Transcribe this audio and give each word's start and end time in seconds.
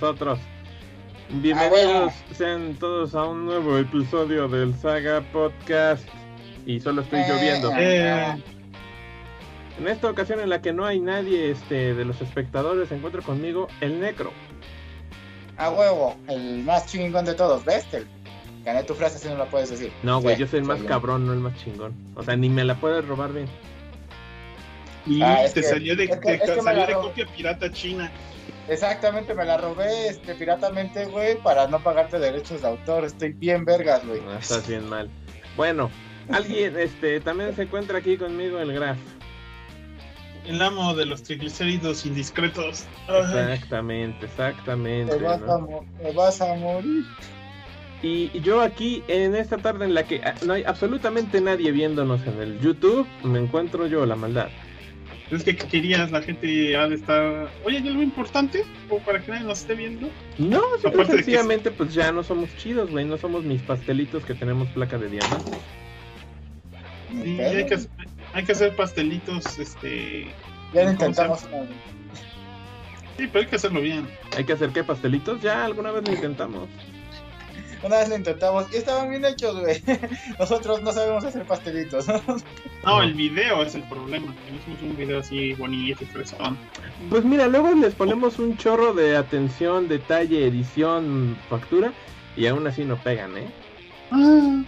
nosotros. 0.00 0.38
Bienvenidos 1.28 2.14
sean 2.34 2.74
todos 2.74 3.14
a 3.14 3.24
un 3.24 3.44
nuevo 3.44 3.76
episodio 3.76 4.48
del 4.48 4.74
Saga 4.74 5.20
Podcast. 5.32 6.02
Y 6.64 6.80
solo 6.80 7.02
estoy 7.02 7.20
lloviendo. 7.28 7.70
Eh, 7.76 8.34
En 9.78 9.88
esta 9.88 10.08
ocasión 10.10 10.40
en 10.40 10.48
la 10.48 10.60
que 10.62 10.72
no 10.72 10.86
hay 10.86 11.00
nadie 11.00 11.50
este, 11.50 11.94
de 11.94 12.04
los 12.06 12.20
espectadores, 12.22 12.88
se 12.88 12.96
encuentra 12.96 13.20
conmigo 13.22 13.68
el 13.82 14.00
Necro. 14.00 14.32
a 15.58 15.68
huevo, 15.70 16.16
el 16.28 16.62
más 16.64 16.86
chingón 16.86 17.26
de 17.26 17.34
todos, 17.34 17.62
¿ves? 17.66 17.86
Gané 18.64 18.82
tu 18.84 18.94
frase 18.94 19.18
si 19.18 19.28
no 19.28 19.36
la 19.36 19.44
puedes 19.44 19.68
decir. 19.68 19.92
No, 20.02 20.20
güey, 20.22 20.34
Sí, 20.36 20.40
yo 20.42 20.46
soy 20.46 20.60
el 20.60 20.64
más 20.64 20.78
bien. 20.78 20.88
cabrón, 20.88 21.26
no 21.26 21.34
el 21.34 21.40
más 21.40 21.54
chingón. 21.62 21.92
O 22.14 22.22
sea, 22.22 22.36
ni 22.36 22.48
me 22.48 22.64
la 22.64 22.74
puedes 22.76 23.06
robar 23.06 23.32
bien. 23.34 23.46
Y 25.06 25.20
Ah, 25.22 25.42
te 25.52 25.60
que- 25.60 25.66
salió 25.66 25.94
de, 25.96 26.04
es 26.04 26.10
que- 26.10 26.16
te 26.16 26.34
es 26.36 26.40
que 26.42 26.56
me 26.56 26.62
salió 26.62 26.86
de 26.86 26.92
copia 26.94 27.26
pirata 27.26 27.70
china. 27.72 28.10
Exactamente, 28.70 29.34
me 29.34 29.44
la 29.44 29.56
robé 29.56 30.10
este, 30.10 30.32
piratamente, 30.36 31.06
güey, 31.06 31.36
para 31.42 31.66
no 31.66 31.82
pagarte 31.82 32.20
derechos 32.20 32.62
de 32.62 32.68
autor. 32.68 33.04
Estoy 33.04 33.32
bien 33.32 33.64
vergas, 33.64 34.06
güey. 34.06 34.20
No, 34.20 34.38
estás 34.38 34.68
bien 34.68 34.88
mal. 34.88 35.10
Bueno, 35.56 35.90
alguien 36.30 36.78
este, 36.78 37.18
también 37.20 37.54
se 37.56 37.62
encuentra 37.62 37.98
aquí 37.98 38.16
conmigo 38.16 38.60
el 38.60 38.72
Graf. 38.72 38.96
El 40.46 40.62
amo 40.62 40.94
de 40.94 41.04
los 41.04 41.24
triglicéridos 41.24 42.06
indiscretos. 42.06 42.84
Exactamente, 43.08 44.26
exactamente. 44.26 45.16
Te 45.16 45.22
vas, 45.24 45.40
¿no? 45.40 45.54
a 45.54 46.02
te 46.02 46.12
vas 46.12 46.40
a 46.40 46.54
morir. 46.54 47.04
Y 48.02 48.40
yo 48.40 48.60
aquí 48.62 49.02
en 49.08 49.34
esta 49.34 49.58
tarde 49.58 49.84
en 49.84 49.94
la 49.94 50.04
que 50.04 50.22
ah, 50.24 50.34
no 50.46 50.52
hay 50.52 50.62
absolutamente 50.62 51.40
nadie 51.40 51.72
viéndonos 51.72 52.24
en 52.24 52.40
el 52.40 52.60
YouTube, 52.60 53.06
me 53.24 53.40
encuentro 53.40 53.88
yo 53.88 54.06
la 54.06 54.14
maldad. 54.14 54.48
Es 55.30 55.44
que 55.44 55.54
¿qué 55.54 55.66
querías, 55.68 56.10
la 56.10 56.22
gente 56.22 56.76
ha 56.76 56.88
de 56.88 56.96
estar. 56.96 57.48
Oye, 57.64 57.78
¿hay 57.78 57.86
algo 57.88 58.02
importante? 58.02 58.64
O 58.88 58.98
para 58.98 59.20
que 59.22 59.30
nadie 59.30 59.46
nos 59.46 59.60
esté 59.60 59.74
viendo. 59.74 60.08
No, 60.38 60.60
simple 60.82 61.04
que- 61.24 61.70
pues 61.70 61.94
ya 61.94 62.10
no 62.10 62.24
somos 62.24 62.54
chidos, 62.56 62.90
güey, 62.90 63.04
no 63.04 63.16
somos 63.16 63.44
mis 63.44 63.62
pastelitos 63.62 64.24
que 64.24 64.34
tenemos 64.34 64.68
placa 64.70 64.98
de 64.98 65.08
diamante. 65.08 65.52
Sí, 67.22 67.40
hay 67.40 67.66
que, 67.66 67.74
hacer- 67.74 67.90
hay 68.32 68.44
que 68.44 68.52
hacer 68.52 68.74
pastelitos, 68.76 69.58
este. 69.58 70.24
Ya 70.72 70.84
lo 70.84 70.86
¿cómo 70.86 70.90
intentamos 70.92 71.40
se 71.40 71.46
una 71.48 71.58
vez. 71.60 71.68
Sí, 73.16 73.26
pero 73.26 73.40
hay 73.40 73.46
que 73.46 73.56
hacerlo 73.56 73.80
bien. 73.80 74.08
¿Hay 74.36 74.44
que 74.44 74.52
hacer 74.52 74.70
qué 74.70 74.82
pastelitos? 74.82 75.40
Ya 75.42 75.64
alguna 75.64 75.90
vez 75.92 76.04
lo 76.08 76.12
intentamos. 76.14 76.68
Una 77.82 77.98
vez 77.98 78.08
lo 78.10 78.16
intentamos 78.16 78.66
y 78.72 78.76
estaban 78.76 79.08
bien 79.08 79.24
hechos, 79.24 79.58
güey. 79.58 79.82
Nosotros 80.38 80.82
no 80.82 80.92
sabemos 80.92 81.24
hacer 81.24 81.44
pastelitos. 81.44 82.06
No, 82.82 83.02
el 83.02 83.12
video 83.12 83.62
es 83.62 83.74
el 83.74 83.82
problema. 83.82 84.34
Tenemos 84.46 84.82
un 84.82 84.96
video 84.96 85.20
así 85.20 85.52
bonito 85.52 86.02
y 86.02 86.06
fresón. 86.06 86.56
Pues 87.10 87.26
mira, 87.26 87.46
luego 87.46 87.74
les 87.74 87.94
ponemos 87.94 88.38
un 88.38 88.56
chorro 88.56 88.94
de 88.94 89.18
atención, 89.18 89.86
detalle, 89.86 90.46
edición, 90.46 91.36
factura 91.50 91.92
y 92.38 92.46
aún 92.46 92.66
así 92.66 92.86
no 92.86 92.96
pegan, 92.96 93.36
¿eh? 93.36 93.50
Ah, 94.10 94.62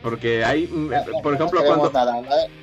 Porque 0.00 0.44
hay, 0.44 0.68
mm, 0.68 1.22
por 1.24 1.34
ejemplo, 1.34 1.60
cuando, 1.64 1.92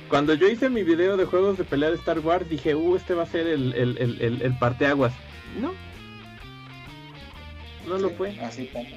cuando 0.08 0.32
yo 0.32 0.48
hice 0.48 0.70
mi 0.70 0.82
video 0.84 1.18
de 1.18 1.26
juegos 1.26 1.58
de 1.58 1.64
pelea 1.64 1.90
de 1.90 1.96
Star 1.96 2.20
Wars, 2.20 2.48
dije, 2.48 2.74
uh, 2.74 2.96
este 2.96 3.12
va 3.12 3.24
a 3.24 3.26
ser 3.26 3.46
el, 3.46 3.74
el, 3.74 3.98
el, 3.98 4.22
el, 4.22 4.40
el 4.40 4.58
parteaguas. 4.58 5.12
No. 5.60 5.72
No 7.86 7.98
lo 7.98 8.08
fue. 8.08 8.40
Así 8.40 8.64
pasa. 8.72 8.88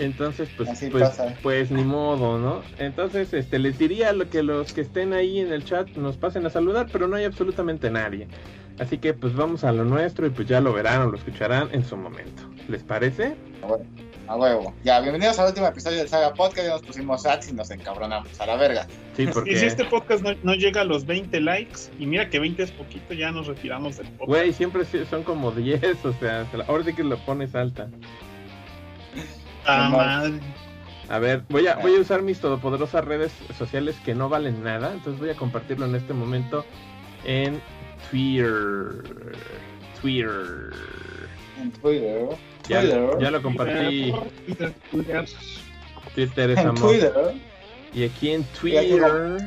Entonces, 0.00 0.48
pues, 0.56 0.68
Así 0.70 0.88
pues, 0.88 1.10
pasa. 1.10 1.34
pues 1.42 1.70
ni 1.70 1.84
modo, 1.84 2.38
¿no? 2.38 2.62
Entonces, 2.78 3.32
este, 3.34 3.58
les 3.58 3.78
diría 3.78 4.12
lo 4.12 4.28
que 4.30 4.42
los 4.42 4.72
que 4.72 4.80
estén 4.80 5.12
ahí 5.12 5.38
en 5.40 5.52
el 5.52 5.64
chat 5.64 5.88
nos 5.90 6.16
pasen 6.16 6.44
a 6.46 6.50
saludar, 6.50 6.88
pero 6.90 7.06
no 7.06 7.16
hay 7.16 7.24
absolutamente 7.24 7.90
nadie. 7.90 8.26
Así 8.78 8.96
que, 8.96 9.12
pues, 9.12 9.34
vamos 9.34 9.62
a 9.62 9.72
lo 9.72 9.84
nuestro 9.84 10.26
y 10.26 10.30
pues 10.30 10.48
ya 10.48 10.60
lo 10.60 10.72
verán 10.72 11.02
o 11.02 11.10
lo 11.10 11.16
escucharán 11.18 11.68
en 11.72 11.84
su 11.84 11.96
momento. 11.98 12.42
¿Les 12.68 12.82
parece? 12.82 13.34
A 13.62 13.66
huevo. 13.66 13.84
A 14.26 14.36
huevo. 14.36 14.74
Ya, 14.84 15.00
bienvenidos 15.00 15.38
al 15.38 15.48
último 15.48 15.66
episodio 15.66 15.98
del 15.98 16.08
Saga 16.08 16.32
Podcast. 16.32 16.66
Ya 16.66 16.72
nos 16.72 16.82
pusimos 16.82 17.26
ads 17.26 17.50
y 17.50 17.52
nos 17.52 17.70
encabronamos 17.70 18.40
a 18.40 18.46
la 18.46 18.56
verga. 18.56 18.86
Sí, 19.16 19.24
Y 19.24 19.26
si 19.26 19.32
porque, 19.32 19.66
este 19.66 19.84
podcast 19.84 20.22
no, 20.22 20.30
no 20.44 20.54
llega 20.54 20.80
a 20.82 20.84
los 20.84 21.04
20 21.04 21.40
likes, 21.40 21.90
y 21.98 22.06
mira 22.06 22.30
que 22.30 22.38
20 22.38 22.62
es 22.62 22.70
poquito, 22.70 23.12
ya 23.12 23.32
nos 23.32 23.48
retiramos 23.48 23.98
del 23.98 24.06
podcast. 24.06 24.28
güey, 24.28 24.52
siempre 24.52 24.84
son 25.04 25.24
como 25.24 25.50
10, 25.50 26.04
o 26.06 26.12
sea, 26.14 26.46
ahora 26.68 26.84
sí 26.84 26.94
que 26.94 27.02
lo 27.04 27.18
pones 27.26 27.54
alta. 27.54 27.90
Ah, 29.66 29.88
madre. 29.90 30.40
A 31.08 31.18
ver, 31.18 31.42
voy 31.48 31.66
a, 31.66 31.76
voy 31.76 31.96
a 31.96 32.00
usar 32.00 32.22
mis 32.22 32.38
todopoderosas 32.40 33.04
redes 33.04 33.32
sociales 33.58 33.96
que 34.04 34.14
no 34.14 34.28
valen 34.28 34.62
nada, 34.62 34.92
entonces 34.92 35.20
voy 35.20 35.30
a 35.30 35.34
compartirlo 35.34 35.86
en 35.86 35.96
este 35.96 36.14
momento 36.14 36.64
en 37.24 37.60
Twitter. 38.10 39.36
Twitter. 40.00 40.70
En 41.60 41.72
Twitter. 41.72 42.28
Ya, 42.68 42.80
Twitter. 42.80 43.10
ya 43.20 43.30
lo 43.32 43.42
compartí. 43.42 44.14
Twitter, 44.46 44.74
Twitter. 44.90 45.24
Twitter 46.14 46.50
es 46.50 46.58
En 46.58 46.66
amor. 46.68 46.90
Twitter. 46.90 47.12
Y 47.92 48.04
aquí 48.04 48.30
en 48.30 48.42
aquí 48.42 48.58
Twitter. 48.60 49.38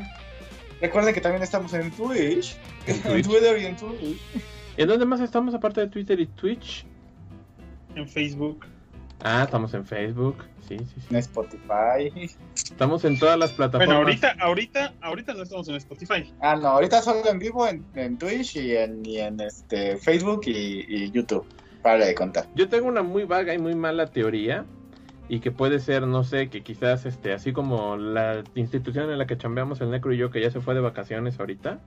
Recuerden 0.82 1.14
que 1.14 1.22
también 1.22 1.44
estamos 1.44 1.74
en 1.74 1.92
Twitch. 1.92 2.58
En 2.88 2.96
En 2.96 3.02
Twitch. 3.04 3.26
Twitter 3.26 3.62
y 3.62 3.66
en 3.68 3.78
Twitch. 3.78 4.20
¿En 4.76 4.88
dónde 4.88 5.06
más 5.06 5.22
estamos 5.22 5.54
aparte 5.54 5.82
de 5.82 5.88
Twitter 5.88 6.20
y 6.20 6.26
Twitch? 6.28 6.86
En 7.96 8.08
Facebook. 8.08 8.66
Ah, 9.22 9.44
estamos 9.44 9.74
en 9.74 9.86
Facebook. 9.86 10.38
Sí, 10.68 10.78
sí, 10.78 10.86
sí. 11.00 11.08
En 11.10 11.18
Spotify. 11.18 12.30
Estamos 12.56 13.06
en 13.06 13.20
todas 13.20 13.38
las 13.38 13.52
plataformas. 13.52 13.88
Bueno, 13.88 14.08
ahorita, 14.08 14.36
ahorita, 14.40 14.94
ahorita 15.02 15.34
no 15.34 15.44
estamos 15.44 15.68
en 15.70 15.76
Spotify. 15.76 16.34
Ah, 16.42 16.56
no, 16.56 16.70
ahorita 16.70 17.02
solo 17.02 17.30
en 17.30 17.40
vivo 17.40 17.68
en, 17.68 17.86
en 17.96 18.18
Twitch 18.18 18.56
y 18.58 18.76
en, 18.76 19.06
y 19.06 19.20
en 19.20 19.40
este 19.40 19.98
Facebook 19.98 20.42
y, 20.46 20.86
y 20.88 21.12
YouTube. 21.12 21.46
Para 21.82 22.06
de 22.06 22.16
contar. 22.16 22.48
Yo 22.56 22.70
tengo 22.70 22.88
una 22.88 23.04
muy 23.04 23.26
vaga 23.26 23.54
y 23.54 23.60
muy 23.60 23.76
mala 23.76 24.08
teoría. 24.08 24.66
Y 25.30 25.40
que 25.40 25.52
puede 25.52 25.80
ser, 25.80 26.06
no 26.06 26.26
sé, 26.26 26.50
que 26.50 26.64
quizás 26.64 27.06
este, 27.06 27.32
así 27.32 27.54
como 27.54 27.96
la 27.96 28.44
institución 28.56 29.10
en 29.10 29.18
la 29.18 29.26
que 29.26 29.38
chambeamos 29.38 29.80
el 29.80 29.90
Necro 29.90 30.14
y 30.14 30.18
yo, 30.18 30.30
que 30.30 30.42
ya 30.42 30.52
se 30.52 30.60
fue 30.60 30.74
de 30.74 30.82
vacaciones 30.82 31.40
ahorita, 31.40 31.80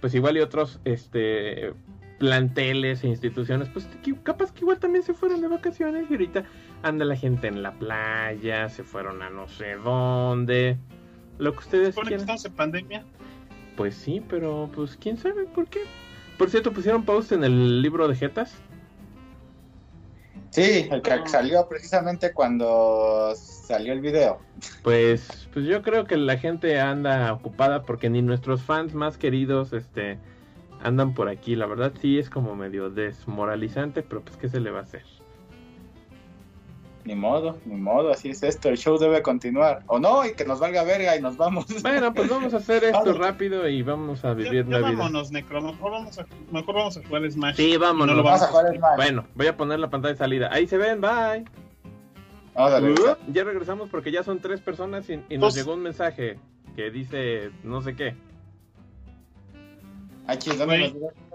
pues 0.00 0.14
igual 0.14 0.36
y 0.36 0.40
otros 0.40 0.78
este 0.84 1.74
planteles 2.18 3.04
e 3.04 3.08
instituciones, 3.08 3.68
pues 3.68 3.88
capaz 4.22 4.52
que 4.52 4.60
igual 4.60 4.78
también 4.78 5.04
se 5.04 5.14
fueron 5.14 5.40
de 5.40 5.48
vacaciones 5.48 6.10
y 6.10 6.14
ahorita 6.14 6.44
anda 6.82 7.04
la 7.04 7.16
gente 7.16 7.46
en 7.46 7.62
la 7.62 7.72
playa, 7.72 8.68
se 8.68 8.82
fueron 8.82 9.22
a 9.22 9.30
no 9.30 9.48
sé 9.48 9.76
dónde, 9.76 10.76
lo 11.38 11.52
que 11.52 11.58
ustedes 11.58 11.94
Supone 11.94 12.04
que 12.04 12.16
quieran. 12.16 12.20
estamos 12.22 12.44
en 12.44 12.52
pandemia. 12.52 13.04
Pues 13.76 13.94
sí, 13.94 14.22
pero 14.28 14.68
pues 14.74 14.96
quién 14.96 15.16
sabe 15.16 15.44
por 15.46 15.68
qué. 15.68 15.80
Por 16.36 16.50
cierto, 16.50 16.72
pusieron 16.72 17.04
post 17.04 17.32
en 17.32 17.44
el 17.44 17.80
libro 17.82 18.08
de 18.08 18.16
Jetas. 18.16 18.54
Sí, 20.50 20.88
el 20.90 21.02
que 21.02 21.26
salió 21.26 21.68
precisamente 21.68 22.32
cuando 22.32 23.34
salió 23.36 23.92
el 23.92 24.00
video. 24.00 24.40
Pues, 24.82 25.48
pues 25.52 25.66
yo 25.66 25.82
creo 25.82 26.06
que 26.06 26.16
la 26.16 26.38
gente 26.38 26.80
anda 26.80 27.32
ocupada 27.32 27.82
porque 27.82 28.08
ni 28.08 28.22
nuestros 28.22 28.62
fans 28.62 28.94
más 28.94 29.18
queridos, 29.18 29.72
este, 29.72 30.18
andan 30.82 31.14
por 31.14 31.28
aquí. 31.28 31.56
La 31.56 31.66
verdad 31.66 31.92
sí 32.00 32.18
es 32.18 32.30
como 32.30 32.54
medio 32.54 32.90
desmoralizante, 32.90 34.02
pero 34.02 34.22
pues 34.22 34.36
qué 34.36 34.48
se 34.48 34.60
le 34.60 34.70
va 34.70 34.80
a 34.80 34.82
hacer. 34.82 35.02
Ni 37.04 37.14
modo, 37.14 37.58
ni 37.64 37.76
modo, 37.76 38.10
así 38.10 38.28
es 38.28 38.42
esto. 38.42 38.68
El 38.68 38.76
show 38.76 38.98
debe 38.98 39.22
continuar. 39.22 39.82
O 39.86 39.98
no, 39.98 40.26
y 40.26 40.34
que 40.34 40.44
nos 40.44 40.60
valga 40.60 40.84
verga 40.84 41.16
y 41.16 41.22
nos 41.22 41.38
vamos. 41.38 41.64
Bueno, 41.82 42.12
pues 42.12 42.28
vamos 42.28 42.52
a 42.52 42.58
hacer 42.58 42.84
esto 42.84 43.14
rápido 43.14 43.66
y 43.66 43.82
vamos 43.82 44.26
a 44.26 44.34
vivir 44.34 44.66
ya 44.66 44.70
la 44.70 44.78
vida. 44.78 44.98
vámonos, 44.98 45.30
Necro. 45.30 45.62
Mejor 45.62 45.90
vamos 45.90 46.18
a, 46.18 46.26
mejor 46.52 46.74
vamos 46.74 46.96
a 46.98 47.06
jugar 47.06 47.30
Smash. 47.30 47.56
Sí, 47.56 47.76
vámonos. 47.78 48.14
No 48.14 48.22
lo 48.22 48.28
Vamos 48.28 48.42
a 48.42 48.48
jugar 48.48 48.78
mal. 48.78 48.96
Bueno, 48.96 49.24
voy 49.34 49.46
a 49.46 49.56
poner 49.56 49.78
la 49.78 49.88
pantalla 49.88 50.12
de 50.12 50.18
salida. 50.18 50.50
Ahí 50.52 50.66
se 50.66 50.76
ven, 50.76 51.00
bye. 51.00 51.44
Uh, 52.54 53.32
ya 53.32 53.44
regresamos 53.44 53.88
porque 53.88 54.10
ya 54.10 54.22
son 54.22 54.40
tres 54.40 54.60
personas 54.60 55.08
y, 55.08 55.22
y 55.30 55.38
nos 55.38 55.54
llegó 55.54 55.74
un 55.74 55.82
mensaje 55.82 56.38
que 56.76 56.90
dice 56.90 57.52
no 57.62 57.80
sé 57.80 57.96
qué. 57.96 58.16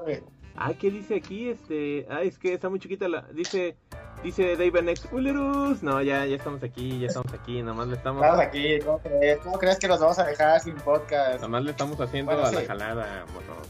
Güey. 0.04 0.24
Ah, 0.56 0.72
¿qué 0.80 0.92
dice 0.92 1.16
aquí? 1.16 1.50
Este, 1.50 2.06
ah, 2.10 2.22
es 2.22 2.38
que 2.38 2.54
está 2.54 2.70
muy 2.70 2.80
chiquita 2.80 3.08
la, 3.08 3.24
dice, 3.34 3.76
dice 4.24 4.56
David 4.56 4.82
Next, 4.84 5.12
Ulerus. 5.12 5.82
No, 5.82 6.00
ya, 6.02 6.26
ya 6.28 6.36
estamos 6.36 6.62
aquí, 6.64 7.00
ya 7.00 7.08
estamos 7.08 7.34
aquí, 7.34 7.64
nomás 7.64 7.88
le 7.88 7.96
estamos, 7.96 8.22
Estamos 8.24 8.46
aquí, 8.46 8.80
¿cómo 8.82 9.00
crees? 9.00 9.38
¿Cómo 9.40 9.58
crees 9.58 9.80
que 9.80 9.88
nos 9.88 10.00
vamos 10.00 10.20
a 10.20 10.26
dejar 10.26 10.60
sin 10.62 10.76
podcast? 10.76 11.42
nomás 11.42 11.64
le 11.64 11.72
estamos 11.72 12.00
haciendo 12.00 12.32
Bueno, 12.34 12.48
a 12.48 12.52
la 12.52 12.66
jalada, 12.68 13.26
morro. 13.34 13.62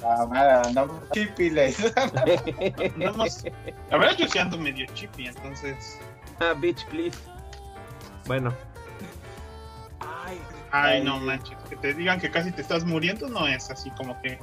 La 0.00 0.26
madre, 0.26 0.68
andamos 0.68 1.00
chipiles. 1.12 1.78
Andamos- 2.96 3.44
La 3.88 3.96
verdad, 3.98 4.16
yo 4.18 4.26
sí 4.26 4.38
ando 4.40 4.58
medio 4.58 4.84
chippy, 4.94 5.26
entonces. 5.28 6.00
ah, 6.40 6.54
bitch, 6.60 6.84
please. 6.86 7.16
Bueno. 8.26 8.52
Ay, 10.72 11.02
no 11.02 11.20
manches. 11.20 11.56
Que 11.68 11.76
te 11.76 11.94
digan 11.94 12.20
que 12.20 12.30
casi 12.30 12.50
te 12.50 12.62
estás 12.62 12.84
muriendo 12.84 13.28
no 13.28 13.46
es 13.46 13.70
así 13.70 13.90
como 13.90 14.20
que. 14.22 14.38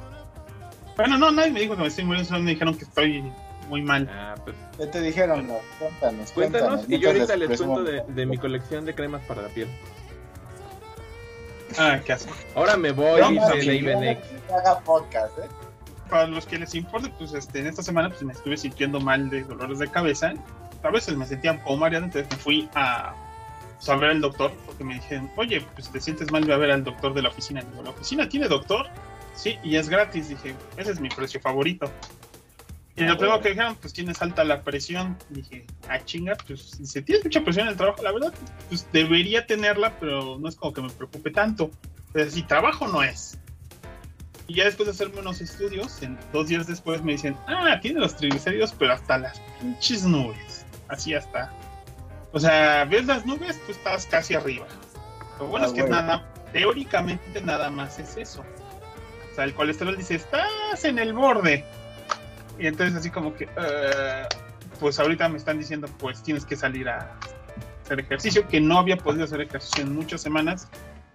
Bueno, 0.96 1.18
no, 1.18 1.30
nadie 1.30 1.50
me 1.50 1.60
dijo 1.60 1.76
que 1.76 1.82
me 1.82 1.88
estoy 1.88 2.04
muriendo, 2.04 2.28
solo 2.28 2.42
me 2.42 2.50
dijeron 2.52 2.76
que 2.76 2.84
estoy 2.84 3.32
muy 3.68 3.82
mal. 3.82 4.08
ah, 4.12 4.34
pues, 4.44 4.56
¿Qué 4.78 4.86
te 4.86 5.00
dijeron? 5.00 5.46
No? 5.46 5.58
Cuéntanos, 5.78 6.32
cuéntanos 6.32 6.84
y 6.88 6.98
yo 6.98 7.10
ahorita 7.10 7.36
les 7.36 7.60
cuento 7.60 7.84
de, 7.84 8.02
de 8.08 8.26
mi 8.26 8.36
colección 8.38 8.84
de 8.84 8.94
cremas 8.94 9.22
para 9.22 9.42
la 9.42 9.48
piel. 9.48 9.68
Ah, 11.78 12.00
qué 12.04 12.12
asco. 12.12 12.32
Ahora 12.54 12.76
me 12.76 12.90
voy, 12.92 13.20
No, 13.20 13.30
dice 13.30 13.82
David 13.82 14.18
haga 14.52 14.80
podcast, 14.80 15.38
¿eh? 15.38 15.48
para 16.10 16.26
los 16.26 16.44
que 16.44 16.58
les 16.58 16.74
importe, 16.74 17.08
pues 17.16 17.32
este, 17.32 17.60
en 17.60 17.68
esta 17.68 17.82
semana 17.82 18.10
pues, 18.10 18.22
me 18.22 18.32
estuve 18.32 18.56
sintiendo 18.56 19.00
mal 19.00 19.30
de 19.30 19.44
dolores 19.44 19.78
de 19.78 19.88
cabeza. 19.88 20.34
A 20.82 20.90
veces 20.90 21.16
me 21.16 21.24
sentía 21.26 21.52
un 21.52 21.60
poco 21.60 21.76
mareado, 21.76 22.06
entonces 22.06 22.28
me 22.30 22.36
fui 22.36 22.68
a, 22.74 23.14
pues, 23.80 23.88
a 23.88 23.96
ver 23.96 24.10
al 24.10 24.20
doctor, 24.20 24.52
porque 24.66 24.84
me 24.84 24.94
dijeron, 24.94 25.30
oye, 25.36 25.62
pues 25.74 25.90
te 25.90 25.98
sientes 26.02 26.30
mal, 26.30 26.44
voy 26.44 26.52
a 26.52 26.58
ver 26.58 26.70
al 26.70 26.84
doctor 26.84 27.14
de 27.14 27.22
la 27.22 27.30
oficina. 27.30 27.62
Digo, 27.62 27.82
¿la 27.82 27.88
oficina 27.88 28.28
tiene 28.28 28.46
doctor? 28.46 28.86
Sí, 29.34 29.58
y 29.64 29.76
es 29.76 29.88
gratis. 29.88 30.28
Dije, 30.28 30.54
ese 30.76 30.90
es 30.90 31.00
mi 31.00 31.08
precio 31.08 31.40
favorito. 31.40 31.90
Y 32.94 33.04
lo 33.04 33.16
primero 33.16 33.40
que 33.40 33.48
dijeron, 33.48 33.76
pues 33.80 33.94
tienes 33.94 34.20
alta 34.20 34.44
la 34.44 34.62
presión. 34.62 35.16
Dije, 35.30 35.64
ah, 35.88 35.98
chinga, 36.04 36.36
pues 36.46 36.78
si 36.82 37.00
tienes 37.00 37.24
mucha 37.24 37.42
presión 37.42 37.68
en 37.68 37.72
el 37.72 37.78
trabajo, 37.78 38.02
la 38.02 38.12
verdad, 38.12 38.34
pues 38.68 38.86
debería 38.92 39.46
tenerla, 39.46 39.98
pero 39.98 40.36
no 40.38 40.46
es 40.46 40.56
como 40.56 40.74
que 40.74 40.82
me 40.82 40.90
preocupe 40.90 41.30
tanto. 41.30 41.70
Pero 42.12 42.30
si 42.30 42.42
trabajo 42.42 42.86
no 42.86 43.02
es. 43.02 43.38
Y 44.46 44.56
ya 44.56 44.64
después 44.64 44.88
de 44.88 44.90
hacerme 44.90 45.20
unos 45.20 45.40
estudios, 45.40 46.02
en 46.02 46.18
dos 46.34 46.48
días 46.48 46.66
después 46.66 47.02
me 47.02 47.12
dicen, 47.12 47.34
ah, 47.46 47.78
tiene 47.80 48.00
los 48.00 48.14
triglicéridos, 48.14 48.74
pero 48.78 48.92
hasta 48.92 49.16
las 49.16 49.40
pinches 49.58 50.04
nubes. 50.04 50.66
Así 50.88 51.14
hasta. 51.14 51.50
O 52.32 52.38
sea, 52.40 52.84
ves 52.84 53.06
las 53.06 53.26
nubes, 53.26 53.60
tú 53.66 53.72
estás 53.72 54.06
casi 54.06 54.34
arriba. 54.34 54.66
Lo 55.38 55.46
bueno 55.46 55.66
Ah, 55.66 55.68
es 55.68 55.74
que 55.74 55.82
bueno. 55.82 55.96
nada, 55.96 56.32
teóricamente 56.52 57.40
nada 57.42 57.70
más 57.70 57.98
es 57.98 58.16
eso. 58.16 58.44
O 59.30 59.34
sea, 59.34 59.44
el 59.44 59.54
colesterol 59.54 59.96
dice, 59.96 60.16
estás 60.16 60.84
en 60.84 60.98
el 60.98 61.12
borde. 61.12 61.64
Y 62.58 62.66
entonces 62.66 62.96
así 62.96 63.10
como 63.10 63.34
que, 63.34 63.48
eh, 63.56 64.26
pues 64.78 64.98
ahorita 65.00 65.28
me 65.28 65.38
están 65.38 65.58
diciendo, 65.58 65.88
pues 65.98 66.22
tienes 66.22 66.44
que 66.44 66.56
salir 66.56 66.88
a 66.88 67.16
hacer 67.84 68.00
ejercicio, 68.00 68.46
que 68.46 68.60
no 68.60 68.78
había 68.78 68.96
podido 68.96 69.24
hacer 69.24 69.40
ejercicio 69.40 69.82
en 69.82 69.94
muchas 69.94 70.20
semanas, 70.20 70.68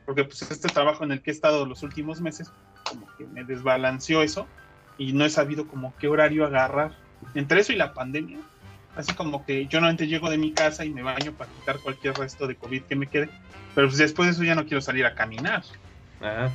porque 0.06 0.24
pues 0.24 0.42
este 0.42 0.68
trabajo 0.70 1.04
en 1.04 1.12
el 1.12 1.22
que 1.22 1.32
he 1.32 1.34
estado 1.34 1.66
los 1.66 1.84
últimos 1.84 2.20
meses, 2.20 2.52
como 2.84 3.08
que 3.18 3.26
me 3.26 3.44
desbalanceó 3.44 4.22
eso, 4.24 4.48
y 4.98 5.14
no 5.14 5.26
he 5.26 5.30
sabido 5.30 5.68
como 5.68 5.94
qué 5.98 6.08
horario 6.08 6.46
agarrar. 6.46 6.92
Entre 7.34 7.62
eso 7.62 7.74
y 7.74 7.76
la 7.76 7.94
pandemia, 7.94 8.40
así 8.96 9.14
como 9.14 9.46
que 9.46 9.66
yo 9.68 9.80
normalmente 9.80 10.08
llego 10.08 10.30
de 10.30 10.38
mi 10.38 10.54
casa 10.54 10.86
y 10.86 10.90
me 10.90 11.04
baño 11.04 11.34
para 11.34 11.52
quitar 11.52 11.80
cualquier 11.80 12.16
resto 12.16 12.48
de 12.48 12.56
COVID 12.56 12.84
que 12.84 12.96
me 12.96 13.08
quede, 13.08 13.30
pero 13.74 13.88
pues 13.88 13.98
después 13.98 14.28
de 14.28 14.34
eso 14.34 14.44
ya 14.44 14.56
no 14.56 14.66
quiero 14.66 14.82
salir 14.82 15.06
a 15.06 15.14
caminar. 15.16 15.64
Ah, 16.22 16.50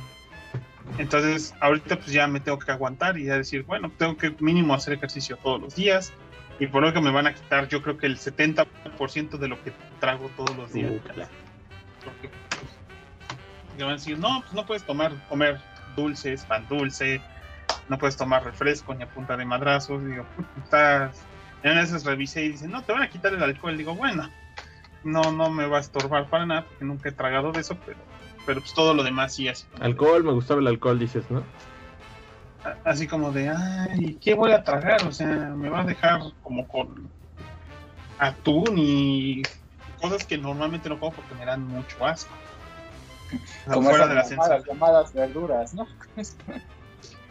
Entonces, 0.97 1.53
ahorita 1.61 1.97
pues 1.97 2.11
ya 2.11 2.27
me 2.27 2.39
tengo 2.39 2.59
que 2.59 2.71
aguantar 2.71 3.17
y 3.17 3.25
ya 3.25 3.37
decir, 3.37 3.63
bueno, 3.63 3.91
tengo 3.97 4.17
que 4.17 4.35
mínimo 4.39 4.73
hacer 4.73 4.93
ejercicio 4.93 5.37
todos 5.37 5.61
los 5.61 5.75
días. 5.75 6.11
Y 6.59 6.67
por 6.67 6.83
lo 6.83 6.93
que 6.93 7.01
me 7.01 7.11
van 7.11 7.25
a 7.27 7.33
quitar, 7.33 7.67
yo 7.69 7.81
creo 7.81 7.97
que 7.97 8.05
el 8.05 8.17
70% 8.19 9.37
de 9.37 9.47
lo 9.47 9.61
que 9.63 9.71
trago 9.99 10.29
todos 10.35 10.55
los 10.55 10.71
días. 10.73 10.91
Porque 12.03 12.29
pues, 12.29 12.71
me 13.77 13.83
van 13.83 13.93
a 13.93 13.95
decir, 13.95 14.19
no, 14.19 14.41
pues 14.41 14.53
no 14.53 14.65
puedes 14.65 14.83
tomar, 14.83 15.11
comer 15.27 15.59
dulces, 15.95 16.45
pan 16.45 16.67
dulce, 16.69 17.21
no 17.89 17.97
puedes 17.97 18.15
tomar 18.15 18.43
refresco 18.43 18.93
ni 18.93 19.03
a 19.03 19.09
punta 19.09 19.35
de 19.37 19.45
madrazos. 19.45 20.03
Digo, 20.05 20.23
"Puta, 20.35 20.49
estás. 20.63 21.21
En 21.63 21.77
esas 21.77 22.05
revisé 22.05 22.45
y 22.45 22.49
dicen, 22.49 22.71
no, 22.71 22.83
te 22.83 22.91
van 22.91 23.03
a 23.03 23.09
quitar 23.09 23.33
el 23.33 23.43
alcohol. 23.43 23.77
Digo, 23.77 23.95
bueno, 23.95 24.29
no, 25.03 25.31
no 25.31 25.49
me 25.49 25.67
va 25.67 25.77
a 25.77 25.81
estorbar 25.81 26.27
para 26.27 26.45
nada 26.45 26.65
porque 26.65 26.85
nunca 26.85 27.09
he 27.09 27.11
tragado 27.11 27.51
de 27.51 27.61
eso, 27.61 27.77
pero, 27.85 27.99
pero 28.45 28.61
pues 28.61 28.73
todo 28.73 28.93
lo 28.93 29.03
demás 29.03 29.35
sí, 29.35 29.47
así. 29.47 29.65
alcohol, 29.79 30.23
me 30.23 30.31
gustaba 30.31 30.61
el 30.61 30.67
alcohol, 30.67 30.97
dices, 30.99 31.29
¿no? 31.29 31.43
así 32.83 33.07
como 33.07 33.31
de, 33.31 33.49
ay, 33.49 34.19
¿qué 34.21 34.33
voy 34.33 34.51
a 34.51 34.63
tragar? 34.63 35.03
O 35.05 35.11
sea, 35.11 35.27
me 35.27 35.69
va 35.69 35.81
a 35.81 35.85
dejar 35.85 36.21
como 36.43 36.67
con 36.67 37.09
atún 38.19 38.75
y 38.77 39.41
cosas 39.99 40.25
que 40.25 40.37
normalmente 40.37 40.89
no 40.89 40.99
como 40.99 41.11
porque 41.11 41.35
me 41.35 41.45
dan 41.45 41.67
mucho 41.67 42.05
asco. 42.05 42.33
Como 43.65 43.89
fuera 43.89 44.07
de 44.07 44.15
la 44.15 44.27
llamadas, 44.27 44.65
llamadas 44.65 45.13
verduras, 45.13 45.73
¿no? 45.73 45.87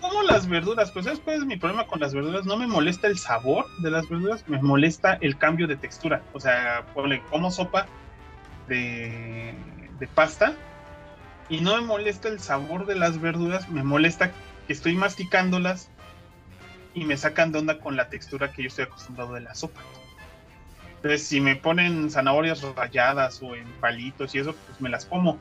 Como 0.00 0.22
las 0.22 0.48
verduras, 0.48 0.90
pues 0.90 1.04
después 1.04 1.44
mi 1.44 1.56
problema 1.56 1.86
con 1.86 2.00
las 2.00 2.14
verduras 2.14 2.46
no 2.46 2.56
me 2.56 2.66
molesta 2.66 3.06
el 3.06 3.18
sabor 3.18 3.66
de 3.78 3.90
las 3.90 4.08
verduras, 4.08 4.48
me 4.48 4.60
molesta 4.60 5.18
el 5.20 5.36
cambio 5.36 5.66
de 5.66 5.76
textura. 5.76 6.22
O 6.32 6.40
sea, 6.40 6.86
como 7.30 7.50
sopa 7.50 7.86
de, 8.66 9.54
de 9.98 10.06
pasta 10.08 10.54
y 11.48 11.60
no 11.60 11.76
me 11.76 11.82
molesta 11.82 12.28
el 12.28 12.40
sabor 12.40 12.86
de 12.86 12.94
las 12.94 13.20
verduras, 13.20 13.68
me 13.68 13.82
molesta 13.82 14.32
que 14.66 14.72
estoy 14.72 14.94
masticándolas 14.94 15.90
y 16.94 17.04
me 17.04 17.16
sacan 17.16 17.52
de 17.52 17.58
onda 17.58 17.78
con 17.78 17.96
la 17.96 18.08
textura 18.08 18.52
que 18.52 18.62
yo 18.62 18.68
estoy 18.68 18.84
acostumbrado 18.84 19.34
de 19.34 19.40
la 19.40 19.54
sopa. 19.54 19.80
Entonces, 20.96 21.26
si 21.26 21.40
me 21.40 21.56
ponen 21.56 22.10
zanahorias 22.10 22.62
ralladas 22.74 23.42
o 23.42 23.54
en 23.54 23.66
palitos 23.80 24.34
y 24.34 24.38
eso, 24.38 24.54
pues 24.66 24.80
me 24.80 24.90
las 24.90 25.06
como. 25.06 25.38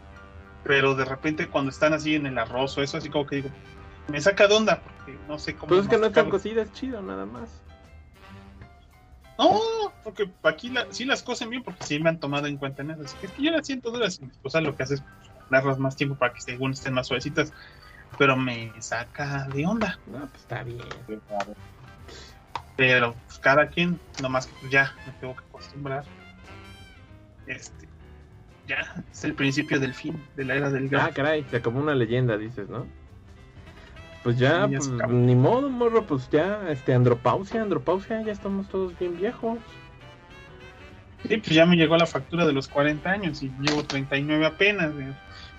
Pero 0.63 0.95
de 0.95 1.05
repente 1.05 1.47
cuando 1.47 1.69
están 1.69 1.93
así 1.93 2.15
en 2.15 2.25
el 2.25 2.37
arroz 2.37 2.77
o 2.77 2.81
eso, 2.81 2.97
así 2.97 3.09
como 3.09 3.27
que 3.27 3.37
digo, 3.37 3.49
me 4.09 4.21
saca 4.21 4.47
de 4.47 4.55
onda 4.55 4.81
porque 4.81 5.17
no 5.27 5.37
sé 5.39 5.55
cómo. 5.55 5.67
Pues 5.69 5.81
es 5.81 5.87
que 5.87 5.97
no 5.97 6.07
están 6.07 6.29
cocidas, 6.29 6.67
es 6.67 6.73
chido, 6.73 7.01
nada 7.01 7.25
más. 7.25 7.49
No, 9.37 9.59
porque 10.03 10.29
aquí 10.43 10.69
la- 10.69 10.87
sí 10.91 11.05
las 11.05 11.23
cocen 11.23 11.49
bien 11.49 11.63
porque 11.63 11.83
sí 11.83 11.99
me 11.99 12.09
han 12.09 12.19
tomado 12.19 12.47
en 12.47 12.57
cuenta 12.57 12.81
en 12.81 12.91
eso. 12.91 13.03
Así 13.03 13.15
que 13.17 13.27
es 13.27 13.31
que 13.31 13.43
yo 13.43 13.51
las 13.51 13.65
siento 13.65 13.89
duras 13.91 14.19
y 14.19 14.25
mi 14.25 14.31
esposa 14.31 14.59
lo 14.59 14.75
que 14.75 14.83
hace 14.83 14.95
es 14.95 15.03
darlas 15.49 15.79
más 15.79 15.95
tiempo 15.95 16.15
para 16.15 16.33
que 16.33 16.41
según 16.41 16.71
estén 16.71 16.93
más 16.93 17.07
suavecitas. 17.07 17.53
Pero 18.17 18.35
me 18.35 18.73
saca 18.81 19.47
de 19.53 19.65
onda. 19.65 19.97
No, 20.07 20.19
pues 20.27 20.41
está 20.41 20.63
bien. 20.63 20.79
Pero 22.75 23.13
pues, 23.25 23.39
cada 23.39 23.67
quien, 23.69 23.99
nomás 24.21 24.47
que 24.47 24.53
pues, 24.59 24.71
ya 24.71 24.93
me 25.05 25.11
tengo 25.13 25.35
que 25.35 25.43
acostumbrar. 25.49 26.03
Este, 27.47 27.87
ya 28.67 29.03
es 29.11 29.23
el 29.23 29.33
principio 29.35 29.79
del 29.79 29.93
fin 29.93 30.21
de 30.35 30.45
la 30.45 30.55
era 30.55 30.69
del 30.69 30.85
Ah, 30.87 31.05
gas. 31.07 31.13
caray, 31.15 31.45
se 31.49 31.57
acabó 31.57 31.79
una 31.79 31.95
leyenda, 31.95 32.37
dices, 32.37 32.67
¿no? 32.69 32.85
Pues 34.23 34.37
ya, 34.37 34.65
Sí, 34.65 34.71
ya 34.71 34.77
pues, 34.77 35.09
ni 35.09 35.35
modo, 35.35 35.69
morro, 35.69 36.05
pues 36.05 36.29
ya, 36.29 36.69
este, 36.69 36.93
andropausia, 36.93 37.61
andropausia, 37.61 38.21
ya 38.21 38.31
estamos 38.31 38.67
todos 38.67 38.97
bien 38.99 39.17
viejos. 39.17 39.59
Sí, 41.27 41.37
pues 41.37 41.49
ya 41.49 41.65
me 41.65 41.75
llegó 41.75 41.97
la 41.97 42.05
factura 42.05 42.45
de 42.45 42.53
los 42.53 42.67
40 42.67 43.09
años 43.09 43.43
y 43.43 43.51
llevo 43.61 43.83
39 43.83 44.45
apenas. 44.45 44.91
eh. 44.99 45.13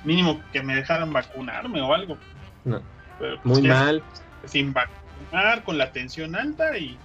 Mínimo 0.04 0.40
que 0.52 0.62
me 0.62 0.74
dejaran 0.74 1.12
vacunarme 1.12 1.82
o 1.82 1.92
algo. 1.92 2.16
No, 2.64 2.80
Pero, 3.18 3.36
pues, 3.42 3.44
muy 3.44 3.62
ya 3.68 3.74
mal. 3.74 4.02
Sin 4.46 4.72
vacunar, 4.72 5.62
con 5.64 5.76
la 5.76 5.92
tensión 5.92 6.34
alta 6.34 6.76
y 6.78 6.98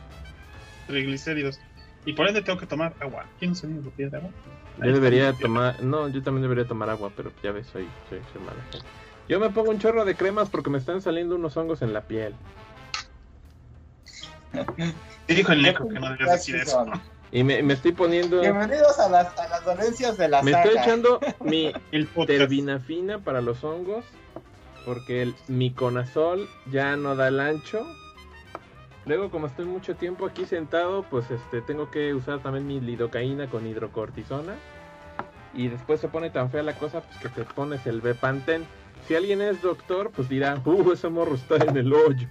triglicéridos. 0.88 1.60
Y 2.06 2.14
por 2.14 2.28
ende 2.28 2.42
tengo 2.42 2.60
que 2.60 2.68
tomar 2.68 2.94
agua. 3.00 3.26
¿Quién 3.40 3.52
no 3.52 3.56
se 3.56 3.68
me 3.68 3.82
de 3.82 4.18
agua? 4.18 4.30
Yo 4.84 4.94
debería 4.94 5.34
tomar, 5.34 5.82
no, 5.82 6.08
yo 6.10 6.22
también 6.22 6.44
debería 6.44 6.66
tomar 6.66 6.90
agua, 6.90 7.12
pero 7.16 7.32
ya 7.42 7.52
ves, 7.52 7.68
soy, 7.68 7.88
soy, 8.10 8.20
soy 8.32 8.42
mala 8.42 8.62
gente. 8.72 9.05
Yo 9.28 9.40
me 9.40 9.50
pongo 9.50 9.72
un 9.72 9.80
chorro 9.80 10.06
de 10.06 10.16
cremas 10.16 10.50
porque 10.50 10.70
me 10.70 10.78
están 10.78 11.02
saliendo 11.02 11.36
unos 11.36 11.58
hongos 11.58 11.82
en 11.82 11.94
la 11.94 12.02
piel. 12.02 12.36
Y 15.28 15.34
dijo 15.36 15.52
el 15.52 15.62
Neco 15.64 15.88
que 15.88 16.00
no 16.00 16.10
debías 16.12 16.32
decir 16.32 16.56
eso. 16.58 16.86
Y 17.32 17.44
me, 17.44 17.62
me 17.64 17.74
estoy 17.74 17.92
poniendo, 17.92 18.40
Bienvenidos 18.40 19.00
a 19.00 19.10
las, 19.10 19.38
a 19.38 19.48
las 19.50 19.66
dolencias 19.66 20.18
de 20.18 20.30
la 20.30 20.42
me 20.42 20.52
saga. 20.52 20.64
estoy 20.64 20.82
echando 20.82 21.20
mi 21.44 21.74
El 21.92 22.08
terbinafina 22.08 23.20
para 23.20 23.42
los 23.42 23.64
hongos 23.64 24.06
porque 24.86 25.24
el 25.24 25.36
miconazol 25.48 26.48
ya 26.72 26.96
no 26.96 27.16
da 27.16 27.28
el 27.28 27.40
ancho. 27.40 27.86
Luego, 29.06 29.30
como 29.32 29.48
estoy 29.48 29.66
mucho 29.66 29.96
tiempo 29.96 30.26
aquí 30.26 30.46
sentado, 30.46 31.04
pues 31.04 31.30
este 31.32 31.62
tengo 31.62 31.90
que 31.92 32.14
usar 32.14 32.40
también 32.40 32.68
mi 32.68 32.80
lidocaína 32.80 33.50
con 33.50 33.68
hidrocortisona. 33.68 34.54
Y 35.54 35.70
después 35.70 36.00
se 36.00 36.08
pone 36.08 36.30
tan 36.30 36.52
fea 36.52 36.64
la 36.64 36.74
cosa 36.78 37.02
pues 37.02 37.18
que 37.20 37.30
te 37.30 37.44
pones 37.44 37.86
el 37.88 38.02
Bepantén. 38.02 38.66
Si 39.08 39.16
alguien 39.16 39.42
es 39.42 39.62
doctor, 39.62 40.12
pues 40.12 40.28
dirá, 40.30 40.62
uh, 40.66 40.92
ese 40.92 41.10
morro 41.10 41.36
está 41.36 41.56
en 41.58 41.78
el 41.78 41.94
hoyo. 41.94 42.28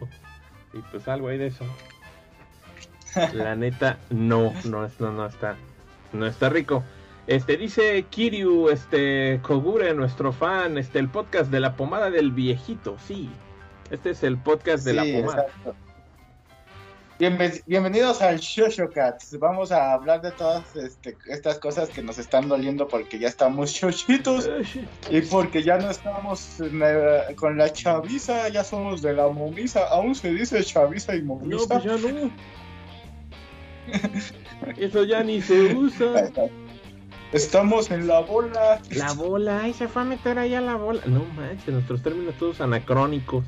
Y 0.73 0.79
pues 0.91 1.07
algo 1.09 1.29
hay 1.29 1.39
de 1.39 1.47
eso. 1.49 1.65
La 3.33 3.55
neta, 3.55 3.99
no, 4.11 4.53
no, 4.65 4.89
no, 4.99 5.13
no 5.13 5.27
está, 5.27 5.57
no 6.13 6.27
está 6.27 6.49
rico. 6.49 6.83
Este 7.29 7.57
dice 7.57 8.03
Kiryu, 8.11 8.69
este 8.71 9.39
Kogure, 9.43 9.95
nuestro 9.95 10.33
fan, 10.33 10.77
este 10.79 10.99
el 10.99 11.09
podcast 11.09 11.51
de 11.51 11.61
la 11.61 11.77
pomada 11.77 12.11
del 12.11 12.33
viejito, 12.33 12.97
sí. 12.99 13.31
Este 13.91 14.11
es 14.11 14.25
el 14.25 14.37
podcast 14.37 14.85
de 14.85 14.91
Sí, 14.91 14.97
la 14.97 15.21
pomada. 15.21 15.43
exacto. 15.45 15.77
Bienve- 17.19 17.63
bienvenidos 17.67 18.21
al 18.23 18.39
Shosho 18.41 18.91
Cats. 18.91 19.39
Vamos 19.39 19.71
a 19.71 19.93
hablar 19.93 20.21
de 20.21 20.33
todas 20.33 20.75
este, 20.75 21.17
estas 21.29 21.59
cosas 21.61 21.89
que 21.89 22.03
nos 22.03 22.19
están 22.19 22.49
doliendo 22.49 22.89
porque 22.89 23.19
ya 23.21 23.29
estamos 23.29 23.71
shoshitos 23.75 24.51
y 25.11 25.21
porque 25.23 25.63
ya 25.63 25.79
no 25.79 25.91
estamos 25.91 26.59
la- 26.73 27.27
con 27.37 27.57
la 27.57 27.73
chaviza, 27.73 28.49
ya 28.49 28.65
somos 28.65 29.01
de 29.01 29.13
la 29.13 29.29
momisa. 29.29 29.87
Aún 29.91 30.15
se 30.17 30.33
dice 30.33 30.63
chaviza 30.65 31.15
y 31.15 31.21
No, 31.23 31.37
momisa. 31.37 31.67
pues 31.69 31.85
ya 31.85 31.97
no. 31.97 32.31
Eso 34.77 35.05
ya 35.05 35.23
ni 35.23 35.41
se 35.41 35.75
usa. 35.75 36.33
Estamos 37.33 37.91
en 37.93 38.07
la 38.09 38.21
bola. 38.21 38.81
La 38.91 39.13
bola, 39.13 39.61
ay, 39.63 39.73
se 39.73 39.87
fue 39.89 40.03
a 40.03 40.05
meter 40.05 40.39
allá 40.39 40.61
la 40.61 40.75
bola. 40.75 41.01
No 41.07 41.25
manches, 41.37 41.69
nuestros 41.69 42.03
términos 42.03 42.35
todos 42.39 42.61
anacrónicos. 42.61 43.45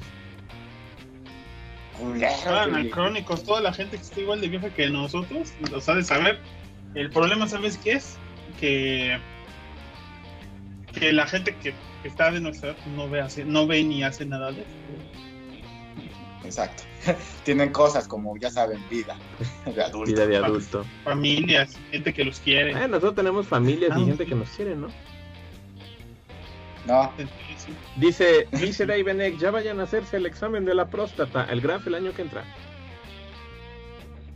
Culero, 1.98 2.32
Ah, 2.46 2.62
anacrónicos, 2.64 3.44
toda 3.44 3.60
la 3.60 3.72
gente 3.72 3.96
que 3.96 4.02
está 4.02 4.20
igual 4.20 4.40
de 4.40 4.48
vieja 4.48 4.70
que 4.70 4.88
nosotros, 4.90 5.52
lo 5.70 5.80
sabe 5.80 6.02
saber. 6.04 6.38
El 6.94 7.10
problema, 7.10 7.48
¿sabes 7.48 7.78
qué 7.78 7.92
es? 7.92 8.16
Que, 8.60 9.18
que 10.98 11.12
la 11.12 11.26
gente 11.26 11.54
que, 11.56 11.74
que 12.02 12.08
está 12.08 12.30
de 12.30 12.40
nuestra 12.40 12.70
edad 12.70 12.78
no 12.96 13.08
ve, 13.08 13.20
hace- 13.20 13.44
no 13.44 13.66
ve 13.66 13.82
ni 13.84 14.02
hace 14.02 14.24
nada 14.24 14.52
de 14.52 14.60
eso. 14.62 14.70
Exacto. 16.44 16.82
tienen 17.44 17.72
cosas 17.72 18.06
como, 18.06 18.36
ya 18.38 18.50
saben, 18.50 18.80
vida 18.88 19.16
de 19.66 19.82
adulto. 19.82 20.10
Vida 20.12 20.26
de 20.26 20.36
adulto. 20.36 20.84
Familias, 21.04 21.76
gente 21.90 22.12
que 22.14 22.24
los 22.24 22.38
quiere. 22.40 22.70
Eh, 22.72 22.88
nosotros 22.88 23.14
tenemos 23.14 23.46
familias 23.46 23.90
Ah, 23.94 23.98
y 24.00 24.06
gente 24.06 24.24
sí. 24.24 24.30
que 24.30 24.36
nos 24.36 24.48
quiere, 24.50 24.74
¿no? 24.76 24.88
No. 26.86 27.12
Dice, 27.96 28.46
dice 28.52 28.86
Dave 28.86 29.02
Benek, 29.02 29.38
ya 29.38 29.50
vayan 29.50 29.80
a 29.80 29.84
hacerse 29.84 30.16
el 30.18 30.26
examen 30.26 30.64
de 30.64 30.74
la 30.74 30.86
próstata, 30.88 31.46
el 31.50 31.60
graf 31.60 31.86
el 31.86 31.94
año 31.96 32.12
que 32.12 32.22
entra. 32.22 32.44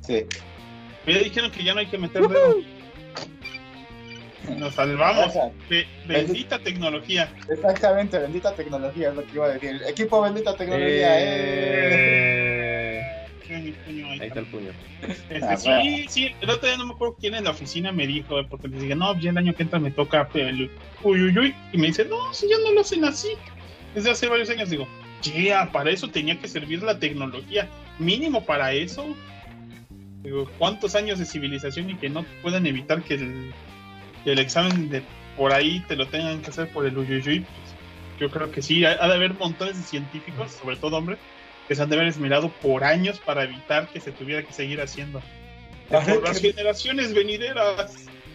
sí. 0.00 0.26
Me 1.06 1.18
dijeron 1.18 1.50
que 1.50 1.64
ya 1.64 1.72
no 1.72 1.80
hay 1.80 1.86
que 1.86 1.96
meter 1.96 2.20
dedo. 2.28 2.56
Nos 4.58 4.74
salvamos. 4.74 5.32
Be- 5.68 5.86
bendita 6.06 6.58
tecnología. 6.58 7.32
Exactamente, 7.48 8.18
bendita 8.18 8.54
tecnología 8.54 9.08
es 9.08 9.14
lo 9.14 9.24
que 9.24 9.32
iba 9.32 9.46
a 9.46 9.48
decir. 9.50 9.80
Equipo 9.88 10.20
bendita 10.20 10.54
tecnología. 10.56 11.18
eh. 11.20 11.24
Eh, 11.24 12.49
Ahí 13.60 14.02
Ahí 14.02 14.28
está 14.28 14.40
el 14.40 14.46
puño. 14.46 14.70
Este, 15.02 15.44
Ah, 15.44 15.56
sí, 15.56 16.06
sí, 16.08 16.34
el 16.40 16.50
otro 16.50 16.68
día 16.68 16.76
no 16.76 16.86
me 16.86 16.94
acuerdo 16.94 17.16
quién 17.20 17.34
en 17.34 17.44
la 17.44 17.50
oficina 17.50 17.92
me 17.92 18.06
dijo, 18.06 18.38
eh, 18.38 18.46
porque 18.48 18.68
les 18.68 18.82
dije, 18.82 18.94
no, 18.94 19.18
ya 19.18 19.30
el 19.30 19.38
año 19.38 19.54
que 19.54 19.62
entra 19.62 19.78
me 19.78 19.90
toca 19.90 20.28
el 20.34 20.70
uy, 21.02 21.22
uy, 21.22 21.38
uy, 21.38 21.54
y 21.72 21.78
me 21.78 21.88
dice, 21.88 22.04
no, 22.04 22.32
si 22.32 22.48
ya 22.48 22.56
no 22.58 22.72
lo 22.72 22.80
hacen 22.80 23.04
así. 23.04 23.28
Desde 23.94 24.10
hace 24.10 24.28
varios 24.28 24.50
años 24.50 24.70
digo, 24.70 24.86
ya, 25.22 25.70
para 25.72 25.90
eso 25.90 26.08
tenía 26.08 26.38
que 26.38 26.48
servir 26.48 26.82
la 26.82 26.98
tecnología, 26.98 27.68
mínimo 27.98 28.44
para 28.44 28.72
eso. 28.72 29.14
Digo, 30.22 30.48
¿cuántos 30.58 30.94
años 30.94 31.18
de 31.18 31.24
civilización 31.24 31.90
y 31.90 31.96
que 31.96 32.10
no 32.10 32.24
puedan 32.42 32.66
evitar 32.66 33.02
que 33.02 33.14
el, 33.14 33.52
que 34.24 34.32
el 34.32 34.38
examen 34.38 34.90
de 34.90 35.02
por 35.36 35.52
ahí 35.52 35.82
te 35.88 35.96
lo 35.96 36.06
tengan 36.06 36.42
que 36.42 36.50
hacer 36.50 36.68
por 36.68 36.86
el 36.86 36.96
uy, 36.96 37.06
uy, 37.06 37.22
uy? 37.26 37.40
Pues, 37.40 37.74
yo 38.20 38.30
creo 38.30 38.50
que 38.50 38.60
sí, 38.60 38.84
ha, 38.84 38.90
ha 39.02 39.08
de 39.08 39.14
haber 39.14 39.34
montones 39.34 39.78
de 39.78 39.82
científicos, 39.82 40.52
sobre 40.52 40.76
todo 40.76 40.98
hombres, 40.98 41.18
que 41.70 41.76
se 41.76 41.82
han 41.82 41.88
de 41.88 41.94
haber 41.94 42.08
esmerado 42.08 42.50
por 42.60 42.82
años 42.82 43.20
para 43.20 43.44
evitar 43.44 43.86
que 43.92 44.00
se 44.00 44.10
tuviera 44.10 44.42
que 44.44 44.52
seguir 44.52 44.80
haciendo. 44.80 45.22
Por 45.88 46.20
las 46.24 46.40
que- 46.40 46.50
generaciones 46.52 47.14
venideras. 47.14 47.92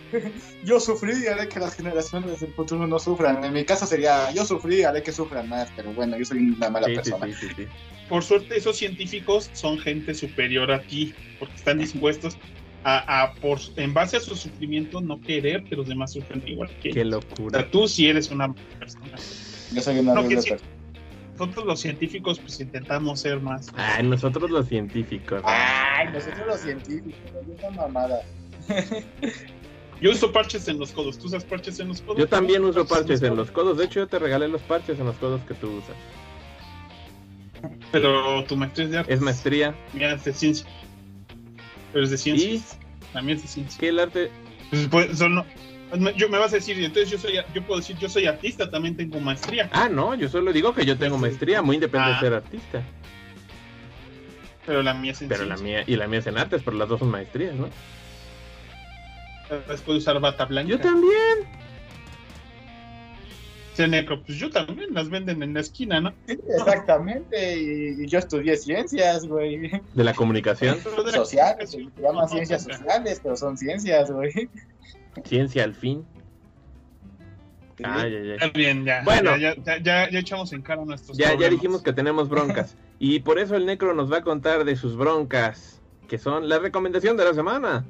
Yo 0.64 0.80
sufrí 0.80 1.12
y 1.22 1.28
haré 1.28 1.50
que 1.50 1.60
las 1.60 1.76
generaciones 1.76 2.40
del 2.40 2.54
futuro 2.54 2.88
no 2.88 2.98
sufran. 2.98 3.44
En 3.44 3.52
mi 3.52 3.66
caso 3.66 3.86
sería, 3.86 4.32
yo 4.32 4.46
sufrí 4.46 4.78
y 4.78 4.84
haré 4.84 5.04
que 5.04 5.12
sufran 5.12 5.50
más, 5.50 5.70
pero 5.76 5.92
bueno, 5.92 6.18
yo 6.18 6.24
soy 6.24 6.38
una 6.38 6.70
mala 6.70 6.88
Sí, 6.88 6.96
persona. 6.96 7.26
sí, 7.28 7.34
sí, 7.34 7.48
sí. 7.58 7.64
Por 8.08 8.24
suerte, 8.24 8.56
esos 8.56 8.78
científicos 8.78 9.50
son 9.52 9.80
gente 9.80 10.14
superior 10.14 10.72
a 10.72 10.82
ti, 10.82 11.14
porque 11.38 11.56
están 11.56 11.80
dispuestos 11.80 12.38
a, 12.86 13.24
a, 13.24 13.34
por, 13.34 13.60
en 13.76 13.94
base 13.94 14.16
a 14.16 14.20
su 14.22 14.36
sufrimiento, 14.38 15.02
no 15.02 15.20
querer 15.22 15.66
que 15.66 15.76
los 15.76 15.88
demás 15.90 16.14
sufran 16.14 16.42
igual 16.48 16.70
que 16.82 16.92
Qué 16.92 17.02
ellos. 17.02 17.16
O 17.16 17.30
locura. 17.30 17.60
sea, 17.60 17.70
tú 17.70 17.86
sí 17.90 18.08
eres 18.08 18.32
una 18.32 18.54
persona. 18.80 19.18
Yo 19.74 19.82
soy 19.82 20.00
una 20.00 20.14
No, 20.14 20.26
que 20.30 20.36
persona. 20.36 20.62
Nosotros 21.38 21.66
los 21.66 21.80
científicos, 21.82 22.40
pues 22.40 22.60
intentamos 22.60 23.20
ser 23.20 23.42
más. 23.42 23.68
Ay, 23.76 24.04
nosotros 24.08 24.50
los 24.50 24.68
científicos. 24.68 25.42
Ay, 25.44 26.08
nosotros 26.14 26.48
los 26.48 26.60
científicos, 26.62 27.32
esa 27.58 27.70
mamada. 27.72 28.22
Yo 30.02 30.12
uso 30.12 30.32
parches 30.32 30.68
en 30.68 30.80
los 30.80 30.92
codos. 30.92 31.18
¿Tú 31.18 31.28
usas 31.28 31.44
parches 31.46 31.80
en 31.80 31.90
los 31.90 32.02
codos? 32.02 32.20
Yo 32.20 32.28
también 32.28 32.64
uso 32.64 32.86
parches 32.86 33.22
en 33.22 33.36
los 33.36 33.52
codos. 33.52 33.78
De 33.78 33.86
hecho, 33.86 34.02
yo 34.02 34.08
te 34.08 34.20
regalé 34.20 34.48
los 34.50 34.62
parches 34.62 35.00
en 35.00 35.06
los 35.06 35.16
codos 35.18 35.42
que 35.46 35.54
tú 35.54 35.70
usas. 35.72 35.96
Pero 37.92 38.44
tu 38.44 38.58
maestría 38.58 38.86
es 38.86 38.92
de 38.92 38.98
arte. 38.98 39.14
Es 39.14 39.22
maestría. 39.22 39.76
Mía 39.94 40.14
es 40.14 40.26
de 40.26 40.34
ciencia. 40.34 40.68
Pero 41.94 42.04
es 42.04 42.12
de 42.12 42.18
ciencia. 42.18 42.50
¿Y 42.50 43.24
mía 43.24 43.36
es 43.36 43.42
de 43.42 43.48
ciencia. 43.48 43.80
qué 43.80 43.88
el 43.90 44.00
arte? 44.00 44.32
Pues, 44.70 44.88
pues, 44.90 45.18
son- 45.18 45.46
yo 46.16 46.30
me 46.30 46.38
vas 46.38 46.54
a 46.54 46.58
decir, 46.58 46.78
entonces 46.84 47.10
yo 47.10 47.18
soy, 47.18 47.40
yo 47.54 47.62
puedo 47.64 47.80
decir, 47.80 47.98
yo 47.98 48.10
soy 48.10 48.26
artista, 48.26 48.70
también 48.70 48.96
tengo 48.96 49.20
maestría. 49.20 49.70
Ah, 49.72 49.90
no, 49.90 50.16
yo 50.16 50.30
solo 50.30 50.52
digo 50.54 50.74
que 50.74 50.86
yo 50.86 50.98
tengo 50.98 51.18
maestría, 51.18 51.62
muy 51.62 51.76
independiente 51.76 52.18
Ah. 52.18 52.22
de 52.22 52.28
ser 52.28 52.34
artista. 52.34 52.84
Pero 54.66 54.82
la 54.82 54.94
mía 54.94 55.12
es 55.12 55.22
en 55.22 55.30
Pero 55.30 55.46
la 55.46 55.58
mía, 55.58 55.84
y 55.86 55.96
la 55.96 56.08
mía 56.08 56.20
es 56.20 56.28
en 56.28 56.38
artes, 56.38 56.62
pero 56.66 56.78
las 56.78 56.90
dos 56.90 57.00
son 57.00 57.12
maestrías, 57.12 57.54
¿no? 57.54 57.70
Después 59.50 59.86
de 59.86 59.98
usar 59.98 60.20
bata 60.20 60.46
blanca. 60.46 60.70
Yo 60.72 60.80
también. 60.80 61.66
Dice 63.70 63.88
Necro, 63.90 64.24
pues 64.24 64.38
yo 64.38 64.50
también, 64.50 64.94
las 64.94 65.10
venden 65.10 65.44
en 65.44 65.54
la 65.54 65.60
esquina, 65.60 66.00
¿no? 66.00 66.14
Sí, 66.28 66.40
exactamente, 66.58 67.58
y, 67.58 68.08
yo 68.08 68.20
estudié 68.20 68.56
ciencias, 68.56 69.28
güey. 69.28 69.70
De 69.94 70.04
la 70.04 70.14
comunicación. 70.14 70.80
Sociales, 71.12 71.72
se 71.72 71.86
llaman 72.02 72.30
ciencias 72.30 72.64
sociales, 72.64 73.20
pero 73.22 73.36
son 73.36 73.58
ciencias, 73.58 74.10
güey. 74.10 74.50
Ciencia 75.24 75.64
al 75.64 75.74
fin. 75.74 76.06
Ay, 77.84 78.16
ay. 78.16 78.32
Está 78.32 78.48
bien, 78.50 78.86
ya. 78.86 79.04
Bueno. 79.04 79.38
Ya, 79.38 79.56
ya, 79.56 79.78
ya, 79.78 80.10
ya 80.10 80.20
echamos 80.20 80.54
en 80.54 80.62
cara 80.62 80.84
nuestros 80.86 81.18
Ya, 81.18 81.38
ya 81.38 81.50
dijimos 81.50 81.82
que 81.82 81.94
tenemos 81.94 82.30
broncas. 82.30 82.76
Y 82.98 83.20
por 83.20 83.40
eso 83.40 83.58
el 83.58 83.66
Necro 83.66 83.94
nos 83.94 84.10
va 84.10 84.20
a 84.20 84.22
contar 84.22 84.64
de 84.64 84.78
sus 84.78 84.96
broncas, 84.96 85.82
que 86.08 86.18
son 86.18 86.48
la 86.48 86.60
recomendación 86.60 87.18
de 87.18 87.26
la 87.26 87.34
semana. 87.34 87.86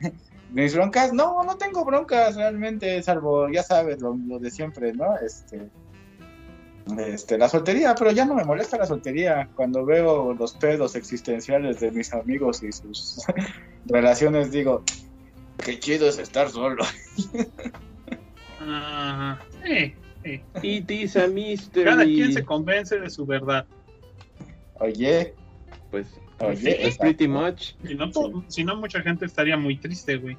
Mis 0.52 0.74
broncas, 0.74 1.14
no, 1.14 1.42
no 1.44 1.56
tengo 1.56 1.82
broncas 1.82 2.36
realmente, 2.36 3.02
salvo, 3.02 3.48
ya 3.48 3.62
sabes, 3.62 4.02
lo, 4.02 4.14
lo 4.26 4.38
de 4.38 4.50
siempre, 4.50 4.92
¿no? 4.92 5.16
Este, 5.16 5.70
este, 6.96 7.36
la 7.36 7.48
soltería, 7.48 7.94
pero 7.94 8.12
ya 8.12 8.24
no 8.24 8.34
me 8.34 8.44
molesta 8.44 8.78
la 8.78 8.86
soltería. 8.86 9.48
Cuando 9.54 9.84
veo 9.84 10.32
los 10.34 10.54
pedos 10.54 10.96
existenciales 10.96 11.80
de 11.80 11.90
mis 11.90 12.12
amigos 12.12 12.62
y 12.62 12.72
sus 12.72 13.22
relaciones, 13.86 14.50
digo, 14.50 14.82
qué 15.64 15.78
chido 15.78 16.08
es 16.08 16.18
estar 16.18 16.48
solo. 16.50 16.84
Ajá. 18.60 19.38
Sí, 19.64 19.94
sí. 20.24 20.42
It 20.62 20.90
is 20.90 21.16
a 21.16 21.26
mystery. 21.28 21.84
Cada 21.84 22.04
quien 22.04 22.32
se 22.32 22.44
convence 22.44 22.98
de 22.98 23.10
su 23.10 23.24
verdad. 23.26 23.66
Oye, 24.80 25.34
Pues, 25.90 26.20
oye, 26.40 26.86
es 26.86 26.98
pretty 26.98 27.26
much. 27.26 27.74
Si 27.84 27.94
no, 27.94 28.10
po- 28.10 28.44
si 28.48 28.64
no, 28.64 28.76
mucha 28.76 29.00
gente 29.00 29.24
estaría 29.26 29.56
muy 29.56 29.76
triste, 29.76 30.16
güey. 30.16 30.36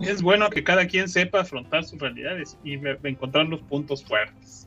Es 0.00 0.22
bueno 0.22 0.50
que 0.50 0.64
cada 0.64 0.86
quien 0.86 1.08
sepa 1.08 1.40
afrontar 1.40 1.84
sus 1.84 1.98
realidades 2.00 2.58
y 2.64 2.74
encontrar 3.04 3.46
los 3.46 3.60
puntos 3.62 4.04
fuertes. 4.04 4.66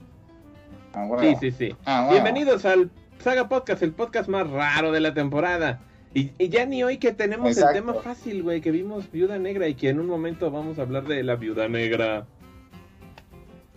Ah, 0.93 1.05
bueno. 1.07 1.37
Sí, 1.39 1.51
sí, 1.51 1.57
sí. 1.69 1.75
Ah, 1.85 2.05
bueno. 2.07 2.11
Bienvenidos 2.23 2.65
al 2.65 2.89
Saga 3.19 3.47
Podcast, 3.49 3.83
el 3.83 3.91
podcast 3.93 4.29
más 4.29 4.49
raro 4.49 4.91
de 4.91 4.99
la 5.01 5.13
temporada. 5.13 5.81
Y, 6.15 6.31
y 6.39 6.47
ya 6.49 6.65
ni 6.65 6.81
hoy 6.83 6.97
que 6.97 7.11
tenemos 7.11 7.49
Exacto. 7.49 7.69
el 7.77 7.83
tema 7.85 7.93
fácil, 8.01 8.41
güey, 8.41 8.61
que 8.61 8.71
vimos 8.71 9.11
Viuda 9.11 9.37
Negra 9.37 9.67
y 9.67 9.75
que 9.75 9.89
en 9.89 9.99
un 9.99 10.07
momento 10.07 10.49
vamos 10.49 10.79
a 10.79 10.83
hablar 10.83 11.05
de 11.05 11.21
la 11.23 11.35
Viuda 11.35 11.67
Negra. 11.67 12.25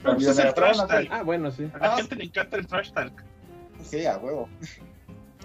Pero 0.02 0.14
pues 0.14 0.28
es 0.28 0.38
el 0.38 0.54
trash 0.54 0.78
talk. 0.86 1.08
Ah, 1.10 1.24
bueno, 1.24 1.50
sí. 1.50 1.68
A 1.74 1.78
la 1.88 1.96
gente 1.96 2.14
le 2.14 2.24
encanta 2.24 2.56
el 2.56 2.66
trash 2.68 2.92
talk. 2.92 3.24
Sí, 3.82 4.06
a 4.06 4.16
huevo. 4.18 4.48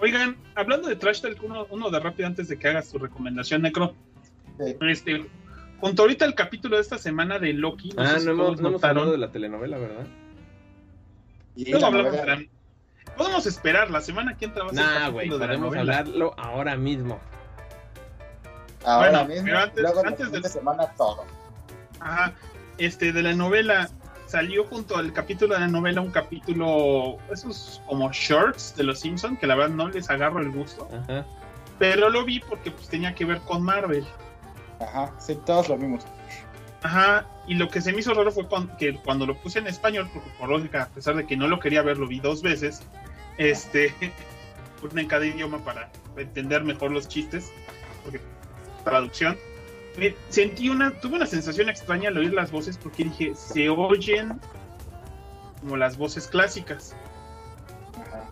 Oigan, 0.00 0.36
hablando 0.54 0.88
de 0.88 0.94
trash 0.96 1.20
talk, 1.20 1.42
uno, 1.42 1.66
uno 1.70 1.90
de 1.90 1.98
rápido 1.98 2.28
antes 2.28 2.46
de 2.48 2.56
que 2.58 2.68
hagas 2.68 2.88
tu 2.90 2.98
recomendación, 2.98 3.62
Necro. 3.62 3.94
Sí. 4.64 4.76
Este, 4.88 5.26
junto 5.80 6.02
ahorita 6.02 6.24
el 6.24 6.36
capítulo 6.36 6.76
de 6.76 6.82
esta 6.82 6.98
semana 6.98 7.40
de 7.40 7.54
Loki. 7.54 7.92
Ah, 7.96 8.06
sé 8.14 8.20
si 8.20 8.26
no 8.26 8.32
hemos, 8.32 8.60
no 8.60 8.68
hemos 8.68 8.84
hablado 8.84 9.10
de 9.10 9.18
la 9.18 9.32
telenovela, 9.32 9.78
¿verdad? 9.78 10.06
Y 11.56 11.68
Luego 11.72 11.86
hablamos 11.86 12.12
novela- 12.12 12.36
de 12.36 12.42
la- 12.44 12.48
Podemos 13.16 13.46
esperar, 13.46 13.90
la 13.90 14.00
semana 14.00 14.36
que 14.36 14.46
entra 14.46 14.64
va 14.64 14.70
a 14.70 14.74
ser 14.74 14.84
Nah, 14.84 15.10
de 15.10 15.28
la 15.28 15.30
podemos 15.38 15.76
hablarlo 15.76 16.34
ahora 16.36 16.76
mismo. 16.76 17.18
Ahora 18.84 19.10
Bueno, 19.24 19.24
mismo, 19.28 19.44
pero 19.46 19.58
antes- 19.60 19.82
luego 19.82 20.06
antes 20.06 20.30
la 20.42 20.48
semana 20.48 20.86
todo. 20.96 21.24
Ajá, 22.00 22.32
este, 22.78 23.12
de 23.12 23.22
la 23.22 23.32
novela, 23.34 23.88
salió 24.26 24.64
junto 24.64 24.96
al 24.96 25.12
capítulo 25.12 25.54
de 25.54 25.60
la 25.60 25.68
novela 25.68 26.00
un 26.00 26.10
capítulo, 26.10 27.18
esos 27.32 27.80
como 27.86 28.10
shorts 28.12 28.74
de 28.76 28.82
los 28.84 29.00
Simpsons, 29.00 29.38
que 29.38 29.46
la 29.46 29.54
verdad 29.54 29.74
no 29.74 29.88
les 29.88 30.10
agarro 30.10 30.40
el 30.40 30.50
gusto, 30.50 30.88
Ajá. 30.92 31.24
pero 31.78 32.10
lo 32.10 32.24
vi 32.24 32.40
porque 32.40 32.70
pues 32.72 32.88
tenía 32.88 33.14
que 33.14 33.24
ver 33.24 33.38
con 33.42 33.62
Marvel. 33.62 34.04
Ajá, 34.80 35.12
sí, 35.18 35.38
todos 35.46 35.68
lo 35.68 35.78
vimos. 35.78 36.04
Ajá, 36.84 37.26
y 37.46 37.54
lo 37.54 37.68
que 37.70 37.80
se 37.80 37.94
me 37.94 38.00
hizo 38.00 38.12
raro 38.12 38.30
fue 38.30 38.46
que 38.78 38.94
cuando 38.96 39.24
lo 39.24 39.34
puse 39.38 39.58
en 39.58 39.66
español, 39.66 40.10
porque 40.12 40.28
por 40.38 40.50
lógica, 40.50 40.82
a 40.82 40.88
pesar 40.88 41.16
de 41.16 41.26
que 41.26 41.34
no 41.34 41.48
lo 41.48 41.58
quería 41.58 41.80
ver, 41.80 41.96
lo 41.96 42.06
vi 42.06 42.20
dos 42.20 42.42
veces, 42.42 42.82
este, 43.38 43.94
una 44.82 45.00
en 45.00 45.08
cada 45.08 45.24
idioma 45.24 45.64
para 45.64 45.90
entender 46.14 46.62
mejor 46.62 46.90
los 46.90 47.08
chistes, 47.08 47.50
porque 48.02 48.20
traducción. 48.84 49.38
Sentí 50.28 50.68
una, 50.68 50.90
tuve 51.00 51.16
una 51.16 51.24
sensación 51.24 51.70
extraña 51.70 52.10
al 52.10 52.18
oír 52.18 52.34
las 52.34 52.50
voces 52.50 52.76
porque 52.76 53.04
dije, 53.04 53.34
se 53.34 53.70
oyen 53.70 54.38
como 55.60 55.78
las 55.78 55.96
voces 55.96 56.28
clásicas. 56.28 56.94
Ajá. 58.06 58.28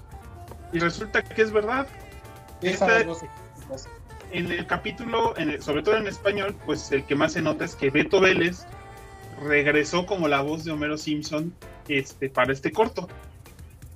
Y 0.75 0.79
resulta 0.79 1.23
que 1.23 1.41
es 1.41 1.51
verdad. 1.53 1.87
Esta- 2.61 3.03
voces. 3.05 3.31
En 4.33 4.51
el 4.51 4.67
capítulo, 4.67 5.37
en 5.37 5.51
el- 5.51 5.63
sobre 5.63 5.83
todo 5.83 5.97
en 5.97 6.07
español, 6.07 6.57
pues 6.65 6.91
el 6.93 7.05
que 7.05 7.15
más 7.15 7.35
se 7.35 7.43
nota 7.43 7.65
es 7.65 7.75
que 7.77 7.91
Beto 7.91 8.21
Vélez 8.21 8.65
regresó 9.45 10.07
como 10.07 10.29
la 10.29 10.41
voz 10.41 10.65
de 10.65 10.71
Homero 10.73 10.97
Simpson 10.97 11.53
este, 11.89 12.31
para 12.31 12.53
este 12.53 12.73
corto. 12.73 13.09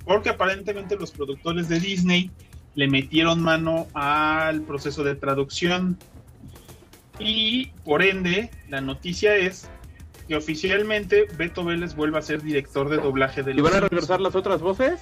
Porque 0.05 0.28
aparentemente 0.28 0.97
los 0.97 1.11
productores 1.11 1.69
de 1.69 1.81
Disney 1.81 2.31
le 2.75 2.88
metieron 2.88 3.43
mano 3.43 3.87
al 3.95 4.62
proceso 4.62 5.02
de 5.05 5.14
traducción. 5.14 5.99
Y 7.19 7.69
por 7.85 8.02
ende, 8.02 8.50
la 8.69 8.81
noticia 8.83 9.35
es 9.37 9.69
que 10.28 10.37
oficialmente 10.37 11.26
Beto 11.38 11.64
Vélez 11.64 11.95
vuelve 11.95 12.19
a 12.19 12.23
ser 12.23 12.43
director 12.43 12.88
de 12.90 12.99
doblaje 12.99 13.43
de 13.43 13.52
¿Y 13.52 13.61
van 13.61 13.75
a 13.75 13.81
regresar 13.81 14.21
las 14.21 14.35
otras 14.35 14.61
voces? 14.61 15.00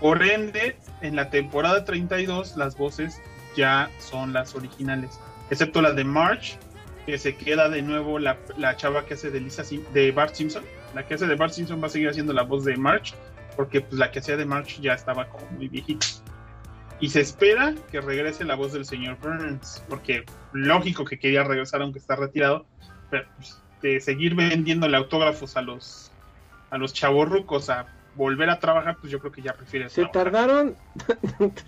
Por 0.00 0.22
ende, 0.22 0.76
en 1.00 1.16
la 1.16 1.30
temporada 1.30 1.84
32 1.84 2.56
las 2.56 2.76
voces 2.76 3.20
ya 3.56 3.90
son 3.98 4.32
las 4.32 4.54
originales, 4.54 5.18
excepto 5.50 5.82
la 5.82 5.92
de 5.92 6.04
March, 6.04 6.58
que 7.06 7.18
se 7.18 7.36
queda 7.36 7.68
de 7.68 7.82
nuevo 7.82 8.18
la, 8.18 8.36
la 8.56 8.76
chava 8.76 9.04
que 9.04 9.14
hace 9.14 9.30
de 9.30 9.40
Lisa 9.40 9.62
de 9.92 10.12
Bart 10.12 10.34
Simpson. 10.34 10.64
La 10.94 11.06
que 11.06 11.14
hace 11.14 11.26
de 11.26 11.36
Bart 11.36 11.52
Simpson 11.52 11.82
va 11.82 11.86
a 11.86 11.90
seguir 11.90 12.08
haciendo 12.08 12.32
la 12.32 12.42
voz 12.42 12.64
de 12.64 12.76
March, 12.76 13.14
porque 13.54 13.80
pues, 13.80 13.98
la 13.98 14.10
que 14.10 14.18
hacía 14.18 14.36
de 14.36 14.44
March 14.44 14.80
ya 14.80 14.94
estaba 14.94 15.28
como 15.28 15.46
muy 15.52 15.68
viejita. 15.68 16.06
Y 17.00 17.10
se 17.10 17.20
espera 17.20 17.74
que 17.90 18.00
regrese 18.00 18.44
la 18.44 18.54
voz 18.54 18.72
del 18.72 18.86
señor 18.86 19.18
Burns, 19.18 19.82
porque 19.88 20.24
lógico 20.52 21.04
que 21.04 21.18
quería 21.18 21.44
regresar 21.44 21.82
aunque 21.82 21.98
está 21.98 22.16
retirado, 22.16 22.66
pero 23.10 23.26
pues, 23.36 23.62
de 23.82 24.00
seguir 24.00 24.34
vendiéndole 24.34 24.96
autógrafos 24.96 25.56
a 25.56 25.62
los 25.62 26.10
a 26.70 26.78
los 26.78 26.92
a 27.02 27.86
volver 28.16 28.50
a 28.50 28.58
trabajar, 28.58 28.96
pues 29.00 29.12
yo 29.12 29.18
creo 29.20 29.32
que 29.32 29.42
ya 29.42 29.52
prefiere. 29.52 29.88
Se 29.90 30.06
tardaron, 30.06 30.76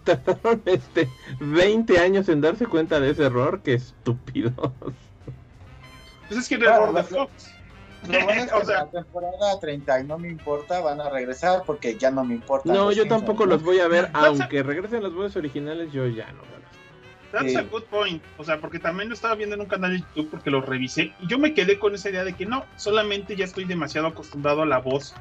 tardaron 0.04 0.62
este 0.66 1.08
20 1.40 1.98
años 1.98 2.28
en 2.28 2.40
darse 2.40 2.66
cuenta 2.66 3.00
de 3.00 3.10
ese 3.10 3.24
error, 3.24 3.60
qué 3.62 3.74
estúpido. 3.74 4.52
Pues 6.28 6.40
es 6.40 6.48
que 6.48 6.56
era 6.56 6.76
error 6.76 6.94
de 6.94 7.02
Fox. 7.02 7.54
Lo 8.08 8.24
bueno 8.24 8.42
es 8.42 8.46
que 8.52 8.54
o 8.54 8.64
sea, 8.64 8.84
la 8.84 8.90
temporada 8.90 9.60
30 9.60 10.00
y 10.00 10.04
no 10.04 10.18
me 10.18 10.28
importa, 10.28 10.80
van 10.80 11.00
a 11.00 11.08
regresar 11.10 11.62
porque 11.66 11.96
ya 11.96 12.10
no 12.10 12.24
me 12.24 12.34
importa. 12.34 12.72
No, 12.72 12.92
yo 12.92 13.06
tampoco 13.08 13.46
los 13.46 13.62
voy 13.62 13.80
a 13.80 13.88
ver, 13.88 14.10
aunque 14.12 14.62
regresen 14.62 15.02
los 15.02 15.14
voces 15.14 15.36
originales, 15.36 15.92
yo 15.92 16.06
ya 16.06 16.30
no. 16.32 16.58
That's 17.32 17.56
a 17.56 17.62
good 17.62 17.84
point. 17.84 18.22
O 18.38 18.44
sea, 18.44 18.58
porque 18.58 18.78
también 18.78 19.08
lo 19.08 19.14
estaba 19.14 19.34
viendo 19.34 19.54
en 19.54 19.60
un 19.60 19.66
canal 19.66 19.92
de 19.92 19.98
YouTube 19.98 20.30
porque 20.30 20.50
lo 20.50 20.62
revisé 20.62 21.12
y 21.20 21.26
yo 21.26 21.38
me 21.38 21.52
quedé 21.52 21.78
con 21.78 21.94
esa 21.94 22.08
idea 22.08 22.24
de 22.24 22.34
que 22.34 22.46
no, 22.46 22.64
solamente 22.76 23.36
ya 23.36 23.44
estoy 23.44 23.64
demasiado 23.64 24.06
acostumbrado 24.06 24.62
a 24.62 24.66
la 24.66 24.78
voz 24.78 25.14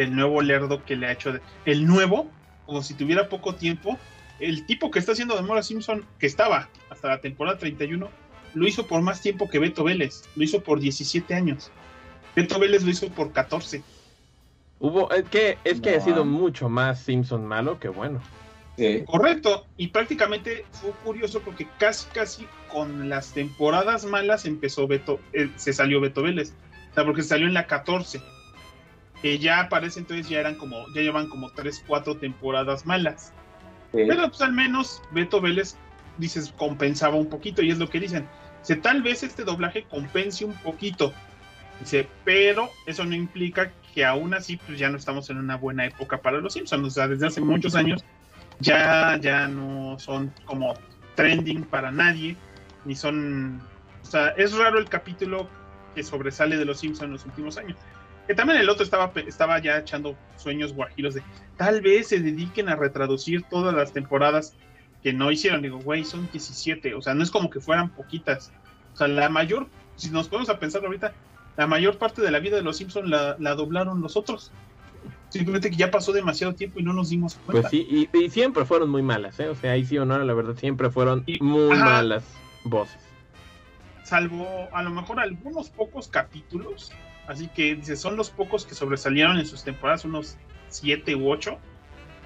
del 0.00 0.16
nuevo 0.16 0.40
lerdo 0.40 0.82
que 0.82 0.96
le 0.96 1.06
ha 1.06 1.12
hecho. 1.12 1.34
De... 1.34 1.40
El 1.66 1.86
nuevo, 1.86 2.30
como 2.64 2.82
si 2.82 2.94
tuviera 2.94 3.28
poco 3.28 3.54
tiempo, 3.54 3.98
el 4.38 4.64
tipo 4.64 4.90
que 4.90 4.98
está 4.98 5.12
haciendo 5.12 5.36
de 5.36 5.42
Mora 5.42 5.62
Simpson, 5.62 6.06
que 6.18 6.26
estaba 6.26 6.70
hasta 6.88 7.08
la 7.08 7.20
temporada 7.20 7.58
31, 7.58 8.08
lo 8.54 8.66
hizo 8.66 8.86
por 8.86 9.02
más 9.02 9.20
tiempo 9.20 9.50
que 9.50 9.58
Beto 9.58 9.84
Vélez. 9.84 10.22
Lo 10.36 10.44
hizo 10.44 10.62
por 10.62 10.80
17 10.80 11.34
años. 11.34 11.70
Beto 12.34 12.58
Vélez 12.58 12.82
lo 12.82 12.90
hizo 12.90 13.08
por 13.10 13.32
14. 13.32 13.82
Hubo, 14.78 15.10
es 15.12 15.24
que, 15.28 15.58
es 15.64 15.82
que 15.82 15.96
ha 15.96 16.00
sido 16.00 16.24
mucho 16.24 16.70
más 16.70 17.00
Simpson 17.00 17.44
malo 17.44 17.78
que 17.78 17.88
bueno. 17.88 18.22
Correcto, 19.04 19.66
y 19.76 19.88
prácticamente 19.88 20.64
fue 20.70 20.92
curioso 21.04 21.40
porque 21.40 21.68
casi, 21.78 22.08
casi 22.14 22.46
con 22.72 23.10
las 23.10 23.34
temporadas 23.34 24.06
malas 24.06 24.46
empezó 24.46 24.86
Beto, 24.86 25.20
eh, 25.34 25.50
se 25.56 25.74
salió 25.74 26.00
Beto 26.00 26.22
Vélez, 26.22 26.54
o 26.90 26.94
sea, 26.94 27.04
porque 27.04 27.22
salió 27.22 27.46
en 27.46 27.52
la 27.52 27.66
14, 27.66 28.22
que 29.22 29.38
ya 29.38 29.68
parece 29.68 30.00
entonces 30.00 30.28
ya 30.28 30.40
eran 30.40 30.54
como, 30.54 30.86
ya 30.94 31.02
llevan 31.02 31.28
como 31.28 31.50
3, 31.50 31.84
4 31.86 32.16
temporadas 32.16 32.86
malas. 32.86 33.32
Pero 33.92 34.28
pues 34.28 34.40
al 34.40 34.52
menos 34.52 35.02
Beto 35.10 35.40
Vélez, 35.40 35.76
dices, 36.18 36.54
compensaba 36.56 37.16
un 37.16 37.28
poquito, 37.28 37.62
y 37.62 37.70
es 37.70 37.78
lo 37.78 37.88
que 37.88 38.00
dicen, 38.00 38.26
dice, 38.60 38.76
tal 38.76 39.02
vez 39.02 39.22
este 39.22 39.44
doblaje 39.44 39.84
compense 39.84 40.44
un 40.44 40.54
poquito, 40.54 41.12
dice, 41.80 42.08
pero 42.24 42.70
eso 42.86 43.04
no 43.04 43.14
implica 43.14 43.72
que 43.94 44.04
aún 44.04 44.32
así 44.34 44.56
pues 44.56 44.78
ya 44.78 44.88
no 44.88 44.96
estamos 44.96 45.28
en 45.30 45.38
una 45.38 45.56
buena 45.56 45.84
época 45.86 46.22
para 46.22 46.38
los 46.38 46.52
Simpsons, 46.52 46.86
o 46.86 46.90
sea, 46.90 47.08
desde 47.08 47.26
hace 47.26 47.40
muchos 47.40 47.74
años 47.74 48.04
ya, 48.60 49.18
ya 49.20 49.48
no 49.48 49.98
son 49.98 50.32
como 50.44 50.74
trending 51.16 51.64
para 51.64 51.90
nadie, 51.90 52.36
ni 52.84 52.94
son... 52.94 53.60
O 54.02 54.06
sea, 54.06 54.28
es 54.30 54.56
raro 54.56 54.78
el 54.78 54.88
capítulo 54.88 55.48
que 55.94 56.02
sobresale 56.02 56.56
de 56.56 56.64
los 56.64 56.80
Simpsons 56.80 57.06
en 57.06 57.12
los 57.12 57.26
últimos 57.26 57.58
años. 57.58 57.76
Que 58.30 58.36
también 58.36 58.60
el 58.60 58.70
otro 58.70 58.84
estaba, 58.84 59.10
estaba 59.26 59.58
ya 59.58 59.78
echando 59.78 60.14
sueños 60.36 60.72
guajiros 60.72 61.14
de 61.14 61.22
tal 61.56 61.80
vez 61.80 62.06
se 62.06 62.20
dediquen 62.20 62.68
a 62.68 62.76
retraducir 62.76 63.42
todas 63.42 63.74
las 63.74 63.92
temporadas 63.92 64.54
que 65.02 65.12
no 65.12 65.32
hicieron. 65.32 65.62
Digo, 65.62 65.80
güey, 65.80 66.04
son 66.04 66.28
17, 66.30 66.94
o 66.94 67.02
sea, 67.02 67.12
no 67.12 67.24
es 67.24 67.30
como 67.32 67.50
que 67.50 67.58
fueran 67.58 67.90
poquitas. 67.90 68.52
O 68.94 68.96
sea, 68.98 69.08
la 69.08 69.28
mayor, 69.30 69.66
si 69.96 70.10
nos 70.10 70.28
ponemos 70.28 70.48
a 70.48 70.60
pensar 70.60 70.84
ahorita, 70.84 71.12
la 71.56 71.66
mayor 71.66 71.98
parte 71.98 72.22
de 72.22 72.30
la 72.30 72.38
vida 72.38 72.54
de 72.54 72.62
los 72.62 72.76
Simpsons 72.76 73.10
la, 73.10 73.34
la 73.40 73.56
doblaron 73.56 74.00
los 74.00 74.16
otros. 74.16 74.52
Simplemente 75.30 75.68
que 75.68 75.76
ya 75.76 75.90
pasó 75.90 76.12
demasiado 76.12 76.54
tiempo 76.54 76.78
y 76.78 76.84
no 76.84 76.92
nos 76.92 77.10
dimos 77.10 77.34
cuenta. 77.34 77.68
Pues 77.68 77.70
sí, 77.72 78.08
y, 78.14 78.30
siempre 78.30 78.64
fueron 78.64 78.90
muy 78.90 79.02
malas, 79.02 79.40
¿eh? 79.40 79.48
O 79.48 79.56
sea, 79.56 79.72
ahí 79.72 79.84
sí 79.84 79.98
o 79.98 80.04
no, 80.04 80.16
la 80.16 80.34
verdad, 80.34 80.54
siempre 80.54 80.88
fueron 80.88 81.24
muy 81.40 81.76
malas 81.76 82.22
voces. 82.62 83.02
Salvo 84.04 84.68
a 84.72 84.84
lo 84.84 84.90
mejor 84.90 85.18
algunos 85.18 85.68
pocos 85.70 86.06
capítulos, 86.06 86.92
así 87.30 87.48
que 87.48 87.76
dice, 87.76 87.96
son 87.96 88.16
los 88.16 88.30
pocos 88.30 88.66
que 88.66 88.74
sobresalieron 88.74 89.38
en 89.38 89.46
sus 89.46 89.64
temporadas, 89.64 90.04
unos 90.04 90.36
siete 90.68 91.14
u 91.14 91.30
ocho. 91.30 91.58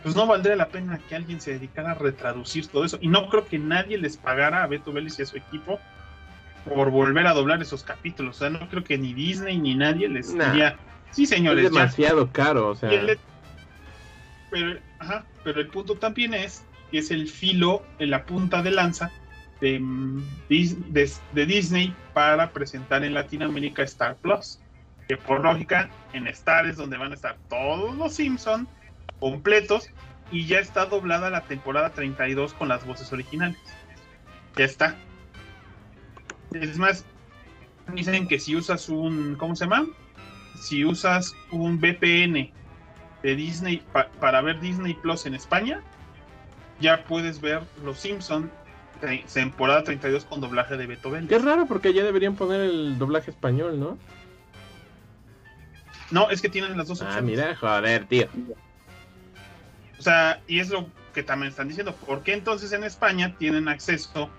Pues 0.02 0.14
no 0.16 0.26
valdría 0.26 0.56
la 0.56 0.68
pena 0.68 0.98
que 1.08 1.14
alguien 1.14 1.40
se 1.40 1.52
dedicara 1.52 1.92
a 1.92 1.94
retraducir 1.94 2.66
todo 2.66 2.84
eso. 2.84 2.98
Y 3.00 3.08
no 3.08 3.28
creo 3.28 3.46
que 3.46 3.58
nadie 3.58 3.96
les 3.96 4.18
pagara 4.18 4.62
a 4.62 4.66
Beto 4.66 4.92
Vélez 4.92 5.18
y 5.18 5.22
a 5.22 5.26
su 5.26 5.38
equipo 5.38 5.80
por 6.68 6.90
volver 6.90 7.26
a 7.26 7.32
doblar 7.32 7.62
esos 7.62 7.84
capítulos. 7.84 8.36
O 8.36 8.38
sea, 8.40 8.50
no 8.50 8.68
creo 8.68 8.84
que 8.84 8.98
ni 8.98 9.14
Disney 9.14 9.56
ni 9.56 9.74
nadie 9.74 10.08
les 10.08 10.32
diría 10.32 10.78
Sí, 11.14 11.26
señores. 11.26 11.66
Es 11.66 11.72
demasiado 11.72 12.30
caro, 12.32 12.70
o 12.70 12.74
sea. 12.74 12.90
pero, 14.50 14.78
ajá, 14.98 15.24
pero 15.44 15.60
el 15.60 15.68
punto 15.68 15.94
también 15.94 16.34
es 16.34 16.64
que 16.90 16.98
es 16.98 17.10
el 17.12 17.28
filo 17.28 17.84
en 18.00 18.10
la 18.10 18.24
punta 18.24 18.62
de 18.62 18.72
lanza 18.72 19.12
de, 19.60 19.80
de, 20.48 21.46
Disney 21.46 21.94
para 22.12 22.50
presentar 22.50 23.04
en 23.04 23.14
Latinoamérica 23.14 23.82
Star 23.84 24.16
Plus. 24.16 24.58
Que 25.08 25.16
por 25.16 25.40
lógica, 25.40 25.90
en 26.12 26.26
Star 26.28 26.66
es 26.66 26.76
donde 26.76 26.96
van 26.96 27.12
a 27.12 27.14
estar 27.14 27.36
todos 27.48 27.94
los 27.96 28.14
Simpsons 28.14 28.68
completos 29.20 29.90
y 30.30 30.46
ya 30.46 30.58
está 30.58 30.86
doblada 30.86 31.30
la 31.30 31.42
temporada 31.42 31.90
32 31.90 32.54
con 32.54 32.68
las 32.68 32.86
voces 32.86 33.12
originales. 33.12 33.58
Ya 34.56 34.64
está. 34.64 34.96
Es 36.52 36.78
más, 36.78 37.04
dicen 37.92 38.26
que 38.28 38.38
si 38.38 38.56
usas 38.56 38.88
un, 38.88 39.36
¿cómo 39.36 39.54
se 39.56 39.64
llama? 39.64 39.86
si 40.64 40.84
usas 40.84 41.34
un 41.50 41.78
VPN 41.78 42.50
de 43.22 43.36
Disney 43.36 43.82
para 44.20 44.40
ver 44.40 44.60
Disney 44.60 44.94
Plus 44.94 45.26
en 45.26 45.34
España, 45.34 45.82
ya 46.80 47.04
puedes 47.04 47.40
ver 47.40 47.62
Los 47.84 48.00
Simpson 48.00 48.50
temporada 49.32 49.84
32 49.84 50.24
con 50.24 50.40
doblaje 50.40 50.76
de 50.78 50.86
Vélez. 50.86 51.28
Qué 51.28 51.38
raro 51.38 51.66
porque 51.66 51.92
ya 51.92 52.04
deberían 52.04 52.36
poner 52.36 52.62
el 52.62 52.98
doblaje 52.98 53.30
español, 53.30 53.78
¿no? 53.78 53.98
No, 56.10 56.30
es 56.30 56.42
que 56.42 56.48
tienen 56.48 56.76
las 56.76 56.88
dos 56.88 57.02
ah, 57.02 57.06
opciones. 57.06 57.38
Ah, 57.40 57.46
mira, 57.46 57.56
joder, 57.56 58.06
tío. 58.06 58.28
O 59.98 60.02
sea, 60.02 60.42
y 60.46 60.58
es 60.58 60.70
lo 60.70 60.88
que 61.12 61.22
también 61.22 61.50
están 61.50 61.68
diciendo. 61.68 61.94
¿Por 61.94 62.22
qué 62.22 62.34
entonces 62.34 62.72
en 62.72 62.84
España 62.84 63.34
tienen 63.38 63.68
acceso 63.68 64.30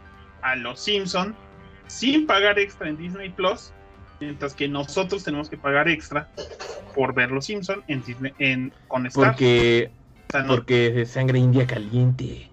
a 0.41 0.55
Los 0.55 0.79
Simpson 0.81 1.35
sin 1.87 2.27
pagar 2.27 2.59
extra 2.59 2.89
en 2.89 2.97
Disney 2.97 3.29
Plus 3.29 3.71
mientras 4.19 4.53
que 4.53 4.67
nosotros 4.67 5.23
tenemos 5.23 5.49
que 5.49 5.57
pagar 5.57 5.89
extra 5.89 6.29
por 6.93 7.13
ver 7.13 7.31
los 7.31 7.45
Simpson 7.45 7.83
en, 7.87 8.03
en 8.39 8.73
con 8.87 9.05
Star. 9.07 9.31
Porque 9.31 9.91
porque 10.47 11.01
es 11.01 11.11
sangre 11.11 11.39
india 11.39 11.65
caliente. 11.65 12.49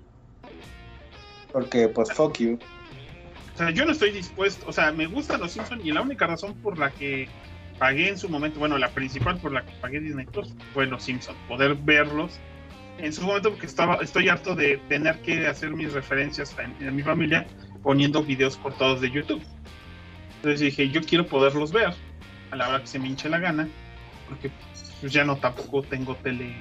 Porque 1.53 1.88
pues 1.88 2.12
fuck 2.12 2.38
you. 2.38 2.59
O 3.55 3.59
sea, 3.59 3.70
yo 3.70 3.85
no 3.85 3.92
estoy 3.92 4.11
dispuesto, 4.11 4.64
o 4.66 4.72
sea, 4.72 4.92
me 4.92 5.07
gustan 5.07 5.40
los 5.40 5.53
Simpson 5.53 5.81
y 5.85 5.92
la 5.92 6.01
única 6.01 6.27
razón 6.27 6.55
por 6.55 6.79
la 6.79 6.90
que 6.90 7.29
pagué 7.83 8.11
en 8.11 8.16
su 8.16 8.29
momento, 8.29 8.61
bueno, 8.61 8.79
la 8.79 8.90
principal 8.90 9.38
por 9.38 9.51
la 9.51 9.66
que 9.66 9.73
pagué 9.81 9.99
Disney 9.99 10.25
Plus 10.25 10.55
fue 10.73 10.87
los 10.87 11.03
Simpsons, 11.03 11.37
poder 11.49 11.75
verlos 11.75 12.38
en 12.99 13.12
su 13.12 13.23
momento 13.23 13.51
porque 13.51 13.66
estaba 13.66 13.97
estoy 13.97 14.29
harto 14.29 14.55
de 14.55 14.77
tener 14.88 15.21
que 15.23 15.49
hacer 15.49 15.71
mis 15.73 15.92
referencias 15.92 16.55
en 16.79 16.95
mi 16.95 17.03
familia 17.03 17.45
poniendo 17.83 18.23
videos 18.23 18.57
cortados 18.57 19.01
de 19.01 19.11
YouTube. 19.11 19.42
Entonces 20.37 20.61
dije, 20.61 20.90
yo 20.90 21.01
quiero 21.01 21.27
poderlos 21.27 21.73
ver 21.73 21.92
a 22.53 22.55
la 22.57 22.68
hora 22.68 22.81
que 22.83 22.87
se 22.87 23.01
me 23.01 23.09
hinche 23.09 23.29
la 23.29 23.40
gana, 23.40 23.66
porque 24.29 24.53
pues 25.01 25.12
ya 25.12 25.25
no 25.25 25.35
tampoco 25.38 25.83
tengo 25.83 26.14
tele 26.14 26.55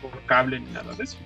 por 0.00 0.12
cable 0.26 0.60
ni 0.60 0.70
nada 0.70 0.94
de 0.94 1.02
eso. 1.02 1.18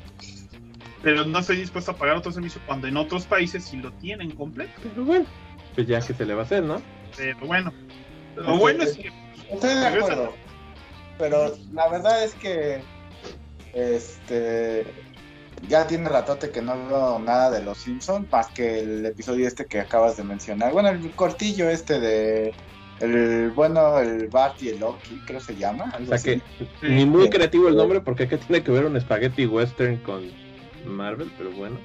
Pero 1.03 1.27
no 1.27 1.41
estoy 1.41 1.59
dispuesto 1.59 1.91
a 1.91 1.97
pagar 1.99 2.17
otro 2.17 2.33
servicio 2.33 2.59
cuando 2.65 2.87
en 2.87 2.97
otros 2.97 3.27
países 3.27 3.67
sí 3.67 3.77
lo 3.77 3.93
tienen 3.93 4.31
completo. 4.31 4.73
Pero 4.83 5.05
bueno, 5.05 5.27
pues 5.75 5.87
ya 5.87 6.01
que 6.01 6.15
se 6.15 6.25
le 6.25 6.33
va 6.33 6.41
a 6.41 6.45
hacer, 6.47 6.63
¿no? 6.63 6.81
Pero 7.19 7.41
bueno, 7.41 7.71
lo 8.37 8.59
bueno 8.59 8.83
es 8.85 8.97
que... 8.97 9.13
Estoy 9.51 9.75
de 9.75 9.87
acuerdo. 9.87 10.33
Pero 11.19 11.57
la 11.73 11.89
verdad 11.89 12.25
es 12.25 12.35
que 12.35 12.83
este 13.73 14.87
ya 15.69 15.87
tiene 15.87 16.09
ratote 16.09 16.51
que 16.51 16.61
no 16.61 16.75
veo 16.89 17.19
nada 17.19 17.51
de 17.51 17.63
los 17.63 17.79
Simpsons, 17.79 18.31
más 18.31 18.49
que 18.49 18.81
el 18.81 19.07
episodio 19.07 19.47
este 19.47 19.67
que 19.67 19.81
acabas 19.81 20.17
de 20.17 20.25
mencionar. 20.25 20.73
Bueno, 20.73 20.91
el 20.91 21.11
cortillo 21.13 21.69
este 21.69 22.01
de 22.01 22.55
el 23.01 23.51
bueno, 23.51 23.99
el 23.99 24.29
Bart 24.29 24.63
y 24.63 24.69
el 24.69 24.81
Loki, 24.81 25.21
creo 25.27 25.41
se 25.41 25.57
llama. 25.57 25.93
o 26.01 26.07
sea 26.07 26.19
que 26.19 26.41
ni 26.83 27.05
muy 27.05 27.29
creativo 27.29 27.69
el 27.69 27.77
nombre, 27.77 28.01
porque 28.01 28.29
qué 28.29 28.39
tiene 28.39 28.63
que 28.63 28.71
ver 28.71 28.85
un 28.85 29.01
spaghetti 29.01 29.47
western 29.47 29.97
con 29.99 30.31
Marvel, 30.87 31.31
pero 31.37 31.51
bueno. 31.53 31.79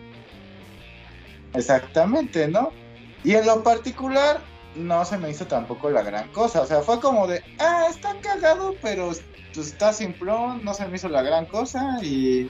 Exactamente, 1.54 2.48
¿no? 2.48 2.72
Y 3.24 3.34
en 3.34 3.46
lo 3.46 3.64
particular, 3.64 4.40
no 4.80 5.06
se 5.06 5.18
me 5.18 5.30
hizo 5.30 5.46
tampoco 5.46 5.90
la 5.90 6.02
gran 6.02 6.30
cosa. 6.30 6.62
O 6.62 6.66
sea, 6.66 6.82
fue 6.82 7.00
como 7.00 7.28
de, 7.28 7.44
ah, 7.60 7.86
está 7.90 8.16
cagado, 8.22 8.76
pero 8.82 9.12
pues, 9.54 9.68
está 9.68 9.94
simplón, 9.94 10.64
no 10.64 10.74
se 10.74 10.88
me 10.88 10.96
hizo 10.96 11.10
la 11.10 11.22
gran 11.22 11.46
cosa 11.46 12.00
y... 12.02 12.50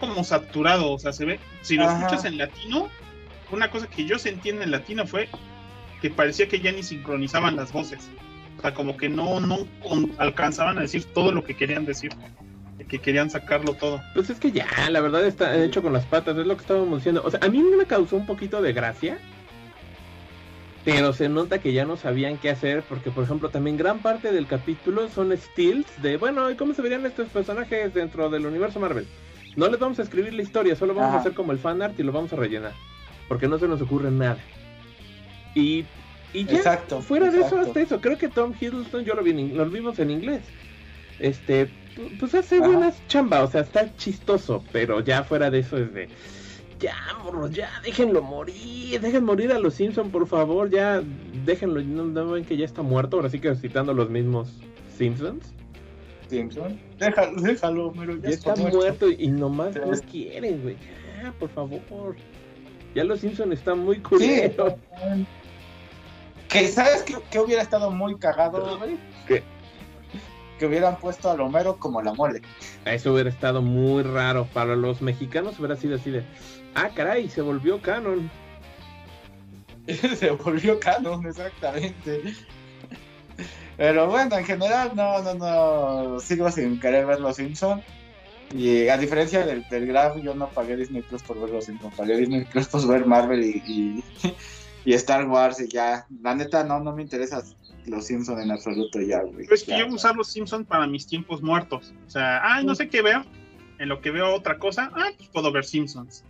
como 0.00 0.24
saturado, 0.24 0.92
o 0.92 0.98
sea, 0.98 1.12
se 1.12 1.24
ve, 1.24 1.40
si 1.62 1.76
lo 1.76 1.88
escuchas 1.90 2.24
en 2.24 2.38
latino, 2.38 2.88
una 3.50 3.70
cosa 3.70 3.86
que 3.86 4.04
yo 4.04 4.18
sentí 4.18 4.50
en 4.50 4.62
el 4.62 4.70
latino 4.70 5.06
fue 5.06 5.28
que 6.00 6.10
parecía 6.10 6.48
que 6.48 6.60
ya 6.60 6.72
ni 6.72 6.82
sincronizaban 6.82 7.56
las 7.56 7.72
voces. 7.72 8.08
O 8.58 8.62
sea, 8.62 8.74
como 8.74 8.96
que 8.96 9.08
no, 9.08 9.40
no 9.40 9.58
alcanzaban 10.18 10.78
a 10.78 10.82
decir 10.82 11.04
todo 11.04 11.32
lo 11.32 11.44
que 11.44 11.56
querían 11.56 11.84
decir. 11.84 12.12
Que 12.88 13.00
querían 13.00 13.30
sacarlo 13.30 13.74
todo. 13.74 14.00
Pues 14.14 14.30
es 14.30 14.38
que 14.38 14.52
ya, 14.52 14.66
la 14.90 15.00
verdad 15.00 15.26
está 15.26 15.56
hecho 15.56 15.82
con 15.82 15.92
las 15.92 16.04
patas, 16.04 16.36
es 16.36 16.46
lo 16.46 16.56
que 16.56 16.62
estábamos 16.62 16.98
diciendo. 16.98 17.20
O 17.24 17.30
sea, 17.30 17.40
a 17.42 17.48
mí 17.48 17.60
me 17.60 17.84
causó 17.84 18.16
un 18.16 18.26
poquito 18.26 18.62
de 18.62 18.72
gracia. 18.72 19.18
Pero 20.86 21.12
se 21.12 21.28
nota 21.28 21.58
que 21.58 21.72
ya 21.72 21.84
no 21.84 21.96
sabían 21.96 22.38
qué 22.38 22.48
hacer, 22.48 22.84
porque 22.88 23.10
por 23.10 23.24
ejemplo 23.24 23.50
también 23.50 23.76
gran 23.76 23.98
parte 23.98 24.30
del 24.32 24.46
capítulo 24.46 25.08
son 25.08 25.36
stills 25.36 26.00
de, 26.00 26.16
bueno, 26.16 26.48
¿y 26.48 26.54
cómo 26.54 26.74
se 26.74 26.80
verían 26.80 27.04
estos 27.04 27.28
personajes 27.28 27.92
dentro 27.92 28.30
del 28.30 28.46
universo 28.46 28.78
Marvel? 28.78 29.04
No 29.56 29.68
les 29.68 29.80
vamos 29.80 29.98
a 29.98 30.02
escribir 30.02 30.32
la 30.32 30.42
historia, 30.42 30.76
solo 30.76 30.94
vamos 30.94 31.12
a 31.12 31.18
hacer 31.18 31.34
como 31.34 31.50
el 31.50 31.58
fanart 31.58 31.98
y 31.98 32.04
lo 32.04 32.12
vamos 32.12 32.32
a 32.32 32.36
rellenar, 32.36 32.72
porque 33.26 33.48
no 33.48 33.58
se 33.58 33.66
nos 33.66 33.82
ocurre 33.82 34.12
nada. 34.12 34.38
Y 35.56 35.84
y 36.32 36.44
ya, 36.44 36.58
exacto, 36.58 37.00
fuera 37.00 37.30
de 37.30 37.40
eso, 37.40 37.58
hasta 37.58 37.80
eso, 37.80 38.00
creo 38.00 38.16
que 38.16 38.28
Tom 38.28 38.52
Hiddleston 38.60 39.04
yo 39.04 39.14
lo, 39.14 39.24
vi 39.24 39.32
lo 39.32 39.66
vimos 39.66 39.98
en 39.98 40.12
inglés. 40.12 40.42
Este, 41.18 41.68
pues 42.20 42.32
hace 42.34 42.60
buenas 42.60 42.94
chamba, 43.08 43.42
o 43.42 43.50
sea, 43.50 43.62
está 43.62 43.92
chistoso, 43.96 44.62
pero 44.70 45.00
ya 45.00 45.24
fuera 45.24 45.50
de 45.50 45.60
eso 45.60 45.78
es 45.78 45.92
de, 45.94 46.08
ya, 46.80 46.96
morro, 47.22 47.48
ya, 47.48 47.70
déjenlo 47.82 48.22
morir, 48.22 49.00
dejen 49.00 49.24
morir 49.24 49.52
a 49.52 49.58
los 49.58 49.74
Simpson, 49.74 50.10
por 50.10 50.26
favor, 50.26 50.70
ya, 50.70 51.02
déjenlo, 51.44 51.80
no, 51.82 52.30
ven 52.30 52.44
que 52.44 52.56
ya 52.56 52.64
está 52.64 52.82
muerto, 52.82 53.16
ahora 53.16 53.30
sí 53.30 53.38
que 53.38 53.54
citando 53.54 53.94
los 53.94 54.10
mismos 54.10 54.48
Simpsons. 54.96 55.52
Simpson, 56.28 56.78
déjalo, 56.98 57.40
déjalo, 57.40 57.92
pero 57.96 58.16
ya, 58.16 58.30
está, 58.30 58.56
muerto. 58.56 59.08
y 59.08 59.28
nomás 59.28 59.76
no 59.76 59.92
quieren, 60.10 60.62
güey, 60.62 60.76
ya, 61.22 61.32
por 61.38 61.48
favor. 61.50 62.16
Ya 62.96 63.04
los 63.04 63.20
Simpsons 63.20 63.52
están 63.52 63.80
muy 63.80 64.00
curiosos. 64.00 64.74
Que 66.48 66.68
sabes 66.68 67.02
que, 67.02 67.38
hubiera 67.38 67.60
estado 67.60 67.90
muy 67.90 68.16
cagado, 68.16 68.78
Que 69.26 70.66
hubieran 70.66 70.96
puesto 70.96 71.28
a 71.28 71.34
Homero 71.34 71.76
como 71.76 72.00
la 72.00 72.14
mole. 72.14 72.40
Eso 72.86 73.12
hubiera 73.12 73.28
estado 73.28 73.60
muy 73.60 74.02
raro. 74.02 74.46
Para 74.54 74.76
los 74.76 75.02
mexicanos 75.02 75.58
hubiera 75.58 75.76
sido 75.76 75.96
así 75.96 76.10
de. 76.10 76.24
Ah, 76.76 76.90
caray, 76.94 77.26
se 77.30 77.40
volvió 77.40 77.80
canon. 77.80 78.30
se 80.16 80.30
volvió 80.30 80.78
canon, 80.78 81.26
exactamente. 81.26 82.34
Pero 83.78 84.08
bueno, 84.08 84.36
en 84.36 84.44
general, 84.44 84.92
no, 84.94 85.22
no, 85.22 85.34
no. 85.34 86.20
Sigo 86.20 86.50
sin 86.50 86.78
querer 86.78 87.06
ver 87.06 87.20
Los 87.20 87.36
Simpsons. 87.36 87.82
Y 88.54 88.88
a 88.88 88.98
diferencia 88.98 89.44
del, 89.44 89.66
del 89.70 89.86
Graf, 89.86 90.18
yo 90.18 90.34
no 90.34 90.48
pagué 90.50 90.76
Disney 90.76 91.00
Plus 91.00 91.22
por 91.22 91.40
ver 91.40 91.48
Los 91.48 91.64
Simpsons. 91.64 91.94
Pagué 91.96 92.18
Disney 92.18 92.44
Plus 92.44 92.68
por 92.68 92.86
ver 92.86 93.06
Marvel 93.06 93.42
y, 93.42 94.04
y 94.84 94.92
Star 94.92 95.26
Wars 95.26 95.58
y 95.60 95.68
ya. 95.68 96.06
La 96.22 96.34
neta, 96.34 96.62
no, 96.62 96.78
no 96.80 96.94
me 96.94 97.02
interesa 97.02 97.42
los 97.86 98.04
Simpsons 98.04 98.42
en 98.42 98.50
absoluto 98.50 99.00
ya, 99.00 99.22
güey. 99.22 99.46
es 99.50 99.64
que 99.64 99.78
yo 99.78 99.86
usar 99.86 100.14
los 100.14 100.28
Simpsons 100.28 100.66
para 100.66 100.86
mis 100.86 101.06
tiempos 101.06 101.40
muertos. 101.40 101.94
O 102.06 102.10
sea, 102.10 102.40
ay, 102.42 102.66
no 102.66 102.74
sé 102.74 102.90
qué 102.90 103.00
veo. 103.00 103.24
En 103.78 103.88
lo 103.88 104.02
que 104.02 104.10
veo 104.10 104.34
otra 104.34 104.58
cosa, 104.58 104.90
ah, 104.94 105.08
pues 105.16 105.30
puedo 105.30 105.50
ver 105.52 105.64
Simpsons. 105.64 106.22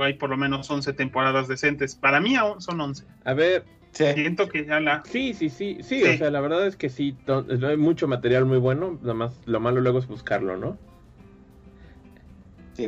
Hay 0.00 0.14
por 0.14 0.30
lo 0.30 0.36
menos 0.36 0.70
11 0.70 0.92
temporadas 0.94 1.48
decentes. 1.48 1.94
Para 1.94 2.20
mí 2.20 2.36
aún 2.36 2.60
son 2.60 2.80
11. 2.80 3.04
A 3.24 3.34
ver, 3.34 3.64
Siento 3.92 4.48
que 4.48 4.64
ya 4.64 4.80
la. 4.80 5.02
Sí, 5.04 5.34
sí, 5.34 5.50
sí, 5.50 5.78
sí, 5.82 6.02
O 6.02 6.16
sea, 6.16 6.30
la 6.30 6.40
verdad 6.40 6.66
es 6.66 6.76
que 6.76 6.88
sí, 6.88 7.14
hay 7.26 7.76
mucho 7.76 8.08
material 8.08 8.46
muy 8.46 8.58
bueno. 8.58 8.98
Nada 9.02 9.14
más 9.14 9.38
lo 9.44 9.60
malo 9.60 9.80
luego 9.80 9.98
es 9.98 10.06
buscarlo, 10.06 10.56
¿no? 10.56 10.78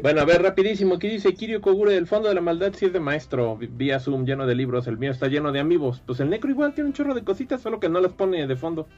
Bueno, 0.00 0.22
a 0.22 0.24
ver, 0.24 0.42
rapidísimo. 0.42 0.94
Aquí 0.94 1.08
dice 1.08 1.34
Kirio 1.34 1.60
Kogure, 1.60 1.94
el 1.94 2.06
fondo 2.06 2.28
de 2.28 2.34
la 2.34 2.40
maldad 2.40 2.72
si 2.72 2.86
es 2.86 2.92
de 2.94 3.00
maestro. 3.00 3.58
Vía 3.58 4.00
Zoom, 4.00 4.24
lleno 4.24 4.46
de 4.46 4.54
libros. 4.54 4.86
El 4.86 4.96
mío 4.96 5.10
está 5.10 5.28
lleno 5.28 5.52
de 5.52 5.60
amigos. 5.60 6.02
Pues 6.06 6.20
el 6.20 6.30
Necro 6.30 6.50
igual 6.50 6.72
tiene 6.72 6.88
un 6.88 6.94
chorro 6.94 7.12
de 7.14 7.22
cositas, 7.22 7.60
solo 7.60 7.80
que 7.80 7.90
no 7.90 8.00
las 8.00 8.14
pone 8.14 8.46
de 8.46 8.56
fondo. 8.56 8.88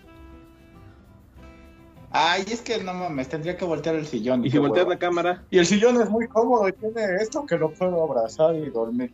Ay, 2.18 2.46
es 2.50 2.62
que 2.62 2.82
no 2.82 2.94
mames, 2.94 3.28
tendría 3.28 3.58
que 3.58 3.66
voltear 3.66 3.94
el 3.94 4.06
sillón. 4.06 4.42
¿Y 4.42 4.50
si 4.50 4.56
volteas 4.56 4.88
la 4.88 4.98
cámara? 4.98 5.44
Y 5.50 5.58
el 5.58 5.66
sillón 5.66 6.00
es 6.00 6.08
muy 6.08 6.26
cómodo 6.26 6.66
y 6.66 6.72
tiene 6.72 7.16
esto 7.20 7.44
que 7.44 7.58
lo 7.58 7.70
puedo 7.70 8.02
abrazar 8.02 8.54
y 8.54 8.70
dormir. 8.70 9.12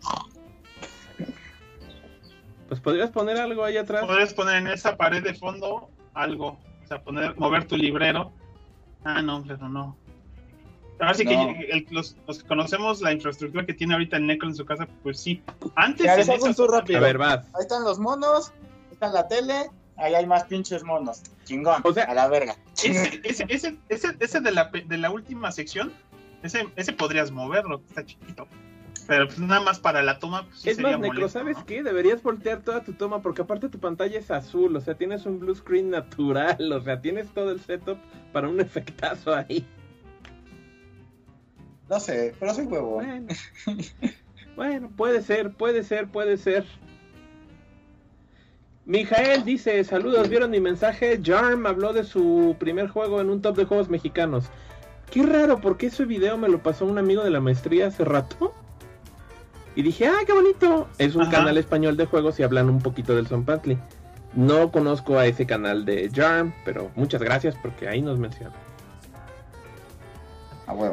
Pues 2.68 2.80
podrías 2.80 3.10
poner 3.10 3.38
algo 3.38 3.64
ahí 3.64 3.76
atrás. 3.76 4.06
Podrías 4.06 4.32
poner 4.32 4.58
en 4.58 4.68
esa 4.68 4.96
pared 4.96 5.20
de 5.20 5.34
fondo 5.34 5.90
algo. 6.14 6.58
O 6.84 6.86
sea, 6.86 7.02
poner, 7.02 7.36
mover 7.36 7.66
tu 7.66 7.76
librero. 7.76 8.30
Ah, 9.02 9.20
no, 9.20 9.42
pero 9.48 9.68
no. 9.68 9.96
Ahora 11.00 11.14
sí 11.14 11.24
que 11.24 11.86
los, 11.90 12.14
que 12.14 12.46
conocemos 12.46 13.00
la 13.00 13.12
infraestructura 13.12 13.66
que 13.66 13.74
tiene 13.74 13.94
ahorita 13.94 14.16
el 14.16 14.28
Necro 14.28 14.48
en 14.48 14.54
su 14.54 14.64
casa, 14.64 14.86
pues 15.02 15.18
sí. 15.18 15.42
Antes 15.74 16.06
ya, 16.06 16.14
rápido. 16.68 16.98
A 16.98 17.02
ver, 17.02 17.20
va. 17.20 17.32
Ahí 17.32 17.62
están 17.62 17.82
los 17.82 17.98
monos, 17.98 18.52
ahí 18.60 18.92
está 18.92 19.08
la 19.08 19.26
tele, 19.26 19.70
ahí 19.96 20.14
hay 20.14 20.24
más 20.24 20.44
pinches 20.44 20.84
monos. 20.84 21.22
Chingón, 21.44 21.82
o 21.82 21.92
sea, 21.92 22.04
a 22.04 22.14
la 22.14 22.28
verga. 22.28 22.56
Ese, 22.85 23.21
ese, 23.25 23.47
ese, 23.49 23.77
ese, 23.88 24.16
ese 24.18 24.40
de, 24.40 24.53
la, 24.53 24.71
de 24.71 24.99
la 24.99 25.11
última 25.11 25.53
sección, 25.53 25.92
ese, 26.42 26.68
ese 26.77 26.92
podrías 26.92 27.31
moverlo, 27.31 27.83
está 27.88 28.05
chiquito. 28.05 28.49
Pero 29.07 29.27
pues 29.27 29.38
nada 29.38 29.61
más 29.61 29.79
para 29.79 30.03
la 30.03 30.18
toma. 30.18 30.47
Pues, 30.47 30.66
es 30.66 30.79
más, 30.79 30.99
Necro, 30.99 31.29
¿sabes 31.29 31.57
qué? 31.66 31.83
Deberías 31.83 32.23
voltear 32.23 32.62
toda 32.62 32.85
tu 32.85 32.92
toma 32.92 33.21
porque 33.21 33.42
aparte 33.42 33.68
tu 33.68 33.79
pantalla 33.79 34.18
es 34.18 34.31
azul, 34.31 34.75
o 34.77 34.81
sea, 34.81 34.95
tienes 34.95 35.27
un 35.27 35.40
blue 35.40 35.55
screen 35.55 35.90
natural, 35.90 36.73
o 36.73 36.81
sea, 36.81 37.01
tienes 37.01 37.29
todo 37.29 37.51
el 37.51 37.61
setup 37.61 37.99
para 38.33 38.49
un 38.49 38.61
efectazo 38.61 39.35
ahí. 39.35 39.66
No 41.88 42.01
sé, 42.01 42.35
pero 42.38 42.55
soy 42.55 42.66
huevo. 42.66 43.03
Bueno. 44.57 44.90
puede 44.97 45.23
ser, 45.23 45.53
puede 45.53 45.83
ser, 45.83 46.09
puede 46.09 46.37
ser. 46.37 46.64
Mijael 48.85 49.45
dice, 49.45 49.85
saludos, 49.85 50.29
¿vieron 50.29 50.51
mi 50.51 50.61
mensaje? 50.61 51.21
Jarm 51.23 51.66
habló 51.66 51.92
de 51.92 52.03
su 52.03 52.57
primer 52.59 52.88
juego 52.88 53.21
en 53.21 53.31
un 53.31 53.40
top 53.40 53.57
de 53.57 53.64
juegos 53.64 53.88
mexicanos. 53.88 54.47
Qué 55.11 55.23
raro, 55.23 55.61
porque 55.61 55.87
ese 55.87 56.05
video 56.05 56.37
me 56.37 56.49
lo 56.49 56.62
pasó 56.62 56.85
un 56.85 56.99
amigo 56.99 57.23
de 57.23 57.31
la 57.31 57.40
maestría 57.40 57.87
hace 57.87 58.05
rato. 58.05 58.53
Y 59.77 59.83
dije, 59.83 60.09
ah, 60.09 60.18
qué 60.27 60.33
bonito. 60.33 60.88
Es 60.99 61.14
un 61.14 61.31
canal 61.31 61.57
español 61.59 61.97
de 61.97 62.07
juegos 62.07 62.40
y 62.40 62.42
hablan 62.42 62.68
un 62.68 62.81
poquito 62.81 63.14
del 63.14 63.27
Son 63.27 63.45
Patli. 63.45 63.79
No 64.35 64.73
conozco 64.73 65.18
a 65.18 65.27
ese 65.27 65.47
canal 65.47 65.85
de 65.85 66.11
Jarm, 66.12 66.53
pero 66.64 66.90
muchas 66.97 67.23
gracias 67.23 67.55
porque 67.62 67.88
ahí 67.88 68.03
nos 68.03 68.18
menciona. 68.18 68.55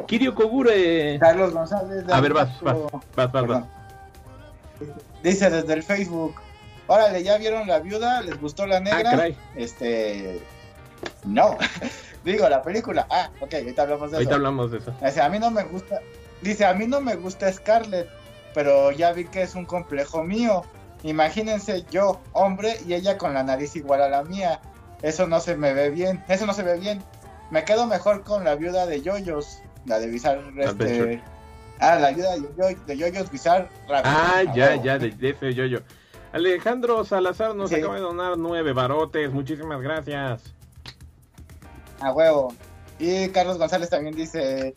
Kirio 0.06 0.34
Kogure. 0.34 1.18
Carlos 1.18 1.52
González. 1.52 2.04
A 2.08 2.20
ver, 2.20 2.34
vas, 2.34 2.60
vas, 2.60 2.76
vas, 3.16 3.32
vas, 3.32 3.64
Dice 5.22 5.50
desde 5.50 5.72
el 5.72 5.82
Facebook. 5.82 6.34
Órale, 6.90 7.22
¿ya 7.22 7.38
vieron 7.38 7.68
la 7.68 7.78
viuda? 7.78 8.20
¿Les 8.20 8.40
gustó 8.40 8.66
la 8.66 8.80
negra? 8.80 9.12
Ah, 9.12 9.28
este. 9.54 10.40
No. 11.24 11.56
Digo, 12.24 12.48
la 12.48 12.62
película. 12.62 13.06
Ah, 13.08 13.30
ok, 13.38 13.54
ahorita 13.54 13.82
hablamos 13.82 14.10
de 14.10 14.16
eso. 14.16 14.16
Ahorita 14.16 14.34
hablamos 14.34 14.72
de 14.72 14.78
eso. 14.78 14.92
Dice, 15.00 15.20
a 15.20 15.28
mí 15.28 15.38
no 15.38 15.52
me 15.52 15.62
gusta. 15.62 16.00
Dice, 16.42 16.66
a 16.66 16.74
mí 16.74 16.88
no 16.88 17.00
me 17.00 17.14
gusta 17.14 17.52
Scarlett, 17.52 18.08
pero 18.54 18.90
ya 18.90 19.12
vi 19.12 19.24
que 19.26 19.42
es 19.42 19.54
un 19.54 19.66
complejo 19.66 20.24
mío. 20.24 20.64
Imagínense 21.04 21.84
yo, 21.92 22.20
hombre, 22.32 22.76
y 22.84 22.94
ella 22.94 23.16
con 23.18 23.34
la 23.34 23.44
nariz 23.44 23.76
igual 23.76 24.02
a 24.02 24.08
la 24.08 24.24
mía. 24.24 24.60
Eso 25.02 25.28
no 25.28 25.38
se 25.38 25.54
me 25.54 25.72
ve 25.72 25.90
bien. 25.90 26.24
Eso 26.26 26.44
no 26.44 26.54
se 26.54 26.64
ve 26.64 26.76
bien. 26.76 27.04
Me 27.52 27.64
quedo 27.64 27.86
mejor 27.86 28.24
con 28.24 28.42
la 28.42 28.56
viuda 28.56 28.86
de 28.86 29.00
Yoyos, 29.00 29.62
la 29.86 30.00
de 30.00 30.08
Bizarre. 30.08 30.42
Este... 30.58 31.22
Ah, 31.78 31.94
la 32.00 32.10
viuda 32.10 32.36
de, 32.84 32.96
Yoyos 32.96 33.30
Bizarre. 33.30 33.68
Ah, 33.88 34.42
ya, 34.56 34.74
ya, 34.74 34.98
de, 34.98 35.14
ese 35.20 35.54
Yoyo. 35.54 35.84
Alejandro 36.32 37.04
Salazar 37.04 37.54
nos 37.54 37.72
acaba 37.72 37.96
de 37.96 38.00
donar 38.00 38.38
nueve 38.38 38.72
barotes. 38.72 39.32
Muchísimas 39.32 39.80
gracias. 39.80 40.54
A 42.00 42.12
huevo. 42.12 42.54
Y 42.98 43.28
Carlos 43.30 43.58
González 43.58 43.90
también 43.90 44.14
dice: 44.14 44.74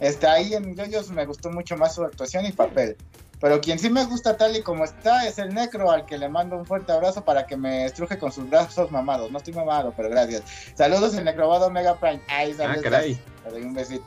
este, 0.00 0.26
Ahí 0.26 0.54
en 0.54 0.74
Yoyos 0.74 1.10
me 1.10 1.24
gustó 1.26 1.50
mucho 1.50 1.76
más 1.76 1.94
su 1.94 2.02
actuación 2.02 2.46
y 2.46 2.52
papel. 2.52 2.96
Pero 3.40 3.60
quien 3.60 3.78
sí 3.80 3.90
me 3.90 4.04
gusta 4.04 4.36
tal 4.36 4.56
y 4.56 4.62
como 4.62 4.84
está 4.84 5.26
es 5.26 5.36
el 5.38 5.52
Necro, 5.52 5.90
al 5.90 6.06
que 6.06 6.16
le 6.16 6.28
mando 6.28 6.56
un 6.56 6.64
fuerte 6.64 6.92
abrazo 6.92 7.24
para 7.24 7.44
que 7.44 7.56
me 7.56 7.86
estruje 7.86 8.16
con 8.16 8.30
sus 8.30 8.48
brazos 8.48 8.92
mamados. 8.92 9.32
No 9.32 9.38
estoy 9.38 9.52
mamado, 9.52 9.92
pero 9.96 10.08
gracias. 10.08 10.44
Saludos, 10.76 11.14
el 11.14 11.24
Necrobot 11.24 11.68
Mega 11.72 11.96
Prime. 11.96 12.20
Ahí 12.28 12.54
ah, 12.60 12.76
caray. 12.80 13.20
Le 13.44 13.50
doy 13.50 13.62
un 13.62 13.74
besito. 13.74 14.04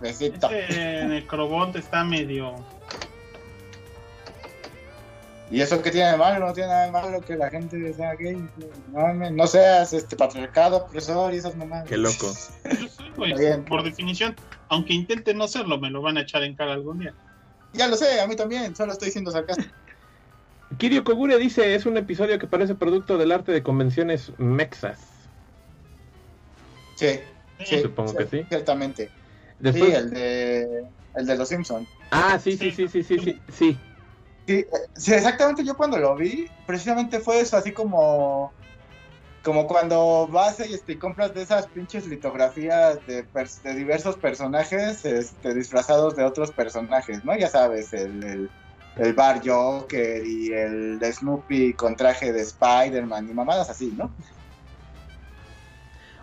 Besito. 0.00 0.48
Ese 0.48 1.04
Necrobot 1.06 1.74
está 1.74 2.04
medio... 2.04 2.54
¿Y 5.52 5.60
eso 5.60 5.82
qué 5.82 5.90
tiene 5.90 6.12
de 6.12 6.16
malo? 6.16 6.46
No 6.46 6.52
tiene 6.54 6.70
nada 6.70 6.86
de 6.86 6.90
malo 6.90 7.20
que 7.20 7.36
la 7.36 7.50
gente 7.50 7.92
sea 7.92 8.14
gay. 8.14 8.42
No, 8.90 9.12
no 9.12 9.46
seas 9.46 9.92
este 9.92 10.16
patriarcado, 10.16 10.78
opresor 10.78 11.34
y 11.34 11.36
esas 11.36 11.54
mamadas. 11.56 11.86
Qué 11.86 11.98
loco. 11.98 12.32
por 13.68 13.82
definición, 13.82 14.34
aunque 14.70 14.94
intente 14.94 15.34
no 15.34 15.46
serlo, 15.46 15.78
me 15.78 15.90
lo 15.90 16.00
van 16.00 16.16
a 16.16 16.22
echar 16.22 16.42
en 16.42 16.56
cara 16.56 16.72
algún 16.72 17.00
día. 17.00 17.12
Ya 17.74 17.86
lo 17.86 17.96
sé, 17.96 18.22
a 18.22 18.26
mí 18.26 18.34
también, 18.34 18.74
solo 18.74 18.92
estoy 18.92 19.10
siendo 19.10 19.30
sarcástico. 19.30 19.74
Kirio 20.78 21.04
Kogure 21.04 21.36
dice, 21.36 21.74
es 21.74 21.84
un 21.84 21.98
episodio 21.98 22.38
que 22.38 22.46
parece 22.46 22.74
producto 22.74 23.18
del 23.18 23.30
arte 23.30 23.52
de 23.52 23.62
convenciones 23.62 24.32
mexas. 24.38 25.00
Sí, 26.96 27.20
sí, 27.62 27.82
Supongo 27.82 28.14
que 28.14 28.26
sí. 28.26 28.46
Ciertamente. 28.48 29.10
Después... 29.58 29.90
Sí, 29.90 29.96
el 29.96 30.10
de, 30.10 30.84
el 31.14 31.26
de 31.26 31.36
los 31.36 31.46
Simpsons. 31.46 31.86
Ah, 32.10 32.38
sí, 32.42 32.56
sí, 32.56 32.70
sí, 32.70 32.88
sí, 32.88 33.02
sí, 33.02 33.18
sí, 33.18 33.40
sí. 33.52 33.78
Sí, 34.46 34.54
eh, 34.54 34.66
sí, 34.96 35.14
exactamente. 35.14 35.64
Yo 35.64 35.76
cuando 35.76 35.98
lo 35.98 36.16
vi, 36.16 36.46
precisamente 36.66 37.20
fue 37.20 37.40
eso, 37.40 37.56
así 37.56 37.72
como 37.72 38.52
como 39.42 39.66
cuando 39.66 40.28
vas 40.28 40.60
y 40.60 40.72
este, 40.72 40.98
compras 40.98 41.34
de 41.34 41.42
esas 41.42 41.66
pinches 41.66 42.06
litografías 42.06 43.04
de, 43.06 43.24
de 43.64 43.74
diversos 43.74 44.16
personajes 44.16 45.04
este, 45.04 45.52
disfrazados 45.54 46.14
de 46.14 46.24
otros 46.24 46.52
personajes, 46.52 47.24
¿no? 47.24 47.36
Ya 47.36 47.48
sabes, 47.48 47.92
el, 47.92 48.22
el, 48.22 48.50
el 48.96 49.12
Bar 49.14 49.42
Joker 49.44 50.24
y 50.24 50.52
el 50.52 50.98
de 50.98 51.12
Snoopy 51.12 51.74
con 51.74 51.96
traje 51.96 52.32
de 52.32 52.40
Spider-Man 52.40 53.30
y 53.30 53.34
mamadas 53.34 53.68
así, 53.68 53.92
¿no? 53.96 54.12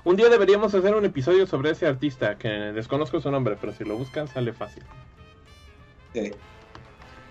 Un 0.05 0.15
día 0.15 0.29
deberíamos 0.29 0.73
hacer 0.73 0.95
un 0.95 1.03
episodio 1.03 1.45
sobre 1.45 1.71
ese 1.71 1.85
artista, 1.85 2.37
que 2.37 2.47
desconozco 2.47 3.19
su 3.19 3.29
nombre, 3.29 3.57
pero 3.59 3.73
si 3.73 3.83
lo 3.83 3.97
buscan 3.97 4.29
sale 4.29 4.53
fácil. 4.53 4.83
Sí. 6.13 6.31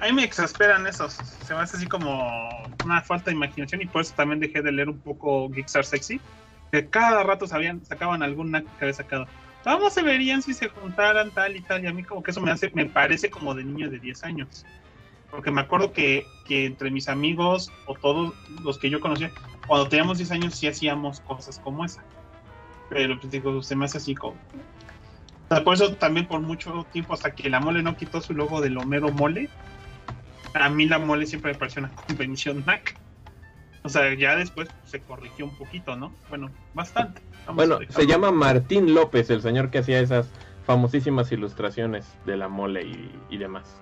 A 0.01 0.07
mí 0.07 0.13
me 0.13 0.25
exasperan 0.25 0.87
esos. 0.87 1.15
Se 1.15 1.55
me 1.55 1.61
hace 1.61 1.77
así 1.77 1.87
como 1.87 2.49
una 2.85 3.03
falta 3.03 3.27
de 3.27 3.37
imaginación 3.37 3.83
y 3.83 3.87
por 3.87 4.03
eso 4.03 4.15
también 4.15 4.41
dejé 4.41 4.63
de 4.63 4.71
leer 4.71 4.89
un 4.89 4.99
poco 4.99 5.51
Geekstar 5.51 5.85
Sexy. 5.85 6.21
Que 6.71 6.89
cada 6.89 7.23
rato 7.23 7.47
sabían, 7.47 7.85
sacaban 7.85 8.23
algún 8.23 8.53
que 8.53 8.85
había 8.85 8.95
sacado. 8.95 9.27
¿Cómo 9.65 9.91
se 9.91 10.03
verían 10.03 10.43
si 10.43 10.55
se 10.55 10.69
juntaran 10.69 11.31
tal 11.31 11.57
y 11.57 11.61
tal? 11.61 11.85
Y 11.85 11.89
a 11.89 11.93
mí 11.93 12.05
como 12.05 12.23
que 12.23 12.31
eso 12.31 12.41
me 12.41 12.51
hace, 12.51 12.71
me 12.75 12.87
parece 12.87 13.29
como 13.29 13.55
de 13.55 13.65
niño 13.65 13.91
de 13.91 13.99
10 13.99 14.25
años. 14.25 14.65
Porque 15.31 15.51
me 15.51 15.61
acuerdo 15.61 15.93
que, 15.93 16.25
que 16.47 16.67
entre 16.67 16.91
mis 16.91 17.09
amigos 17.09 17.73
o 17.87 17.95
todos 17.95 18.35
los 18.63 18.79
que 18.79 18.89
yo 18.89 19.01
conocía, 19.01 19.31
cuando 19.67 19.89
teníamos 19.89 20.19
10 20.19 20.31
años 20.31 20.55
sí 20.55 20.69
hacíamos 20.69 21.21
cosas 21.21 21.59
como 21.59 21.85
esa. 21.85 22.03
Pero 22.89 23.19
pues 23.19 23.33
digo, 23.33 23.63
se 23.63 23.75
me 23.75 23.85
hace 23.85 23.99
así 23.99 24.15
como... 24.15 24.37
O 25.51 25.55
sea, 25.55 25.65
por 25.65 25.75
eso 25.75 25.95
también 25.97 26.27
por 26.27 26.41
mucho 26.41 26.87
tiempo, 26.93 27.15
hasta 27.15 27.35
que 27.35 27.51
la 27.51 27.61
mole 27.61 27.83
no 27.83 27.97
quitó 27.97 28.21
su 28.21 28.35
logo 28.35 28.61
del 28.61 28.77
Homero 28.77 29.11
Mole, 29.11 29.49
a 30.65 30.69
mí 30.71 30.87
la 30.87 30.99
mole 30.99 31.27
siempre 31.27 31.53
me 31.53 31.59
pareció 31.59 31.81
una 31.83 31.91
convención 32.07 32.63
Mac. 32.67 32.97
O 33.85 33.89
sea, 33.89 34.13
ya 34.15 34.37
después 34.37 34.69
se 34.85 35.01
corrigió 35.01 35.47
un 35.47 35.57
poquito, 35.57 35.97
¿no? 35.97 36.13
Bueno, 36.29 36.51
bastante. 36.75 37.23
Vamos 37.47 37.67
Bueno, 37.67 37.79
a 37.89 37.93
se 37.93 38.07
llama 38.07 38.31
Martín 38.33 38.93
López, 38.95 39.31
el 39.31 39.41
señor 39.41 39.71
que 39.71 39.79
hacía 39.79 40.01
esas 40.01 40.29
famosísimas 40.67 41.31
ilustraciones 41.33 42.07
de 42.27 42.37
la 42.37 42.49
mole 42.49 42.83
y, 42.83 43.11
y 43.31 43.39
demás. 43.39 43.81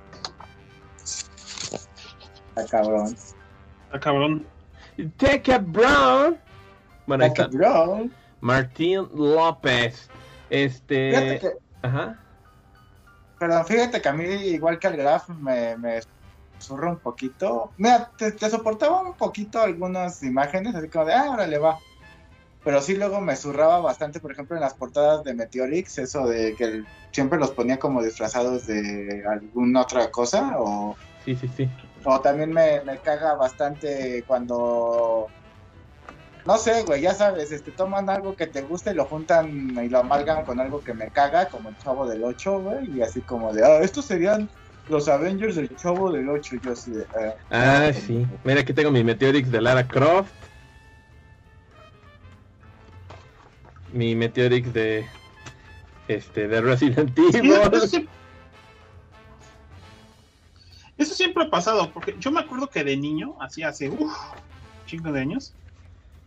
Está 2.55 2.67
cabrón. 2.71 3.17
Ah, 3.93 3.99
cabrón. 4.01 4.47
Take 5.17 5.53
a 5.53 5.59
brown. 5.59 6.39
Bueno, 7.07 7.25
ahí 7.25 7.29
Está 7.31 7.45
está. 7.45 7.59
cabrón. 7.59 8.13
Martín 8.41 9.09
López. 9.15 10.09
Este. 10.51 11.11
Fíjate 11.11 11.39
que, 11.41 11.49
Ajá. 11.83 12.19
pero 13.39 13.65
fíjate 13.65 14.01
que 14.01 14.09
a 14.09 14.13
mí, 14.13 14.25
igual 14.25 14.79
que 14.79 14.87
al 14.87 14.97
Graf, 14.97 15.29
me, 15.31 15.77
me 15.77 16.01
zurra 16.59 16.91
un 16.91 16.99
poquito. 16.99 17.73
Mira, 17.77 18.11
te, 18.17 18.33
te 18.33 18.51
soportaba 18.51 19.03
un 19.03 19.15
poquito 19.15 19.61
algunas 19.61 20.23
imágenes, 20.23 20.75
así 20.75 20.89
como 20.89 21.05
de, 21.07 21.15
ah, 21.15 21.31
órale, 21.31 21.59
va. 21.59 21.79
Pero 22.65 22.81
sí 22.83 22.97
luego 22.97 23.21
me 23.21 23.37
zurraba 23.37 23.81
bastante, 23.81 24.19
por 24.19 24.33
ejemplo, 24.33 24.57
en 24.57 24.63
las 24.63 24.75
portadas 24.75 25.23
de 25.23 25.35
Meteorix, 25.35 25.99
eso 25.99 26.27
de 26.27 26.55
que 26.57 26.65
el- 26.65 26.87
siempre 27.13 27.39
los 27.39 27.53
ponía 27.53 27.79
como 27.79 28.03
disfrazados 28.03 28.67
de 28.67 29.23
alguna 29.29 29.83
otra 29.83 30.11
cosa, 30.11 30.55
o, 30.59 30.97
Sí, 31.25 31.37
sí, 31.37 31.49
sí. 31.49 31.71
o 32.05 32.21
también 32.21 32.53
me, 32.53 32.83
me 32.85 32.99
caga 32.99 33.35
bastante 33.35 34.25
cuando... 34.27 35.29
No 36.45 36.59
sé, 36.59 36.85
güey, 36.85 37.01
ya 37.03 37.13
sabes, 37.13 37.51
este, 37.51 37.73
toman 37.73 38.09
algo 38.09 38.37
que 38.37 38.47
te 38.47 38.63
gusta 38.63 38.93
y 38.93 38.95
lo 38.95 39.07
juntan 39.07 39.49
y 39.51 39.89
lo 39.89 39.99
amalgan 39.99 40.45
con 40.45 40.61
algo 40.61 40.81
que 40.81 40.95
me 40.95 41.11
caga, 41.11 41.47
como 41.49 41.71
el 41.71 41.77
Chavo 41.79 42.07
del 42.07 42.23
8, 42.23 42.61
güey, 42.61 42.89
y 42.97 43.03
así 43.03 43.21
como 43.23 43.53
de, 43.53 43.65
ah, 43.65 43.81
estos 43.81 44.07
serían 44.07 44.49
los 44.89 45.09
Avengers 45.09 45.57
del 45.57 45.75
Chavo 45.77 46.13
del 46.13 46.29
8, 46.29 46.57
y 46.57 46.61
yo 46.61 46.73
así 46.73 46.91
de, 46.93 47.05
ah, 47.51 47.89
Ah, 47.89 47.93
sí. 47.93 48.27
Mira, 48.45 48.61
aquí 48.61 48.73
tengo 48.73 48.91
mi 48.91 49.03
Meteorix 49.03 49.51
de 49.51 49.61
Lara 49.61 49.87
Croft. 49.87 50.33
Mi 53.93 54.15
Meteorix 54.15 54.73
de. 54.73 55.07
Este, 56.09 56.47
de 56.47 56.61
Resident 56.61 57.11
Sí, 57.17 57.39
Evil. 57.39 57.53
eso, 57.73 57.87
siempre, 57.89 58.13
eso 60.99 61.15
siempre 61.15 61.45
ha 61.45 61.51
pasado, 61.51 61.91
porque 61.93 62.15
yo 62.21 62.31
me 62.31 62.41
acuerdo 62.41 62.69
que 62.71 62.85
de 62.85 62.97
niño, 62.97 63.35
así 63.41 63.65
hace 63.65 63.89
uff, 63.91 64.17
chingo 64.87 65.11
de 65.11 65.21
años, 65.21 65.53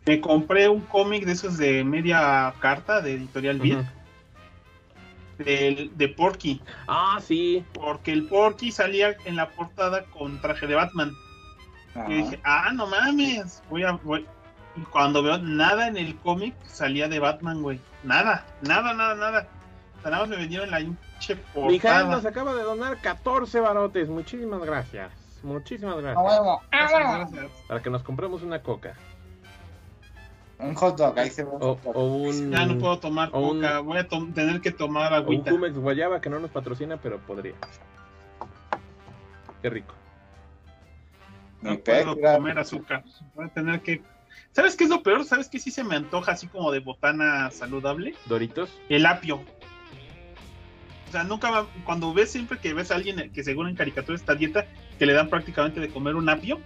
me 0.05 0.19
compré 0.19 0.67
un 0.67 0.81
cómic 0.81 1.25
de 1.25 1.31
esos 1.31 1.57
de 1.57 1.83
media 1.85 2.53
carta 2.59 2.99
de 3.01 3.13
Editorial 3.13 3.59
Beat, 3.59 3.85
de 5.43 6.07
Porky, 6.09 6.61
Ah, 6.87 7.19
sí. 7.23 7.63
porque 7.73 8.11
el 8.11 8.27
Porky 8.27 8.71
salía 8.71 9.15
en 9.25 9.35
la 9.35 9.49
portada 9.49 10.03
con 10.05 10.39
traje 10.41 10.67
de 10.67 10.75
Batman. 10.75 11.13
ah, 11.95 12.05
Y 12.09 12.15
dije, 12.15 12.39
ah, 12.43 12.71
no 12.73 12.87
mames, 12.87 13.63
voy 13.69 13.83
a... 13.83 13.93
voy- 13.93 14.25
Y 14.75 14.81
cuando 14.81 15.23
veo 15.23 15.37
nada 15.39 15.87
en 15.87 15.97
el 15.97 16.15
cómic, 16.17 16.53
salía 16.65 17.07
de 17.07 17.19
Batman, 17.19 17.61
güey. 17.61 17.79
Nada, 18.03 18.45
nada, 18.61 18.93
nada, 18.93 19.15
nada. 19.15 19.47
O 19.97 20.01
sea, 20.01 20.11
nada 20.11 20.23
más 20.23 20.29
me 20.29 20.37
vendieron 20.37 20.69
la 20.71 20.79
hinche 20.79 21.35
Mijael 21.55 21.79
portada. 21.81 22.03
nos 22.05 22.25
acaba 22.25 22.53
de 22.53 22.63
donar 22.63 23.01
14 23.01 23.59
barotes. 23.59 24.07
Muchísimas 24.07 24.61
gracias. 24.61 25.11
Muchísimas 25.43 25.95
ah, 26.05 26.59
gracias. 26.71 27.51
Para 27.67 27.81
que 27.81 27.89
nos 27.89 28.03
compremos 28.03 28.41
una 28.43 28.61
coca. 28.61 28.93
Un 30.59 30.75
hot 30.75 30.97
dog, 30.97 31.17
ahí 31.17 31.29
se 31.29 31.43
ve. 31.43 31.49
O, 31.53 31.77
un. 32.03 32.51
Ya 32.51 32.65
no 32.65 32.77
puedo 32.77 32.99
tomar 32.99 33.29
o 33.31 33.39
un- 33.39 33.61
coca, 33.61 33.79
voy 33.79 33.97
a 33.97 34.07
tener 34.07 34.59
que 34.61 34.71
tomar 34.71 35.13
o 35.13 35.17
un 35.17 35.23
agüita. 35.23 35.51
Jumex 35.51 35.75
Guayaba 35.77 36.19
que 36.19 36.29
no 36.29 36.39
nos 36.39 36.51
patrocina, 36.51 36.97
pero 36.97 37.17
podría. 37.19 37.53
Qué 39.61 39.69
rico. 39.69 39.93
No 41.61 41.77
puedo 41.79 42.17
comer 42.19 42.59
azúcar. 42.59 43.03
Voy 43.35 43.45
a 43.45 43.49
tener 43.49 43.81
que... 43.81 44.01
¿Sabes 44.51 44.75
qué 44.75 44.85
es 44.85 44.89
lo 44.89 45.03
peor? 45.03 45.23
¿Sabes 45.25 45.49
qué 45.49 45.59
sí 45.59 45.71
se 45.71 45.83
me 45.83 45.95
antoja 45.95 46.31
así 46.33 46.47
como 46.47 46.71
de 46.71 46.79
botana 46.79 47.51
saludable? 47.51 48.15
Doritos. 48.25 48.69
El 48.89 49.05
apio. 49.05 49.37
O 51.07 51.11
sea, 51.11 51.23
nunca 51.23 51.51
va- 51.51 51.67
cuando 51.85 52.13
ves 52.13 52.31
siempre 52.31 52.57
que 52.59 52.73
ves 52.73 52.91
a 52.91 52.95
alguien 52.95 53.31
que 53.31 53.43
según 53.43 53.67
en 53.67 53.75
caricatura 53.75 54.15
esta 54.15 54.35
dieta 54.35 54.65
que 54.97 55.05
le 55.05 55.13
dan 55.13 55.27
prácticamente 55.29 55.79
de 55.79 55.89
comer 55.89 56.15
un 56.15 56.29
apio, 56.29 56.59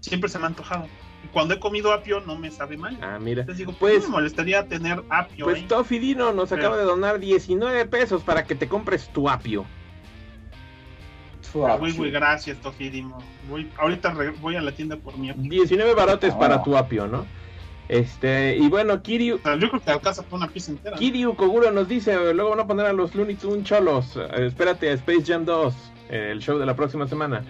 siempre 0.00 0.28
se 0.30 0.38
me 0.38 0.44
ha 0.44 0.48
antojado. 0.48 0.86
Cuando 1.32 1.54
he 1.54 1.60
comido 1.60 1.92
apio 1.92 2.20
no 2.20 2.36
me 2.38 2.50
sabe 2.50 2.76
mal. 2.76 2.98
Ah, 3.00 3.18
mira. 3.20 3.40
Entonces 3.42 3.58
digo, 3.66 3.76
Pues- 3.78 3.94
pues 3.94 4.04
me 4.06 4.10
molestaría 4.12 4.66
tener 4.66 5.02
apio 5.08 5.44
Pues 5.46 5.56
ahí. 5.58 5.62
Toffy 5.66 5.98
Dino 5.98 6.32
nos 6.32 6.50
Pero- 6.50 6.60
acaba 6.62 6.76
de 6.76 6.84
donar 6.84 7.18
19 7.20 7.86
pesos 7.86 8.22
para 8.22 8.44
que 8.44 8.54
te 8.54 8.68
compres 8.68 9.08
tu 9.12 9.28
apio. 9.30 9.64
Fuck 11.52 11.80
Muy, 11.80 11.90
you. 11.92 11.96
muy 11.98 12.10
gracias, 12.10 12.58
Tofidimo. 12.58 13.18
Voy, 13.48 13.70
ahorita 13.78 14.12
re- 14.14 14.30
voy 14.40 14.56
a 14.56 14.62
la 14.62 14.72
tienda 14.72 14.96
por 14.96 15.18
mi 15.18 15.30
apio. 15.30 15.42
19 15.50 15.94
barotes 15.94 16.32
Ah. 16.34 16.38
para 16.38 16.62
tu 16.62 16.76
apio, 16.76 17.06
¿no? 17.06 17.26
Este, 17.88 18.56
y 18.56 18.68
bueno, 18.68 19.02
Kiryu, 19.02 19.38
yo 19.58 19.68
creo 19.68 19.80
que 19.82 19.90
alcanza 19.90 20.22
por 20.22 20.38
una 20.38 20.48
pieza 20.48 20.70
entera. 20.70 20.96
Kiryu 20.96 21.34
Koguro 21.36 21.70
nos 21.72 21.88
dice, 21.88 22.14
luego 22.32 22.50
van 22.50 22.60
a 22.60 22.66
poner 22.66 22.86
a 22.86 22.92
los 22.92 23.14
Looney 23.14 23.34
Tunes 23.36 23.64
cholos. 23.64 24.16
Eh, 24.16 24.46
espérate 24.46 24.88
a 24.88 24.92
Space 24.94 25.24
Jam 25.26 25.44
2, 25.44 25.74
eh, 26.08 26.30
el 26.32 26.40
show 26.40 26.58
de 26.58 26.64
la 26.64 26.74
próxima 26.74 27.06
semana. 27.06 27.44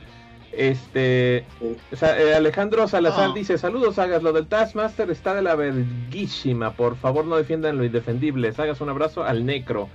Este, 0.53 1.39
eh, 1.39 2.35
Alejandro 2.37 2.87
Salazar 2.87 3.33
dice, 3.33 3.57
saludos, 3.57 3.95
Sagas, 3.95 4.23
lo 4.23 4.33
del 4.33 4.47
Taskmaster 4.47 5.11
está 5.11 5.35
de 5.35 5.43
la 5.43 5.55
verguísima, 5.55 6.75
por 6.75 6.97
favor 6.97 7.25
no 7.25 7.37
defiendan 7.37 7.79
lo 7.79 7.85
indefendible, 7.85 8.53
Sagas, 8.53 8.81
un 8.83 8.91
abrazo 8.91 9.25
al 9.25 9.47
Necro. 9.47 9.89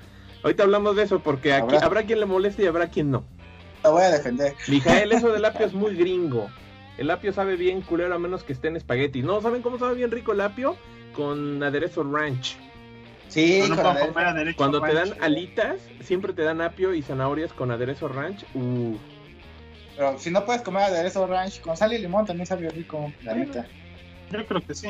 Ahorita 0.43 0.63
hablamos 0.63 0.96
de 0.96 1.04
eso 1.04 1.20
porque 1.20 1.54
aquí 1.54 1.76
habrá 1.82 2.04
quien 2.04 2.20
le 2.20 2.26
moleste 2.26 2.63
y 2.63 2.65
habrá 2.67 2.88
quien 2.88 3.12
no. 3.12 3.24
Lo 3.84 3.91
voy 3.91 4.04
a 4.04 4.10
defender. 4.10 4.56
Mijael, 4.67 5.12
eso 5.12 5.32
del 5.32 5.46
apio 5.46 5.65
es 5.65 5.74
muy 5.74 5.96
gringo. 5.96 6.50
El 6.98 7.12
apio 7.12 7.32
sabe 7.32 7.56
bien 7.56 7.82
culero 7.82 8.15
a 8.15 8.20
menos 8.20 8.43
que 8.43 8.54
esté 8.54 8.67
en 8.67 8.76
espagueti. 8.76 9.22
¿No 9.22 9.39
saben 9.41 9.62
cómo 9.62 9.78
sabe 9.78 9.96
bien 9.96 10.10
rico 10.10 10.32
el 10.32 10.41
apio? 10.41 10.76
Con 11.13 11.62
aderezo 11.62 12.04
ranch. 12.04 12.58
Sí, 13.28 13.62
No 13.70 13.76
con 13.76 13.96
puedo 14.12 14.28
aderezo. 14.28 14.58
Cuando 14.58 14.82
te 14.82 14.93
dan 14.93 15.13
alitas, 15.22 15.82
siempre 16.02 16.34
te 16.34 16.41
dan 16.43 16.62
apio 16.62 16.93
y 16.93 17.02
zanahorias 17.02 17.54
con 17.54 17.70
aderezo 17.72 18.08
ranch. 18.08 18.43
Uh, 18.56 18.96
Pero 19.97 20.19
si 20.19 20.29
no 20.29 20.45
puedes 20.45 20.62
comer 20.62 20.83
aderezo 20.83 21.25
ranch, 21.25 21.60
con 21.60 21.75
sal 21.75 21.91
y 21.91 21.97
limón 21.97 22.25
también 22.25 22.45
sabe 22.45 22.69
rico, 22.69 23.12
la 23.23 23.33
neta. 23.33 23.65
Yo 24.31 24.45
creo 24.45 24.62
que 24.62 24.75
sí. 24.75 24.89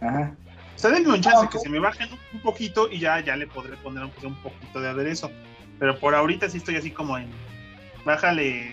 Ajá. 0.00 0.34
O 0.74 0.78
sea, 0.78 0.90
denme 0.90 1.10
un 1.10 1.20
chance 1.20 1.44
Ah, 1.46 1.48
que 1.52 1.58
se 1.58 1.68
me 1.68 1.78
bajen 1.78 2.08
un 2.32 2.40
poquito 2.40 2.90
y 2.90 2.98
ya, 2.98 3.20
ya 3.20 3.36
le 3.36 3.46
podré 3.46 3.76
poner 3.76 4.02
aunque 4.02 4.20
sea 4.20 4.30
un 4.30 4.36
poquito 4.36 4.80
de 4.80 4.88
aderezo. 4.88 5.30
Pero 5.78 5.98
por 5.98 6.14
ahorita 6.14 6.48
sí 6.48 6.56
estoy 6.56 6.76
así 6.76 6.90
como 6.90 7.18
en. 7.18 7.28
Bájale 8.06 8.72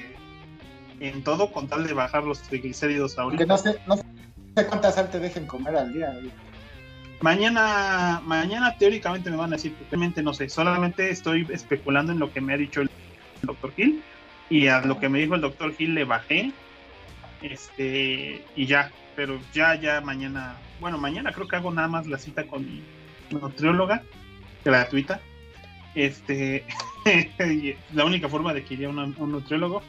en 1.01 1.23
todo 1.23 1.51
con 1.51 1.67
tal 1.67 1.85
de 1.85 1.93
bajar 1.93 2.23
los 2.23 2.41
triglicéridos 2.41 3.19
ahorita. 3.19 3.45
no 3.45 3.57
sé, 3.57 3.75
no 3.85 3.97
sé 3.97 4.03
cuánta 4.67 4.91
sal 4.91 5.09
te 5.11 5.19
dejen 5.19 5.45
comer 5.45 5.75
al 5.75 5.93
día. 5.93 6.11
güey. 6.11 6.31
Mañana, 7.21 8.21
mañana 8.23 8.77
teóricamente 8.77 9.29
me 9.29 9.35
van 9.35 9.51
a 9.51 9.57
decir, 9.57 9.73
porque 9.73 9.89
realmente 9.91 10.23
no 10.23 10.33
sé, 10.33 10.47
solamente 10.47 11.09
estoy 11.09 11.45
especulando 11.51 12.13
en 12.13 12.19
lo 12.19 12.31
que 12.31 12.39
me 12.39 12.53
ha 12.53 12.57
dicho 12.57 12.81
el 12.81 12.89
doctor 13.43 13.73
Hill 13.75 14.01
y 14.49 14.67
a 14.67 14.81
lo 14.81 14.99
que 14.99 15.09
me 15.09 15.19
dijo 15.19 15.35
el 15.35 15.41
doctor 15.41 15.73
Hill 15.77 15.95
le 15.95 16.03
bajé 16.05 16.51
Este, 17.41 18.43
y 18.55 18.65
ya, 18.65 18.91
pero 19.15 19.39
ya, 19.53 19.75
ya 19.75 20.01
mañana, 20.01 20.55
bueno, 20.79 20.97
mañana 20.97 21.31
creo 21.31 21.47
que 21.47 21.55
hago 21.55 21.71
nada 21.71 21.87
más 21.87 22.07
la 22.07 22.17
cita 22.17 22.45
con 22.47 22.65
mi 22.65 22.83
nutrióloga, 23.29 24.03
gratuita. 24.65 25.21
Este, 25.95 26.65
la 27.93 28.05
única 28.05 28.29
forma 28.29 28.53
de 28.53 28.63
que 28.63 28.73
iría 28.75 28.89
un, 28.89 29.15
un 29.17 29.31
nutriólogo. 29.31 29.81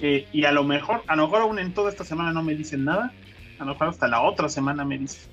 Eh, 0.00 0.28
y 0.32 0.44
a 0.44 0.52
lo 0.52 0.62
mejor, 0.62 1.02
a 1.06 1.16
lo 1.16 1.24
mejor 1.24 1.42
aún 1.42 1.58
en 1.58 1.74
toda 1.74 1.90
esta 1.90 2.04
semana 2.04 2.32
no 2.32 2.42
me 2.42 2.54
dicen 2.54 2.84
nada. 2.84 3.12
A 3.58 3.64
lo 3.64 3.72
mejor 3.72 3.88
hasta 3.88 4.06
la 4.06 4.22
otra 4.22 4.48
semana 4.48 4.84
me 4.84 4.98
dicen. 4.98 5.30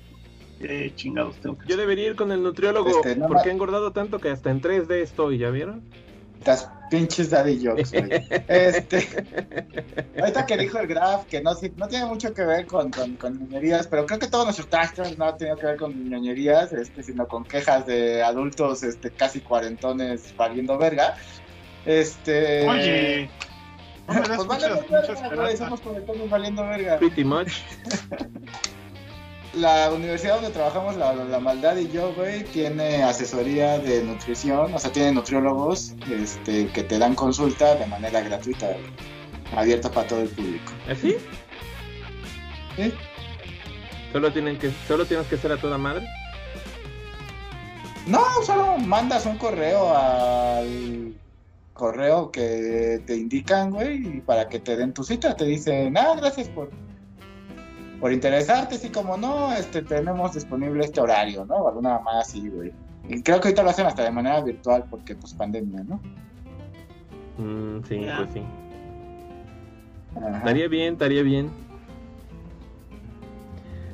Eh, 0.60 0.90
chingados 0.94 1.36
tengo 1.36 1.58
que 1.58 1.68
Yo 1.68 1.76
debería 1.76 2.06
ir 2.06 2.16
con 2.16 2.32
el 2.32 2.42
nutriólogo 2.42 2.88
Este, 2.88 3.14
no 3.14 3.28
porque 3.28 3.50
he 3.50 3.52
engordado 3.52 3.92
tanto 3.92 4.18
que 4.20 4.30
hasta 4.30 4.50
en 4.50 4.62
3D 4.62 5.02
estoy, 5.02 5.36
¿ya 5.36 5.50
vieron? 5.50 5.82
Estas 6.46 6.70
pinches 6.90 7.30
daddy 7.30 7.58
jokes, 7.60 7.90
güey. 7.90 8.08
Este. 8.46 9.08
Ahorita 10.20 10.46
que 10.46 10.56
dijo 10.56 10.78
el 10.78 10.86
Graf 10.86 11.24
que 11.24 11.40
no, 11.40 11.54
sí- 11.54 11.72
no 11.76 11.88
tiene 11.88 12.06
mucho 12.06 12.32
que 12.32 12.44
ver 12.44 12.66
con, 12.66 12.88
con, 12.92 13.16
con 13.16 13.36
ñoñerías, 13.36 13.88
pero 13.88 14.06
creo 14.06 14.20
que 14.20 14.28
todos 14.28 14.44
nuestros 14.44 14.68
tasks 14.68 15.18
no 15.18 15.24
han 15.26 15.36
tenido 15.38 15.56
que 15.56 15.66
ver 15.66 15.76
con 15.76 16.08
ñoñerías, 16.08 16.72
este, 16.72 17.02
sino 17.02 17.26
con 17.26 17.42
quejas 17.44 17.84
de 17.86 18.22
adultos 18.22 18.84
este, 18.84 19.10
casi 19.10 19.40
cuarentones 19.40 20.32
valiendo 20.36 20.78
verga. 20.78 21.16
Este. 21.84 22.68
Oye, 22.68 23.28
no 24.06 24.14
me 24.14 24.20
das 24.20 24.36
pues 24.36 24.46
vale 24.46 24.68
mucha, 24.68 24.80
verga, 24.82 25.00
mucha 25.00 25.12
güey, 25.12 25.24
esperanza. 25.24 25.64
somos 25.64 25.80
cuarentones 25.80 26.30
valiendo 26.30 26.62
verga. 26.64 26.98
Pretty 26.98 27.24
much. 27.24 27.52
La 29.56 29.90
universidad 29.90 30.34
donde 30.34 30.50
trabajamos, 30.50 30.96
la, 30.96 31.14
la 31.14 31.40
maldad 31.40 31.76
y 31.76 31.88
yo, 31.90 32.12
güey, 32.14 32.44
tiene 32.44 33.02
asesoría 33.02 33.78
de 33.78 34.02
nutrición, 34.02 34.74
o 34.74 34.78
sea, 34.78 34.92
tiene 34.92 35.12
nutriólogos 35.12 35.94
este, 36.10 36.68
que 36.68 36.82
te 36.82 36.98
dan 36.98 37.14
consulta 37.14 37.74
de 37.74 37.86
manera 37.86 38.20
gratuita, 38.20 38.66
güey, 38.66 38.84
abierta 39.56 39.90
para 39.90 40.06
todo 40.06 40.20
el 40.20 40.28
público. 40.28 40.72
¿Así? 40.90 41.16
¿Sí? 42.76 42.92
Solo 44.12 44.32
tienen 44.32 44.58
que, 44.58 44.70
solo 44.86 45.06
tienes 45.06 45.26
que 45.26 45.38
ser 45.38 45.52
a 45.52 45.56
toda 45.56 45.78
madre. 45.78 46.06
No, 48.06 48.22
solo 48.44 48.78
mandas 48.78 49.26
un 49.26 49.38
correo 49.38 49.96
al 49.96 51.14
correo 51.72 52.30
que 52.30 53.02
te 53.06 53.16
indican, 53.16 53.70
güey, 53.70 54.16
y 54.16 54.20
para 54.20 54.48
que 54.48 54.60
te 54.60 54.76
den 54.76 54.92
tu 54.92 55.02
cita. 55.02 55.34
Te 55.34 55.44
dicen, 55.44 55.96
ah, 55.96 56.14
gracias 56.16 56.48
por, 56.48 56.70
por 58.00 58.12
interesarte, 58.12 58.76
sí, 58.78 58.90
como 58.90 59.16
no, 59.16 59.52
este, 59.52 59.82
tenemos 59.82 60.34
disponible 60.34 60.84
este 60.84 61.00
horario, 61.00 61.44
¿no? 61.44 61.56
O 61.56 61.68
alguna 61.68 61.98
más 62.00 62.28
así, 62.28 62.48
güey. 62.48 62.72
Y 63.08 63.22
creo 63.22 63.40
que 63.40 63.48
ahorita 63.48 63.62
lo 63.62 63.70
hacen 63.70 63.86
hasta 63.86 64.02
de 64.04 64.10
manera 64.10 64.40
virtual 64.42 64.84
porque, 64.90 65.14
pues, 65.14 65.32
pandemia, 65.34 65.84
¿no? 65.84 66.00
Mm, 67.38 67.84
sí, 67.84 68.00
Ya. 68.00 68.16
pues 68.18 68.30
sí. 68.32 68.42
Ajá. 70.16 70.38
Estaría 70.38 70.68
bien, 70.68 70.94
estaría 70.94 71.22
bien. 71.22 71.50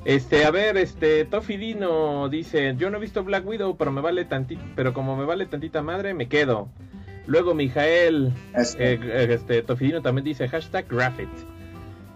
Este, 0.05 0.45
a 0.45 0.51
ver, 0.51 0.77
este, 0.79 1.25
Toffy 1.25 1.57
Dino 1.57 2.29
dice, 2.29 2.75
yo 2.77 2.91
no 2.91 2.97
he 2.97 3.01
visto 3.01 3.23
Black 3.23 3.47
Widow, 3.47 3.77
pero 3.77 3.93
me 3.93 4.01
vale 4.01 4.25
tantito, 4.25 4.63
pero 4.75 4.93
como 4.93 5.17
me 5.17 5.25
vale 5.25 5.47
tantita 5.47 5.81
madre, 5.83 6.13
me 6.13 6.29
quedo. 6.29 6.69
Luego 7.27 7.55
Mijael, 7.55 8.33
Este, 8.55 8.95
eh, 8.95 9.01
eh, 9.03 9.27
este, 9.31 9.63
Toffy 9.63 9.87
Dino 9.87 10.03
también 10.03 10.25
dice, 10.25 10.49
hashtag 10.49 10.89
Graffit. 10.89 11.29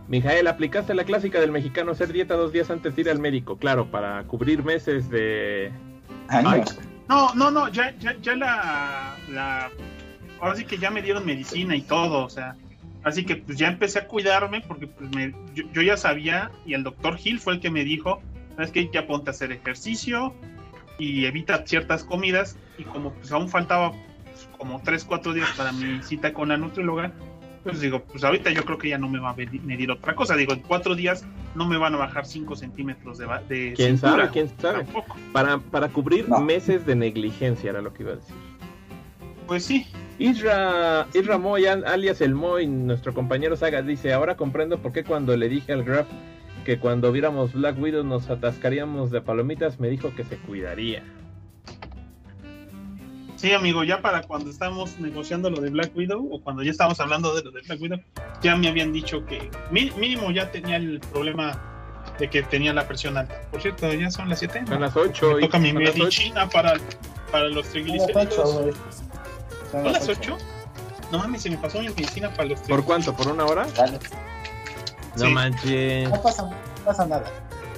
Mijael, 0.08 0.46
aplicaste 0.46 0.94
la 0.94 1.04
clásica 1.04 1.40
del 1.40 1.50
mexicano 1.50 1.92
hacer 1.92 2.12
dieta 2.12 2.34
dos 2.34 2.52
días 2.52 2.70
antes 2.70 2.94
de 2.94 3.02
ir 3.02 3.10
al 3.10 3.18
médico, 3.18 3.56
claro, 3.56 3.90
para 3.90 4.22
cubrir 4.24 4.62
meses 4.62 5.10
de... 5.10 5.72
años. 6.28 6.78
No, 7.08 7.34
no, 7.34 7.50
no, 7.50 7.68
ya, 7.68 7.94
ya, 7.98 8.16
ya 8.20 8.34
la, 8.36 9.16
la. 9.28 9.70
Ahora 10.40 10.56
sí 10.56 10.64
que 10.64 10.78
ya 10.78 10.90
me 10.90 11.02
dieron 11.02 11.24
medicina 11.24 11.74
y 11.76 11.82
todo, 11.82 12.24
o 12.24 12.30
sea. 12.30 12.56
Así 13.04 13.24
que 13.24 13.36
pues 13.36 13.56
ya 13.56 13.68
empecé 13.68 14.00
a 14.00 14.08
cuidarme 14.08 14.60
porque 14.62 14.88
pues, 14.88 15.08
me, 15.14 15.32
yo, 15.54 15.62
yo 15.72 15.82
ya 15.82 15.96
sabía 15.96 16.50
y 16.64 16.74
el 16.74 16.82
doctor 16.82 17.16
Gil 17.16 17.38
fue 17.38 17.54
el 17.54 17.60
que 17.60 17.70
me 17.70 17.84
dijo, 17.84 18.20
sabes 18.56 18.72
que 18.72 18.90
ya 18.92 19.06
ponte 19.06 19.30
a 19.30 19.32
hacer 19.32 19.52
ejercicio 19.52 20.34
y 20.98 21.24
evita 21.24 21.64
ciertas 21.64 22.02
comidas 22.02 22.56
y 22.78 22.82
como 22.82 23.12
pues 23.12 23.30
aún 23.30 23.48
faltaba 23.48 23.92
pues, 24.24 24.48
como 24.58 24.82
3, 24.82 25.04
4 25.04 25.34
días 25.34 25.48
para 25.56 25.70
mi 25.70 26.02
cita 26.02 26.32
con 26.32 26.48
la 26.48 26.56
nutrióloga, 26.56 27.12
pues 27.66 27.80
digo, 27.80 28.00
pues 28.04 28.22
ahorita 28.22 28.50
yo 28.50 28.64
creo 28.64 28.78
que 28.78 28.88
ya 28.90 28.98
no 28.98 29.08
me 29.08 29.18
va 29.18 29.30
a 29.30 29.34
medir, 29.34 29.90
otra 29.90 30.14
cosa, 30.14 30.36
digo, 30.36 30.52
en 30.52 30.60
4 30.60 30.94
días 30.94 31.26
no 31.56 31.66
me 31.66 31.76
van 31.76 31.94
a 31.94 31.98
bajar 31.98 32.24
5 32.24 32.54
centímetros 32.54 33.18
de, 33.18 33.26
¿Quién 33.74 33.98
cintura, 33.98 34.16
sabe? 34.26 34.30
¿Quién 34.30 34.48
sabe? 34.60 34.84
Tampoco. 34.84 35.16
Para, 35.32 35.58
para 35.58 35.88
cubrir 35.88 36.28
No. 36.28 36.38
meses 36.40 36.86
de 36.86 36.94
negligencia, 36.94 37.70
era 37.70 37.82
lo 37.82 37.92
que 37.92 38.04
iba 38.04 38.12
a 38.12 38.16
decir. 38.16 38.34
Pues 39.48 39.64
sí, 39.64 39.86
Isra, 40.18 41.06
Isra 41.12 41.38
Moy, 41.38 41.66
al- 41.66 41.84
alias 41.86 42.20
el 42.20 42.34
Moy, 42.34 42.66
nuestro 42.66 43.12
compañero 43.14 43.56
Saga, 43.56 43.82
dice, 43.82 44.12
ahora 44.12 44.36
comprendo 44.36 44.78
por 44.78 44.92
qué 44.92 45.02
cuando 45.04 45.36
le 45.36 45.48
dije 45.48 45.72
al 45.72 45.82
Graf 45.84 46.06
que 46.64 46.78
cuando 46.78 47.12
viéramos 47.12 47.52
Black 47.52 47.80
Widow 47.80 48.02
nos 48.04 48.28
atascaríamos 48.28 49.10
de 49.12 49.20
palomitas, 49.20 49.78
me 49.78 49.88
dijo 49.88 50.12
que 50.16 50.24
se 50.24 50.36
cuidaría. 50.36 51.02
Sí, 53.46 53.52
amigo, 53.52 53.84
ya 53.84 54.02
para 54.02 54.22
cuando 54.22 54.50
estábamos 54.50 54.98
negociando 54.98 55.48
lo 55.50 55.60
de 55.60 55.70
Black 55.70 55.92
Widow, 55.96 56.34
o 56.34 56.40
cuando 56.40 56.64
ya 56.64 56.72
estábamos 56.72 56.98
hablando 56.98 57.32
de 57.32 57.44
lo 57.44 57.52
de 57.52 57.60
Black 57.60 57.80
Widow, 57.80 58.00
ya 58.42 58.56
me 58.56 58.66
habían 58.66 58.92
dicho 58.92 59.24
que 59.24 59.48
mí- 59.70 59.92
mínimo 59.96 60.32
ya 60.32 60.50
tenía 60.50 60.74
el 60.78 60.98
problema 60.98 61.56
de 62.18 62.28
que 62.28 62.42
tenía 62.42 62.72
la 62.72 62.88
presión 62.88 63.16
alta. 63.16 63.40
Por 63.52 63.62
cierto, 63.62 63.88
ya 63.92 64.10
son 64.10 64.28
las 64.30 64.40
7. 64.40 64.64
Son 64.66 64.80
las 64.80 64.96
8 64.96 65.34
Me 65.34 65.38
y 65.38 65.40
toca 65.42 65.60
mi 65.60 65.72
medicina 65.72 66.48
para, 66.48 66.74
para 67.30 67.44
los 67.44 67.66
Son 67.68 67.86
las 67.86 68.08
triglicéridos. 68.08 68.50
¿Son 69.70 69.92
las 69.92 70.08
8? 70.08 70.36
No 71.12 71.18
mames, 71.20 71.42
se 71.42 71.50
me 71.50 71.56
pasó 71.58 71.78
mi 71.78 71.88
medicina 71.90 72.30
para 72.30 72.48
los 72.48 72.58
¿Por 72.62 72.84
cuánto? 72.84 73.14
¿Por 73.14 73.28
una 73.28 73.44
hora? 73.44 73.64
Dale. 73.76 74.00
No 75.18 75.24
Sí. 75.26 75.30
manches. 75.32 76.10
No 76.10 76.20
pasa, 76.20 76.42
no 76.42 76.84
pasa 76.84 77.06
nada. 77.06 77.24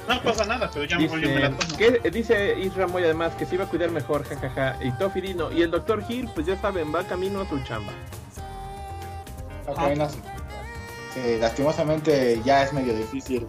No 0.08 0.22
pasa 0.22 0.44
nada, 0.46 0.70
pero 0.72 0.84
ya 0.86 0.98
mejor 0.98 1.20
yo 1.20 1.28
me 1.28 1.40
la 1.40 1.48
Dice, 1.50 1.66
tomo. 1.66 1.78
que, 2.02 2.10
dice 2.10 2.58
Isra 2.58 2.86
Moy 2.86 3.04
además 3.04 3.32
que 3.34 3.44
se 3.46 3.54
iba 3.56 3.64
a 3.64 3.68
cuidar 3.68 3.90
mejor, 3.90 4.24
jajaja. 4.24 4.76
Y 4.82 4.90
Tofi 4.92 5.20
Dino. 5.20 5.52
Y 5.52 5.62
el 5.62 5.70
doctor 5.70 6.02
Gil, 6.06 6.28
pues 6.34 6.46
ya 6.46 6.56
saben, 6.60 6.94
va 6.94 7.04
camino 7.04 7.42
a 7.42 7.48
su 7.48 7.58
chamba. 7.64 7.92
Ok, 9.66 9.78
Ah. 9.78 9.90
no 9.96 10.08
sé. 10.08 10.16
Sí, 11.14 11.38
lastimosamente 11.40 12.40
ya 12.44 12.62
es 12.62 12.72
medio 12.72 12.94
difícil 12.94 13.46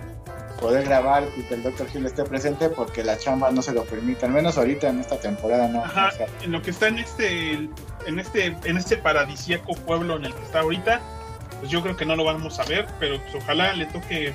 poder 0.59 0.83
grabar 0.83 1.23
y 1.37 1.43
que 1.43 1.53
el 1.53 1.63
Dr. 1.63 1.87
Hill 1.93 2.05
esté 2.05 2.23
presente 2.23 2.67
porque 2.69 3.03
la 3.03 3.17
chamba 3.17 3.49
no 3.51 3.61
se 3.61 3.71
lo 3.73 3.85
permite, 3.85 4.25
al 4.25 4.31
menos 4.33 4.57
ahorita 4.57 4.89
en 4.89 4.99
esta 4.99 5.17
temporada 5.17 5.67
no. 5.69 5.83
Ajá, 5.85 6.09
o 6.13 6.17
sea, 6.17 6.27
en 6.41 6.51
lo 6.51 6.61
que 6.61 6.71
está 6.71 6.87
en 6.89 6.99
este, 6.99 7.53
en 7.53 8.19
este, 8.19 8.47
en 8.65 8.75
este 8.77 8.97
paradisíaco 8.97 9.73
pueblo 9.75 10.17
en 10.17 10.25
el 10.25 10.33
que 10.33 10.43
está 10.43 10.59
ahorita, 10.59 10.99
pues 11.59 11.71
yo 11.71 11.81
creo 11.81 11.95
que 11.95 12.05
no 12.05 12.15
lo 12.17 12.25
vamos 12.25 12.59
a 12.59 12.65
ver, 12.65 12.87
pero 12.99 13.21
pues 13.21 13.35
ojalá 13.35 13.71
le 13.73 13.85
toque 13.85 14.33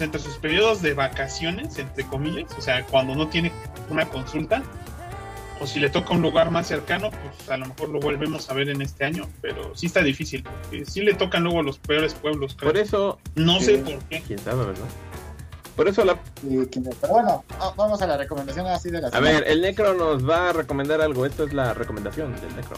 entre 0.00 0.20
sus 0.20 0.36
periodos 0.38 0.82
de 0.82 0.94
vacaciones, 0.94 1.78
entre 1.78 2.04
comillas, 2.04 2.50
o 2.58 2.60
sea, 2.60 2.84
cuando 2.86 3.14
no 3.14 3.28
tiene 3.28 3.52
una 3.90 4.06
consulta, 4.06 4.62
o 5.60 5.66
si 5.66 5.78
le 5.78 5.88
toca 5.88 6.12
un 6.14 6.20
lugar 6.22 6.50
más 6.50 6.66
cercano, 6.66 7.10
pues 7.10 7.48
a 7.48 7.56
lo 7.56 7.66
mejor 7.66 7.88
lo 7.90 8.00
volvemos 8.00 8.50
a 8.50 8.54
ver 8.54 8.68
en 8.68 8.82
este 8.82 9.04
año, 9.04 9.28
pero 9.40 9.74
sí 9.76 9.86
está 9.86 10.00
difícil, 10.02 10.42
porque 10.42 10.84
sí 10.84 11.00
le 11.02 11.14
tocan 11.14 11.44
luego 11.44 11.62
los 11.62 11.78
peores 11.78 12.12
pueblos, 12.14 12.56
creo. 12.58 12.72
Por 12.72 12.80
eso, 12.80 13.18
No 13.36 13.58
Sí. 13.60 13.66
sé 13.66 13.78
por 13.78 13.98
qué. 14.04 14.22
quién 14.26 14.38
sabe, 14.40 14.66
¿verdad? 14.66 14.84
Por 15.76 15.88
eso 15.88 16.04
la 16.04 16.16
pero 16.42 17.12
bueno, 17.12 17.44
ah, 17.58 17.72
vamos 17.76 18.00
a 18.00 18.06
la 18.06 18.16
recomendación 18.16 18.64
así 18.68 18.90
de 18.90 19.00
la 19.00 19.08
A 19.08 19.18
ver, 19.18 19.42
el 19.48 19.60
Necro 19.60 19.92
nos 19.94 20.28
va 20.28 20.50
a 20.50 20.52
recomendar 20.52 21.00
algo. 21.00 21.26
Esta 21.26 21.42
es 21.42 21.52
la 21.52 21.74
recomendación 21.74 22.32
del 22.40 22.54
Necro. 22.54 22.76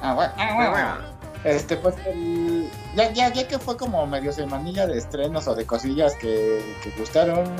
Ah, 0.00 0.14
bueno, 0.14 0.32
ah, 0.36 0.70
bueno. 0.70 1.15
Este, 1.46 1.76
pues, 1.76 1.94
el- 2.06 2.68
ya, 2.96 3.12
ya, 3.12 3.32
ya 3.32 3.46
que 3.46 3.58
fue 3.58 3.76
como 3.76 4.04
medio 4.06 4.32
semanilla 4.32 4.86
de 4.86 4.98
estrenos 4.98 5.46
o 5.46 5.54
de 5.54 5.64
cosillas 5.64 6.14
que, 6.16 6.60
que 6.82 6.90
gustaron. 6.98 7.56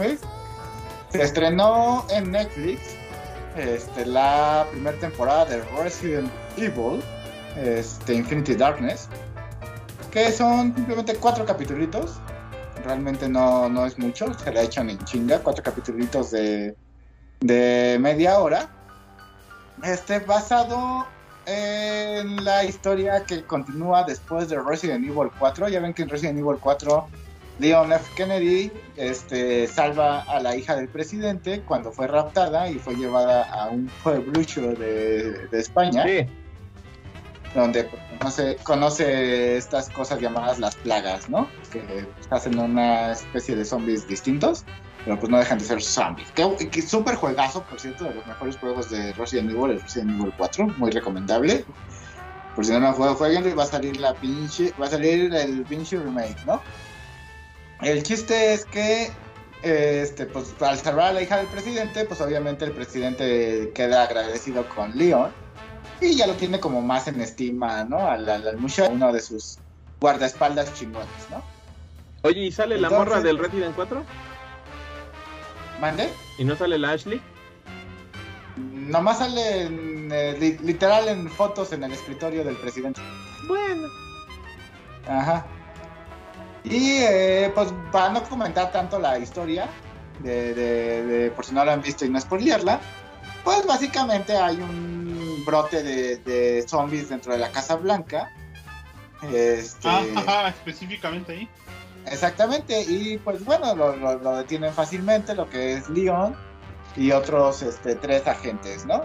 Se 1.10 1.22
estrenó 1.22 2.04
en 2.10 2.32
Netflix 2.32 2.80
este, 3.56 4.04
la 4.04 4.66
primera 4.72 4.98
temporada 4.98 5.44
de 5.44 5.62
Resident 5.80 6.28
Evil, 6.56 7.00
este, 7.56 8.14
Infinity 8.14 8.54
Darkness, 8.56 9.08
que 10.10 10.32
son 10.32 10.74
simplemente 10.74 11.14
cuatro 11.14 11.46
capítulos. 11.46 12.14
Realmente 12.84 13.28
no, 13.28 13.68
no 13.68 13.86
es 13.86 13.98
mucho, 13.98 14.34
se 14.34 14.52
la 14.52 14.62
echan 14.62 14.90
en 14.90 14.98
chinga, 15.04 15.38
cuatro 15.38 15.62
capítulos 15.62 16.32
de, 16.32 16.76
de 17.40 17.98
media 18.00 18.38
hora. 18.40 18.68
Este, 19.84 20.18
basado 20.20 21.06
en 21.46 22.44
la 22.44 22.64
historia 22.64 23.24
que 23.24 23.44
continúa 23.44 24.04
después 24.04 24.48
de 24.48 24.60
Resident 24.60 25.04
Evil 25.04 25.30
4. 25.38 25.68
Ya 25.68 25.80
ven 25.80 25.94
que 25.94 26.02
en 26.02 26.08
Resident 26.08 26.38
Evil 26.38 26.58
4 26.60 27.08
Leon 27.58 27.92
F. 27.92 28.04
Kennedy 28.16 28.70
este, 28.96 29.66
salva 29.66 30.22
a 30.22 30.40
la 30.40 30.56
hija 30.56 30.76
del 30.76 30.88
presidente 30.88 31.62
cuando 31.62 31.90
fue 31.90 32.06
raptada 32.06 32.68
y 32.68 32.74
fue 32.74 32.96
llevada 32.96 33.44
a 33.44 33.68
un 33.68 33.90
pueblucho 34.02 34.74
de, 34.74 35.46
de 35.48 35.58
España, 35.58 36.04
Sí, 36.04 36.26
donde 37.54 37.88
conoce, 38.18 38.56
conoce 38.62 39.56
estas 39.56 39.88
cosas 39.88 40.20
llamadas 40.20 40.58
las 40.58 40.76
plagas, 40.76 41.30
¿no? 41.30 41.48
Que 41.72 42.06
hacen 42.28 42.58
una 42.58 43.12
especie 43.12 43.56
de 43.56 43.64
zombies 43.64 44.06
distintos, 44.06 44.64
pero 45.06 45.20
pues 45.20 45.30
no 45.30 45.38
dejan 45.38 45.58
de 45.60 45.64
ser 45.64 45.80
zombies. 45.80 46.28
Que, 46.32 46.68
que 46.68 46.82
súper 46.82 47.14
juegazo, 47.14 47.62
por 47.62 47.78
cierto, 47.78 48.04
de 48.04 48.14
los 48.14 48.26
mejores 48.26 48.56
juegos 48.56 48.90
de 48.90 49.12
Resident 49.12 49.52
Evil, 49.52 49.70
el 49.70 49.80
Resident 49.80 50.10
Evil 50.18 50.32
4, 50.36 50.66
muy 50.78 50.90
recomendable. 50.90 51.64
Por 52.56 52.64
si 52.64 52.72
no 52.72 52.80
lo 52.80 52.92
jueguenlo 53.14 53.48
y 53.48 53.52
va 53.52 53.62
a 53.62 53.66
salir 53.66 54.00
la 54.00 54.14
pinche, 54.14 54.74
va 54.80 54.86
a 54.86 54.90
salir 54.90 55.32
el 55.32 55.62
pinche 55.62 55.96
remake, 55.96 56.44
¿no? 56.44 56.60
El 57.82 58.02
chiste 58.02 58.54
es 58.54 58.64
que 58.64 59.12
este, 59.62 60.26
pues 60.26 60.52
al 60.60 60.76
salvar 60.76 61.10
a 61.10 61.12
la 61.12 61.22
hija 61.22 61.36
del 61.36 61.46
presidente, 61.46 62.04
pues 62.04 62.20
obviamente 62.20 62.64
el 62.64 62.72
presidente 62.72 63.70
queda 63.76 64.02
agradecido 64.02 64.68
con 64.70 64.96
Leon 64.98 65.30
y 66.00 66.16
ya 66.16 66.26
lo 66.26 66.32
tiene 66.34 66.58
como 66.58 66.82
más 66.82 67.06
en 67.06 67.20
estima, 67.20 67.84
¿no? 67.84 68.08
Al, 68.08 68.28
al, 68.28 68.48
al 68.48 68.56
muchacho, 68.56 68.90
uno 68.90 69.12
de 69.12 69.20
sus 69.20 69.58
guardaespaldas 70.00 70.74
chingones, 70.74 71.30
¿no? 71.30 71.44
Oye, 72.22 72.46
¿y 72.46 72.50
sale 72.50 72.76
la 72.76 72.90
morra 72.90 73.20
del 73.20 73.38
Resident 73.38 73.76
4? 73.76 74.02
¿Mande? 75.80 76.10
¿Y 76.38 76.44
no 76.44 76.56
sale 76.56 76.78
la 76.78 76.90
Ashley? 76.92 77.20
Nomás 78.56 79.18
sale 79.18 79.62
en, 79.62 80.08
eh, 80.12 80.36
li- 80.38 80.58
literal 80.62 81.08
en 81.08 81.28
fotos 81.30 81.72
en 81.72 81.84
el 81.84 81.92
escritorio 81.92 82.44
del 82.44 82.56
presidente. 82.56 83.00
Bueno. 83.46 83.88
Ajá. 85.08 85.46
Y 86.64 86.98
eh, 87.00 87.52
pues 87.54 87.72
para 87.92 88.10
no 88.10 88.22
comentar 88.24 88.72
tanto 88.72 88.98
la 88.98 89.18
historia, 89.18 89.68
de, 90.20 90.54
de- 90.54 91.04
de- 91.04 91.30
por 91.30 91.44
si 91.44 91.52
no 91.54 91.64
la 91.64 91.74
han 91.74 91.82
visto 91.82 92.04
y 92.04 92.08
no 92.08 92.18
spoilearla, 92.20 92.80
pues 93.44 93.66
básicamente 93.66 94.36
hay 94.36 94.56
un 94.56 95.44
brote 95.44 95.82
de, 95.82 96.16
de 96.18 96.64
zombies 96.66 97.08
dentro 97.10 97.32
de 97.32 97.38
la 97.38 97.50
Casa 97.50 97.76
Blanca. 97.76 98.30
Este, 99.32 99.88
Ah, 99.88 100.02
ajá, 100.16 100.48
específicamente 100.48 101.32
ahí. 101.32 101.48
Exactamente, 102.06 102.82
y 102.82 103.18
pues 103.18 103.44
bueno, 103.44 103.74
lo, 103.74 103.96
lo- 103.96 104.18
lo 104.18 104.36
detienen 104.36 104.72
fácilmente, 104.72 105.34
lo 105.34 105.48
que 105.50 105.74
es 105.74 105.88
Leon 105.88 106.36
y 106.96 107.10
otros 107.12 107.62
este, 107.62 107.94
tres 107.96 108.26
agentes, 108.26 108.86
¿no? 108.86 109.02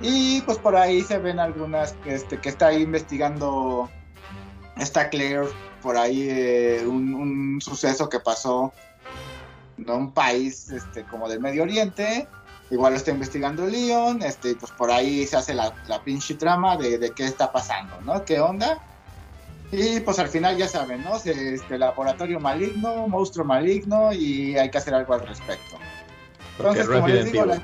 Y 0.00 0.40
pues 0.42 0.58
por 0.58 0.76
ahí 0.76 1.02
se 1.02 1.18
ven 1.18 1.40
algunas 1.40 1.94
este, 2.04 2.38
que 2.40 2.48
está 2.48 2.68
ahí 2.68 2.82
investigando, 2.82 3.90
está 4.76 5.08
Claire, 5.10 5.48
por 5.82 5.96
ahí 5.96 6.28
eh, 6.30 6.84
un, 6.86 7.12
un 7.14 7.60
suceso 7.60 8.08
que 8.08 8.20
pasó 8.20 8.72
en 9.76 9.90
un 9.90 10.12
país 10.12 10.70
este, 10.70 11.04
como 11.04 11.28
del 11.28 11.40
Medio 11.40 11.64
Oriente, 11.64 12.28
igual 12.70 12.92
lo 12.92 12.98
está 12.98 13.10
investigando 13.10 13.66
Leon, 13.66 14.22
este, 14.22 14.54
pues 14.54 14.70
por 14.72 14.92
ahí 14.92 15.26
se 15.26 15.36
hace 15.36 15.54
la, 15.54 15.74
la 15.88 16.02
pinche 16.04 16.34
trama 16.34 16.76
de, 16.76 16.98
de 16.98 17.10
qué 17.10 17.24
está 17.24 17.50
pasando, 17.50 18.00
¿no? 18.02 18.24
¿Qué 18.24 18.38
onda? 18.38 18.78
Y 19.70 20.00
pues 20.00 20.18
al 20.18 20.28
final 20.28 20.56
ya 20.56 20.66
saben, 20.66 21.04
¿no? 21.04 21.16
Este 21.16 21.76
laboratorio 21.78 22.40
maligno, 22.40 23.06
monstruo 23.06 23.44
maligno 23.44 24.12
y 24.12 24.56
hay 24.56 24.70
que 24.70 24.78
hacer 24.78 24.94
algo 24.94 25.14
al 25.14 25.26
respecto. 25.26 25.76
Porque 26.56 26.80
Entonces, 26.80 26.88
como 26.96 27.08
les 27.08 27.32
digo, 27.32 27.44
la... 27.44 27.62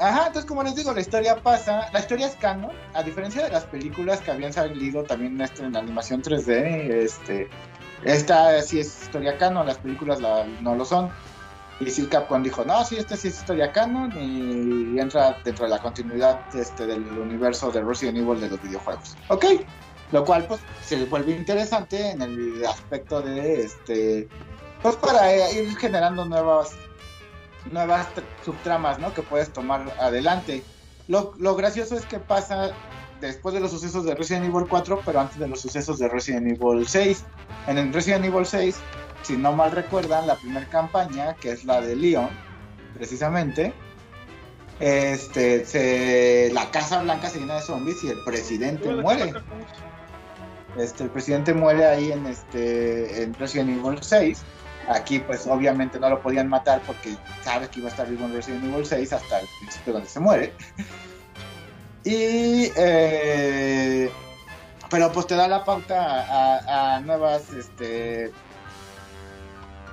Ajá, 0.00 0.26
entonces 0.28 0.44
como 0.44 0.62
les 0.62 0.76
digo, 0.76 0.92
la 0.92 1.00
historia 1.00 1.34
pasa, 1.42 1.88
la 1.92 1.98
historia 1.98 2.28
es 2.28 2.36
canon, 2.36 2.70
a 2.94 3.02
diferencia 3.02 3.42
de 3.42 3.50
las 3.50 3.64
películas 3.64 4.20
que 4.20 4.30
habían 4.30 4.52
salido 4.52 5.02
también 5.02 5.40
este, 5.40 5.64
en 5.64 5.74
animación 5.76 6.22
3D, 6.22 6.88
este, 7.02 7.48
esta 8.04 8.62
sí 8.62 8.78
es 8.78 9.02
historia 9.02 9.36
canon, 9.38 9.66
las 9.66 9.78
películas 9.78 10.20
la- 10.20 10.46
no 10.60 10.76
lo 10.76 10.84
son. 10.84 11.10
Y 11.80 11.90
sí 11.90 12.06
Capcom 12.06 12.42
dijo, 12.44 12.64
no, 12.64 12.84
sí, 12.84 12.96
esta 12.96 13.16
sí 13.16 13.28
es 13.28 13.38
historia 13.38 13.72
canon 13.72 14.12
y 14.20 14.98
entra 15.00 15.36
dentro 15.44 15.64
de 15.64 15.70
la 15.70 15.78
continuidad 15.80 16.40
este, 16.54 16.86
del 16.86 17.02
universo 17.18 17.70
de 17.72 17.82
Resident 17.82 18.18
Evil 18.18 18.40
de 18.40 18.50
los 18.50 18.62
videojuegos. 18.62 19.16
Ok, 19.28 19.44
lo 20.12 20.24
cual 20.24 20.46
pues 20.46 20.60
se 20.84 21.04
vuelve 21.06 21.32
interesante 21.32 22.10
en 22.10 22.22
el 22.22 22.64
aspecto 22.66 23.20
de 23.20 23.62
este, 23.62 24.28
pues 24.82 24.96
para 24.96 25.32
eh, 25.34 25.62
ir 25.64 25.76
generando 25.76 26.24
nuevas 26.24 26.70
nuevas 27.72 28.06
tr- 28.14 28.22
subtramas, 28.44 28.98
¿no? 28.98 29.12
Que 29.12 29.22
puedes 29.22 29.52
tomar 29.52 29.92
adelante. 30.00 30.62
Lo, 31.08 31.34
lo 31.38 31.54
gracioso 31.56 31.96
es 31.96 32.06
que 32.06 32.18
pasa 32.18 32.70
después 33.20 33.54
de 33.54 33.60
los 33.60 33.70
sucesos 33.70 34.04
de 34.04 34.14
Resident 34.14 34.46
Evil 34.46 34.66
4, 34.68 35.00
pero 35.04 35.20
antes 35.20 35.38
de 35.38 35.48
los 35.48 35.60
sucesos 35.60 35.98
de 35.98 36.08
Resident 36.08 36.46
Evil 36.46 36.86
6. 36.88 37.24
En 37.66 37.76
el 37.78 37.92
Resident 37.92 38.24
Evil 38.24 38.46
6, 38.46 38.76
si 39.22 39.36
no 39.36 39.52
mal 39.52 39.72
recuerdan, 39.72 40.26
la 40.26 40.36
primera 40.36 40.66
campaña, 40.68 41.34
que 41.34 41.50
es 41.52 41.64
la 41.64 41.80
de 41.80 41.96
Leon, 41.96 42.28
precisamente, 42.94 43.74
este, 44.80 45.64
se, 45.66 46.50
la 46.52 46.70
Casa 46.70 47.02
Blanca 47.02 47.28
se 47.28 47.40
llena 47.40 47.56
de 47.56 47.62
zombies 47.62 48.02
y 48.04 48.08
el 48.10 48.22
presidente 48.24 48.88
muere. 48.94 49.32
Este, 50.78 51.04
el 51.04 51.10
presidente 51.10 51.52
muere 51.54 51.84
ahí 51.86 52.12
en 52.12 52.26
este 52.26 53.22
en 53.22 53.34
Resident 53.34 53.70
Evil 53.70 53.98
6. 54.02 54.42
Aquí 54.88 55.18
pues 55.18 55.46
obviamente 55.46 55.98
no 56.00 56.08
lo 56.08 56.20
podían 56.22 56.48
matar 56.48 56.80
porque 56.86 57.14
sabes 57.42 57.68
que 57.68 57.80
iba 57.80 57.88
a 57.88 57.90
estar 57.90 58.08
vivo 58.08 58.24
en 58.24 58.32
Resident 58.34 58.64
Evil 58.64 58.86
6 58.86 59.12
hasta 59.12 59.40
el 59.40 59.46
principio 59.60 59.92
donde 59.94 60.08
se 60.08 60.20
muere. 60.20 60.52
Y 62.04 62.70
eh, 62.76 64.10
pero 64.90 65.12
pues 65.12 65.26
te 65.26 65.34
da 65.34 65.46
la 65.48 65.64
pauta 65.64 66.94
a, 66.94 67.00
nuevas 67.00 67.50
este 67.50 68.32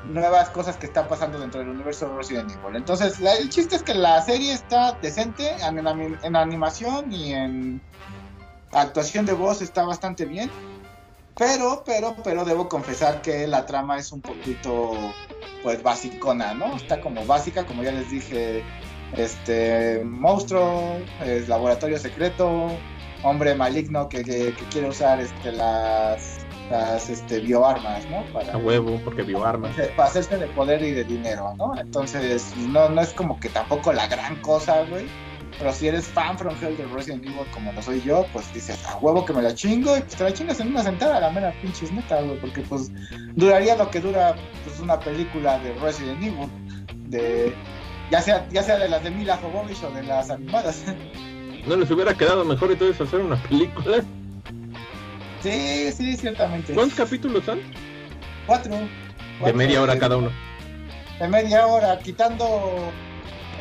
nuevas 0.06 0.50
cosas 0.52 0.78
que 0.78 0.86
están 0.86 1.08
pasando 1.08 1.40
dentro 1.40 1.60
del 1.62 1.70
universo 1.70 2.08
de 2.08 2.16
Resident 2.18 2.52
Evil. 2.52 2.76
Entonces, 2.76 3.20
el 3.20 3.50
chiste 3.50 3.76
es 3.76 3.82
que 3.84 3.96
la 3.96 4.22
serie 4.22 4.54
está 4.54 4.94
decente 5.02 5.50
en, 5.68 5.80
en- 5.86 6.20
en 6.22 6.36
animación 6.36 7.12
y 7.12 7.34
en 7.34 7.82
actuación 8.72 9.26
de 9.26 9.34
voz 9.34 9.62
está 9.64 9.84
bastante 9.84 10.26
bien. 10.26 10.52
Pero, 11.38 11.84
pero, 11.86 12.16
pero 12.24 12.46
debo 12.46 12.70
confesar 12.70 13.22
que 13.22 13.46
la 13.48 13.66
trama 13.66 13.98
es 13.98 14.12
un 14.12 14.22
poquito, 14.22 14.94
pues, 15.64 15.84
basicona, 15.84 16.54
¿no? 16.54 16.76
Está 16.76 17.02
como 17.02 17.26
básica, 17.26 17.66
como 17.66 17.84
ya 17.84 17.92
les 17.92 18.10
dije, 18.10 18.64
este, 19.18 20.02
monstruo, 20.04 20.98
es 21.26 21.48
laboratorio 21.48 21.98
secreto, 22.00 22.68
hombre 23.24 23.56
maligno 23.56 24.08
que, 24.10 24.24
que- 24.24 24.54
que 24.54 24.66
quiere 24.72 24.88
usar, 24.90 25.20
este, 25.20 25.52
las, 25.52 26.38
las, 26.70 27.10
este, 27.10 27.40
bioarmas, 27.40 28.08
¿no? 28.10 28.24
Para, 28.34 28.54
A 28.54 28.58
huevo, 28.58 29.00
porque 29.04 29.24
vio 29.24 29.46
armas. 29.46 29.76
para 29.96 30.10
hacerse 30.10 30.38
de 30.38 30.48
poder 30.48 30.82
y 30.84 30.92
de 30.92 31.04
dinero, 31.04 31.54
¿no? 31.58 31.78
Entonces, 31.78 32.56
no, 32.58 32.90
no 32.90 33.02
es 33.02 33.10
como 33.14 33.40
que 33.40 33.50
tampoco 33.50 33.92
la 33.94 34.08
gran 34.08 34.42
cosa, 34.42 34.84
güey. 34.84 35.06
Pero 35.58 35.72
si 35.72 35.88
eres 35.88 36.06
fan 36.06 36.38
from 36.38 36.54
hell 36.62 36.76
de 36.76 36.86
Resident 36.88 37.24
Evil 37.26 37.46
como 37.54 37.72
lo 37.72 37.82
soy 37.82 38.02
yo, 38.02 38.26
pues 38.34 38.54
dices, 38.54 38.78
a 38.86 38.98
huevo 38.98 39.24
que 39.26 39.32
me 39.34 39.42
la 39.42 39.56
chingo 39.56 39.96
y 39.96 40.02
pues 40.02 40.16
te 40.16 40.24
la 40.26 40.34
chingas 40.34 40.60
en 40.60 40.68
una 40.68 40.84
sentada, 40.84 41.20
la 41.22 41.30
mera 41.32 41.54
pinches 41.62 41.92
neta, 41.94 42.22
güey. 42.22 42.38
Porque 42.40 42.62
pues 42.62 42.92
duraría 43.36 43.76
lo 43.78 43.90
que 43.90 44.02
dura 44.02 44.36
pues 44.66 44.80
una 44.82 45.00
película 45.00 45.58
de 45.60 45.74
Resident 45.76 46.22
Evil. 46.22 46.50
De, 47.10 47.54
ya 48.12 48.22
sea, 48.22 48.48
ya 48.50 48.64
sea 48.64 48.78
de 48.78 48.90
las 48.90 49.04
de 49.04 49.12
Mila 49.12 49.38
Jovovich 49.38 49.82
o 49.84 49.92
de 49.92 50.04
las 50.04 50.30
animadas. 50.30 50.84
¿No 51.66 51.76
les 51.78 51.90
hubiera 51.90 52.14
quedado 52.14 52.44
mejor 52.46 52.72
entonces 52.72 53.00
hacer 53.00 53.22
una 53.22 53.36
película? 53.44 54.04
sí, 55.42 55.92
sí, 55.92 56.16
ciertamente. 56.18 56.74
¿Cuántos 56.74 56.98
capítulos 56.98 57.44
son? 57.46 57.60
Cuatro. 58.48 58.76
De 59.44 59.54
media 59.54 59.82
hora 59.82 59.94
de- 59.94 60.00
cada 60.00 60.18
uno. 60.18 60.32
de 61.20 61.28
media 61.28 61.66
hora, 61.68 61.98
quitando 62.00 62.92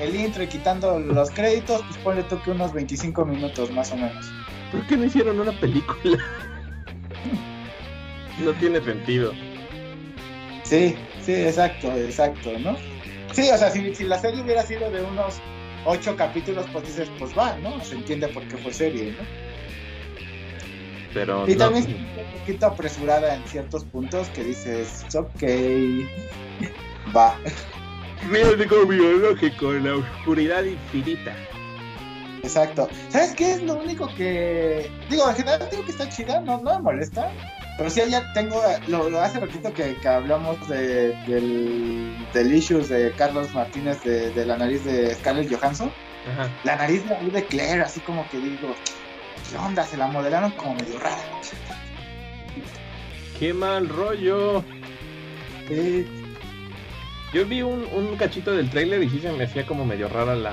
el 0.00 0.14
intro 0.16 0.42
y 0.42 0.48
quitando 0.48 0.98
los 0.98 1.30
créditos, 1.30 1.82
pues 1.82 1.98
ponle 1.98 2.22
tú 2.24 2.40
que 2.42 2.50
unos 2.50 2.72
25 2.72 3.24
minutos 3.24 3.70
más 3.72 3.92
o 3.92 3.96
menos. 3.96 4.26
¿Por 4.70 4.86
qué 4.86 4.96
no 4.96 5.04
hicieron 5.04 5.40
una 5.40 5.52
película? 5.52 6.18
No 8.42 8.52
tiene 8.54 8.80
sentido. 8.82 9.32
Sí, 10.64 10.96
sí, 11.24 11.32
exacto, 11.32 11.92
exacto, 11.96 12.58
¿no? 12.58 12.76
Sí, 13.32 13.48
o 13.52 13.58
sea, 13.58 13.70
si, 13.70 13.94
si 13.94 14.04
la 14.04 14.18
serie 14.18 14.42
hubiera 14.42 14.62
sido 14.62 14.90
de 14.90 15.02
unos 15.02 15.40
8 15.84 16.16
capítulos, 16.16 16.66
pues 16.72 16.86
dices, 16.86 17.10
pues 17.18 17.36
va, 17.36 17.56
¿no? 17.58 17.82
Se 17.84 17.94
entiende 17.94 18.28
por 18.28 18.42
qué 18.48 18.56
fue 18.56 18.72
serie, 18.72 19.12
¿no? 19.12 19.24
Pero 21.12 21.48
Y 21.48 21.52
no. 21.52 21.58
también 21.58 22.08
un 22.16 22.38
poquito 22.40 22.66
apresurada 22.66 23.34
en 23.34 23.46
ciertos 23.46 23.84
puntos 23.84 24.28
que 24.30 24.42
dices, 24.42 25.04
ok, 25.14 25.44
va. 27.16 27.38
Riesgo 28.30 28.86
biológico 28.86 29.72
la 29.72 29.96
oscuridad 29.96 30.64
infinita. 30.64 31.34
Exacto. 32.42 32.88
¿Sabes 33.08 33.34
qué 33.34 33.52
es 33.52 33.62
lo 33.62 33.74
único 33.76 34.06
que... 34.16 34.90
Digo, 35.08 35.28
en 35.30 35.36
general 35.36 35.68
digo 35.70 35.84
que 35.84 35.92
está 35.92 36.08
chida, 36.08 36.40
no, 36.40 36.60
no 36.60 36.74
me 36.76 36.82
molesta. 36.82 37.30
Pero 37.76 37.90
sí, 37.90 38.02
ya 38.08 38.32
tengo, 38.34 38.62
lo, 38.86 39.10
lo 39.10 39.20
hace 39.20 39.40
ratito 39.40 39.72
que, 39.72 39.94
que 39.96 40.08
hablamos 40.08 40.68
de, 40.68 41.08
del, 41.26 42.14
del 42.32 42.54
issues 42.54 42.88
de 42.88 43.12
Carlos 43.12 43.52
Martínez 43.54 44.02
de, 44.04 44.30
de 44.30 44.46
la 44.46 44.56
nariz 44.56 44.84
de 44.84 45.14
Scarlett 45.14 45.52
Johansson. 45.52 45.90
Ajá. 46.32 46.48
La 46.64 46.76
nariz 46.76 47.02
de, 47.08 47.30
de 47.30 47.44
Claire, 47.46 47.82
así 47.82 48.00
como 48.00 48.28
que 48.30 48.38
digo, 48.38 48.74
¿qué 49.50 49.56
onda? 49.56 49.84
Se 49.84 49.96
la 49.96 50.06
modelaron 50.06 50.52
como 50.52 50.74
medio 50.74 50.98
rara. 51.00 51.18
Qué 53.38 53.52
mal 53.52 53.88
rollo. 53.88 54.62
Sí, 55.66 56.06
Yo 57.34 57.44
vi 57.44 57.60
un, 57.62 57.84
un 57.92 58.16
cachito 58.16 58.52
del 58.52 58.70
trailer 58.70 59.02
y 59.02 59.10
sí 59.10 59.18
se 59.18 59.30
me 59.32 59.44
hacía 59.44 59.66
como 59.66 59.84
medio 59.84 60.08
rara 60.08 60.34
la, 60.36 60.52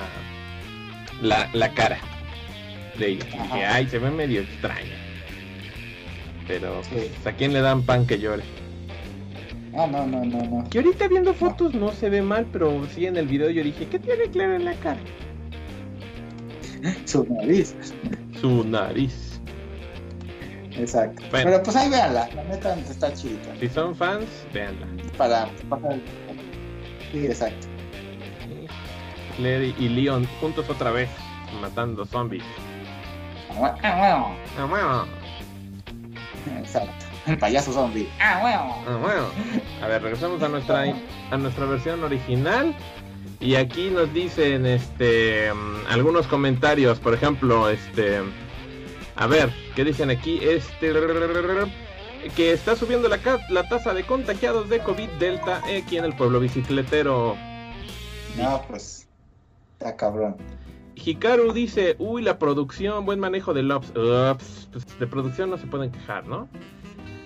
la, 1.22 1.48
la 1.54 1.72
cara 1.74 2.00
de 2.98 3.08
ella. 3.10 3.26
Y 3.32 3.38
Dije, 3.44 3.66
ay, 3.66 3.88
se 3.88 4.00
ve 4.00 4.10
medio 4.10 4.42
extraña. 4.42 4.98
Pero 6.48 6.82
pues, 6.90 7.04
Sí. 7.06 7.12
a 7.30 7.32
quién 7.34 7.54
le 7.54 7.62
dan 7.62 7.84
pan 7.84 8.06
que 8.08 8.20
llore. 8.20 8.44
Ah, 9.78 9.88
no, 9.90 10.06
no, 10.08 10.26
no, 10.26 10.42
no. 10.44 10.70
Que 10.70 10.80
ahorita 10.80 11.08
viendo 11.08 11.34
fotos 11.34 11.74
no 11.76 11.92
se 11.92 12.10
ve 12.10 12.22
mal, 12.22 12.46
pero 12.52 12.84
sí 12.94 13.06
en 13.06 13.16
el 13.16 13.28
video 13.28 13.50
yo 13.52 13.64
dije, 13.64 13.86
¿qué 13.88 14.00
tiene 14.00 14.24
Claire 14.32 14.56
en 14.56 14.66
la 14.66 14.74
cara? 14.74 15.00
Su 17.06 17.26
nariz. 17.32 17.76
Su 18.42 18.64
nariz. 18.66 19.40
Exacto. 20.72 21.22
Bueno. 21.30 21.46
Pero 21.52 21.64
pues 21.64 21.76
ahí 21.76 21.90
véanla, 21.90 22.28
la 22.36 22.44
neta 22.46 22.76
está 22.90 23.14
chidita. 23.14 23.56
Si 23.60 23.70
son 23.70 23.96
fans, 23.96 24.26
véanla. 24.54 24.88
Para, 25.18 25.48
para- 25.70 26.00
Exacto. 27.14 27.68
Claire 29.38 29.74
y 29.78 29.90
Leon 29.90 30.28
juntos 30.40 30.70
otra 30.70 30.92
vez, 30.92 31.10
matando 31.62 32.06
zombies. 32.06 32.44
Ah, 33.50 33.96
bueno. 33.98 34.36
Ah, 34.58 34.66
bueno. 34.66 35.06
Exacto. 36.60 37.06
El 37.28 37.38
payaso 37.38 37.72
zombie. 37.72 38.08
Ah, 38.20 38.40
bueno. 38.42 38.76
Ah, 38.88 38.98
bueno. 39.02 39.28
A 39.82 39.88
ver, 39.88 40.02
regresamos 40.02 40.42
a 40.42 40.50
nuestra 40.50 40.86
a 41.32 41.38
nuestra 41.38 41.66
versión 41.66 42.04
original. 42.04 42.76
Y 43.40 43.56
aquí 43.56 43.90
nos 43.90 44.14
dicen 44.14 44.66
este 44.66 45.52
mm, 45.54 45.88
algunos 45.90 46.28
comentarios, 46.28 47.00
por 47.00 47.14
ejemplo, 47.14 47.70
este 47.70 48.22
a 49.16 49.28
ver, 49.28 49.52
¿qué 49.76 49.84
dicen 49.84 50.10
aquí? 50.10 50.40
Este 50.42 50.94
que 52.36 52.52
está 52.52 52.76
subiendo 52.76 53.08
la, 53.08 53.20
la 53.50 53.68
tasa 53.68 53.94
de 53.94 54.04
contagiados 54.04 54.70
de 54.70 54.80
COVID 54.80 55.10
Delta 55.20 55.62
aquí 55.78 55.98
en 55.98 56.06
el 56.06 56.16
pueblo 56.16 56.40
bicicletero. 56.40 57.36
No, 58.38 58.62
pues. 58.68 59.08
Está 59.74 59.96
cabrón. 59.96 60.38
Hikaru 60.96 61.54
dice, 61.54 61.96
uy, 61.98 62.22
la 62.22 62.38
producción, 62.38 63.06
buen 63.06 63.20
manejo 63.20 63.54
de 63.54 63.64
Lops. 63.64 63.92
Ups, 63.96 64.70
pues 64.72 65.00
de 65.00 65.08
producción 65.08 65.50
no 65.50 65.58
se 65.58 65.66
pueden 65.66 65.92
quejar, 65.92 66.28
¿no? 66.28 66.48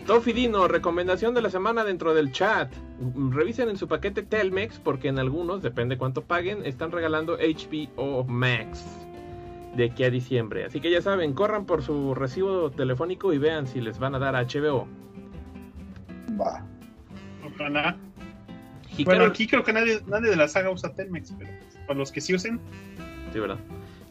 Tofi 0.05 0.33
Dino, 0.33 0.67
recomendación 0.67 1.33
de 1.33 1.41
la 1.41 1.49
semana 1.49 1.83
dentro 1.83 2.13
del 2.13 2.31
chat. 2.31 2.71
Revisen 3.31 3.69
en 3.69 3.77
su 3.77 3.87
paquete 3.87 4.21
Telmex 4.23 4.79
porque 4.79 5.07
en 5.07 5.19
algunos, 5.19 5.61
depende 5.61 5.97
cuánto 5.97 6.21
paguen, 6.21 6.65
están 6.65 6.91
regalando 6.91 7.37
HBO 7.37 8.23
Max 8.23 9.04
de 9.75 9.85
aquí 9.85 10.03
a 10.03 10.09
diciembre. 10.09 10.65
Así 10.65 10.79
que 10.79 10.89
ya 10.91 11.01
saben, 11.01 11.33
corran 11.33 11.65
por 11.65 11.81
su 11.83 12.13
recibo 12.15 12.71
telefónico 12.71 13.33
y 13.33 13.37
vean 13.37 13.67
si 13.67 13.81
les 13.81 13.99
van 13.99 14.15
a 14.15 14.19
dar 14.19 14.35
HBO. 14.35 14.87
Va. 16.39 16.65
Ojalá. 17.45 17.97
Hikaru- 18.97 19.05
Bueno, 19.05 19.25
aquí 19.25 19.47
creo 19.47 19.63
que 19.63 19.73
nadie, 19.73 19.99
nadie 20.07 20.29
de 20.29 20.35
la 20.35 20.47
saga 20.47 20.69
usa 20.69 20.93
Telmex, 20.93 21.33
pero 21.37 21.51
para 21.87 21.99
los 21.99 22.11
que 22.11 22.21
sí 22.21 22.33
usen, 22.33 22.59
Sí, 23.33 23.39
¿verdad? 23.39 23.57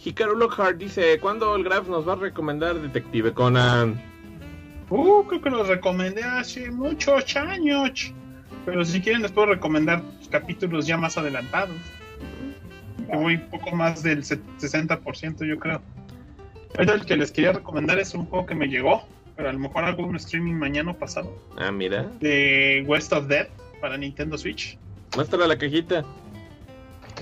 Hikaru 0.04 0.36
Lockhart 0.36 0.76
dice, 0.76 1.18
¿cuándo 1.18 1.56
el 1.56 1.64
Graf 1.64 1.88
nos 1.88 2.06
va 2.06 2.12
a 2.12 2.16
recomendar 2.16 2.74
Detective 2.78 3.32
Conan? 3.32 3.98
uh, 4.90 5.24
creo 5.26 5.40
que 5.40 5.48
los 5.50 5.66
recomendé 5.68 6.22
hace 6.22 6.70
muchos 6.70 7.34
años. 7.36 8.12
Pero 8.66 8.84
si 8.84 9.00
quieren 9.00 9.22
les 9.22 9.32
puedo 9.32 9.46
recomendar 9.48 10.02
capítulos 10.30 10.86
ya 10.86 10.96
más 10.98 11.16
adelantados. 11.16 11.76
Voy 13.12 13.38
poco 13.38 13.74
más 13.74 14.02
del 14.02 14.24
se- 14.24 14.40
60% 14.58 15.44
yo 15.44 15.58
creo. 15.58 15.80
Ahorita 16.76 16.94
el 16.94 17.04
que 17.04 17.16
les 17.16 17.30
quería 17.30 17.52
recomendar 17.52 17.98
es 17.98 18.14
un 18.14 18.26
juego 18.26 18.46
que 18.46 18.54
me 18.54 18.66
llegó, 18.66 19.04
pero 19.36 19.48
a 19.48 19.52
lo 19.52 19.58
mejor 19.58 19.84
hago 19.84 20.04
un 20.06 20.16
streaming 20.16 20.54
mañana 20.54 20.90
o 20.92 20.96
pasado, 20.96 21.32
Ah, 21.56 21.70
mira. 21.70 22.04
de 22.20 22.84
West 22.86 23.12
of 23.12 23.26
Dead 23.28 23.46
para 23.80 23.96
Nintendo 23.96 24.36
Switch. 24.36 24.76
Muestra 25.16 25.46
la 25.46 25.56
cajita. 25.56 26.04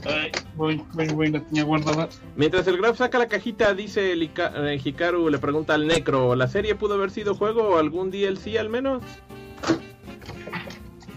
Ay, 0.05 0.33
voy, 0.57 0.83
voy, 0.95 1.07
voy, 1.09 1.30
la 1.30 1.41
tenía 1.41 1.64
guardada. 1.64 2.09
Mientras 2.35 2.66
el 2.66 2.78
Graf 2.78 2.97
saca 2.97 3.18
la 3.18 3.26
cajita, 3.28 3.74
dice 3.74 4.12
el 4.12 4.22
Ika- 4.22 4.53
eh, 4.72 4.80
Hikaru, 4.83 5.28
le 5.28 5.39
pregunta 5.39 5.74
al 5.74 5.87
Necro, 5.87 6.35
¿la 6.35 6.49
serie 6.49 6.74
pudo 6.74 6.95
haber 6.95 7.11
sido 7.11 7.35
juego 7.35 7.62
o 7.70 7.78
algún 7.78 8.11
DLC 8.11 8.59
al 8.59 8.70
menos? 8.70 9.03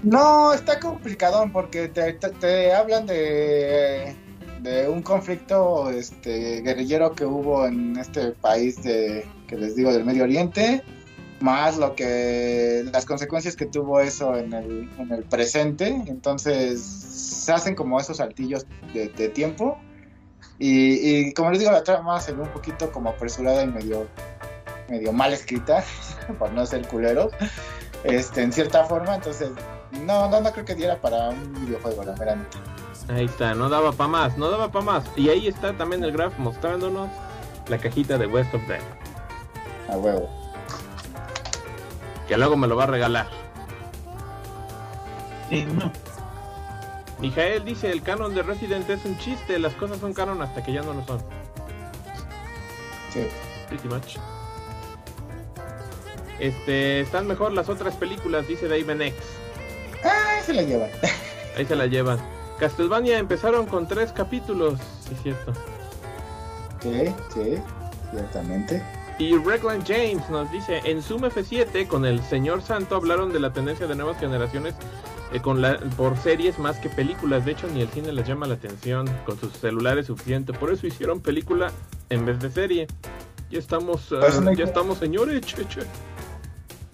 No, 0.04 0.54
está 0.54 0.80
complicado 0.80 1.50
porque 1.52 1.88
te, 1.88 2.14
te- 2.14 2.30
te 2.30 2.74
hablan 2.74 3.08
de, 3.08 4.16
de 4.66 4.90
un 4.90 5.02
conflicto 5.02 5.90
este, 5.92 6.62
guerrillero 6.62 7.14
que 7.14 7.24
hubo 7.26 7.66
en 7.66 7.98
este 7.98 8.32
país 8.32 8.82
de, 8.84 9.26
que 9.48 9.56
les 9.56 9.76
digo 9.76 9.94
del 9.94 10.04
Medio 10.04 10.24
Oriente, 10.24 10.84
más 11.40 11.78
lo 11.78 11.96
que 11.96 12.84
las 12.92 13.06
consecuencias 13.06 13.56
que 13.56 13.68
tuvo 13.68 14.00
eso 14.00 14.36
en 14.36 14.54
el, 14.54 14.90
en 14.98 15.12
el 15.12 15.24
presente. 15.24 15.88
Entonces 16.08 16.82
se 16.82 17.52
hacen 17.52 17.76
como 17.76 18.00
esos 18.00 18.18
saltillos 18.18 18.66
de, 18.94 19.30
tiempo. 19.30 19.78
Y, 20.58 21.28
y 21.28 21.34
como 21.34 21.52
les 21.52 21.60
digo, 21.60 21.72
la 21.72 21.84
trama 21.84 22.20
se 22.20 22.34
ve 22.34 22.42
un 22.42 22.50
poquito 22.50 22.92
como 22.92 23.10
apresurada 23.10 23.64
y 23.64 23.68
medio, 23.68 24.08
medio 24.90 25.14
mal 25.14 25.32
escrita, 25.32 25.84
por 26.40 26.52
no 26.54 26.66
ser 26.66 26.88
culero, 26.88 27.30
este, 28.04 28.42
en 28.42 28.52
cierta 28.52 28.84
forma. 28.86 29.16
Entonces 29.16 29.52
no, 30.06 30.30
no, 30.30 30.42
no 30.42 30.52
creo 30.52 30.66
que 30.66 30.76
diera 30.76 31.00
para 31.00 31.30
un 31.30 31.66
videojuego, 31.66 32.04
la 32.04 32.14
verdad. 32.14 32.38
Ahí 33.08 33.26
está, 33.26 33.54
no 33.54 33.70
daba 33.70 33.92
para 33.92 34.10
más, 34.10 34.38
no 34.38 34.50
daba 34.50 34.72
para 34.72 34.86
más. 34.86 35.04
Y 35.16 35.30
ahí 35.30 35.48
está 35.48 35.74
también 35.74 36.04
el 36.04 36.12
Graf 36.12 36.38
mostrándonos 36.40 37.10
la 37.68 37.78
cajita 37.78 38.18
de 38.18 38.28
West 38.28 38.54
of 38.54 38.62
Dead, 38.68 38.82
A 39.90 39.98
huevo. 39.98 40.30
que 42.28 42.36
luego 42.38 42.58
me 42.58 42.68
lo 42.68 42.76
va 42.76 42.84
a 42.84 42.88
regalar. 42.88 43.28
No. 45.52 45.92
Mijael 47.20 47.64
dice, 47.64 47.92
el 47.92 48.02
canon 48.02 48.34
de 48.34 48.42
Resident 48.44 48.90
es 48.90 49.06
un 49.06 49.18
chiste, 49.20 49.58
las 49.60 49.74
cosas 49.74 50.00
son 50.00 50.14
canon 50.14 50.42
hasta 50.42 50.64
que 50.64 50.74
ya 50.74 50.82
no 50.82 50.94
lo 50.94 51.06
son. 51.06 51.20
Sí. 53.14 53.28
Pretty 53.70 53.88
much. 53.88 54.18
Este, 56.40 57.02
están 57.02 57.28
mejor 57.28 57.54
las 57.54 57.70
otras 57.70 57.96
películas, 57.96 58.48
dice 58.48 58.68
David 58.68 59.00
X. 59.02 59.16
Ah, 60.04 60.42
se 60.44 60.54
la 60.54 60.64
llevan. 60.64 60.90
Ahí 61.56 61.66
se 61.66 61.76
la 61.76 61.86
llevan. 61.86 62.20
Castlevania 62.60 63.18
empezaron 63.18 63.66
con 63.66 63.88
tres 63.88 64.12
capítulos, 64.12 64.80
es 65.12 65.22
cierto. 65.22 65.54
Sí, 66.82 67.14
sí, 67.34 67.58
ciertamente. 68.12 68.82
Y 69.18 69.38
Reglan 69.38 69.84
James 69.86 70.30
nos 70.30 70.52
dice, 70.52 70.82
en 70.86 71.02
Zoom 71.02 71.24
F7 71.24 71.88
con 71.88 72.06
el 72.06 72.22
señor 72.24 72.62
Santo 72.62 72.96
hablaron 72.96 73.32
de 73.32 73.40
la 73.40 73.54
tendencia 73.54 73.88
de 73.88 73.96
nuevas 73.96 74.20
generaciones 74.20 74.76
eh, 75.32 75.40
con 75.42 75.62
la, 75.62 75.78
por 75.98 76.18
series 76.18 76.60
más 76.60 76.78
que 76.80 76.90
películas. 76.90 77.46
De 77.46 77.52
hecho, 77.54 77.68
ni 77.68 77.82
el 77.82 77.90
cine 77.90 78.12
les 78.12 78.28
llama 78.28 78.46
la 78.46 78.56
atención 78.56 79.08
con 79.26 79.40
sus 79.40 79.54
celulares 79.54 80.08
suficiente. 80.08 80.52
Por 80.54 80.72
eso 80.72 80.86
hicieron 80.86 81.22
película 81.22 81.72
en 82.10 82.26
vez 82.26 82.40
de 82.40 82.52
serie. 82.52 82.88
Ya 83.50 83.60
estamos, 83.60 84.12
hay- 84.12 84.56
ya 84.58 84.66
estamos 84.66 84.98
señores, 84.98 85.42
che, 85.46 85.66
che. 85.68 85.82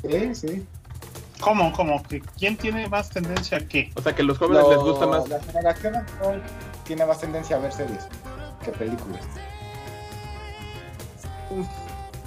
Sí, 0.08 0.36
sí. 0.36 0.66
¿Cómo, 1.42 1.74
cómo? 1.74 2.02
¿Que 2.04 2.22
¿Quién 2.22 2.56
tiene 2.56 2.88
más 2.88 3.10
tendencia 3.10 3.58
a 3.58 3.62
qué? 3.62 3.92
O 3.96 4.02
sea 4.02 4.14
que 4.16 4.22
a 4.22 4.26
los 4.26 4.38
jóvenes 4.38 4.64
Lo- 4.64 4.70
les 4.72 4.80
gusta 4.80 5.08
más. 5.08 5.28
La 5.28 5.40
generación 5.42 5.96
actual 5.96 6.42
tiene 6.86 7.06
más 7.06 7.20
tendencia 7.20 7.56
a 7.58 7.60
ver 7.60 7.74
series 7.74 8.08
que 8.64 8.72
películas. 8.72 9.22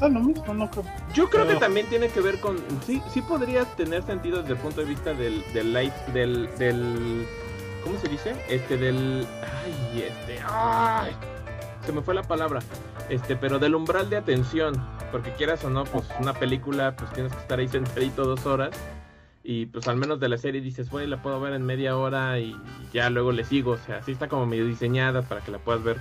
Ah, 0.01 0.09
lo 0.09 0.21
mismo, 0.21 0.53
no 0.53 0.71
creo. 0.71 0.85
Yo 1.15 1.31
creo 1.31 1.47
que 1.47 1.55
también 1.57 1.87
tiene 1.89 2.09
que 2.09 2.21
ver 2.21 2.41
con. 2.41 2.59
Sí, 2.85 3.01
sí 3.12 3.23
podría 3.23 3.65
tener 3.65 4.03
sentido 4.03 4.41
desde 4.41 4.55
el 4.55 4.59
punto 4.59 4.81
de 4.81 4.87
vista 4.87 5.15
del, 5.15 5.43
del 5.55 5.73
light, 5.73 5.95
del, 6.12 6.49
del. 6.59 7.27
¿Cómo 7.85 7.99
se 8.01 8.09
dice? 8.09 8.35
Este, 8.49 8.77
del. 8.77 9.27
Ay, 9.43 10.03
este. 10.09 10.41
Ay, 10.47 11.12
se 11.87 11.93
me 11.93 12.03
fue 12.03 12.15
la 12.15 12.23
palabra. 12.25 12.61
Este, 13.09 13.37
pero 13.37 13.59
del 13.59 13.75
umbral 13.75 14.11
de 14.11 14.17
atención. 14.17 14.75
Porque 15.12 15.31
quieras 15.35 15.62
o 15.65 15.71
no, 15.71 15.85
pues 15.85 16.05
una 16.19 16.33
película, 16.35 16.97
pues 16.97 17.12
tienes 17.12 17.33
que 17.33 17.39
estar 17.39 17.59
ahí 17.61 17.69
sentadito 17.69 18.25
dos 18.25 18.45
horas. 18.47 18.71
Y 19.47 19.66
pues 19.66 19.86
al 19.88 19.97
menos 19.97 20.18
de 20.20 20.30
la 20.30 20.38
serie 20.38 20.62
dices, 20.62 20.88
güey, 20.90 21.07
la 21.07 21.22
puedo 21.22 21.38
ver 21.38 21.53
en 21.53 21.66
media 21.66 21.97
hora 21.99 22.40
y 22.40 22.57
ya 22.95 23.11
luego 23.11 23.30
le 23.30 23.45
sigo. 23.45 23.72
O 23.72 23.78
sea, 23.78 24.03
sí 24.03 24.12
está 24.12 24.26
como 24.26 24.47
medio 24.47 24.66
diseñada 24.66 25.22
para 25.22 25.42
que 25.42 25.51
la 25.51 25.59
puedas 25.59 25.84
ver 25.84 25.99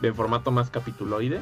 en 0.00 0.14
formato 0.14 0.50
más 0.50 0.70
capituloide 0.70 1.40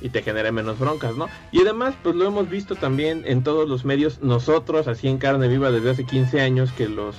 y 0.00 0.08
te 0.08 0.22
genere 0.22 0.52
menos 0.52 0.78
broncas, 0.78 1.16
¿no? 1.16 1.28
Y 1.50 1.60
además, 1.60 1.94
pues 2.02 2.14
lo 2.14 2.26
hemos 2.26 2.48
visto 2.48 2.74
también 2.74 3.22
en 3.26 3.42
todos 3.42 3.68
los 3.68 3.84
medios, 3.84 4.22
nosotros, 4.22 4.88
así 4.88 5.08
en 5.08 5.18
carne 5.18 5.48
viva 5.48 5.70
desde 5.70 5.90
hace 5.90 6.04
15 6.06 6.40
años, 6.40 6.72
que 6.72 6.88
los 6.88 7.16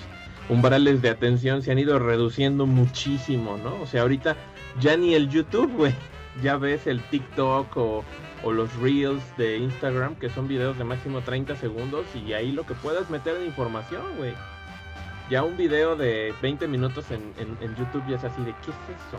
umbrales 0.49 1.01
de 1.01 1.09
atención 1.09 1.61
se 1.61 1.71
han 1.71 1.79
ido 1.79 1.99
reduciendo 1.99 2.65
muchísimo, 2.65 3.57
¿no? 3.57 3.79
O 3.81 3.87
sea, 3.87 4.01
ahorita 4.01 4.35
ya 4.79 4.97
ni 4.97 5.13
el 5.13 5.29
YouTube, 5.29 5.71
güey, 5.75 5.93
ya 6.41 6.57
ves 6.57 6.87
el 6.87 7.01
TikTok 7.03 7.77
o, 7.77 8.03
o 8.43 8.51
los 8.51 8.75
Reels 8.75 9.23
de 9.37 9.57
Instagram, 9.57 10.15
que 10.15 10.29
son 10.29 10.47
videos 10.47 10.77
de 10.77 10.83
máximo 10.83 11.21
30 11.21 11.55
segundos, 11.55 12.05
y 12.13 12.33
ahí 12.33 12.51
lo 12.51 12.65
que 12.65 12.73
puedas 12.73 13.09
meter 13.09 13.39
de 13.39 13.45
información, 13.45 14.03
güey. 14.17 14.33
Ya 15.29 15.43
un 15.43 15.55
video 15.55 15.95
de 15.95 16.33
20 16.41 16.67
minutos 16.67 17.05
en, 17.09 17.33
en, 17.37 17.57
en 17.61 17.75
YouTube 17.75 18.03
ya 18.07 18.17
es 18.17 18.23
así 18.23 18.41
de, 18.43 18.51
¿qué 18.51 18.71
es 18.71 18.97
eso? 19.07 19.17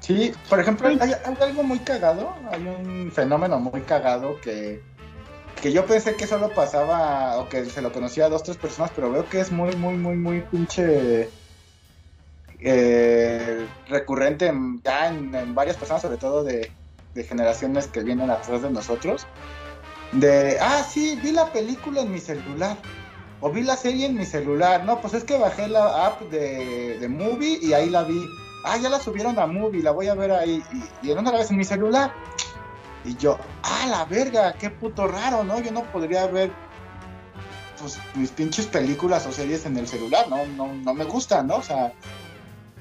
Sí, 0.00 0.32
por 0.48 0.58
ejemplo, 0.58 0.88
hay, 0.88 0.98
hay 1.00 1.36
algo 1.40 1.62
muy 1.62 1.78
cagado, 1.78 2.34
hay 2.50 2.66
un 2.66 3.12
fenómeno 3.12 3.60
muy 3.60 3.82
cagado 3.82 4.40
que, 4.40 4.82
que 5.60 5.72
yo 5.72 5.86
pensé 5.86 6.16
que 6.16 6.26
solo 6.26 6.48
pasaba 6.48 7.36
o 7.38 7.48
que 7.48 7.66
se 7.66 7.82
lo 7.82 7.92
conocía 7.92 8.26
a 8.26 8.28
dos, 8.28 8.42
tres 8.42 8.56
personas, 8.56 8.90
pero 8.96 9.12
veo 9.12 9.28
que 9.28 9.40
es 9.40 9.52
muy, 9.52 9.76
muy, 9.76 9.94
muy, 9.94 10.16
muy 10.16 10.40
pinche 10.40 11.28
eh, 12.58 13.66
recurrente 13.88 14.46
en, 14.46 14.82
ya 14.82 15.08
en, 15.08 15.32
en 15.34 15.54
varias 15.54 15.76
personas, 15.76 16.02
sobre 16.02 16.16
todo 16.16 16.42
de, 16.42 16.72
de 17.14 17.24
generaciones 17.24 17.86
que 17.86 18.02
vienen 18.02 18.30
atrás 18.30 18.62
de 18.62 18.70
nosotros. 18.70 19.26
De, 20.12 20.58
ah, 20.60 20.82
sí, 20.82 21.18
vi 21.22 21.32
la 21.32 21.52
película 21.52 22.02
en 22.02 22.12
mi 22.12 22.20
celular. 22.20 22.76
O 23.40 23.50
vi 23.50 23.62
la 23.62 23.76
serie 23.76 24.06
en 24.06 24.16
mi 24.16 24.24
celular. 24.24 24.84
No, 24.84 25.00
pues 25.00 25.14
es 25.14 25.24
que 25.24 25.38
bajé 25.38 25.68
la 25.68 26.06
app 26.06 26.20
de, 26.30 26.98
de 26.98 27.08
Movie 27.08 27.58
y 27.60 27.72
ahí 27.72 27.90
la 27.90 28.04
vi. 28.04 28.24
Ah, 28.64 28.76
ya 28.76 28.88
la 28.88 29.00
subieron 29.00 29.38
a 29.38 29.46
Movie, 29.46 29.82
la 29.82 29.90
voy 29.90 30.08
a 30.08 30.14
ver 30.14 30.30
ahí. 30.30 30.62
¿Y, 31.02 31.08
y 31.08 31.10
en 31.10 31.24
la 31.24 31.30
ves 31.32 31.50
en 31.50 31.56
mi 31.56 31.64
celular? 31.64 32.12
Y 33.04 33.16
yo, 33.16 33.38
ah, 33.64 33.86
la 33.88 34.04
verga, 34.04 34.52
qué 34.54 34.70
puto 34.70 35.08
raro, 35.08 35.42
¿no? 35.42 35.60
Yo 35.60 35.72
no 35.72 35.82
podría 35.90 36.26
ver 36.26 36.52
pues 37.82 37.98
mis 38.14 38.30
pinches 38.30 38.66
películas 38.66 39.26
o 39.26 39.32
series 39.32 39.66
en 39.66 39.76
el 39.76 39.88
celular, 39.88 40.28
no, 40.28 40.46
no, 40.46 40.72
no 40.72 40.94
me 40.94 41.04
gustan, 41.04 41.48
¿no? 41.48 41.56
O 41.56 41.62
sea, 41.62 41.92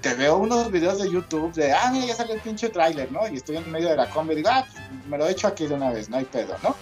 te 0.02 0.14
veo 0.16 0.38
unos 0.38 0.72
videos 0.72 1.00
de 1.00 1.10
YouTube 1.10 1.54
de, 1.54 1.72
ah, 1.72 1.90
mira, 1.92 2.08
ya 2.08 2.16
sale 2.16 2.34
el 2.34 2.42
pinche 2.42 2.70
tráiler, 2.70 3.12
¿no? 3.12 3.28
Y 3.28 3.36
estoy 3.38 3.58
en 3.58 3.72
medio 3.72 3.90
de 3.90 3.96
la 3.96 4.10
combi 4.10 4.34
y 4.34 4.38
digo, 4.38 4.50
ah, 4.52 4.66
pues, 4.66 5.06
me 5.08 5.18
lo 5.18 5.28
he 5.28 5.32
hecho 5.32 5.48
aquí 5.48 5.68
de 5.68 5.76
una 5.76 5.92
vez, 5.92 6.10
no 6.10 6.18
hay 6.18 6.26
pedo, 6.26 6.56
¿no? 6.64 6.76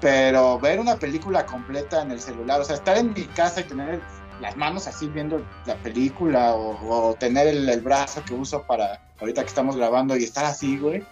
Pero 0.00 0.58
ver 0.60 0.78
una 0.78 0.96
película 0.96 1.44
completa 1.44 2.02
en 2.02 2.12
el 2.12 2.20
celular, 2.20 2.60
o 2.60 2.64
sea, 2.64 2.76
estar 2.76 2.96
en 2.96 3.12
mi 3.12 3.24
casa 3.24 3.60
y 3.60 3.64
tener 3.64 4.00
las 4.40 4.56
manos 4.56 4.86
así 4.86 5.08
viendo 5.08 5.44
la 5.66 5.74
película 5.76 6.54
o, 6.54 7.16
tener 7.18 7.48
el, 7.48 7.80
brazo 7.80 8.22
que 8.24 8.34
uso 8.34 8.62
para 8.62 9.00
ahorita 9.20 9.42
que 9.42 9.48
estamos 9.48 9.76
grabando 9.76 10.16
y 10.16 10.22
estar 10.22 10.44
así, 10.44 10.78
güey. 10.78 11.04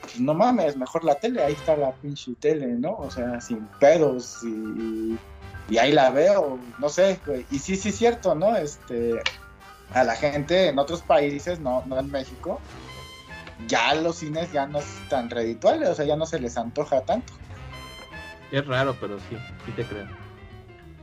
Pues 0.00 0.20
no 0.20 0.34
mames, 0.34 0.76
mejor 0.76 1.04
la 1.04 1.14
tele, 1.14 1.42
ahí 1.42 1.54
está 1.54 1.74
la 1.74 1.92
pinche 1.92 2.34
tele, 2.38 2.66
¿no? 2.66 2.96
O 2.98 3.10
sea, 3.10 3.40
sin 3.40 3.66
pedos 3.80 4.40
y, 4.44 5.18
y 5.70 5.78
ahí 5.78 5.92
la 5.92 6.10
veo, 6.10 6.58
no 6.78 6.88
sé, 6.90 7.18
güey. 7.24 7.46
Y 7.50 7.58
sí, 7.58 7.76
sí 7.76 7.88
es 7.88 7.96
cierto, 7.96 8.34
¿no? 8.34 8.54
Este, 8.56 9.22
a 9.92 10.04
la 10.04 10.14
gente 10.16 10.68
en 10.68 10.78
otros 10.78 11.02
países, 11.02 11.60
no, 11.60 11.82
no 11.86 11.98
en 11.98 12.10
México, 12.10 12.60
ya 13.66 13.94
los 13.94 14.16
cines 14.16 14.52
ya 14.52 14.66
no 14.66 14.78
están 14.78 15.30
redituales, 15.30 15.88
o 15.88 15.94
sea, 15.94 16.04
ya 16.04 16.16
no 16.16 16.26
se 16.26 16.38
les 16.38 16.56
antoja 16.56 17.00
tanto. 17.02 17.32
Es 18.50 18.66
raro, 18.66 18.96
pero 19.00 19.18
sí, 19.18 19.36
sí 19.64 19.72
te 19.72 19.84
creo. 19.84 20.06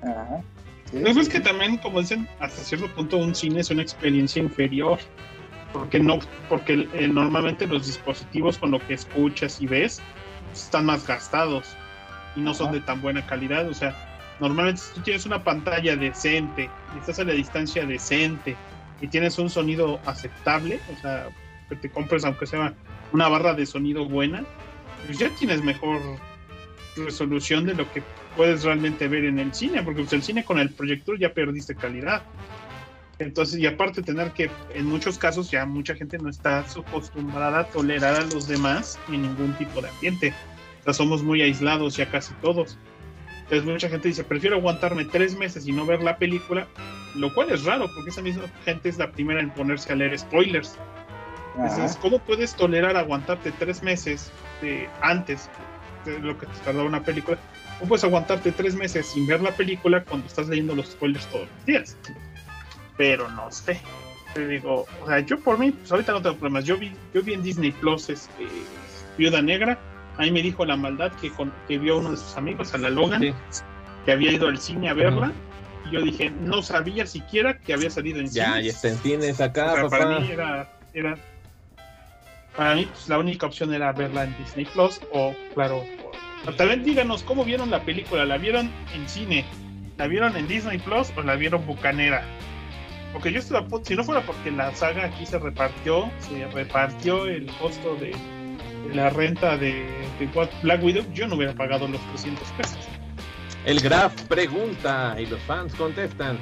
Ajá. 0.01 0.41
es 0.93 1.29
que 1.29 1.39
también, 1.39 1.77
como 1.77 1.99
dicen, 1.99 2.27
hasta 2.39 2.63
cierto 2.63 2.87
punto 2.93 3.17
un 3.17 3.35
cine 3.35 3.61
es 3.61 3.69
una 3.69 3.81
experiencia 3.81 4.41
inferior. 4.41 4.99
Porque 5.71 5.99
no, 5.99 6.19
porque 6.49 6.87
eh, 6.93 7.07
normalmente 7.07 7.65
los 7.65 7.87
dispositivos 7.87 8.59
con 8.59 8.69
lo 8.69 8.79
que 8.79 8.93
escuchas 8.93 9.59
y 9.59 9.65
ves 9.65 10.03
están 10.53 10.85
más 10.85 11.07
gastados 11.07 11.75
y 12.35 12.41
no 12.41 12.53
son 12.53 12.71
de 12.71 12.79
tan 12.81 13.01
buena 13.01 13.25
calidad. 13.25 13.67
O 13.67 13.73
sea, 13.73 13.95
normalmente 14.39 14.81
si 14.81 14.93
tú 14.93 15.01
tienes 15.01 15.25
una 15.25 15.43
pantalla 15.43 15.95
decente 15.95 16.69
y 16.95 16.99
estás 16.99 17.17
a 17.17 17.23
la 17.23 17.33
distancia 17.33 17.87
decente 17.87 18.55
y 19.03 19.09
tienes 19.09 19.37
un 19.37 19.49
sonido 19.49 19.99
aceptable, 20.05 20.79
o 20.95 21.01
sea, 21.01 21.27
que 21.67 21.75
te 21.75 21.89
compres 21.89 22.23
aunque 22.23 22.47
sea 22.47 22.73
una 23.11 23.27
barra 23.27 23.53
de 23.53 23.65
sonido 23.65 24.07
buena, 24.07 24.45
pues 25.05 25.17
ya 25.19 25.29
tienes 25.31 25.61
mejor 25.61 25.99
resolución 26.95 27.65
de 27.65 27.73
lo 27.73 27.91
que 27.91 28.01
puedes 28.37 28.63
realmente 28.63 29.09
ver 29.09 29.25
en 29.25 29.39
el 29.39 29.53
cine, 29.53 29.83
porque 29.83 30.03
pues 30.03 30.13
el 30.13 30.23
cine 30.23 30.45
con 30.45 30.57
el 30.57 30.69
proyector 30.69 31.19
ya 31.19 31.33
perdiste 31.33 31.75
calidad. 31.75 32.23
Entonces, 33.19 33.59
y 33.59 33.65
aparte 33.65 34.01
tener 34.01 34.31
que, 34.31 34.49
en 34.73 34.85
muchos 34.85 35.17
casos 35.17 35.51
ya 35.51 35.65
mucha 35.65 35.95
gente 35.95 36.17
no 36.17 36.29
está 36.29 36.59
acostumbrada 36.59 37.59
a 37.59 37.63
tolerar 37.65 38.15
a 38.15 38.25
los 38.25 38.47
demás 38.47 38.97
en 39.09 39.23
ningún 39.23 39.51
tipo 39.55 39.81
de 39.81 39.89
ambiente. 39.89 40.33
O 40.79 40.83
sea, 40.85 40.93
somos 40.93 41.23
muy 41.23 41.41
aislados 41.41 41.97
ya 41.97 42.09
casi 42.09 42.33
todos. 42.35 42.77
Entonces 43.53 43.71
mucha 43.71 43.89
gente 43.89 44.07
dice, 44.07 44.23
prefiero 44.23 44.55
aguantarme 44.55 45.05
tres 45.05 45.37
meses 45.37 45.67
y 45.67 45.71
no 45.71 45.85
ver 45.85 46.01
la 46.01 46.17
película, 46.17 46.67
lo 47.13 47.31
cual 47.35 47.51
es 47.51 47.63
raro, 47.63 47.87
porque 47.93 48.09
esa 48.09 48.23
misma 48.23 48.45
gente 48.65 48.89
es 48.89 48.97
la 48.97 49.11
primera 49.11 49.41
en 49.41 49.51
ponerse 49.51 49.93
a 49.93 49.95
leer 49.95 50.17
spoilers. 50.17 50.75
Entonces, 51.55 51.95
¿cómo 51.97 52.17
puedes 52.17 52.55
tolerar 52.55 52.97
aguantarte 52.97 53.51
tres 53.51 53.83
meses 53.83 54.31
de, 54.59 54.89
antes 55.01 55.51
de 56.03 56.17
lo 56.17 56.35
que 56.35 56.47
te 56.47 56.59
tardaba 56.65 56.87
una 56.87 57.03
película? 57.03 57.37
¿Cómo 57.77 57.89
puedes 57.89 58.03
aguantarte 58.03 58.51
tres 58.53 58.73
meses 58.73 59.05
sin 59.05 59.27
ver 59.27 59.39
la 59.43 59.51
película 59.51 60.03
cuando 60.03 60.25
estás 60.25 60.47
leyendo 60.47 60.73
los 60.73 60.87
spoilers 60.87 61.27
todos 61.27 61.47
los 61.47 61.65
días? 61.67 61.95
Pero 62.97 63.29
no 63.29 63.51
sé. 63.51 63.79
Te 64.33 64.47
digo, 64.47 64.87
o 65.03 65.07
sea, 65.07 65.19
yo 65.19 65.39
por 65.39 65.59
mí, 65.59 65.69
pues 65.69 65.91
ahorita 65.91 66.11
no 66.11 66.23
tengo 66.23 66.37
problemas. 66.37 66.65
Yo 66.65 66.75
vi, 66.75 66.91
yo 67.13 67.21
vi 67.21 67.33
en 67.35 67.43
Disney 67.43 67.71
Plus 67.71 68.09
este, 68.09 68.47
Viuda 69.15 69.43
Negra 69.43 69.77
Ahí 70.17 70.31
me 70.31 70.41
dijo 70.41 70.65
la 70.65 70.75
maldad 70.75 71.11
que, 71.13 71.31
que 71.67 71.77
vio 71.77 71.97
uno 71.97 72.11
de 72.11 72.17
sus 72.17 72.37
amigos, 72.37 72.73
a 72.73 72.77
la 72.77 72.89
Logan, 72.89 73.33
que 74.05 74.11
había 74.11 74.31
ido 74.31 74.47
al 74.47 74.57
cine 74.57 74.89
a 74.89 74.93
verla. 74.93 75.31
Y 75.89 75.93
yo 75.93 76.01
dije, 76.01 76.29
no 76.29 76.61
sabía 76.61 77.05
siquiera 77.05 77.57
que 77.57 77.73
había 77.73 77.89
salido 77.89 78.19
en 78.19 78.29
cine. 78.29 78.45
Ya, 78.45 78.61
y 78.61 78.69
está 78.69 78.89
en 78.89 78.97
cines 78.97 79.41
acá, 79.41 79.87
Para 79.89 80.19
mí 80.19 80.31
era, 80.31 80.71
era 80.93 81.17
para 82.55 82.75
mí 82.75 82.85
pues, 82.85 83.09
la 83.09 83.17
única 83.17 83.47
opción 83.47 83.73
era 83.73 83.91
verla 83.91 84.25
en 84.25 84.37
Disney 84.37 84.65
Plus 84.65 85.01
o, 85.11 85.35
claro, 85.55 85.83
también 86.57 86.83
díganos 86.83 87.23
cómo 87.23 87.43
vieron 87.45 87.71
la 87.71 87.81
película. 87.83 88.25
¿La 88.25 88.37
vieron 88.37 88.69
en 88.93 89.07
cine? 89.07 89.45
¿La 89.97 90.07
vieron 90.07 90.35
en 90.35 90.47
Disney 90.47 90.77
Plus 90.77 91.11
o 91.15 91.21
la 91.21 91.35
vieron 91.35 91.65
bucanera? 91.65 92.23
Porque 93.13 93.31
yo 93.31 93.39
estoy 93.39 93.57
a 93.57 93.65
si 93.83 93.95
no 93.95 94.03
fuera 94.03 94.21
porque 94.25 94.51
la 94.51 94.75
saga 94.75 95.05
aquí 95.05 95.25
se 95.25 95.39
repartió, 95.39 96.11
se 96.19 96.45
repartió 96.47 97.25
el 97.27 97.45
costo 97.57 97.95
de 97.95 98.13
la 98.91 99.09
renta 99.09 99.57
de, 99.57 99.85
Black 100.61 100.83
Widow, 100.83 101.03
yo 101.13 101.27
no 101.27 101.35
hubiera 101.35 101.53
pagado 101.53 101.87
los 101.87 102.01
300 102.11 102.47
pesos. 102.51 102.77
El 103.65 103.79
Graf 103.79 104.13
pregunta 104.23 105.15
y 105.17 105.25
los 105.25 105.39
fans 105.41 105.73
contestan. 105.75 106.37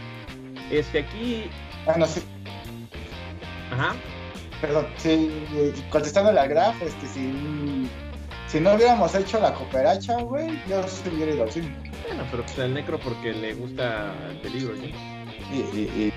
Este 0.72 1.00
aquí. 1.00 1.44
Ah, 1.86 1.96
no 1.98 2.06
sé. 2.06 2.22
Ajá. 3.72 3.96
Perdón, 4.60 4.88
sí, 4.98 5.32
contestando 5.90 6.32
la 6.32 6.46
Graf, 6.48 6.80
este, 6.82 7.08
si, 7.08 7.90
si 8.48 8.60
no 8.60 8.76
hubiéramos 8.76 9.14
hecho 9.16 9.40
la 9.40 9.54
cooperacha, 9.54 10.18
güey, 10.22 10.60
yo 10.70 10.88
se 10.88 11.10
hubiera 11.10 11.34
ido 11.34 11.44
al 11.44 11.52
cine. 11.52 11.76
Bueno, 12.08 12.24
pero 12.30 12.44
pues 12.44 12.60
el 12.60 12.74
necro 12.74 13.00
porque 13.00 13.34
le 13.34 13.56
gusta 13.56 14.14
el 14.30 14.38
peligro, 14.38 14.76
¿sí? 14.76 14.94
Y, 15.52 15.80
y, 15.80 16.14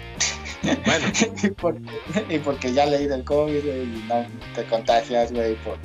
bueno. 0.85 1.07
y, 2.29 2.39
porque, 2.39 2.73
ya 2.73 2.87
leí 2.87 3.07
del 3.07 3.25
COVID 3.25 3.65
y 3.65 4.05
no 4.09 4.27
te 4.55 4.65
contagias, 4.65 5.33
güey, 5.33 5.55
por 5.57 5.79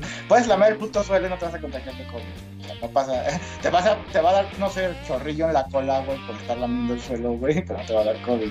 Puedes 0.28 0.46
lamer 0.46 0.72
el 0.72 0.78
puto 0.78 1.02
suelo 1.02 1.26
y 1.26 1.30
no 1.30 1.38
te 1.38 1.44
vas 1.46 1.54
a 1.54 1.60
contagiar 1.60 1.96
de 1.96 2.06
COVID. 2.06 2.80
no 2.82 2.88
pasa. 2.90 3.24
Te, 3.62 3.70
vas 3.70 3.86
a, 3.86 3.96
te 4.12 4.20
va 4.20 4.30
a 4.30 4.32
dar, 4.34 4.58
no 4.58 4.70
sé, 4.70 4.90
chorrillo 5.06 5.46
en 5.48 5.54
la 5.54 5.64
cola, 5.64 6.00
güey, 6.00 6.18
por 6.26 6.36
estar 6.36 6.58
lamiendo 6.58 6.94
el 6.94 7.00
suelo, 7.00 7.32
güey, 7.32 7.64
pero 7.64 7.78
no 7.78 7.86
te 7.86 7.94
va 7.94 8.00
a 8.00 8.04
dar 8.04 8.22
COVID. 8.22 8.50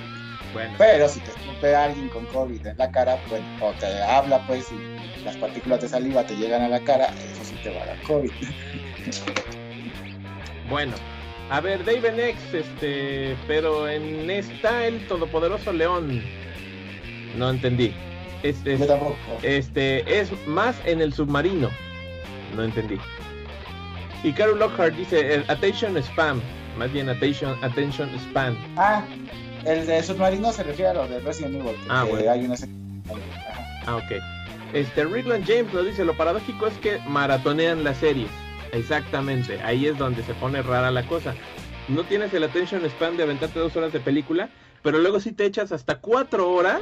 Bueno. 0.53 0.75
Pero 0.77 1.09
si 1.09 1.19
te 1.19 1.31
escupe 1.31 1.75
alguien 1.75 2.09
con 2.09 2.25
COVID 2.27 2.67
en 2.67 2.77
la 2.77 2.91
cara, 2.91 3.17
pues, 3.27 3.41
o 3.61 3.71
te 3.79 4.01
habla, 4.03 4.45
pues, 4.45 4.71
y 4.71 5.23
las 5.23 5.35
partículas 5.37 5.81
de 5.81 5.89
saliva 5.89 6.23
te 6.23 6.35
llegan 6.35 6.61
a 6.61 6.69
la 6.69 6.79
cara, 6.79 7.07
eso 7.07 7.43
sí 7.43 7.55
te 7.63 7.73
va 7.73 7.83
a 7.83 7.85
dar 7.87 8.01
COVID. 8.03 8.31
Bueno, 10.69 10.93
a 11.49 11.59
ver, 11.59 11.83
David 11.83 12.17
X, 12.17 12.53
este, 12.53 13.35
pero 13.47 13.87
en 13.87 14.29
esta 14.29 14.87
el 14.87 15.05
todopoderoso 15.07 15.73
León. 15.73 16.23
No 17.37 17.49
entendí. 17.49 17.93
Este, 18.43 18.77
este, 19.41 20.19
es 20.19 20.31
más 20.45 20.75
en 20.85 21.01
el 21.01 21.13
submarino. 21.13 21.69
No 22.55 22.63
entendí. 22.63 22.97
Y 24.23 24.33
Carol 24.33 24.59
Lockhart 24.59 24.95
dice 24.95 25.43
attention 25.47 25.97
spam. 25.97 26.41
Más 26.77 26.91
bien 26.91 27.09
attention, 27.09 27.57
attention 27.63 28.09
spam. 28.19 28.57
Ah, 28.77 29.03
el 29.65 29.85
de 29.85 30.03
submarino 30.03 30.51
se 30.51 30.63
refiere 30.63 30.91
a 30.91 30.93
lo 30.93 31.07
de 31.07 31.19
Resident 31.19 31.55
Evil. 31.55 31.75
Ah, 31.89 32.03
bueno. 32.03 32.29
Hay 32.29 32.45
una... 32.45 32.55
Ah, 33.85 33.95
ok. 33.95 34.11
Este, 34.73 35.05
Rickland 35.05 35.45
James 35.45 35.73
lo 35.73 35.83
dice, 35.83 36.03
lo 36.03 36.17
paradójico 36.17 36.67
es 36.67 36.73
que 36.79 36.99
maratonean 37.07 37.83
la 37.83 37.93
serie. 37.93 38.27
Exactamente, 38.71 39.61
ahí 39.61 39.85
es 39.85 39.97
donde 39.99 40.23
se 40.23 40.33
pone 40.33 40.63
rara 40.63 40.89
la 40.89 41.05
cosa. 41.05 41.35
No 41.87 42.03
tienes 42.03 42.33
el 42.33 42.43
attention 42.43 42.83
spam 42.85 43.17
de 43.17 43.23
aventarte 43.23 43.59
dos 43.59 43.75
horas 43.75 43.93
de 43.93 43.99
película, 43.99 44.49
pero 44.81 44.97
luego 44.97 45.19
sí 45.19 45.31
te 45.31 45.45
echas 45.45 45.71
hasta 45.71 45.99
cuatro 45.99 46.49
horas 46.49 46.81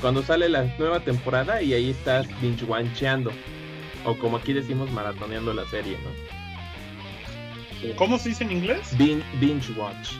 cuando 0.00 0.22
sale 0.22 0.48
la 0.48 0.64
nueva 0.78 1.00
temporada 1.00 1.62
y 1.62 1.74
ahí 1.74 1.90
estás 1.90 2.26
binge 2.40 2.64
watchando 2.64 3.32
o 4.04 4.16
como 4.16 4.36
aquí 4.36 4.52
decimos 4.52 4.90
maratoneando 4.92 5.52
la 5.52 5.66
serie, 5.66 5.96
¿no? 6.04 6.10
¿Cómo 7.96 8.18
se 8.18 8.30
dice 8.30 8.44
en 8.44 8.52
inglés? 8.52 8.96
binge 8.98 9.72
watch. 9.78 10.12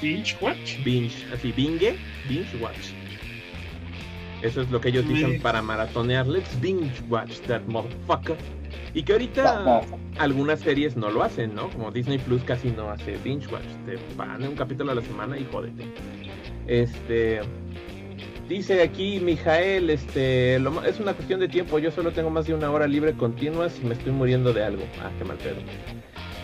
Binge 0.00 0.36
watch. 0.40 0.82
Binge, 0.84 1.26
así 1.32 1.52
binge, 1.52 1.96
binge 2.28 2.56
watch. 2.60 2.92
Eso 4.42 4.60
es 4.60 4.70
lo 4.70 4.80
que 4.80 4.88
ellos 4.90 5.08
dicen 5.08 5.40
para 5.40 5.62
maratonear. 5.62 6.26
Let's 6.26 6.60
binge 6.60 7.02
watch 7.08 7.40
that 7.46 7.62
motherfucker. 7.62 8.36
Y 8.92 9.02
que 9.02 9.12
ahorita 9.12 9.82
algunas 10.18 10.60
series 10.60 10.96
no 10.96 11.10
lo 11.10 11.22
hacen, 11.22 11.54
¿no? 11.54 11.70
Como 11.70 11.90
Disney 11.90 12.18
Plus 12.18 12.42
casi 12.44 12.70
no 12.70 12.90
hace 12.90 13.16
binge 13.24 13.46
watch. 13.48 13.64
Te 13.86 13.98
van 14.16 14.42
un 14.42 14.54
capítulo 14.54 14.92
a 14.92 14.96
la 14.96 15.02
semana 15.02 15.38
y 15.38 15.46
jódete. 15.50 15.84
Este, 16.66 17.40
Dice 18.48 18.82
aquí 18.82 19.20
Mijael, 19.20 19.88
este, 19.88 20.56
es 20.56 21.00
una 21.00 21.14
cuestión 21.14 21.40
de 21.40 21.48
tiempo. 21.48 21.78
Yo 21.78 21.90
solo 21.90 22.12
tengo 22.12 22.28
más 22.28 22.46
de 22.46 22.52
una 22.52 22.70
hora 22.70 22.86
libre 22.86 23.14
continua 23.14 23.70
si 23.70 23.82
me 23.82 23.94
estoy 23.94 24.12
muriendo 24.12 24.52
de 24.52 24.62
algo. 24.62 24.82
Ah, 25.02 25.10
qué 25.18 25.24
mal 25.24 25.38
pedo. 25.38 25.56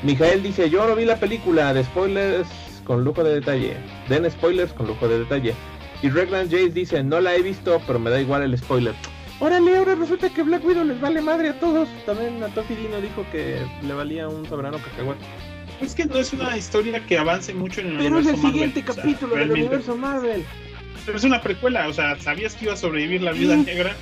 Mijael 0.03 0.42
dice, 0.42 0.70
yo 0.70 0.86
no 0.88 0.96
vi 0.96 1.05
la 1.05 1.16
película 1.16 1.74
de 1.74 1.84
spoilers 1.84 2.48
con 2.84 3.05
lujo 3.05 3.22
de 3.22 3.34
detalle. 3.34 3.76
Den 4.09 4.30
spoilers 4.30 4.72
con 4.72 4.86
lujo 4.86 5.09
de 5.09 5.18
detalle. 5.18 5.55
Y 6.03 6.09
Regland 6.09 6.51
Jace 6.51 6.70
dice, 6.70 7.03
no 7.03 7.20
la 7.20 7.34
he 7.34 7.42
visto, 7.42 7.82
pero 7.86 7.98
me 7.98 8.09
da 8.09 8.18
igual 8.18 8.42
el 8.44 8.57
spoiler. 8.57 8.94
Órale, 9.38 9.76
ahora 9.76 9.94
resulta 9.94 10.30
que 10.30 10.42
Black 10.42 10.64
Widow 10.64 10.84
les 10.84 10.98
vale 11.03 11.20
madre 11.20 11.51
a 11.51 11.61
todos. 11.61 11.86
También 12.07 12.42
a 12.42 12.46
Dino 12.46 13.01
dijo 13.03 13.26
que 13.30 13.59
le 13.82 13.92
valía 13.92 14.26
un 14.26 14.46
soberano 14.46 14.78
cacahuate. 14.78 15.20
Es 15.82 15.94
que 15.94 16.07
no 16.07 16.16
es 16.16 16.32
una 16.32 16.57
historia 16.57 17.05
que 17.07 17.18
avance 17.18 17.53
mucho 17.53 17.82
en 17.82 17.88
el 17.88 17.96
Pero 17.98 18.16
universo 18.16 18.30
es 18.30 18.44
el 18.44 18.51
siguiente 18.51 18.82
capítulo 18.82 19.36
del 19.36 19.51
universo 19.51 19.96
Marvel 19.96 20.44
es 21.07 21.24
una 21.24 21.40
precuela, 21.40 21.88
o 21.88 21.92
sea, 21.92 22.18
sabías 22.18 22.55
que 22.55 22.66
iba 22.66 22.74
a 22.74 22.76
sobrevivir 22.76 23.22
la 23.22 23.32
vida 23.32 23.57
negra 23.57 23.94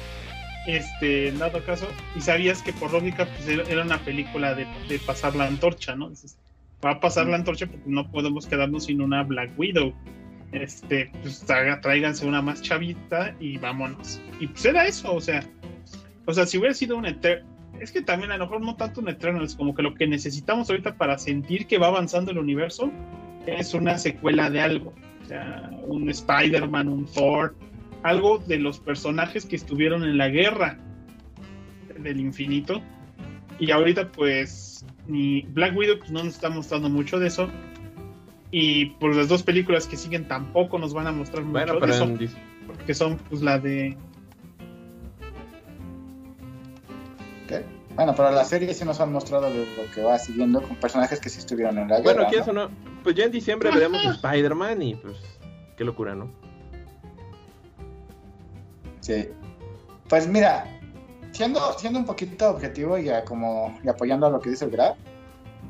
este, 0.67 1.29
en 1.29 1.39
dado 1.39 1.65
caso, 1.65 1.89
y 2.15 2.21
sabías 2.21 2.63
que 2.63 2.73
por 2.73 2.93
lógica 2.93 3.27
pues, 3.27 3.49
era 3.49 3.83
una 3.83 3.99
película 3.99 4.55
de, 4.55 4.67
de 4.89 4.99
pasar 4.99 5.35
la 5.35 5.47
antorcha, 5.47 5.97
¿no? 5.97 6.11
Dices, 6.11 6.37
va 6.85 6.93
a 6.93 7.01
pasar 7.01 7.27
la 7.27 7.37
antorcha 7.37 7.67
porque 7.67 7.89
no 7.89 8.11
podemos 8.11 8.47
quedarnos 8.47 8.85
sin 8.85 9.01
una 9.01 9.23
Black 9.23 9.51
Widow. 9.59 9.95
Este, 10.53 11.11
pues 11.23 11.45
tráiganse 11.45 12.27
una 12.27 12.41
más 12.41 12.63
chavita 12.63 13.35
y 13.39 13.59
vámonos. 13.59 14.21
Y 14.41 14.47
pues 14.47 14.65
era 14.65 14.87
eso, 14.87 15.15
o 15.15 15.21
sea, 15.21 15.45
o 16.25 16.33
sea, 16.33 16.47
si 16.47 16.59
hubiera 16.59 16.75
sido 16.75 16.97
un 16.97 17.07
eterno, 17.07 17.47
es 17.81 17.93
que 17.93 18.03
también 18.03 18.33
a 18.33 18.39
lo 18.39 18.47
mejor 18.47 18.61
no 18.63 18.77
tanto 18.77 19.01
un 19.01 19.09
eterno, 19.09 19.43
es 19.45 19.55
como 19.55 19.75
que 19.75 19.83
lo 19.83 19.95
que 19.95 20.07
necesitamos 20.07 20.69
ahorita 20.71 20.97
para 20.97 21.19
sentir 21.19 21.67
que 21.67 21.79
va 21.79 21.89
avanzando 21.89 22.31
el 22.31 22.39
universo 22.39 22.91
es 23.47 23.75
una 23.75 23.99
secuela 23.99 24.51
de 24.51 24.61
algo, 24.61 24.95
sea, 25.29 25.71
un 25.87 26.09
Spider-Man, 26.09 26.89
un 26.89 27.07
Thor, 27.07 27.55
algo 28.03 28.39
de 28.39 28.59
los 28.59 28.79
personajes 28.79 29.45
que 29.45 29.57
estuvieron 29.57 30.03
en 30.05 30.19
la 30.19 30.29
guerra 30.29 30.79
del 31.99 32.21
infinito. 32.21 32.83
Y 33.59 33.71
ahorita 33.71 34.11
pues 34.13 34.85
ni 35.07 35.43
Black 35.43 35.77
Widow 35.77 35.99
pues, 35.99 36.11
no 36.11 36.25
nos 36.25 36.35
está 36.35 36.51
mostrando 36.51 36.89
mucho 36.89 37.19
de 37.19 37.29
eso. 37.29 37.49
Y 38.51 38.87
por 38.87 39.15
las 39.15 39.29
dos 39.29 39.43
películas 39.43 39.87
que 39.87 39.97
siguen 39.97 40.27
tampoco 40.27 40.79
nos 40.79 40.95
van 40.95 41.07
a 41.07 41.13
mostrar 41.13 41.45
mucho 41.45 41.81
de 41.81 41.91
eso. 41.91 42.07
Porque 42.67 42.95
son 42.95 43.17
pues 43.29 43.43
la 43.43 43.59
de... 43.59 43.97
Bueno, 47.99 48.15
pero 48.15 48.31
la 48.31 48.45
serie 48.45 48.73
sí 48.75 48.85
nos 48.85 49.01
han 49.01 49.13
mostrado 49.13 49.51
lo, 49.51 49.91
que 49.93 50.03
va 50.03 50.17
siguiendo 50.21 50.63
con 50.63 50.77
personajes 50.77 51.19
que 51.19 51.29
sí 51.29 51.41
estuvieron 51.41 51.79
en 51.79 51.89
la 51.89 51.99
guerra. 51.99 52.29
Bueno, 52.29 52.41
eso 52.41 52.53
no? 52.53 52.71
Pues 53.03 53.17
ya 53.17 53.25
en 53.25 53.33
diciembre 53.33 53.73
veremos 53.73 54.01
Spider-Man 54.05 54.81
y 54.83 54.95
pues 54.95 55.17
qué 55.77 55.83
locura, 55.83 56.15
¿no? 56.15 56.31
Sí. 59.01 59.29
Pues 60.09 60.29
mira, 60.29 60.65
siendo, 61.33 61.73
siendo 61.77 61.99
un 61.99 62.05
poquito 62.05 62.51
objetivo 62.51 62.97
y, 62.99 63.11
como, 63.27 63.77
y 63.83 63.89
apoyando 63.89 64.27
a 64.27 64.31
lo 64.31 64.39
que 64.39 64.51
dice 64.51 64.67
el 64.67 64.71
Graf, 64.71 64.97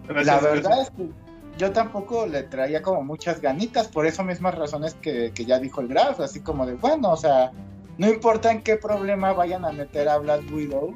la 0.09 0.39
verdad 0.39 0.83
es 0.83 0.91
que 0.91 1.09
yo 1.57 1.72
tampoco 1.72 2.26
le 2.26 2.43
traía 2.43 2.83
como 2.83 3.03
muchas 3.03 3.41
ganitas 3.41 3.89
por 3.89 4.05
esas 4.05 4.26
mismas 4.26 4.55
razones 4.55 4.93
que, 5.01 5.33
ya 5.35 5.59
dijo 5.59 5.81
el 5.81 5.89
Graf, 5.89 6.20
así 6.20 6.41
como 6.41 6.66
de, 6.66 6.74
bueno, 6.74 7.11
o 7.11 7.16
sea, 7.16 7.53
no 7.97 8.07
importa 8.07 8.53
en 8.53 8.61
qué 8.61 8.76
problema 8.76 9.33
vayan 9.33 9.64
a 9.64 9.72
meter 9.72 10.11
a 10.11 10.18
Black 10.18 10.43
Widow, 10.53 10.95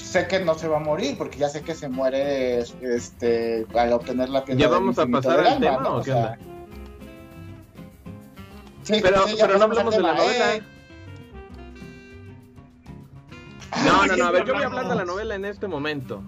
sé 0.00 0.26
que 0.26 0.40
no 0.40 0.54
se 0.54 0.68
va 0.68 0.78
a 0.78 0.80
morir 0.80 1.16
porque 1.16 1.38
ya 1.38 1.48
sé 1.48 1.62
que 1.62 1.74
se 1.74 1.88
muere 1.88 2.58
este 2.58 3.66
al 3.74 3.92
obtener 3.92 4.28
la 4.28 4.44
piedra. 4.44 4.60
Ya 4.60 4.68
vamos 4.68 4.98
a 4.98 5.06
pasar 5.06 5.40
al 5.40 5.60
tema, 5.60 5.80
¿no? 5.80 6.02
¿Qué 6.02 6.12
onda? 6.12 6.38
Sí, 8.82 8.98
pero, 9.02 9.24
pero 9.38 9.58
no 9.58 9.64
hablamos 9.64 9.94
de 9.94 10.02
la 10.02 10.14
novela. 10.14 10.54
Eh. 10.56 10.62
No, 13.84 14.06
no, 14.06 14.16
no, 14.16 14.24
a 14.24 14.30
ver, 14.30 14.44
yo 14.44 14.54
voy 14.54 14.62
a 14.62 14.66
hablar 14.66 14.88
de 14.88 14.94
la 14.96 15.04
novela 15.04 15.34
en 15.34 15.44
este 15.44 15.68
momento. 15.68 16.22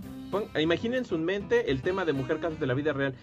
imaginen 0.59 1.05
su 1.05 1.19
mente 1.19 1.71
el 1.71 1.83
tema 1.83 2.05
de 2.05 2.13
Mujer 2.13 2.41
Casos 2.41 2.61
de 2.61 2.67
la 2.67 2.75
Vida 2.75 2.93
Real. 2.93 3.15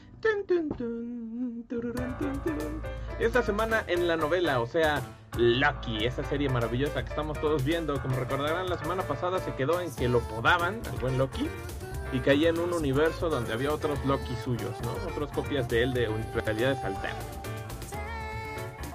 Esta 3.19 3.43
semana 3.43 3.83
en 3.87 4.07
la 4.07 4.17
novela, 4.17 4.59
o 4.59 4.67
sea, 4.67 5.01
Lucky, 5.37 6.05
esa 6.05 6.23
serie 6.23 6.49
maravillosa 6.49 7.03
que 7.03 7.09
estamos 7.09 7.39
todos 7.39 7.63
viendo. 7.63 8.01
Como 8.01 8.15
recordarán, 8.15 8.69
la 8.69 8.77
semana 8.77 9.03
pasada 9.03 9.39
se 9.39 9.53
quedó 9.55 9.79
en 9.79 9.93
que 9.93 10.09
lo 10.09 10.19
podaban, 10.21 10.81
al 10.91 10.97
buen 10.99 11.17
Loki, 11.17 11.49
y 12.11 12.19
caía 12.19 12.49
en 12.49 12.59
un 12.59 12.73
universo 12.73 13.29
donde 13.29 13.53
había 13.53 13.71
otros 13.71 14.03
Loki 14.05 14.35
suyos, 14.43 14.71
¿no? 14.83 14.91
Otras 15.11 15.31
copias 15.31 15.67
de 15.69 15.83
él 15.83 15.93
de 15.93 16.09
realidades 16.45 16.83
alternas. 16.83 17.25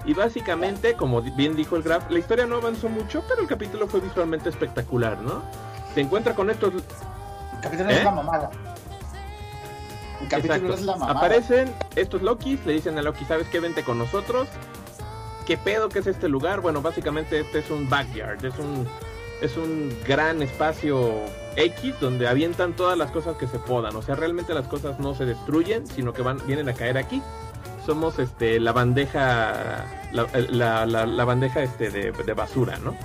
Y 0.05 0.13
básicamente, 0.13 0.93
como 0.93 1.21
bien 1.21 1.55
dijo 1.55 1.75
el 1.75 1.81
Graf, 1.81 2.11
la 2.11 2.19
historia 2.19 2.45
no 2.45 2.57
avanzó 2.57 2.89
mucho, 2.89 3.23
pero 3.27 3.41
el 3.41 3.47
capítulo 3.47 3.87
fue 3.87 4.01
visualmente 4.01 4.49
espectacular, 4.49 5.19
¿no? 5.21 5.41
Se 5.95 6.01
encuentra 6.01 6.35
con 6.35 6.49
estos... 6.49 6.73
El 6.73 7.61
capítulo 7.61 7.89
es 7.89 8.01
¿Eh? 8.01 8.03
la 8.03 8.11
mamada. 8.11 8.51
El 10.21 10.27
capítulo 10.27 10.73
es 10.75 10.81
la 10.81 10.95
mamada. 10.95 11.19
Aparecen 11.19 11.73
estos 11.95 12.21
Lokis, 12.21 12.63
le 12.65 12.73
dicen 12.73 12.97
a 12.99 13.01
Loki, 13.01 13.25
¿sabes 13.25 13.47
qué? 13.47 13.59
Vente 13.59 13.83
con 13.83 13.97
nosotros. 13.97 14.47
¿Qué 15.45 15.57
pedo 15.57 15.89
que 15.89 15.99
es 15.99 16.07
este 16.07 16.27
lugar? 16.27 16.61
Bueno, 16.61 16.81
básicamente 16.81 17.39
este 17.39 17.59
es 17.59 17.69
un 17.69 17.89
backyard, 17.89 18.43
es 18.43 18.57
un, 18.57 18.87
es 19.41 19.57
un 19.57 19.95
gran 20.07 20.41
espacio 20.41 21.13
X 21.55 21.95
donde 21.99 22.27
avientan 22.27 22.75
todas 22.75 22.97
las 22.97 23.11
cosas 23.11 23.37
que 23.37 23.47
se 23.47 23.59
podan. 23.59 23.95
O 23.95 24.01
sea, 24.01 24.15
realmente 24.15 24.53
las 24.53 24.67
cosas 24.67 24.99
no 24.99 25.13
se 25.13 25.25
destruyen, 25.25 25.85
sino 25.87 26.13
que 26.13 26.21
van, 26.21 26.39
vienen 26.47 26.69
a 26.69 26.73
caer 26.73 26.97
aquí 26.97 27.21
somos 27.85 28.17
este 28.19 28.59
la 28.59 28.71
bandeja 28.71 29.85
la, 30.11 30.85
la, 30.85 31.25
bandeja 31.25 31.63
este 31.63 31.89
de, 31.89 32.33
basura, 32.33 32.77
¿no? 32.79 32.95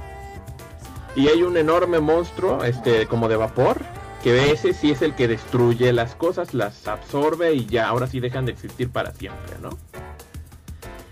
Y 1.16 1.28
hay 1.28 1.42
un 1.42 1.56
enorme 1.56 2.00
monstruo 2.00 2.64
este 2.64 3.06
como 3.06 3.28
de 3.28 3.36
vapor 3.36 3.78
que 4.22 4.52
ese 4.52 4.72
sí 4.72 4.90
es 4.90 5.02
el 5.02 5.14
que 5.14 5.28
destruye 5.28 5.92
las 5.92 6.14
cosas, 6.14 6.54
las 6.54 6.86
absorbe 6.86 7.54
y 7.54 7.66
ya 7.66 7.88
ahora 7.88 8.06
sí 8.06 8.20
dejan 8.20 8.46
de 8.46 8.52
existir 8.52 8.90
para 8.90 9.12
siempre, 9.12 9.56
¿no? 9.60 9.70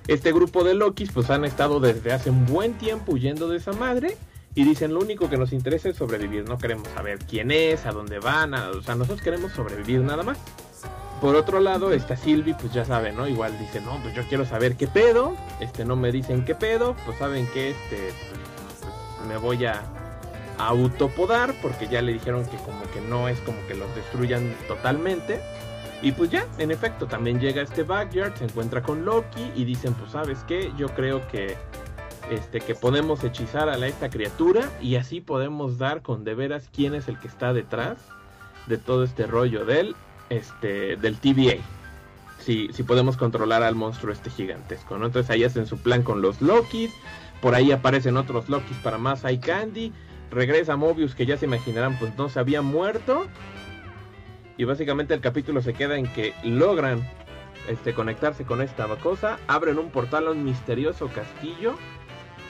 Este 0.08 0.32
grupo 0.32 0.64
de 0.64 0.74
Lokis 0.74 1.12
pues 1.12 1.30
han 1.30 1.44
estado 1.44 1.78
desde 1.80 2.12
hace 2.12 2.30
un 2.30 2.46
buen 2.46 2.74
tiempo 2.74 3.12
huyendo 3.12 3.48
de 3.48 3.58
esa 3.58 3.72
madre 3.72 4.16
y 4.54 4.64
dicen 4.64 4.94
lo 4.94 5.00
único 5.00 5.30
que 5.30 5.36
nos 5.36 5.52
interesa 5.52 5.90
es 5.90 5.96
sobrevivir, 5.96 6.48
no 6.48 6.58
queremos 6.58 6.88
saber 6.88 7.18
quién 7.18 7.50
es, 7.50 7.86
a 7.86 7.92
dónde 7.92 8.18
van, 8.18 8.54
o 8.54 8.82
sea, 8.82 8.94
nosotros 8.96 9.22
queremos 9.22 9.52
sobrevivir 9.52 10.00
nada 10.00 10.22
más. 10.22 10.38
Por 11.20 11.34
otro 11.34 11.60
lado, 11.60 11.92
está 11.92 12.16
Silvi, 12.16 12.54
pues 12.54 12.72
ya 12.72 12.84
saben, 12.84 13.16
¿no? 13.16 13.26
Igual 13.26 13.58
dice, 13.58 13.80
no, 13.80 14.00
pues 14.02 14.14
yo 14.14 14.22
quiero 14.28 14.44
saber 14.44 14.76
qué 14.76 14.86
pedo. 14.86 15.36
Este, 15.58 15.84
no 15.84 15.96
me 15.96 16.12
dicen 16.12 16.44
qué 16.44 16.54
pedo. 16.54 16.94
Pues 17.04 17.18
saben 17.18 17.48
que 17.48 17.70
este, 17.70 17.96
pues, 17.96 19.28
me 19.28 19.36
voy 19.36 19.66
a, 19.66 19.82
autopodar 20.58 21.54
porque 21.62 21.86
ya 21.86 22.02
le 22.02 22.12
dijeron 22.12 22.44
que 22.44 22.56
como 22.56 22.82
que 22.92 23.00
no 23.00 23.28
es 23.28 23.38
como 23.40 23.58
que 23.68 23.74
los 23.74 23.94
destruyan 23.94 24.54
totalmente. 24.66 25.40
Y 26.00 26.12
pues 26.12 26.30
ya, 26.30 26.46
en 26.58 26.70
efecto, 26.70 27.06
también 27.06 27.40
llega 27.40 27.62
este 27.62 27.82
backyard, 27.82 28.36
se 28.36 28.44
encuentra 28.44 28.82
con 28.82 29.04
Loki 29.04 29.50
y 29.56 29.64
dicen, 29.64 29.94
pues 29.94 30.12
sabes 30.12 30.38
qué, 30.46 30.72
yo 30.76 30.88
creo 30.90 31.26
que 31.28 31.56
este 32.30 32.60
que 32.60 32.74
podemos 32.74 33.24
hechizar 33.24 33.68
a 33.68 33.86
esta 33.86 34.10
criatura 34.10 34.70
y 34.80 34.96
así 34.96 35.20
podemos 35.20 35.78
dar 35.78 36.02
con 36.02 36.24
de 36.24 36.34
veras 36.34 36.68
quién 36.74 36.94
es 36.94 37.08
el 37.08 37.18
que 37.18 37.26
está 37.26 37.52
detrás 37.52 37.96
de 38.66 38.76
todo 38.76 39.02
este 39.02 39.26
rollo 39.26 39.64
de 39.64 39.80
él 39.80 39.96
este, 40.30 40.96
del 40.96 41.16
TVA. 41.16 41.56
Si, 42.38 42.72
si 42.72 42.82
podemos 42.82 43.16
controlar 43.16 43.62
al 43.62 43.74
monstruo 43.74 44.12
este 44.12 44.30
gigantesco, 44.30 44.98
¿no? 44.98 45.06
Entonces 45.06 45.30
ahí 45.30 45.42
hacen 45.42 45.66
su 45.66 45.78
plan 45.78 46.02
con 46.02 46.22
los 46.22 46.40
Lokis. 46.40 46.92
Por 47.42 47.54
ahí 47.54 47.72
aparecen 47.72 48.16
otros 48.16 48.48
Lokis 48.48 48.76
para 48.78 48.98
más 48.98 49.24
Eye 49.24 49.40
Candy. 49.40 49.92
Regresa 50.30 50.76
Mobius, 50.76 51.14
que 51.14 51.26
ya 51.26 51.36
se 51.36 51.46
imaginarán, 51.46 51.98
pues 51.98 52.16
no 52.16 52.28
se 52.28 52.38
había 52.38 52.62
muerto. 52.62 53.26
Y 54.58 54.64
básicamente 54.64 55.14
el 55.14 55.20
capítulo 55.20 55.62
se 55.62 55.72
queda 55.72 55.96
en 55.96 56.06
que 56.12 56.34
logran 56.42 57.08
este, 57.68 57.94
conectarse 57.94 58.44
con 58.44 58.60
esta 58.60 58.86
cosa. 58.96 59.38
Abren 59.46 59.78
un 59.78 59.90
portal 59.90 60.26
a 60.26 60.32
un 60.32 60.44
misterioso 60.44 61.08
castillo. 61.08 61.78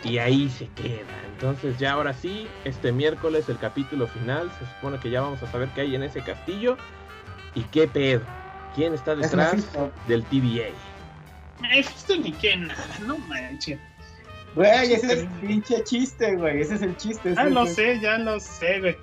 Y 0.03 0.17
ahí 0.17 0.49
se 0.49 0.69
queda. 0.69 1.23
Entonces 1.35 1.79
ya 1.79 1.93
ahora 1.93 2.15
sí, 2.15 2.49
este 2.65 2.93
miércoles 2.93 3.49
el 3.51 3.59
capítulo 3.59 4.07
final. 4.07 4.51
Se 4.59 4.67
supone 4.75 4.99
que 4.99 5.11
ya 5.11 5.21
vamos 5.21 5.43
a 5.43 5.53
saber 5.53 5.69
qué 5.75 5.83
hay 5.83 5.95
en 5.95 6.03
ese 6.03 6.23
castillo. 6.23 6.79
¿Y 7.55 7.63
qué 7.65 7.87
pedo? 7.87 8.23
¿Quién 8.75 8.95
está 8.95 9.15
detrás 9.15 9.67
del 10.07 10.25
TVA? 10.25 10.73
Esto 11.75 12.17
ni 12.17 12.33
que 12.33 12.57
nada, 12.57 12.99
no 13.07 13.19
manches. 13.19 13.79
Güey, 14.55 14.95
ese 14.95 15.07
es 15.07 15.13
el 15.19 15.29
pinche 15.41 15.85
chiste, 15.85 16.37
güey. 16.37 16.63
Ese 16.63 16.77
es 16.77 16.83
el 16.83 16.97
chiste. 16.97 17.35
Ah, 17.37 17.45
lo 17.45 17.67
sé, 17.67 18.01
ya 18.01 18.17
lo 18.17 18.41
sé, 18.41 18.81
güey. 18.81 18.97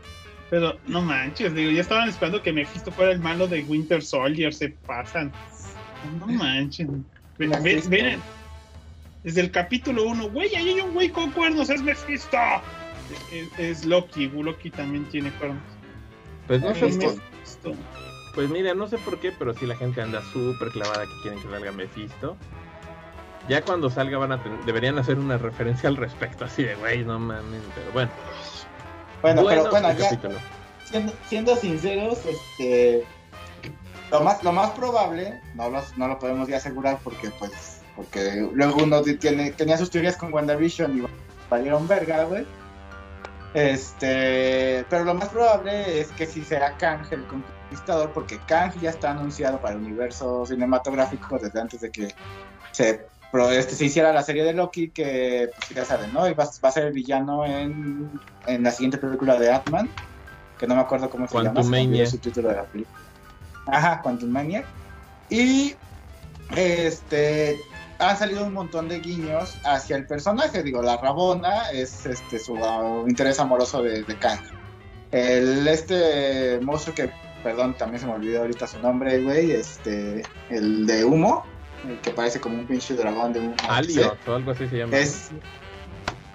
Pero 0.50 0.78
no 0.88 1.02
manches, 1.02 1.54
digo, 1.56 1.72
ya 1.72 1.82
estaban 1.82 2.08
esperando 2.08 2.42
que 2.42 2.54
Mephisto 2.54 2.92
fuera 2.92 3.12
el 3.12 3.20
malo 3.20 3.48
de 3.48 3.64
Winter 3.64 4.02
Soldier, 4.02 4.54
se 4.54 4.70
pasan. 4.70 5.32
No 6.20 6.28
manches. 6.28 6.88
Miren, 7.38 8.22
desde 9.24 9.42
el 9.42 9.52
capítulo 9.52 10.04
1, 10.04 10.30
güey, 10.30 10.56
ahí 10.56 10.70
hay 10.70 10.82
un 10.82 10.94
güey 10.94 11.10
con 11.10 11.32
cuernos, 11.32 11.70
es 11.70 11.82
Mephisto. 11.82 12.38
Es, 13.58 13.86
Loki, 13.86 14.28
Loki 14.28 14.70
también 14.70 15.06
tiene 15.06 15.32
cuernos. 15.32 15.64
Pues 16.48 16.62
no 16.62 16.74
sé, 16.76 16.86
Mephisto. 16.86 17.76
Pues 18.36 18.50
mira, 18.50 18.74
no 18.74 18.88
sé 18.88 18.98
por 19.00 19.20
qué, 19.20 19.32
pero 19.32 19.54
sí 19.54 19.66
la 19.66 19.76
gente 19.78 20.02
anda 20.02 20.22
súper 20.32 20.70
clavada 20.70 21.06
que 21.06 21.22
quieren 21.24 21.42
que 21.42 21.50
salga 21.50 21.72
Mephisto. 21.72 22.38
Ya 23.48 23.62
cuando 23.62 23.90
salga 23.90 24.18
van 24.18 24.34
a 24.34 24.38
deberían 24.66 24.98
hacer 24.98 25.18
una 25.18 25.38
referencia 25.38 25.88
al 25.88 25.96
respecto, 25.96 26.46
así 26.46 26.64
de 26.64 26.76
güey, 26.76 27.06
no 27.06 27.18
mames, 27.20 27.62
pero 27.74 27.92
bueno. 27.94 28.12
Bueno, 29.26 29.44
pero 29.48 29.72
bueno, 29.72 29.92
ya, 29.94 30.20
siendo, 31.28 31.56
sinceros, 31.56 32.20
este 32.28 33.04
lo 34.12 34.22
más, 34.22 34.44
lo 34.44 34.52
más 34.52 34.70
probable, 34.72 35.42
no, 35.56 35.72
no 35.72 36.08
lo 36.08 36.20
podemos 36.20 36.48
ya 36.48 36.58
asegurar 36.58 37.00
porque 37.04 37.32
pues, 37.32 37.82
porque 37.96 38.48
luego 38.54 38.84
uno 38.84 39.02
tiene, 39.02 39.52
tenía 39.52 39.78
sus 39.78 39.90
teorías 39.90 40.16
con 40.16 40.32
WandaVision 40.32 41.00
y 41.00 41.08
valieron 41.50 41.88
verga, 41.88 42.26
güey. 42.26 42.46
Este, 43.56 44.86
pero 44.92 45.06
lo 45.06 45.16
más 45.16 45.30
probable 45.30 46.02
es 46.02 46.10
que 46.12 46.28
si 46.28 46.44
será 46.44 46.78
Kang 46.78 47.08
el 47.10 47.26
porque 48.14 48.38
Kang 48.46 48.80
ya 48.80 48.92
está 48.92 49.10
anunciado 49.10 49.60
para 49.60 49.74
el 49.74 49.82
universo 49.82 50.46
cinematográfico 50.46 51.40
desde 51.40 51.62
antes 51.62 51.82
de 51.82 51.90
que 51.90 52.14
se 52.74 53.08
pero 53.36 53.52
este, 53.52 53.76
se 53.76 53.84
hiciera 53.84 54.14
la 54.14 54.24
serie 54.24 54.46
de 54.46 54.54
Loki, 54.54 54.92
que 54.92 55.50
pues, 55.58 55.70
ya 55.72 55.84
saben, 55.84 56.14
¿no? 56.14 56.26
Y 56.26 56.34
va, 56.34 56.46
va 56.64 56.70
a 56.70 56.72
ser 56.72 56.86
el 56.86 56.94
villano 56.94 57.46
en, 57.46 58.10
en 58.48 58.64
la 58.64 58.72
siguiente 58.72 58.98
película 58.98 59.38
de 59.38 59.52
Atman, 59.52 59.90
que 60.58 60.66
no 60.66 60.76
me 60.76 60.80
acuerdo 60.80 61.10
cómo 61.10 61.28
se 61.28 61.44
llama. 61.44 61.62
Su 62.06 62.18
título 62.18 62.48
de 62.48 62.56
la 62.56 62.64
película. 62.64 62.98
Ajá, 63.68 64.02
Quantum 64.02 64.30
Mania. 64.30 64.64
Y 65.30 65.76
este 66.56 67.60
han 68.00 68.18
salido 68.18 68.46
un 68.46 68.54
montón 68.54 68.88
de 68.88 69.02
guiños 69.02 69.58
hacia 69.66 69.98
el 69.98 70.08
personaje. 70.08 70.64
Digo, 70.64 70.82
la 70.82 70.96
Rabona 70.96 71.72
es 71.72 72.06
este 72.06 72.40
su 72.40 72.54
uh, 72.54 73.06
interés 73.06 73.38
amoroso 73.38 73.84
de, 73.84 74.04
de 74.04 74.16
Kang. 74.18 74.40
El 75.12 75.68
este 75.68 76.58
monstruo 76.62 76.96
que, 76.96 77.12
perdón, 77.44 77.76
también 77.78 78.00
se 78.00 78.08
me 78.08 78.14
olvidó 78.14 78.44
ahorita 78.44 78.66
su 78.66 78.80
nombre, 78.80 79.22
güey, 79.22 79.52
este, 79.52 80.24
el 80.50 80.88
de 80.88 81.04
humo, 81.04 81.44
que 82.02 82.12
parece 82.12 82.40
como 82.40 82.58
un 82.60 82.66
pinche 82.68 82.94
dragón 82.96 83.34
de 83.34 83.40
humo. 83.40 83.56
Aliot 83.68 84.18
o 84.28 84.36
algo 84.36 84.52
así 84.52 84.68
se 84.68 84.78
llama. 84.78 84.98
Es, 84.98 85.30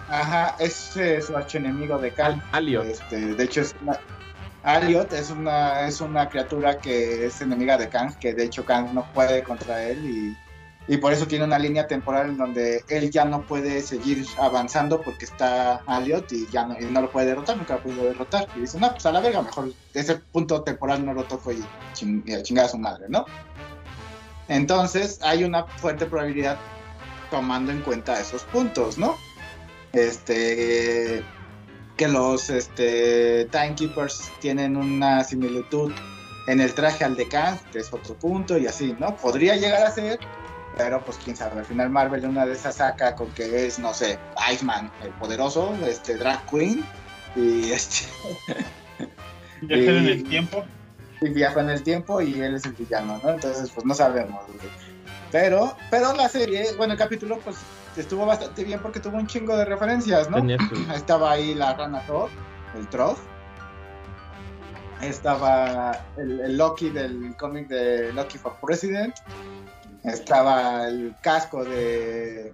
ajá, 0.09 0.57
es 0.59 0.97
eh, 0.97 1.21
su 1.23 1.37
archienemigo 1.37 1.99
de 1.99 2.13
Kang. 2.13 2.35
Al- 2.35 2.43
Aliot. 2.53 2.85
Este, 2.87 3.35
de 3.35 3.45
hecho, 3.45 3.61
es 3.63 3.75
una, 3.83 3.99
Aliot 4.63 5.13
es 5.13 5.31
una, 5.31 5.87
es 5.87 6.01
una 6.01 6.29
criatura 6.29 6.79
que 6.79 7.27
es 7.27 7.41
enemiga 7.41 7.79
de 7.79 7.89
Kang, 7.89 8.15
que 8.19 8.35
de 8.35 8.45
hecho 8.45 8.65
Kang 8.65 8.93
no 8.93 9.07
puede 9.13 9.43
contra 9.43 9.83
él 9.85 10.05
y, 10.05 10.37
y 10.95 10.97
por 10.99 11.13
eso 11.13 11.27
tiene 11.27 11.45
una 11.45 11.59
línea 11.59 11.87
temporal 11.87 12.31
en 12.31 12.37
donde 12.37 12.85
él 12.89 13.11
ya 13.11 13.25
no 13.25 13.43
puede 13.43 13.81
seguir 13.81 14.27
avanzando 14.39 15.01
porque 15.01 15.25
está 15.25 15.77
Aliot 15.87 16.33
y 16.33 16.47
ya 16.51 16.67
no, 16.67 16.77
y 16.79 16.85
no 16.87 17.03
lo 17.03 17.11
puede 17.11 17.27
derrotar, 17.29 17.57
nunca 17.57 17.75
lo 17.75 17.81
ha 17.81 17.83
podido 17.83 18.05
derrotar. 18.05 18.49
Y 18.57 18.61
dice, 18.61 18.79
no, 18.79 18.91
pues 18.91 19.07
a 19.07 19.13
la 19.13 19.21
verga, 19.21 19.43
mejor 19.43 19.73
ese 19.95 20.17
punto 20.17 20.63
temporal 20.63 21.07
no 21.07 21.15
lo 21.15 21.25
toco 21.25 21.53
y 21.53 21.65
ching, 21.95 22.23
y 22.27 22.35
a 22.35 22.43
chingar 22.43 22.67
a 22.67 22.69
su 22.69 22.79
madre, 22.79 23.07
¿no? 23.09 23.25
Entonces 24.51 25.21
hay 25.23 25.45
una 25.45 25.65
fuerte 25.65 26.07
probabilidad 26.07 26.59
tomando 27.31 27.71
en 27.71 27.81
cuenta 27.83 28.21
esos 28.21 28.43
puntos, 28.45 28.99
¿no? 28.99 29.17
Este 29.93 31.25
que 31.97 32.09
los 32.09 32.51
este, 32.51 33.45
Timekeepers 33.47 34.31
tienen 34.41 34.77
una 34.77 35.23
similitud 35.23 35.93
en 36.47 36.61
el 36.61 36.73
traje 36.75 37.05
al 37.05 37.15
de 37.15 37.29
Kang, 37.29 37.59
que 37.71 37.81
es 37.81 37.93
otro 37.93 38.15
punto, 38.15 38.59
y 38.59 38.67
así, 38.67 38.97
¿no? 38.99 39.15
Podría 39.17 39.55
llegar 39.55 39.87
a 39.87 39.91
ser, 39.91 40.19
pero 40.77 41.05
pues 41.05 41.19
quién 41.23 41.37
sabe, 41.37 41.61
al 41.61 41.67
final 41.67 41.91
Marvel 41.91 42.25
una 42.25 42.47
de 42.47 42.55
esas 42.55 42.77
saca 42.77 43.15
con 43.15 43.31
que 43.33 43.67
es, 43.67 43.79
no 43.79 43.93
sé, 43.93 44.19
Iceman, 44.51 44.91
el 45.05 45.11
poderoso, 45.11 45.77
este 45.87 46.17
Drag 46.17 46.45
Queen, 46.47 46.83
y 47.37 47.71
este 47.71 48.07
Viajar 49.61 49.95
en 49.97 50.07
el 50.07 50.25
tiempo. 50.25 50.65
Y 51.21 51.29
viaja 51.31 51.61
en 51.61 51.71
el 51.71 51.83
tiempo 51.83 52.21
y 52.21 52.41
él 52.41 52.55
es 52.55 52.65
el 52.65 52.73
villano, 52.73 53.21
¿no? 53.23 53.31
Entonces, 53.31 53.71
pues 53.71 53.85
no 53.85 53.95
sabemos. 53.95 54.47
güey. 54.47 54.73
Pero, 55.31 55.77
pero 55.91 56.13
la 56.15 56.29
serie, 56.29 56.67
bueno, 56.77 56.95
el 56.95 56.99
capítulo, 56.99 57.39
pues 57.45 57.57
estuvo 57.97 58.27
bastante 58.27 58.65
bien 58.65 58.81
porque 58.81 59.01
tuvo 59.01 59.17
un 59.17 59.27
chingo 59.27 59.57
de 59.57 59.65
referencias, 59.65 60.29
¿no? 60.31 60.39
Estaba 60.95 61.33
ahí 61.33 61.55
la 61.55 61.75
rana 61.75 62.01
Thor, 62.07 62.31
el 62.77 62.89
Troll. 62.89 63.17
Estaba 65.03 65.99
el, 66.19 66.41
el 66.41 66.57
Loki 66.59 66.91
del 66.91 67.35
cómic 67.39 67.69
de 67.69 68.13
Loki 68.13 68.39
for 68.39 68.57
President. 68.61 69.15
Estaba 70.05 70.89
el 70.89 71.15
casco 71.23 71.65
de 71.65 72.53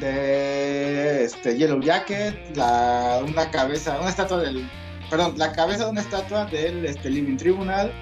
de 0.00 1.24
este 1.24 1.56
Yellow 1.56 1.80
Jacket, 1.80 2.56
la, 2.56 3.20
una 3.26 3.50
cabeza, 3.50 3.98
una 4.00 4.10
estatua 4.10 4.38
del, 4.38 4.68
perdón, 5.10 5.34
la 5.36 5.52
cabeza 5.52 5.84
de 5.84 5.90
una 5.90 6.00
estatua 6.00 6.44
del 6.46 6.84
este, 6.84 7.10
Living 7.10 7.36
Tribunal. 7.36 7.92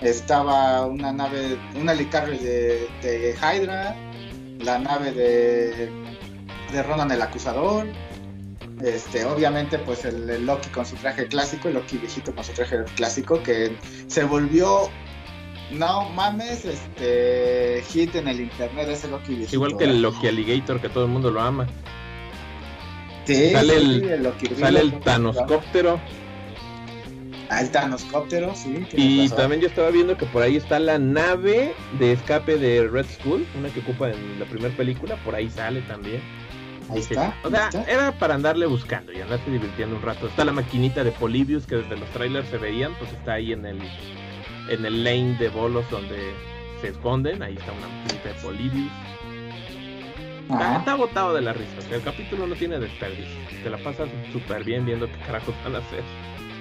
Estaba 0.00 0.84
una 0.86 1.12
nave, 1.12 1.56
una 1.80 1.92
helicarrier 1.92 2.40
de, 2.40 2.88
de 3.02 3.34
Hydra, 3.36 3.94
la 4.58 4.78
nave 4.80 5.12
de, 5.12 5.88
de 6.72 6.82
Ronan 6.82 7.10
el 7.12 7.22
Acusador. 7.22 7.86
Este, 8.82 9.24
obviamente, 9.24 9.78
pues 9.78 10.04
el, 10.04 10.28
el 10.28 10.44
Loki 10.44 10.68
con 10.70 10.84
su 10.84 10.96
traje 10.96 11.28
clásico, 11.28 11.68
el 11.68 11.74
Loki 11.74 11.98
viejito 11.98 12.34
con 12.34 12.42
su 12.42 12.52
traje 12.52 12.78
clásico, 12.96 13.40
que 13.44 13.76
se 14.08 14.24
volvió, 14.24 14.88
no 15.70 16.08
mames, 16.10 16.64
este, 16.64 17.84
hit 17.92 18.16
en 18.16 18.26
el 18.26 18.40
internet 18.40 18.88
ese 18.88 19.06
Loki 19.06 19.34
viejito. 19.36 19.54
Igual 19.54 19.76
que 19.76 19.84
el 19.84 20.02
Loki 20.02 20.26
Alligator, 20.26 20.80
que 20.80 20.88
todo 20.88 21.04
el 21.04 21.10
mundo 21.12 21.30
lo 21.30 21.40
ama. 21.40 21.68
Sí, 23.24 23.52
sale 23.52 23.72
sí, 23.78 23.84
el- 23.84 24.08
el 24.10 24.22
Loki 24.24 24.46
Sale 24.58 24.80
el 24.80 24.90
Loki- 24.90 25.04
Ah, 27.52 27.60
el 27.60 27.70
Thanoscóptero, 27.70 28.54
sí. 28.54 28.86
Y 28.94 29.24
razón. 29.24 29.36
también 29.36 29.60
yo 29.60 29.68
estaba 29.68 29.90
viendo 29.90 30.16
que 30.16 30.24
por 30.24 30.42
ahí 30.42 30.56
está 30.56 30.78
la 30.78 30.98
nave 30.98 31.74
de 31.98 32.12
escape 32.12 32.56
de 32.56 32.88
Red 32.88 33.04
Skull, 33.04 33.46
una 33.58 33.68
que 33.68 33.80
ocupa 33.80 34.10
en 34.10 34.40
la 34.40 34.46
primera 34.46 34.74
película, 34.74 35.16
por 35.16 35.34
ahí 35.34 35.50
sale 35.50 35.82
también. 35.82 36.22
Ahí 36.88 37.00
está. 37.00 37.36
O 37.44 37.48
ahí 37.48 37.52
sea, 37.52 37.68
está. 37.68 37.82
era 37.84 38.12
para 38.12 38.36
andarle 38.36 38.64
buscando 38.64 39.12
y 39.12 39.20
andarse 39.20 39.50
divirtiendo 39.50 39.96
un 39.96 40.00
rato. 40.00 40.28
Está 40.28 40.46
la 40.46 40.52
maquinita 40.52 41.04
de 41.04 41.12
Polybius 41.12 41.66
que 41.66 41.76
desde 41.76 41.98
los 41.98 42.08
trailers 42.12 42.48
se 42.48 42.56
veían, 42.56 42.94
pues 42.98 43.12
está 43.12 43.34
ahí 43.34 43.52
en 43.52 43.66
el 43.66 43.78
en 44.70 44.86
el 44.86 45.04
lane 45.04 45.36
de 45.38 45.50
bolos 45.50 45.84
donde 45.90 46.16
se 46.80 46.88
esconden, 46.88 47.42
ahí 47.42 47.54
está 47.54 47.70
una 47.72 47.86
maquinita 47.86 48.28
de 48.30 48.34
Polybius. 48.36 48.92
Está, 50.44 50.78
está 50.78 50.94
botado 50.94 51.34
de 51.34 51.42
la 51.42 51.52
risa, 51.52 51.74
o 51.78 51.82
sea, 51.82 51.96
el 51.96 52.02
capítulo 52.02 52.46
no 52.46 52.54
tiene 52.54 52.78
desperdicio. 52.78 53.36
Te 53.62 53.68
la 53.68 53.76
pasas 53.76 54.08
súper 54.32 54.64
bien 54.64 54.86
viendo 54.86 55.06
qué 55.06 55.18
carajos 55.26 55.54
van 55.64 55.74
a 55.74 55.78
hacer. 55.80 56.02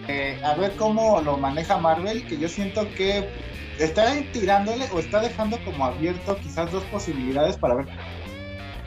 Eh, 0.08 0.40
a 0.44 0.56
ver 0.56 0.76
cómo 0.76 1.22
lo 1.22 1.38
maneja 1.38 1.78
Marvel, 1.78 2.26
que 2.28 2.38
yo 2.38 2.50
siento 2.50 2.94
que 2.94 3.30
está 3.78 4.14
tirándole 4.32 4.86
o 4.92 5.00
está 5.00 5.22
dejando 5.22 5.60
como 5.64 5.86
abierto 5.86 6.38
quizás 6.42 6.72
dos 6.72 6.84
posibilidades 6.86 7.58
para 7.58 7.76
ver 7.76 7.88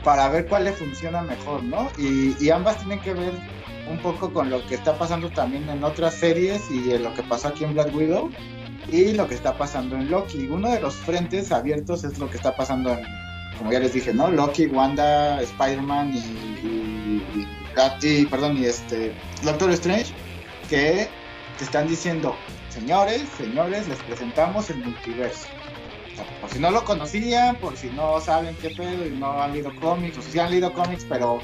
para 0.03 0.29
ver 0.29 0.47
cuál 0.47 0.65
le 0.65 0.71
funciona 0.71 1.21
mejor, 1.23 1.63
¿no? 1.63 1.89
Y, 1.97 2.35
y 2.43 2.51
ambas 2.51 2.77
tienen 2.77 2.99
que 2.99 3.13
ver 3.13 3.33
un 3.89 3.97
poco 3.99 4.31
con 4.31 4.51
lo 4.51 4.63
que 4.67 4.75
está 4.75 4.97
pasando 4.97 5.29
también 5.29 5.67
en 5.67 5.83
otras 5.83 6.13
series 6.13 6.69
y 6.69 6.95
lo 6.99 7.11
que 7.15 7.23
pasó 7.23 7.47
aquí 7.47 7.63
en 7.63 7.73
Black 7.73 7.93
Widow 7.95 8.31
y 8.87 9.13
lo 9.13 9.27
que 9.27 9.33
está 9.33 9.57
pasando 9.57 9.95
en 9.95 10.11
Loki. 10.11 10.47
Uno 10.47 10.69
de 10.69 10.79
los 10.79 10.93
frentes 10.95 11.51
abiertos 11.51 12.03
es 12.03 12.19
lo 12.19 12.29
que 12.29 12.37
está 12.37 12.55
pasando 12.55 12.91
en, 12.93 12.99
como 13.57 13.71
ya 13.71 13.79
les 13.79 13.93
dije, 13.93 14.13
¿no? 14.13 14.29
Loki, 14.29 14.67
Wanda, 14.67 15.41
Spider-Man 15.41 16.13
y, 16.13 16.17
y, 16.17 17.23
y- 17.33 17.47
y- 18.03 18.25
perdón, 18.27 18.57
y 18.57 18.65
este 18.65 19.15
Doctor 19.41 19.71
Strange 19.71 20.13
que 20.69 21.07
te 21.57 21.63
están 21.63 21.87
diciendo, 21.87 22.35
señores, 22.69 23.23
señores, 23.37 23.87
les 23.87 23.97
presentamos 23.99 24.69
el 24.69 24.77
multiverso. 24.77 25.47
O 26.11 26.15
sea, 26.15 26.25
por 26.41 26.49
si 26.49 26.59
no 26.59 26.71
lo 26.71 26.83
conocían, 26.83 27.55
por 27.57 27.75
si 27.77 27.87
no 27.89 28.19
saben 28.19 28.55
qué 28.61 28.69
pedo 28.69 29.05
y 29.05 29.11
no 29.11 29.41
han 29.41 29.53
leído 29.53 29.73
cómics, 29.79 30.17
o 30.17 30.21
si 30.21 30.39
han 30.39 30.51
leído 30.51 30.73
cómics, 30.73 31.05
pero, 31.07 31.39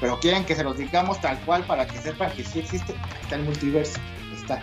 pero 0.00 0.18
quieren 0.20 0.44
que 0.44 0.54
se 0.54 0.64
los 0.64 0.76
digamos 0.76 1.20
tal 1.20 1.38
cual 1.40 1.64
para 1.64 1.86
que 1.86 1.98
sepan 1.98 2.32
que 2.32 2.44
sí 2.44 2.60
existe, 2.60 2.94
está 3.22 3.36
el 3.36 3.42
multiverso. 3.42 3.98
Está. 4.34 4.62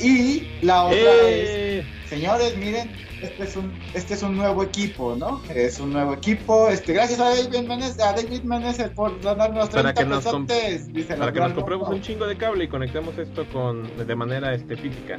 Y 0.00 0.46
la 0.62 0.84
otra 0.84 0.98
es 0.98 1.48
¡Eh! 1.48 1.84
señores, 2.08 2.56
miren, 2.56 2.90
este 3.22 3.44
es 3.44 3.56
un, 3.56 3.72
este 3.94 4.14
es 4.14 4.22
un 4.22 4.36
nuevo 4.36 4.62
equipo, 4.62 5.16
¿no? 5.16 5.40
Es 5.54 5.80
un 5.80 5.92
nuevo 5.92 6.14
equipo. 6.14 6.68
Este, 6.68 6.92
gracias 6.92 7.20
a 7.20 7.30
David 7.30 7.66
Menezes, 7.66 8.00
a 8.00 8.12
David 8.12 8.42
por 8.94 9.20
darnos 9.20 9.70
30 9.70 9.70
Para 9.70 9.94
que 9.94 10.04
nos 10.04 10.24
Para 10.24 11.32
que 11.32 11.40
nos 11.40 11.52
compremos 11.52 11.88
un 11.88 12.00
chingo 12.00 12.26
de 12.26 12.36
cable 12.36 12.64
y 12.64 12.68
conectemos 12.68 13.16
esto 13.18 13.46
con 13.52 14.06
de 14.06 14.14
manera 14.14 14.54
este, 14.54 14.76
física. 14.76 15.18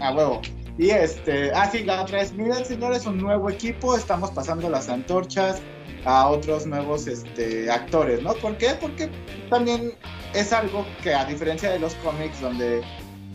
A 0.00 0.12
huevo. 0.12 0.40
Y 0.78 0.90
este, 0.90 1.50
ah, 1.52 1.68
sí, 1.70 1.82
la 1.82 2.02
otra 2.02 2.22
es, 2.22 2.32
miren, 2.32 2.64
señores, 2.64 3.04
un 3.04 3.18
nuevo 3.18 3.50
equipo, 3.50 3.96
estamos 3.96 4.30
pasando 4.30 4.70
las 4.70 4.88
antorchas 4.88 5.60
a 6.04 6.28
otros 6.28 6.66
nuevos 6.66 7.08
este, 7.08 7.68
actores, 7.68 8.22
¿no? 8.22 8.32
¿Por 8.34 8.56
qué? 8.58 8.76
Porque 8.80 9.10
también 9.50 9.92
es 10.34 10.52
algo 10.52 10.86
que 11.02 11.12
a 11.14 11.24
diferencia 11.24 11.70
de 11.70 11.80
los 11.80 11.94
cómics 11.96 12.40
donde 12.40 12.82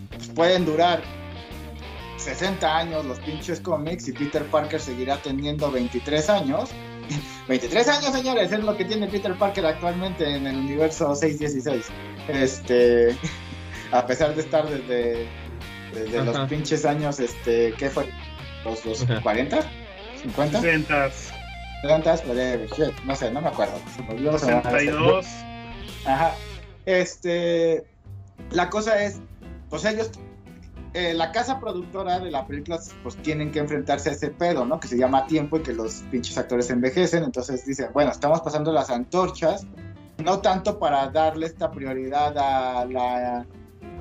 pues, 0.10 0.30
pueden 0.30 0.66
durar 0.66 1.02
60 2.24 2.78
años 2.78 3.06
los 3.06 3.20
pinches 3.20 3.60
cómics 3.60 4.08
y 4.08 4.14
Peter 4.14 4.44
Parker 4.46 4.80
seguirá 4.80 5.18
teniendo 5.22 5.70
23 5.72 6.30
años. 6.30 6.70
23 7.48 7.88
años, 7.90 8.14
señores, 8.14 8.52
es 8.52 8.60
lo 8.64 8.76
que 8.78 8.86
tiene 8.86 9.08
Peter 9.08 9.34
Parker 9.38 9.66
actualmente 9.66 10.36
en 10.36 10.48
el 10.48 10.56
universo 10.58 11.14
616. 11.16 11.86
Este, 12.30 13.16
a 13.92 14.06
pesar 14.08 14.34
de 14.36 14.42
estar 14.42 14.68
desde, 14.70 15.28
desde 15.94 16.20
Ajá. 16.20 16.26
los 16.40 16.50
pinches 16.50 16.86
años, 16.86 17.20
este, 17.20 17.74
¿qué 17.78 17.90
fue? 17.90 18.08
¿Los, 18.64 18.86
los 18.86 19.04
Ajá. 19.04 19.22
40? 19.22 19.60
¿50? 20.24 20.62
60, 20.62 21.12
30, 21.84 22.12
whatever, 22.28 22.70
shit, 22.70 22.98
no 23.04 23.16
sé, 23.16 23.30
no 23.32 23.42
me 23.42 23.50
acuerdo. 23.50 23.74
Se 23.94 24.02
me 24.04 24.12
olvidó, 24.12 24.40
se 24.40 24.46
me 24.46 24.54
van 24.54 24.66
a 24.66 24.70
hacer- 24.70 24.80
62. 24.80 25.26
Ajá. 26.06 26.36
Este. 26.86 27.84
La 28.52 28.70
cosa 28.70 29.04
es, 29.04 29.20
pues 29.70 29.84
ellos, 29.86 30.12
eh, 30.94 31.14
la 31.14 31.32
casa 31.32 31.60
productora 31.60 32.20
de 32.20 32.32
la 32.32 32.46
película, 32.46 32.80
pues 33.02 33.16
tienen 33.18 33.52
que 33.52 33.60
enfrentarse 33.60 34.10
a 34.10 34.14
ese 34.14 34.30
pedo, 34.30 34.66
¿no? 34.66 34.80
Que 34.80 34.88
se 34.88 34.98
llama 34.98 35.26
tiempo 35.26 35.58
y 35.58 35.62
que 35.62 35.74
los 35.74 36.04
pinches 36.12 36.38
actores 36.38 36.70
envejecen. 36.70 37.24
Entonces 37.24 37.66
dicen, 37.66 37.90
bueno, 37.94 38.12
estamos 38.12 38.42
pasando 38.42 38.72
las 38.72 38.90
antorchas, 38.90 39.66
no 40.24 40.40
tanto 40.40 40.80
para 40.80 41.10
darle 41.10 41.48
esta 41.48 41.72
prioridad 41.72 42.38
a 42.38 42.86
la 42.86 43.46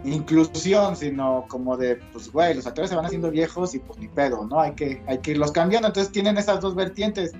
inclusión, 0.05 0.97
sino 0.97 1.47
como 1.49 1.77
de, 1.77 1.97
pues, 2.13 2.31
güey, 2.31 2.55
los 2.55 2.67
actores 2.67 2.91
se 2.91 2.97
van 2.97 3.07
haciendo 3.07 3.31
viejos 3.31 3.75
y 3.75 3.79
pues 3.79 3.99
ni 3.99 4.09
pedo, 4.09 4.45
¿no? 4.47 4.61
Hay 4.61 4.73
que, 4.73 5.03
hay 5.07 5.19
que 5.19 5.33
irlos 5.33 5.53
cambiando. 5.53 5.89
Entonces 5.89 6.13
tienen 6.13 6.37
esas 6.37 6.61
dos 6.61 6.75
vertientes 6.75 7.33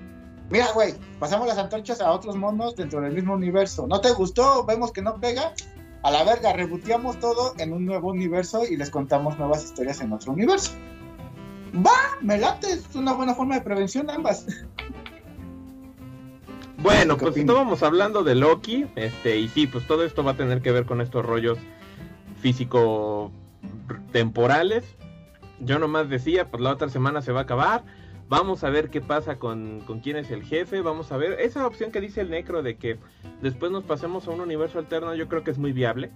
Mira, 0.49 0.71
güey, 0.73 0.93
pasamos 1.19 1.47
las 1.47 1.57
antorchas 1.57 1.99
a 1.99 2.11
otros 2.11 2.35
monos 2.35 2.75
dentro 2.75 3.01
del 3.01 3.13
mismo 3.13 3.33
universo. 3.33 3.87
¿No 3.87 4.01
te 4.01 4.11
gustó? 4.11 4.63
Vemos 4.65 4.91
que 4.91 5.01
no 5.01 5.19
pega. 5.19 5.53
A 6.03 6.11
la 6.11 6.23
verga, 6.25 6.51
reboteamos 6.53 7.19
todo 7.19 7.53
en 7.57 7.71
un 7.73 7.85
nuevo 7.85 8.09
universo 8.09 8.63
y 8.69 8.75
les 8.75 8.89
contamos 8.89 9.37
nuevas 9.39 9.63
historias 9.63 10.01
en 10.01 10.11
otro 10.11 10.33
universo. 10.33 10.71
Va, 11.75 12.17
me 12.21 12.37
late, 12.37 12.71
es 12.71 12.93
una 12.93 13.13
buena 13.13 13.33
forma 13.33 13.55
de 13.55 13.61
prevención 13.61 14.09
ambas. 14.09 14.45
Bueno, 16.77 17.15
¿Qué 17.15 17.21
pues 17.21 17.31
opinas? 17.31 17.49
estábamos 17.49 17.83
hablando 17.83 18.23
de 18.23 18.35
Loki, 18.35 18.85
este, 18.97 19.37
y 19.39 19.47
sí, 19.47 19.67
pues 19.67 19.87
todo 19.87 20.03
esto 20.03 20.23
va 20.23 20.31
a 20.31 20.37
tener 20.37 20.61
que 20.61 20.73
ver 20.73 20.85
con 20.85 20.99
estos 20.99 21.25
rollos 21.25 21.57
físico 22.41 23.31
temporales. 24.11 24.83
Yo 25.61 25.79
nomás 25.79 26.09
decía, 26.09 26.51
pues 26.51 26.61
la 26.61 26.71
otra 26.71 26.89
semana 26.89 27.21
se 27.21 27.31
va 27.31 27.39
a 27.39 27.43
acabar. 27.43 27.85
Vamos 28.29 28.63
a 28.63 28.69
ver 28.69 28.89
qué 28.89 29.01
pasa 29.01 29.37
con, 29.37 29.81
con 29.81 29.99
quién 29.99 30.17
es 30.17 30.31
el 30.31 30.43
jefe. 30.43 30.81
Vamos 30.81 31.11
a 31.11 31.17
ver 31.17 31.39
esa 31.39 31.67
opción 31.67 31.91
que 31.91 32.01
dice 32.01 32.21
el 32.21 32.29
Necro 32.29 32.63
de 32.63 32.77
que 32.77 32.97
después 33.41 33.71
nos 33.71 33.83
pasemos 33.83 34.27
a 34.27 34.31
un 34.31 34.41
universo 34.41 34.79
alterno. 34.79 35.13
Yo 35.13 35.27
creo 35.27 35.43
que 35.43 35.51
es 35.51 35.57
muy 35.57 35.73
viable. 35.73 36.11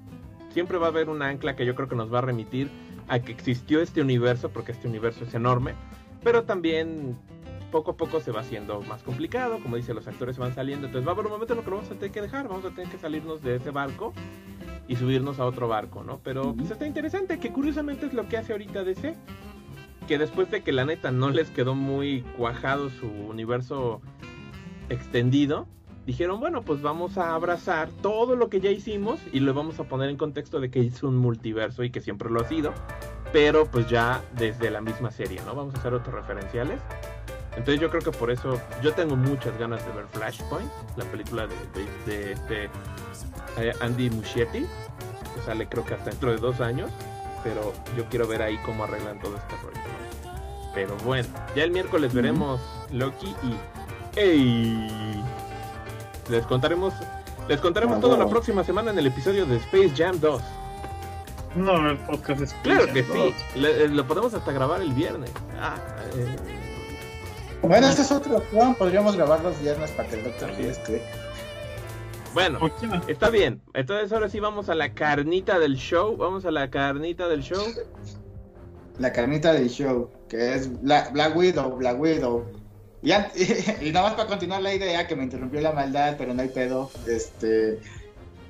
Siempre 0.52 0.78
va 0.78 0.88
a 0.88 0.90
haber 0.90 1.10
un 1.10 1.22
ancla 1.22 1.56
que 1.56 1.66
yo 1.66 1.76
creo 1.76 1.88
que 1.88 1.96
nos 1.96 2.12
va 2.12 2.20
a 2.20 2.22
remitir 2.22 2.70
a 3.08 3.20
que 3.20 3.32
existió 3.32 3.82
este 3.82 4.02
universo, 4.02 4.50
porque 4.50 4.72
este 4.72 4.88
universo 4.88 5.26
es 5.26 5.34
enorme. 5.34 5.76
Pero 6.24 6.44
también 6.44 7.18
poco 7.72 7.92
a 7.92 7.98
poco 7.98 8.20
se 8.20 8.32
va 8.32 8.42
haciendo 8.42 8.82
más 8.82 9.04
complicado, 9.04 9.60
como 9.60 9.76
dice, 9.76 9.94
los 9.94 10.08
actores 10.08 10.38
van 10.38 10.56
saliendo, 10.56 10.88
entonces 10.88 11.06
va 11.06 11.12
a 11.12 11.14
haber 11.14 11.26
un 11.26 11.34
momento 11.34 11.54
en 11.54 11.60
el 11.60 11.66
que 11.66 11.70
lo 11.70 11.78
vamos 11.78 11.92
a 11.92 11.96
tener 11.96 12.12
que 12.12 12.22
dejar, 12.22 12.48
vamos 12.48 12.66
a 12.66 12.70
tener 12.70 12.90
que 12.90 12.98
salirnos 12.98 13.42
de 13.42 13.56
ese 13.58 13.72
barco 13.72 14.14
y 14.88 14.96
subirnos 14.96 15.40
a 15.40 15.46
otro 15.46 15.68
barco, 15.68 16.04
¿no? 16.04 16.20
Pero 16.24 16.54
pues 16.56 16.72
está 16.72 16.88
interesante, 16.88 17.40
que 17.40 17.52
curiosamente 17.52 18.06
es 18.06 18.14
lo 18.14 18.28
que 18.28 18.38
hace 18.38 18.54
ahorita 18.54 18.84
DC, 18.84 19.16
que 20.08 20.18
después 20.18 20.50
de 20.50 20.64
que 20.64 20.72
la 20.72 20.86
neta 20.86 21.12
no 21.12 21.30
les 21.30 21.50
quedó 21.50 21.76
muy 21.76 22.22
cuajado 22.38 22.90
su 22.90 23.08
universo 23.08 24.02
extendido, 24.90 25.68
dijeron, 26.06 26.40
bueno, 26.40 26.62
pues 26.62 26.82
vamos 26.82 27.18
a 27.18 27.36
abrazar 27.36 27.90
todo 28.02 28.36
lo 28.36 28.50
que 28.50 28.62
ya 28.62 28.72
hicimos 28.72 29.20
y 29.34 29.42
lo 29.42 29.54
vamos 29.54 29.80
a 29.80 29.84
poner 29.84 30.10
en 30.10 30.18
contexto 30.18 30.60
de 30.62 30.72
que 30.72 30.80
es 30.80 31.04
un 31.04 31.18
multiverso 31.18 31.84
y 31.84 31.92
que 31.92 32.00
siempre 32.00 32.30
lo 32.30 32.40
ha 32.40 32.48
sido, 32.48 32.74
pero 33.34 33.66
pues 33.66 33.90
ya 33.90 34.24
desde 34.38 34.72
la 34.72 34.82
misma 34.82 35.12
serie, 35.12 35.42
¿no? 35.46 35.54
Vamos 35.54 35.76
a 35.76 35.80
hacer 35.80 35.94
otros 35.94 36.16
referenciales. 36.16 36.80
Entonces 37.58 37.82
yo 37.82 37.90
creo 37.90 38.04
que 38.04 38.12
por 38.12 38.32
eso 38.32 38.62
yo 38.82 38.94
tengo 38.94 39.16
muchas 39.16 39.58
ganas 39.58 39.86
de 39.86 39.92
ver 39.92 40.06
Flashpoint, 40.08 40.70
la 40.96 41.04
película 41.06 41.48
de, 41.48 42.32
este 42.32 42.70
eh, 43.58 43.74
Andy 43.82 44.10
Muschietti, 44.12 44.60
que 44.60 45.42
sale 45.44 45.68
creo 45.68 45.84
que 45.84 45.96
hasta 45.96 46.12
dentro 46.12 46.32
de 46.32 46.38
dos 46.38 46.62
años, 46.62 46.92
pero 47.44 47.74
yo 47.96 48.06
quiero 48.10 48.28
ver 48.28 48.42
ahí 48.42 48.58
cómo 48.66 48.84
arreglan 48.84 49.20
todo 49.20 49.36
este 49.38 49.56
rollo. 49.58 49.78
¿no? 49.78 50.72
Pero 50.74 50.96
bueno, 51.06 51.28
ya 51.56 51.64
el 51.64 51.72
miércoles 51.72 52.14
veremos 52.14 52.62
Loki 52.92 53.36
y 53.44 53.58
¡Ey! 54.20 55.24
Les 56.30 56.46
contaremos, 56.46 56.94
les 57.48 57.60
contaremos 57.62 58.00
todo 58.02 58.18
la 58.18 58.28
próxima 58.28 58.64
semana 58.64 58.92
en 58.92 59.00
el 59.00 59.08
episodio 59.08 59.46
de 59.46 59.58
Space 59.58 59.92
Jam 59.96 60.20
2. 60.20 60.42
No, 61.56 61.90
el 61.90 61.98
podcast 62.00 62.42
es 62.42 62.54
Claro 62.64 62.86
que 62.94 63.04
sí, 63.04 63.34
le- 63.56 63.86
eh, 63.86 63.88
lo 63.88 64.06
podemos 64.06 64.34
hasta 64.34 64.52
grabar 64.52 64.82
el 64.82 64.92
viernes. 64.94 65.32
Ah, 65.60 65.76
eh, 66.16 66.36
Bueno, 67.64 67.88
esta 67.88 68.02
es 68.04 68.12
otra 68.12 68.36
opción. 68.38 68.76
Podríamos 68.76 69.16
grabar 69.16 69.42
los 69.42 69.60
viernes 69.62 69.90
para 69.92 70.08
que 70.10 70.16
el 70.18 70.24
doctor 70.26 70.52
sí 70.58 70.64
esté. 70.68 71.02
Bueno. 72.38 72.60
Está 73.08 73.32
bien, 73.32 73.62
entonces 73.74 74.12
ahora 74.12 74.30
sí 74.30 74.40
vamos 74.40 74.70
a 74.70 74.76
la 74.76 74.94
carnita 74.94 75.58
del 75.58 75.76
show, 75.76 76.16
vamos 76.16 76.46
a 76.46 76.52
la 76.52 76.70
carnita 76.70 77.28
del 77.28 77.42
show. 77.42 77.64
La 79.00 79.12
carnita 79.12 79.54
del 79.54 79.70
show, 79.70 80.12
que 80.30 80.54
es 80.54 80.82
Black, 80.84 81.14
Black 81.14 81.36
Widow, 81.36 81.76
Black 81.78 82.00
Widow. 82.00 82.46
Y, 83.02 83.12
y 83.82 83.92
nada 83.92 84.10
más 84.10 84.14
para 84.16 84.28
continuar 84.28 84.62
la 84.62 84.74
idea, 84.74 85.08
que 85.08 85.16
me 85.16 85.24
interrumpió 85.24 85.62
la 85.62 85.72
maldad, 85.72 86.16
pero 86.18 86.34
no 86.36 86.42
hay 86.44 86.50
pedo. 86.50 86.92
Este. 87.08 87.80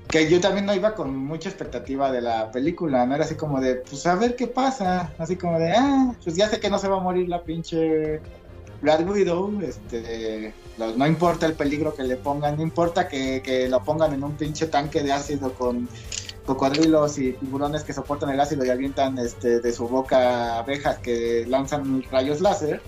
Que 0.10 0.30
yo 0.30 0.40
también 0.42 0.66
no 0.66 0.74
iba 0.74 0.94
con 0.94 1.16
mucha 1.16 1.48
expectativa 1.50 2.12
de 2.12 2.22
la 2.22 2.52
película, 2.52 3.06
no 3.06 3.16
era 3.16 3.24
así 3.24 3.36
como 3.36 3.60
de, 3.60 3.76
pues 3.76 4.06
a 4.06 4.16
ver 4.16 4.36
qué 4.36 4.48
pasa. 4.48 5.14
Así 5.18 5.38
como 5.38 5.60
de, 5.60 5.72
ah, 5.72 6.14
pues 6.24 6.36
ya 6.36 6.50
sé 6.50 6.60
que 6.60 6.70
no 6.70 6.78
se 6.78 6.90
va 6.90 6.98
a 6.98 7.02
morir 7.02 7.30
la 7.30 7.44
pinche 7.44 8.20
Black 8.82 9.08
Widow. 9.10 9.62
Este. 9.62 10.54
no 10.78 11.08
importa 11.08 11.46
el 11.46 11.54
peligro 11.54 11.94
que 11.94 12.04
le 12.04 12.18
pongan, 12.18 12.58
no 12.58 12.64
importa 12.64 13.08
que, 13.08 13.42
que 13.44 13.68
lo 13.70 13.84
pongan 13.84 14.14
en 14.14 14.24
un 14.24 14.34
pinche 14.34 14.68
tanque 14.68 15.04
de 15.04 15.12
ácido 15.12 15.54
con 15.54 15.88
cocodrilos 16.48 17.18
y 17.20 17.34
tiburones 17.34 17.84
que 17.84 17.94
soportan 17.94 18.30
el 18.30 18.40
ácido 18.40 18.66
y 18.66 18.70
avientan 18.70 19.18
este, 19.20 19.60
de 19.60 19.74
su 19.74 19.88
boca 19.88 20.58
abejas 20.58 20.98
que 21.00 21.46
lanzan 21.48 22.04
rayos 22.10 22.40
láser, 22.40 22.82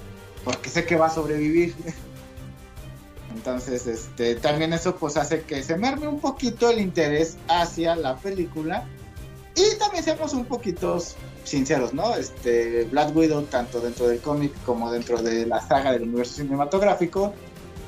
porque 0.43 0.69
sé 0.69 0.85
que 0.85 0.95
va 0.95 1.07
a 1.07 1.09
sobrevivir. 1.09 1.75
Entonces, 3.35 3.85
este, 3.85 4.35
también 4.35 4.73
eso 4.73 4.95
pues 4.95 5.17
hace 5.17 5.43
que 5.43 5.61
se 5.61 5.77
merme 5.77 6.07
un 6.07 6.19
poquito 6.19 6.69
el 6.69 6.79
interés 6.79 7.37
hacia 7.47 7.95
la 7.95 8.15
película. 8.15 8.85
Y 9.55 9.77
también 9.77 10.03
seamos 10.03 10.33
un 10.33 10.45
poquito 10.45 10.97
sinceros, 11.49 11.93
¿no? 11.93 12.15
Este, 12.15 12.85
Black 12.85 13.15
Widow, 13.15 13.43
tanto 13.43 13.79
dentro 13.79 14.07
del 14.07 14.19
cómic 14.19 14.53
como 14.65 14.91
dentro 14.91 15.21
de 15.21 15.45
la 15.45 15.61
saga 15.61 15.91
del 15.91 16.03
universo 16.03 16.35
cinematográfico, 16.35 17.33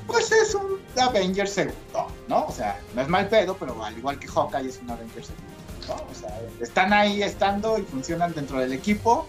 pues 0.08 0.32
es 0.32 0.56
un 0.56 0.80
Avenger 1.00 1.48
segundo, 1.48 2.08
¿no? 2.28 2.46
O 2.46 2.52
sea, 2.52 2.80
no 2.96 3.02
es 3.02 3.08
mal 3.08 3.30
pedo, 3.30 3.56
pero 3.60 3.84
al 3.84 3.98
igual 3.98 4.20
que 4.20 4.28
Hawkeye 4.28 4.70
es 4.70 4.80
un 4.82 4.90
Avenger 4.90 5.24
segundo, 5.24 5.54
¿no? 5.88 5.94
O 5.96 6.20
sea, 6.20 6.42
están 6.60 6.92
ahí 6.94 7.24
estando 7.24 7.78
y 7.78 7.84
funcionan 7.84 8.34
dentro 8.34 8.60
del 8.60 8.74
equipo, 8.74 9.26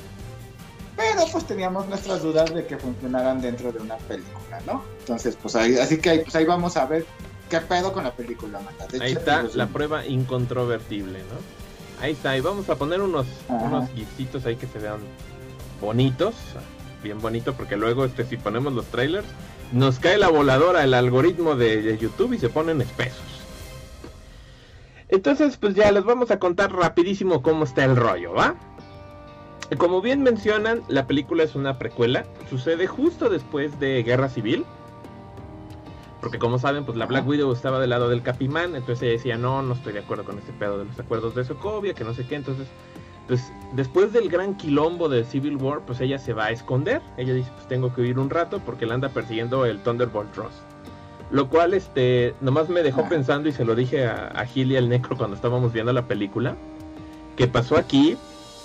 pero 0.96 1.24
pues 1.30 1.46
teníamos 1.46 1.86
nuestras 1.88 2.22
dudas 2.22 2.52
de 2.52 2.66
que 2.66 2.76
funcionaran 2.76 3.40
dentro 3.40 3.72
de 3.72 3.80
una 3.80 3.96
película, 3.96 4.60
¿no? 4.66 4.82
Entonces, 5.00 5.36
pues 5.40 5.54
ahí, 5.54 5.78
así 5.78 5.98
que 5.98 6.10
ahí, 6.10 6.18
pues 6.20 6.34
ahí 6.34 6.44
vamos 6.44 6.76
a 6.76 6.86
ver 6.86 7.06
qué 7.48 7.60
pedo 7.60 7.92
con 7.92 8.04
la 8.04 8.12
película, 8.12 8.60
Mata. 8.60 8.86
De 8.86 9.02
Ahí 9.02 9.12
está 9.12 9.44
la 9.54 9.66
prueba 9.66 10.06
incontrovertible, 10.06 11.20
¿no? 11.20 11.61
Ahí 12.02 12.12
está, 12.12 12.36
y 12.36 12.40
vamos 12.40 12.68
a 12.68 12.74
poner 12.74 13.00
unos, 13.00 13.26
Ajá. 13.48 13.64
unos 13.64 13.88
gifcitos 13.90 14.44
ahí 14.44 14.56
que 14.56 14.66
se 14.66 14.80
vean 14.80 14.98
bonitos, 15.80 16.34
bien 17.02 17.20
bonito, 17.20 17.54
porque 17.54 17.76
luego 17.76 18.04
este 18.04 18.24
si 18.24 18.36
ponemos 18.36 18.72
los 18.72 18.86
trailers, 18.86 19.26
nos 19.72 20.00
cae 20.00 20.18
la 20.18 20.28
voladora 20.28 20.82
el 20.82 20.94
algoritmo 20.94 21.54
de, 21.54 21.80
de 21.80 21.96
YouTube 21.96 22.32
y 22.34 22.38
se 22.38 22.48
ponen 22.48 22.80
espesos. 22.80 23.22
Entonces, 25.08 25.56
pues 25.58 25.74
ya 25.74 25.92
les 25.92 26.04
vamos 26.04 26.30
a 26.32 26.38
contar 26.38 26.72
rapidísimo 26.72 27.40
cómo 27.42 27.64
está 27.64 27.84
el 27.84 27.96
rollo, 27.96 28.32
¿va? 28.32 28.56
Como 29.78 30.00
bien 30.00 30.22
mencionan, 30.22 30.82
la 30.88 31.06
película 31.06 31.44
es 31.44 31.54
una 31.54 31.78
precuela, 31.78 32.26
sucede 32.50 32.86
justo 32.86 33.28
después 33.28 33.78
de 33.78 34.02
Guerra 34.02 34.28
Civil. 34.28 34.64
Porque 36.22 36.38
como 36.38 36.58
saben, 36.58 36.84
pues 36.86 36.96
la 36.96 37.04
Black 37.06 37.26
Widow 37.26 37.52
estaba 37.52 37.78
del 37.80 37.90
lado 37.90 38.08
del 38.08 38.22
Capimán, 38.22 38.74
entonces 38.76 39.02
ella 39.02 39.12
decía, 39.12 39.36
no, 39.36 39.60
no 39.60 39.74
estoy 39.74 39.92
de 39.92 39.98
acuerdo 39.98 40.24
con 40.24 40.38
este 40.38 40.52
pedo 40.52 40.78
de 40.78 40.84
los 40.86 40.98
acuerdos 40.98 41.34
de 41.34 41.44
Sokovia, 41.44 41.92
que 41.94 42.04
no 42.04 42.14
sé 42.14 42.24
qué, 42.24 42.36
entonces, 42.36 42.68
pues 43.26 43.52
después 43.72 44.12
del 44.12 44.28
gran 44.30 44.56
quilombo 44.56 45.08
de 45.08 45.24
Civil 45.24 45.56
War, 45.56 45.80
pues 45.84 46.00
ella 46.00 46.18
se 46.18 46.32
va 46.32 46.46
a 46.46 46.50
esconder, 46.52 47.02
ella 47.18 47.34
dice, 47.34 47.50
pues 47.54 47.66
tengo 47.68 47.92
que 47.92 48.02
huir 48.02 48.18
un 48.20 48.30
rato 48.30 48.60
porque 48.64 48.86
la 48.86 48.94
anda 48.94 49.08
persiguiendo 49.08 49.66
el 49.66 49.82
Thunderbolt 49.82 50.34
Ross. 50.36 50.54
Lo 51.32 51.48
cual, 51.48 51.74
este, 51.74 52.34
nomás 52.40 52.68
me 52.68 52.82
dejó 52.84 53.00
Ah. 53.02 53.08
pensando 53.08 53.48
y 53.48 53.52
se 53.52 53.64
lo 53.64 53.74
dije 53.74 54.06
a, 54.06 54.28
a 54.28 54.46
Gil 54.46 54.70
y 54.70 54.76
al 54.76 54.88
Necro 54.88 55.16
cuando 55.16 55.34
estábamos 55.34 55.72
viendo 55.72 55.92
la 55.92 56.06
película, 56.06 56.54
que 57.36 57.48
pasó 57.48 57.76
aquí, 57.76 58.16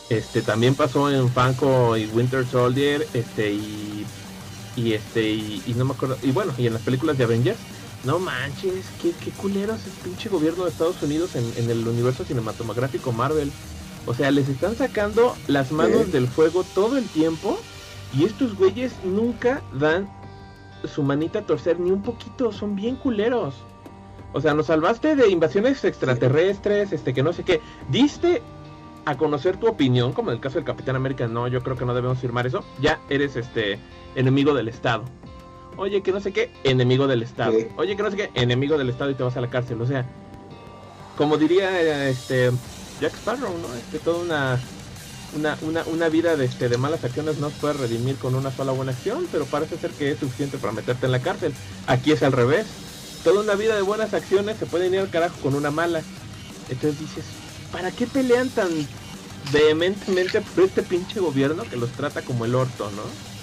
este, 0.09 0.41
también 0.43 0.75
pasó 0.75 1.09
en 1.09 1.27
Fanco 1.29 1.97
y 1.97 2.05
Winter 2.07 2.45
Soldier, 2.45 3.07
este, 3.13 3.51
y 3.51 4.05
y 4.77 4.93
este 4.93 5.29
y, 5.29 5.61
y 5.67 5.73
no 5.73 5.83
me 5.83 5.93
acuerdo 5.93 6.17
y 6.21 6.31
bueno 6.31 6.53
y 6.57 6.67
en 6.67 6.73
las 6.73 6.83
películas 6.83 7.17
de 7.17 7.25
Avengers 7.25 7.57
no 8.05 8.19
manches 8.19 8.85
qué, 9.01 9.11
qué 9.11 9.31
culeros 9.31 9.85
es 9.85 9.93
pinche 10.03 10.29
gobierno 10.29 10.63
de 10.63 10.69
Estados 10.69 11.01
Unidos 11.01 11.35
en, 11.35 11.51
en 11.57 11.69
el 11.69 11.85
universo 11.85 12.23
cinematográfico 12.23 13.11
Marvel. 13.11 13.51
O 14.05 14.13
sea 14.13 14.31
les 14.31 14.47
están 14.47 14.75
sacando 14.75 15.35
las 15.47 15.71
manos 15.71 16.11
del 16.11 16.27
fuego 16.27 16.63
todo 16.75 16.97
el 16.97 17.05
tiempo 17.07 17.57
y 18.17 18.23
estos 18.23 18.55
güeyes 18.55 18.93
nunca 19.03 19.61
dan 19.73 20.07
su 20.85 21.03
manita 21.03 21.39
a 21.39 21.45
torcer 21.45 21.79
ni 21.79 21.91
un 21.91 22.03
poquito 22.03 22.51
son 22.51 22.75
bien 22.75 22.95
culeros. 22.95 23.55
O 24.31 24.39
sea 24.39 24.53
nos 24.53 24.67
salvaste 24.67 25.15
de 25.15 25.29
invasiones 25.29 25.83
extraterrestres 25.83 26.93
este 26.93 27.13
que 27.13 27.23
no 27.23 27.33
sé 27.33 27.43
qué. 27.43 27.59
Diste 27.89 28.41
a 29.05 29.17
conocer 29.17 29.57
tu 29.57 29.67
opinión, 29.67 30.11
como 30.11 30.31
en 30.31 30.35
el 30.35 30.41
caso 30.41 30.55
del 30.55 30.65
Capitán 30.65 30.97
América, 30.97 31.27
no, 31.27 31.47
yo 31.47 31.61
creo 31.63 31.77
que 31.77 31.85
no 31.85 31.93
debemos 31.93 32.19
firmar 32.19 32.45
eso, 32.45 32.65
ya 32.81 32.99
eres 33.09 33.37
este 33.37 33.79
enemigo 34.17 34.53
del 34.53 34.67
Estado. 34.67 35.03
Oye, 35.77 36.01
que 36.01 36.11
no 36.11 36.19
sé 36.19 36.33
qué, 36.33 36.51
enemigo 36.63 37.07
del 37.07 37.21
Estado. 37.21 37.53
Oye, 37.77 37.95
que 37.95 38.03
no 38.03 38.09
sé 38.09 38.17
qué, 38.17 38.31
enemigo 38.33 38.77
del 38.77 38.89
Estado 38.89 39.11
y 39.11 39.13
te 39.13 39.23
vas 39.23 39.37
a 39.37 39.41
la 39.41 39.49
cárcel. 39.49 39.79
O 39.79 39.85
sea, 39.85 40.05
como 41.17 41.37
diría 41.37 42.09
este 42.09 42.51
Jack 42.99 43.13
Sparrow, 43.13 43.55
¿no? 43.59 43.73
Este, 43.75 43.99
toda 43.99 44.19
una 44.19 44.59
una, 45.35 45.57
una, 45.61 45.83
una 45.83 46.09
vida 46.09 46.35
de, 46.35 46.45
este, 46.45 46.67
de 46.69 46.77
malas 46.77 47.03
acciones 47.03 47.37
no 47.37 47.49
se 47.49 47.59
puede 47.59 47.73
redimir 47.73 48.15
con 48.15 48.33
una 48.33 48.49
sola 48.49 48.71
buena 48.71 48.91
acción, 48.91 49.27
pero 49.31 49.45
parece 49.45 49.77
ser 49.77 49.91
que 49.91 50.11
es 50.11 50.19
suficiente 50.19 50.57
para 50.57 50.73
meterte 50.73 51.05
en 51.05 51.11
la 51.11 51.21
cárcel. 51.21 51.53
Aquí 51.85 52.11
es 52.11 52.23
al 52.23 52.31
revés. 52.31 52.65
Toda 53.23 53.41
una 53.41 53.55
vida 53.55 53.75
de 53.75 53.81
buenas 53.81 54.13
acciones 54.13 54.57
se 54.57 54.65
puede 54.65 54.87
ir 54.87 54.97
al 54.99 55.09
carajo 55.09 55.39
con 55.41 55.53
una 55.53 55.69
mala. 55.69 56.01
Entonces 56.69 56.99
dices, 56.99 57.25
¿para 57.71 57.91
qué 57.91 58.07
pelean 58.07 58.49
tan 58.49 58.69
vehementemente 59.51 60.41
por 60.41 60.63
este 60.63 60.81
pinche 60.81 61.19
gobierno 61.19 61.63
que 61.69 61.77
los 61.77 61.91
trata 61.91 62.21
como 62.21 62.45
el 62.45 62.55
orto, 62.55 62.89
¿no? 62.91 63.36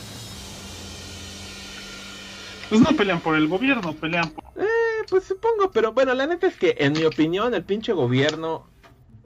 Pues 2.68 2.80
no 2.80 2.96
pelean 2.96 3.20
por 3.20 3.36
el 3.36 3.48
gobierno, 3.48 3.92
pelean 3.94 4.30
por... 4.30 4.44
Eh, 4.56 4.66
pues 5.08 5.24
supongo, 5.24 5.70
pero 5.70 5.92
bueno, 5.92 6.14
la 6.14 6.26
neta 6.26 6.46
es 6.46 6.56
que 6.56 6.74
en 6.78 6.92
mi 6.94 7.04
opinión 7.04 7.54
el 7.54 7.64
pinche 7.64 7.92
gobierno 7.92 8.66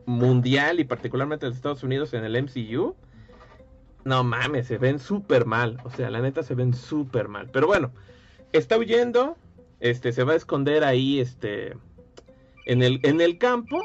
mundial 0.07 0.80
y 0.80 0.84
particularmente 0.84 1.47
de 1.47 1.53
Estados 1.53 1.82
Unidos 1.82 2.14
en 2.14 2.24
el 2.24 2.43
MCU, 2.43 2.97
no 4.05 4.24
mames, 4.24 4.66
se 4.66 4.78
ven 4.78 4.99
súper 4.99 5.45
mal. 5.45 5.78
O 5.84 5.91
sea, 5.91 6.11
la 6.11 6.20
neta 6.20 6.43
se 6.43 6.55
ven 6.55 6.74
súper 6.74 7.28
mal. 7.28 7.49
Pero 7.53 7.66
bueno, 7.66 7.93
está 8.53 8.78
huyendo, 8.78 9.36
este, 9.80 10.12
se 10.12 10.24
va 10.24 10.32
a 10.32 10.36
esconder 10.36 10.82
ahí, 10.82 11.20
este, 11.20 11.74
en 12.64 12.82
el, 12.82 13.01
en 13.03 13.20
el 13.20 13.39
campo. 13.39 13.82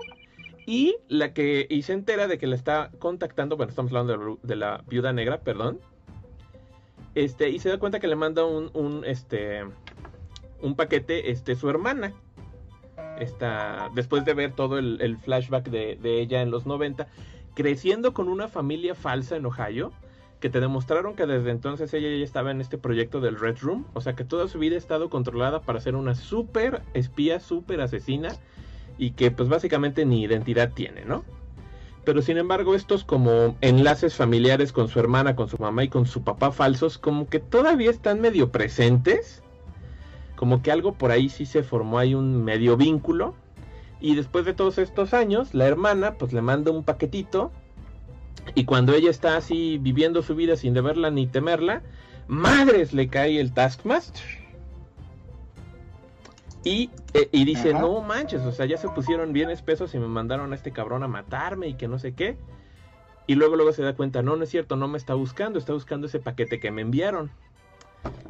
Y 0.66 0.96
la 1.10 1.34
que, 1.34 1.68
y 1.70 1.82
se 1.82 1.92
entera 1.92 2.28
de 2.28 2.38
que 2.38 2.48
la 2.48 2.56
está 2.56 2.90
contactando, 3.00 3.58
bueno, 3.58 3.70
estamos 3.70 3.92
hablando 3.92 4.38
de, 4.42 4.48
de 4.48 4.56
la 4.56 4.82
viuda 4.88 5.12
negra, 5.12 5.42
perdón. 5.42 5.82
Este, 7.16 7.50
y 7.50 7.60
se 7.60 7.70
da 7.70 7.78
cuenta 7.78 8.00
que 8.00 8.08
le 8.08 8.16
manda 8.16 8.46
un, 8.46 8.72
un, 8.74 9.04
este, 9.06 9.64
un 10.62 10.76
paquete, 10.76 11.32
este, 11.32 11.56
su 11.56 11.70
hermana. 11.70 12.14
Esta, 13.20 13.90
después 13.94 14.26
de 14.26 14.34
ver 14.34 14.54
todo 14.54 14.80
el, 14.80 15.00
el 15.02 15.18
flashback 15.18 15.70
de, 15.70 15.96
de 15.96 16.20
ella 16.20 16.42
en 16.42 16.50
los 16.50 16.66
90, 16.66 17.08
creciendo 17.54 18.14
con 18.14 18.28
una 18.28 18.48
familia 18.48 18.96
falsa 18.96 19.36
en 19.36 19.46
Ohio, 19.46 19.92
que 20.40 20.50
te 20.50 20.60
demostraron 20.60 21.16
que 21.16 21.26
desde 21.26 21.52
entonces 21.52 21.94
ella 21.94 22.10
ya 22.10 22.24
estaba 22.24 22.52
en 22.52 22.60
este 22.60 22.78
proyecto 22.78 23.22
del 23.22 23.40
Red 23.40 23.60
Room, 23.62 23.86
o 23.94 24.02
sea 24.02 24.14
que 24.14 24.26
toda 24.26 24.48
su 24.48 24.60
vida 24.60 24.76
ha 24.76 24.78
estado 24.78 25.10
controlada 25.10 25.62
para 25.62 25.80
ser 25.80 25.96
una 25.96 26.16
super 26.16 26.82
espía, 26.94 27.40
super 27.40 27.80
asesina, 27.80 28.36
y 28.98 29.12
que 29.12 29.32
pues 29.32 29.48
básicamente 29.48 30.06
ni 30.06 30.24
identidad 30.24 30.74
tiene, 30.74 31.06
¿no? 31.06 31.24
Pero 32.06 32.22
sin 32.22 32.38
embargo 32.38 32.76
estos 32.76 33.04
como 33.04 33.56
enlaces 33.62 34.16
familiares 34.16 34.74
con 34.74 34.88
su 34.90 35.00
hermana, 35.00 35.36
con 35.36 35.48
su 35.48 35.58
mamá 35.58 35.84
y 35.84 35.90
con 35.90 36.06
su 36.06 36.24
papá 36.24 36.52
falsos, 36.52 36.98
como 36.98 37.30
que 37.30 37.40
todavía 37.40 37.90
están 37.90 38.20
medio 38.20 38.52
presentes, 38.52 39.42
como 40.36 40.62
que 40.62 40.72
algo 40.72 40.94
por 40.94 41.12
ahí 41.12 41.30
sí 41.30 41.46
se 41.46 41.64
formó 41.64 42.00
ahí 42.00 42.14
un 42.14 42.44
medio 42.44 42.76
vínculo, 42.76 43.36
y 44.04 44.16
después 44.16 44.44
de 44.44 44.54
todos 44.54 44.80
estos 44.80 45.14
años, 45.14 45.54
la 45.54 45.66
hermana 45.66 46.16
pues 46.16 46.34
le 46.34 46.42
manda 46.42 46.72
un 46.72 46.84
paquetito. 46.84 47.54
Y 48.54 48.66
cuando 48.66 48.94
ella 48.94 49.10
está 49.10 49.38
así 49.38 49.78
viviendo 49.78 50.22
su 50.22 50.36
vida 50.36 50.58
sin 50.58 50.74
deberla 50.74 51.10
ni 51.10 51.26
temerla, 51.26 51.82
madres 52.28 52.92
le 52.92 53.08
cae 53.08 53.40
el 53.40 53.54
Taskmaster. 53.54 54.43
Y, 56.64 56.90
eh, 57.14 57.30
y 57.32 57.44
dice, 57.46 57.72
Ajá. 57.72 57.82
no 57.82 58.02
manches, 58.02 58.42
o 58.44 58.52
sea, 58.52 58.66
ya 58.66 58.78
se 58.78 58.88
pusieron 58.90 59.34
bien 59.34 59.50
espesos 59.50 59.94
y 59.96 60.00
me 60.00 60.08
mandaron 60.08 60.54
a 60.54 60.56
este 60.56 60.72
cabrón 60.72 61.04
a 61.04 61.08
matarme 61.08 61.68
y 61.68 61.74
que 61.74 61.88
no 61.88 62.00
sé 62.00 62.14
qué. 62.14 62.38
Y 63.28 63.36
luego 63.36 63.56
luego 63.56 63.72
se 63.72 63.84
da 63.84 63.96
cuenta, 63.96 64.22
no, 64.22 64.36
no 64.36 64.44
es 64.44 64.50
cierto, 64.50 64.76
no 64.76 64.88
me 64.88 64.98
está 64.98 65.14
buscando, 65.14 65.60
está 65.60 65.74
buscando 65.74 66.08
ese 66.08 66.20
paquete 66.20 66.60
que 66.60 66.72
me 66.72 66.82
enviaron. 66.82 67.32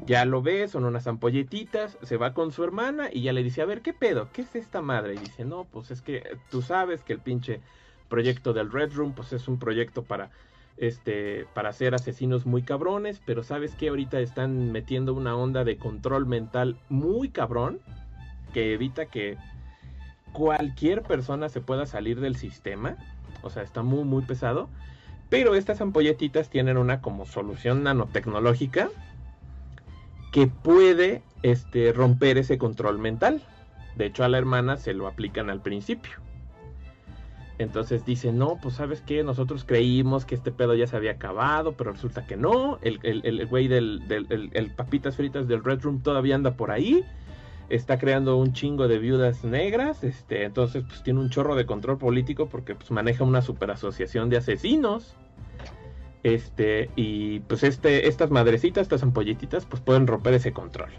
Ya 0.05 0.25
lo 0.25 0.41
ve, 0.41 0.67
son 0.67 0.83
unas 0.83 1.07
ampolletitas, 1.07 1.97
se 2.01 2.17
va 2.17 2.33
con 2.33 2.51
su 2.51 2.63
hermana 2.63 3.09
y 3.11 3.21
ya 3.21 3.33
le 3.33 3.43
dice, 3.43 3.61
a 3.61 3.65
ver, 3.65 3.81
¿qué 3.81 3.93
pedo? 3.93 4.29
¿Qué 4.33 4.41
es 4.41 4.55
esta 4.55 4.81
madre? 4.81 5.15
Y 5.15 5.19
dice, 5.19 5.45
no, 5.45 5.65
pues 5.65 5.91
es 5.91 6.01
que 6.01 6.37
tú 6.51 6.61
sabes 6.61 7.03
que 7.03 7.13
el 7.13 7.19
pinche 7.19 7.61
proyecto 8.09 8.53
del 8.53 8.71
Red 8.71 8.93
Room, 8.93 9.13
pues 9.13 9.31
es 9.33 9.47
un 9.47 9.57
proyecto 9.59 10.03
para, 10.03 10.29
este, 10.77 11.47
para 11.53 11.69
hacer 11.69 11.95
asesinos 11.95 12.45
muy 12.45 12.63
cabrones, 12.63 13.21
pero 13.25 13.43
sabes 13.43 13.75
que 13.75 13.89
ahorita 13.89 14.19
están 14.19 14.71
metiendo 14.71 15.13
una 15.13 15.35
onda 15.35 15.63
de 15.63 15.77
control 15.77 16.25
mental 16.25 16.77
muy 16.89 17.29
cabrón, 17.29 17.79
que 18.53 18.73
evita 18.73 19.07
que 19.07 19.37
cualquier 20.31 21.01
persona 21.01 21.49
se 21.49 21.61
pueda 21.61 21.85
salir 21.85 22.19
del 22.19 22.35
sistema, 22.35 22.95
o 23.41 23.49
sea, 23.49 23.63
está 23.63 23.83
muy, 23.83 24.03
muy 24.03 24.23
pesado, 24.23 24.69
pero 25.29 25.55
estas 25.55 25.81
ampolletitas 25.81 26.49
tienen 26.49 26.77
una 26.77 27.01
como 27.01 27.25
solución 27.25 27.83
nanotecnológica, 27.83 28.89
que 30.31 30.47
puede 30.47 31.21
este, 31.43 31.93
romper 31.93 32.37
ese 32.37 32.57
control 32.57 32.97
mental. 32.97 33.41
De 33.95 34.07
hecho, 34.07 34.23
a 34.23 34.29
la 34.29 34.39
hermana 34.39 34.77
se 34.77 34.93
lo 34.93 35.07
aplican 35.07 35.49
al 35.49 35.61
principio. 35.61 36.11
Entonces 37.59 38.03
dice, 38.03 38.31
no, 38.33 38.57
pues 38.61 38.75
sabes 38.75 39.01
qué, 39.01 39.23
nosotros 39.23 39.63
creímos 39.63 40.25
que 40.25 40.33
este 40.33 40.51
pedo 40.51 40.73
ya 40.73 40.87
se 40.87 40.95
había 40.97 41.11
acabado, 41.11 41.73
pero 41.73 41.91
resulta 41.91 42.25
que 42.25 42.35
no. 42.35 42.79
El, 42.81 42.99
el, 43.03 43.21
el 43.23 43.45
güey 43.45 43.67
del, 43.67 44.07
del 44.07 44.49
el, 44.53 44.71
papitas 44.71 45.15
fritas 45.15 45.47
del 45.47 45.63
Red 45.63 45.81
Room 45.81 46.01
todavía 46.01 46.33
anda 46.33 46.55
por 46.55 46.71
ahí. 46.71 47.05
Está 47.73 47.97
creando 47.97 48.37
un 48.37 48.53
chingo 48.53 48.87
de 48.87 48.99
viudas 48.99 49.43
negras. 49.43 50.03
Este, 50.03 50.43
entonces, 50.43 50.83
pues 50.87 51.01
tiene 51.01 51.19
un 51.19 51.29
chorro 51.29 51.55
de 51.55 51.65
control 51.65 51.97
político 51.97 52.47
porque 52.47 52.75
pues, 52.75 52.91
maneja 52.91 53.23
una 53.23 53.41
super 53.41 53.71
asociación 53.71 54.29
de 54.29 54.37
asesinos. 54.37 55.15
Este, 56.21 56.89
y 56.95 57.39
pues 57.41 57.63
este, 57.63 58.07
estas 58.07 58.29
madrecitas, 58.29 58.83
estas 58.83 59.01
ampolletitas, 59.03 59.65
pues 59.65 59.81
pueden 59.81 60.05
romper 60.05 60.35
ese 60.35 60.53
control. 60.53 60.89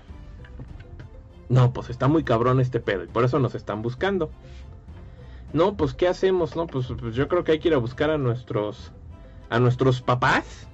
No, 1.49 1.73
pues 1.73 1.91
está 1.91 2.09
muy 2.09 2.25
cabrón 2.25 2.61
este 2.61 2.81
pedo, 2.81 3.05
y 3.05 3.07
por 3.07 3.25
eso 3.25 3.39
nos 3.39 3.55
están 3.55 3.81
buscando. 3.81 4.31
No, 5.53 5.77
pues 5.77 5.95
¿qué 5.95 6.09
hacemos? 6.09 6.57
No, 6.57 6.67
pues, 6.67 6.89
pues 6.99 7.15
yo 7.15 7.29
creo 7.29 7.45
que 7.45 7.53
hay 7.53 7.59
que 7.61 7.69
ir 7.69 7.75
a 7.75 7.79
buscar 7.79 8.11
a 8.11 8.19
nuestros 8.19 8.93
a 9.51 9.61
nuestros 9.61 10.03
papás, 10.03 10.67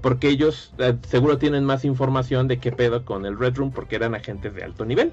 porque 0.00 0.28
ellos 0.28 0.74
eh, 0.78 0.96
seguro 1.06 1.38
tienen 1.38 1.64
más 1.64 1.84
información 1.84 2.48
de 2.48 2.58
qué 2.58 2.72
pedo 2.72 3.04
con 3.04 3.24
el 3.26 3.38
Red 3.38 3.56
Room, 3.56 3.70
porque 3.70 3.96
eran 3.96 4.14
agentes 4.14 4.54
de 4.54 4.64
alto 4.64 4.84
nivel. 4.84 5.12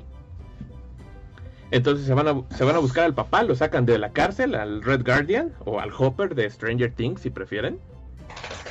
Entonces 1.71 2.05
se 2.05 2.13
van, 2.13 2.27
a, 2.27 2.41
se 2.55 2.63
van 2.63 2.75
a 2.75 2.79
buscar 2.79 3.05
al 3.05 3.13
papá, 3.15 3.43
lo 3.43 3.55
sacan 3.55 3.85
de 3.85 3.97
la 3.97 4.11
cárcel, 4.11 4.55
al 4.55 4.81
Red 4.83 5.03
Guardian 5.05 5.51
o 5.65 5.79
al 5.79 5.91
Hopper 5.97 6.35
de 6.35 6.49
Stranger 6.49 6.91
Things, 6.93 7.21
si 7.21 7.29
prefieren 7.29 7.79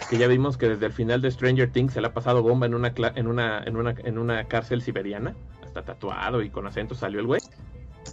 que 0.08 0.18
ya 0.18 0.26
vimos 0.28 0.58
que 0.58 0.68
desde 0.68 0.84
el 0.86 0.92
final 0.92 1.22
de 1.22 1.30
Stranger 1.30 1.70
Things 1.70 1.94
se 1.94 2.00
le 2.02 2.08
ha 2.08 2.12
pasado 2.14 2.42
bomba 2.42 2.66
en 2.66 2.74
una, 2.74 2.92
en 2.96 3.26
una, 3.26 3.62
en 3.64 3.76
una, 3.76 3.94
en 4.04 4.18
una 4.18 4.44
cárcel 4.44 4.82
siberiana. 4.82 5.34
Hasta 5.64 5.82
tatuado 5.82 6.42
y 6.42 6.50
con 6.50 6.66
acento 6.66 6.94
salió 6.94 7.20
el 7.20 7.26
güey. 7.26 7.40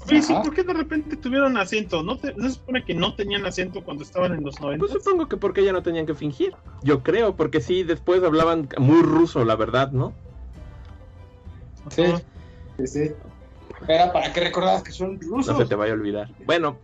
Oye, 0.07 0.21
sí. 0.21 0.33
¿por 0.41 0.53
qué 0.53 0.63
de 0.63 0.73
repente 0.73 1.17
tuvieron 1.17 1.57
acento? 1.57 2.01
¿No, 2.01 2.17
te- 2.17 2.33
¿No 2.35 2.47
se 2.47 2.55
supone 2.55 2.83
que 2.85 2.93
no 2.95 3.13
tenían 3.13 3.45
acento 3.45 3.83
cuando 3.83 4.03
estaban 4.03 4.33
en 4.33 4.41
los 4.43 4.59
90? 4.59 4.79
Pues 4.83 4.93
supongo 5.03 5.27
que 5.27 5.35
porque 5.37 5.63
ya 5.65 5.73
no 5.73 5.83
tenían 5.83 6.05
que 6.05 6.15
fingir. 6.15 6.55
Yo 6.81 7.03
creo, 7.03 7.35
porque 7.35 7.59
sí, 7.61 7.83
después 7.83 8.23
hablaban 8.23 8.67
muy 8.79 9.01
ruso, 9.03 9.43
la 9.45 9.55
verdad, 9.57 9.91
¿no? 9.91 10.13
Sí, 11.89 12.03
sí, 12.77 12.87
sí. 12.87 13.11
Era 13.87 14.11
para 14.11 14.31
que 14.31 14.39
recordaras 14.39 14.83
que 14.83 14.91
son 14.91 15.19
rusos. 15.19 15.53
No 15.53 15.61
se 15.61 15.67
te 15.67 15.75
vaya 15.75 15.93
a 15.93 15.95
olvidar. 15.95 16.29
Bueno, 16.45 16.77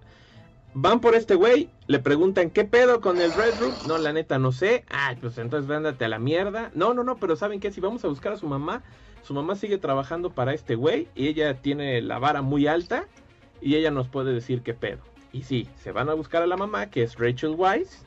van 0.74 1.00
por 1.00 1.16
este 1.16 1.36
güey, 1.36 1.70
le 1.88 2.00
preguntan 2.00 2.50
qué 2.50 2.64
pedo 2.66 3.02
con 3.02 3.20
el 3.22 3.32
Red 3.34 3.60
Room. 3.60 3.74
No, 3.88 3.98
la 3.98 4.14
neta, 4.14 4.40
no 4.40 4.52
sé. 4.52 4.84
Ay, 4.90 5.18
pues 5.18 5.38
entonces 5.38 5.70
ándate 5.70 6.06
a 6.06 6.10
la 6.10 6.20
mierda. 6.20 6.72
No, 6.74 6.94
no, 6.94 7.04
no, 7.04 7.18
pero 7.18 7.36
¿saben 7.36 7.60
qué? 7.60 7.72
Si 7.72 7.82
vamos 7.82 8.04
a 8.06 8.08
buscar 8.08 8.34
a 8.34 8.38
su 8.38 8.48
mamá, 8.48 8.84
su 9.24 9.34
mamá 9.34 9.56
sigue 9.56 9.78
trabajando 9.78 10.32
para 10.32 10.54
este 10.54 10.76
güey 10.76 11.08
y 11.16 11.28
ella 11.28 11.56
tiene 11.56 12.02
la 12.02 12.20
vara 12.20 12.42
muy 12.42 12.68
alta 12.68 13.06
y 13.62 13.76
ella 13.76 13.92
nos 13.92 14.08
puede 14.08 14.34
decir 14.34 14.62
qué 14.62 14.74
pedo. 14.74 15.02
Y 15.34 15.44
sí, 15.44 15.68
se 15.76 15.92
van 15.92 16.10
a 16.10 16.14
buscar 16.14 16.42
a 16.42 16.48
la 16.48 16.58
mamá, 16.58 16.90
que 16.90 17.04
es 17.04 17.18
Rachel 17.18 17.56
Weisz, 17.58 18.06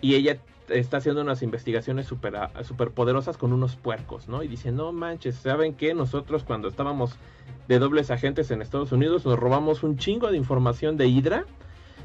y 0.00 0.14
ella 0.14 0.38
está 0.68 0.98
haciendo 0.98 1.20
unas 1.22 1.42
investigaciones 1.42 2.06
super, 2.06 2.34
super 2.62 2.90
poderosas 2.90 3.36
con 3.36 3.52
unos 3.52 3.76
puercos, 3.76 4.28
¿no? 4.28 4.42
Y 4.42 4.48
dice, 4.48 4.72
no 4.72 4.92
manches, 4.92 5.36
¿saben 5.36 5.74
qué? 5.74 5.94
Nosotros 5.94 6.44
cuando 6.44 6.68
estábamos 6.68 7.16
de 7.68 7.78
dobles 7.78 8.10
agentes 8.10 8.50
en 8.50 8.62
Estados 8.62 8.92
Unidos 8.92 9.24
nos 9.26 9.38
robamos 9.38 9.82
un 9.82 9.96
chingo 9.96 10.30
de 10.30 10.36
información 10.36 10.96
de 10.96 11.08
Hydra 11.08 11.44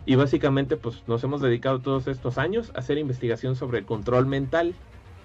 y 0.06 0.16
básicamente 0.16 0.76
pues 0.78 1.04
nos 1.08 1.24
hemos 1.24 1.42
dedicado 1.42 1.80
todos 1.80 2.08
estos 2.08 2.38
años 2.38 2.72
a 2.76 2.80
hacer 2.80 2.98
investigación 2.98 3.56
sobre 3.56 3.80
el 3.80 3.86
control 3.86 4.26
mental. 4.26 4.74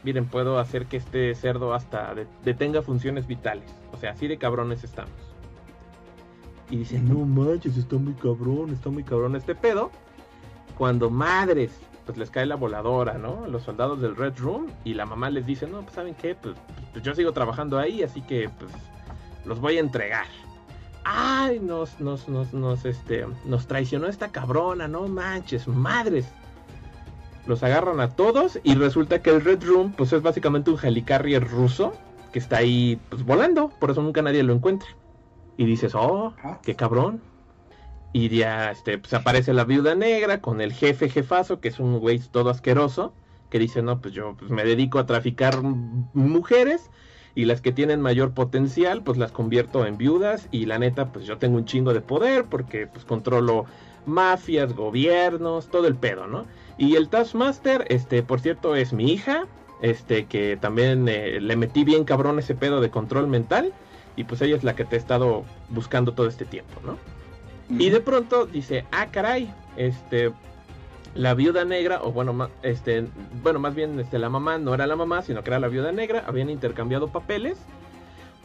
Miren, 0.04 0.26
puedo 0.26 0.58
hacer 0.60 0.86
que 0.86 0.96
este 0.96 1.34
cerdo 1.34 1.74
hasta 1.74 2.14
de- 2.14 2.26
detenga 2.44 2.82
funciones 2.82 3.26
vitales. 3.26 3.68
O 3.92 3.96
sea, 3.96 4.12
así 4.12 4.28
de 4.28 4.38
cabrones 4.38 4.84
estamos. 4.84 5.10
Y 6.70 6.76
dicen, 6.76 7.08
no 7.08 7.24
manches, 7.24 7.76
está 7.76 7.96
muy 7.96 8.12
cabrón, 8.14 8.70
está 8.70 8.90
muy 8.90 9.02
cabrón 9.02 9.34
este 9.34 9.54
pedo. 9.54 9.90
Cuando 10.76 11.10
madres, 11.10 11.72
pues 12.08 12.16
les 12.16 12.30
cae 12.30 12.46
la 12.46 12.56
voladora, 12.56 13.18
¿no? 13.18 13.46
Los 13.48 13.64
soldados 13.64 14.00
del 14.00 14.16
Red 14.16 14.38
Room 14.38 14.68
y 14.82 14.94
la 14.94 15.04
mamá 15.04 15.28
les 15.28 15.44
dice, 15.44 15.66
no, 15.66 15.82
pues 15.82 15.92
saben 15.92 16.14
qué, 16.14 16.34
pues, 16.34 16.54
pues 16.90 17.04
yo 17.04 17.14
sigo 17.14 17.32
trabajando 17.32 17.78
ahí, 17.78 18.02
así 18.02 18.22
que 18.22 18.48
pues 18.48 18.72
los 19.44 19.60
voy 19.60 19.76
a 19.76 19.80
entregar. 19.80 20.24
Ay, 21.04 21.60
nos, 21.60 22.00
nos, 22.00 22.26
nos, 22.26 22.54
nos, 22.54 22.86
este, 22.86 23.26
nos 23.44 23.66
traicionó 23.66 24.06
esta 24.06 24.28
cabrona, 24.28 24.88
no 24.88 25.06
manches, 25.06 25.68
madres. 25.68 26.32
Los 27.46 27.62
agarran 27.62 28.00
a 28.00 28.08
todos 28.08 28.58
y 28.62 28.74
resulta 28.74 29.20
que 29.20 29.28
el 29.28 29.44
Red 29.44 29.62
Room, 29.64 29.92
pues 29.92 30.14
es 30.14 30.22
básicamente 30.22 30.70
un 30.70 30.78
helicarrier 30.82 31.46
ruso 31.46 31.92
que 32.32 32.38
está 32.38 32.56
ahí, 32.56 32.98
pues 33.10 33.22
volando, 33.22 33.68
por 33.68 33.90
eso 33.90 34.00
nunca 34.00 34.22
nadie 34.22 34.42
lo 34.42 34.54
encuentra. 34.54 34.88
Y 35.58 35.66
dices, 35.66 35.94
oh, 35.94 36.32
Ajá. 36.38 36.58
qué 36.62 36.74
cabrón. 36.74 37.20
Y 38.12 38.28
ya, 38.30 38.70
este, 38.70 38.98
pues 38.98 39.12
aparece 39.14 39.52
la 39.52 39.64
viuda 39.64 39.94
negra 39.94 40.40
con 40.40 40.60
el 40.60 40.72
jefe 40.72 41.08
jefazo, 41.08 41.60
que 41.60 41.68
es 41.68 41.78
un 41.78 41.98
güey 41.98 42.18
todo 42.18 42.50
asqueroso, 42.50 43.12
que 43.50 43.58
dice, 43.58 43.82
no, 43.82 44.00
pues 44.00 44.14
yo 44.14 44.34
pues, 44.38 44.50
me 44.50 44.64
dedico 44.64 44.98
a 44.98 45.06
traficar 45.06 45.62
mujeres 45.62 46.90
y 47.34 47.44
las 47.44 47.60
que 47.60 47.72
tienen 47.72 48.00
mayor 48.00 48.32
potencial, 48.32 49.02
pues 49.02 49.18
las 49.18 49.32
convierto 49.32 49.86
en 49.86 49.98
viudas 49.98 50.48
y 50.50 50.66
la 50.66 50.78
neta, 50.78 51.12
pues 51.12 51.26
yo 51.26 51.38
tengo 51.38 51.56
un 51.56 51.66
chingo 51.66 51.92
de 51.92 52.00
poder 52.00 52.46
porque 52.46 52.86
pues 52.86 53.04
controlo 53.04 53.66
mafias, 54.06 54.74
gobiernos, 54.74 55.68
todo 55.68 55.86
el 55.86 55.94
pedo, 55.94 56.26
¿no? 56.26 56.46
Y 56.78 56.96
el 56.96 57.08
Taskmaster, 57.08 57.84
este, 57.90 58.22
por 58.22 58.40
cierto, 58.40 58.74
es 58.74 58.92
mi 58.92 59.12
hija 59.12 59.46
este 59.80 60.26
que 60.26 60.56
también 60.56 61.06
eh, 61.08 61.40
le 61.40 61.56
metí 61.56 61.84
bien 61.84 62.04
cabrón 62.04 62.38
ese 62.38 62.54
pedo 62.54 62.80
de 62.80 62.90
control 62.90 63.28
mental 63.28 63.72
y 64.16 64.24
pues 64.24 64.40
ella 64.40 64.56
es 64.56 64.64
la 64.64 64.74
que 64.74 64.84
te 64.84 64.96
he 64.96 64.98
estado 64.98 65.44
buscando 65.68 66.14
todo 66.14 66.26
este 66.26 66.44
tiempo, 66.44 66.80
¿no? 66.84 66.98
Y 67.70 67.90
de 67.90 68.00
pronto 68.00 68.46
dice, 68.46 68.84
ah, 68.92 69.08
caray, 69.10 69.52
este, 69.76 70.32
la 71.14 71.34
viuda 71.34 71.64
negra, 71.64 72.00
o 72.02 72.12
bueno, 72.12 72.48
este, 72.62 73.06
bueno, 73.42 73.58
más 73.58 73.74
bien 73.74 73.98
este, 74.00 74.18
la 74.18 74.30
mamá 74.30 74.58
no 74.58 74.74
era 74.74 74.86
la 74.86 74.96
mamá, 74.96 75.22
sino 75.22 75.42
que 75.42 75.50
era 75.50 75.58
la 75.58 75.68
viuda 75.68 75.92
negra, 75.92 76.24
habían 76.26 76.50
intercambiado 76.50 77.08
papeles, 77.08 77.58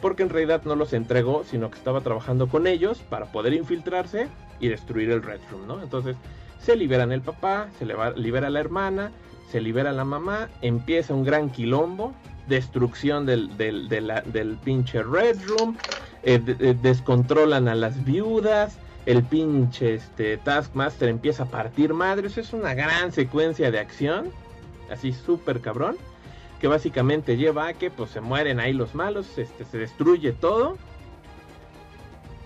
porque 0.00 0.22
en 0.22 0.28
realidad 0.28 0.62
no 0.64 0.76
los 0.76 0.92
entregó, 0.92 1.44
sino 1.44 1.70
que 1.70 1.78
estaba 1.78 2.00
trabajando 2.02 2.48
con 2.48 2.66
ellos 2.66 2.98
para 3.08 3.26
poder 3.26 3.54
infiltrarse 3.54 4.28
y 4.60 4.68
destruir 4.68 5.10
el 5.10 5.22
Red 5.22 5.40
Room, 5.50 5.66
¿no? 5.66 5.82
Entonces 5.82 6.16
se 6.60 6.76
liberan 6.76 7.12
el 7.12 7.22
papá, 7.22 7.68
se 7.78 7.86
libera 8.16 8.50
la 8.50 8.60
hermana, 8.60 9.12
se 9.50 9.60
libera 9.60 9.92
la 9.92 10.04
mamá, 10.04 10.48
empieza 10.62 11.14
un 11.14 11.24
gran 11.24 11.48
quilombo, 11.48 12.12
destrucción 12.48 13.24
del, 13.24 13.56
del, 13.56 13.88
del 13.88 14.56
pinche 14.64 15.02
Red 15.02 15.38
Room, 15.46 15.76
eh, 16.22 16.40
eh, 16.46 16.74
descontrolan 16.82 17.68
a 17.68 17.74
las 17.74 18.04
viudas, 18.04 18.78
el 19.06 19.22
pinche 19.22 19.94
este, 19.94 20.38
Taskmaster 20.38 21.08
empieza 21.08 21.44
a 21.44 21.46
partir 21.46 21.92
madres. 21.92 22.38
Es 22.38 22.52
una 22.52 22.74
gran 22.74 23.12
secuencia 23.12 23.70
de 23.70 23.78
acción, 23.78 24.30
así 24.90 25.12
súper 25.12 25.60
cabrón, 25.60 25.96
que 26.60 26.68
básicamente 26.68 27.36
lleva 27.36 27.68
a 27.68 27.74
que 27.74 27.90
pues 27.90 28.10
se 28.10 28.20
mueren 28.20 28.60
ahí 28.60 28.72
los 28.72 28.94
malos, 28.94 29.38
este, 29.38 29.64
se 29.64 29.78
destruye 29.78 30.32
todo. 30.32 30.76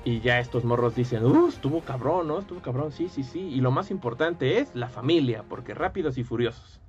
Y 0.04 0.20
ya 0.20 0.38
estos 0.38 0.64
morros 0.64 0.94
dicen, 0.94 1.24
uh, 1.24 1.48
estuvo 1.48 1.80
cabrón, 1.82 2.28
¿no? 2.28 2.38
Estuvo 2.38 2.60
cabrón, 2.60 2.92
sí, 2.92 3.08
sí, 3.08 3.22
sí. 3.22 3.40
Y 3.40 3.60
lo 3.60 3.70
más 3.70 3.90
importante 3.90 4.58
es 4.58 4.74
la 4.74 4.88
familia, 4.88 5.44
porque 5.48 5.74
rápidos 5.74 6.16
y 6.16 6.24
furiosos. 6.24 6.80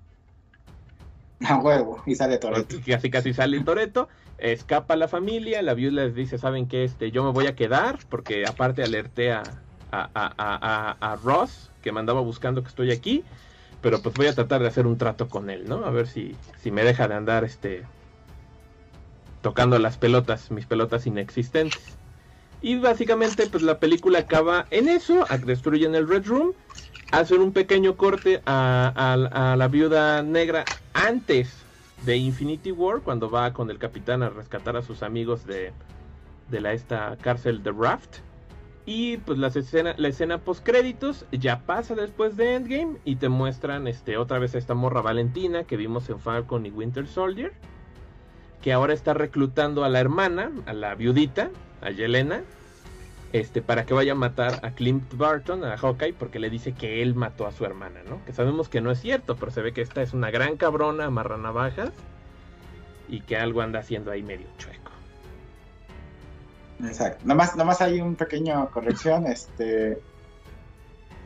A 1.46 1.58
huevo, 1.58 2.02
y 2.06 2.16
sale 2.16 2.38
Toreto. 2.38 2.78
Casi 2.86 3.10
casi 3.10 3.34
sale 3.34 3.60
Toreto, 3.62 4.08
escapa 4.42 4.96
la 4.96 5.08
familia, 5.08 5.62
la 5.62 5.74
viuda 5.74 6.04
les 6.04 6.16
dice, 6.16 6.38
¿saben 6.38 6.68
qué? 6.68 6.84
Este, 6.84 7.12
yo 7.12 7.24
me 7.24 7.32
voy 7.32 7.48
a 7.48 7.56
quedar, 7.56 8.00
porque 8.10 8.46
aparte 8.46 8.84
alerté 8.84 9.32
a, 9.32 9.44
a, 9.92 11.18
Ross, 11.24 11.72
que 11.82 11.92
me 11.92 12.00
andaba 12.00 12.22
buscando 12.22 12.62
que 12.62 12.70
estoy 12.70 12.92
aquí, 12.92 13.24
pero 13.82 14.02
pues 14.02 14.16
voy 14.16 14.28
a 14.28 14.34
tratar 14.34 14.62
de 14.62 14.68
hacer 14.68 14.88
un 14.88 14.98
trato 14.98 15.28
con 15.28 15.50
él, 15.50 15.68
¿no? 15.68 15.86
A 15.86 15.92
ver 15.92 16.08
si, 16.08 16.36
si 16.62 16.72
me 16.72 16.84
deja 16.84 17.08
de 17.08 17.16
andar, 17.16 17.44
este, 17.44 17.84
tocando 19.42 19.80
las 19.80 19.98
pelotas, 19.98 20.52
mis 20.52 20.66
pelotas 20.66 21.08
inexistentes. 21.08 21.98
Y 22.62 22.76
básicamente, 22.76 23.48
pues 23.48 23.64
la 23.64 23.80
película 23.80 24.20
acaba 24.20 24.66
en 24.70 24.90
eso, 24.90 25.26
destruyen 25.46 25.96
el 25.96 26.08
Red 26.08 26.26
Room, 26.26 26.54
hacen 27.12 27.42
un 27.42 27.54
pequeño 27.54 27.96
corte 27.96 28.42
a, 28.46 29.56
la 29.58 29.68
viuda 29.70 30.22
negra 30.24 30.66
antes 30.94 31.54
de 32.06 32.18
Infinity 32.18 32.72
War, 32.72 33.02
cuando 33.02 33.30
va 33.30 33.54
con 33.54 33.70
el 33.70 33.78
capitán 33.78 34.24
a 34.24 34.30
rescatar 34.30 34.78
a 34.78 34.82
sus 34.82 35.04
amigos 35.04 35.46
de, 35.46 35.74
de 36.50 36.62
la, 36.62 36.74
esta 36.74 37.18
cárcel 37.18 37.64
de 37.64 37.72
Raft. 37.72 38.18
Y 38.86 39.18
pues 39.18 39.38
la 39.38 39.48
escena, 39.48 39.94
la 39.98 40.08
escena 40.08 40.40
post 40.40 40.66
créditos 40.66 41.26
ya 41.32 41.60
pasa 41.66 41.94
después 41.94 42.38
de 42.38 42.56
Endgame 42.56 42.98
y 43.06 43.18
te 43.18 43.30
muestran 43.30 43.88
este, 43.88 44.18
otra 44.18 44.40
vez 44.40 44.56
a 44.56 44.58
esta 44.58 44.74
morra 44.74 45.02
Valentina 45.02 45.64
que 45.64 45.78
vimos 45.78 46.10
en 46.10 46.20
Falcon 46.20 46.66
y 46.66 46.72
Winter 46.72 47.06
Soldier. 47.06 47.54
Que 48.62 48.74
ahora 48.74 48.94
está 48.94 49.14
reclutando 49.14 49.84
a 49.84 49.90
la 49.90 50.00
hermana, 50.00 50.52
a 50.66 50.74
la 50.74 50.96
viudita, 50.96 51.50
a 51.82 51.92
Yelena, 51.92 52.42
este, 53.32 53.62
para 53.62 53.86
que 53.86 53.94
vaya 53.94 54.14
a 54.14 54.16
matar 54.16 54.60
a 54.64 54.72
Clint 54.72 55.14
Barton, 55.16 55.64
a 55.64 55.78
Hawkeye, 55.78 56.14
porque 56.14 56.40
le 56.40 56.50
dice 56.50 56.74
que 56.74 57.02
él 57.02 57.14
mató 57.16 57.46
a 57.46 57.52
su 57.52 57.66
hermana, 57.66 58.02
¿no? 58.08 58.24
Que 58.26 58.34
sabemos 58.34 58.70
que 58.70 58.82
no 58.82 58.92
es 58.92 59.00
cierto, 59.00 59.36
pero 59.36 59.52
se 59.52 59.62
ve 59.62 59.72
que 59.74 59.82
esta 59.82 60.02
es 60.02 60.14
una 60.14 60.32
gran 60.32 60.58
cabrona, 60.58 61.06
amarra 61.06 61.38
navajas, 61.38 61.92
y 63.08 63.22
que 63.22 63.38
algo 63.38 63.62
anda 63.62 63.80
haciendo 63.80 64.12
ahí 64.12 64.24
medio 64.24 64.48
chueco. 64.58 64.92
Exacto. 66.84 67.22
Nomás, 67.26 67.56
nomás 67.56 67.82
hay 67.82 68.02
un 68.02 68.16
pequeño 68.16 68.70
corrección, 68.72 69.28
este... 69.28 70.00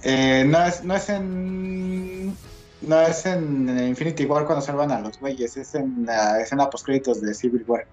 Eh, 0.04 0.44
no, 0.46 0.66
es, 0.66 0.84
no 0.84 0.96
es 0.96 1.10
en... 1.10 2.36
No 2.82 3.00
es 3.00 3.26
en 3.26 3.70
Infinity 3.88 4.26
War 4.26 4.46
cuando 4.46 4.62
salvan 4.62 4.92
a 4.92 5.00
los 5.00 5.18
güeyes, 5.18 5.56
es 5.56 5.74
en 5.74 6.06
la 6.06 6.42
escena 6.42 6.70
post 6.70 6.86
créditos 6.86 7.22
de 7.22 7.34
Civil 7.34 7.64
War. 7.66 7.88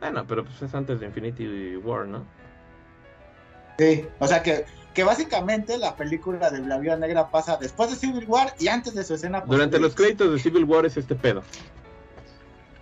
Bueno, 0.00 0.26
pero 0.28 0.44
pues 0.44 0.60
es 0.60 0.74
antes 0.74 1.00
de 1.00 1.06
Infinity 1.06 1.76
War, 1.76 2.06
¿no? 2.06 2.22
Sí, 3.78 4.06
o 4.18 4.26
sea 4.26 4.42
que, 4.42 4.64
que 4.94 5.04
básicamente 5.04 5.76
la 5.76 5.96
película 5.96 6.50
de 6.50 6.60
La 6.60 6.78
Vida 6.78 6.96
Negra 6.96 7.28
pasa 7.30 7.58
después 7.58 7.90
de 7.90 7.96
Civil 7.96 8.24
War 8.26 8.54
y 8.58 8.68
antes 8.68 8.94
de 8.94 9.04
su 9.04 9.14
escena. 9.14 9.42
Durante 9.46 9.78
los 9.78 9.94
créditos 9.94 10.32
de 10.32 10.38
Civil 10.38 10.64
War 10.64 10.86
es 10.86 10.96
este 10.96 11.14
pedo. 11.14 11.42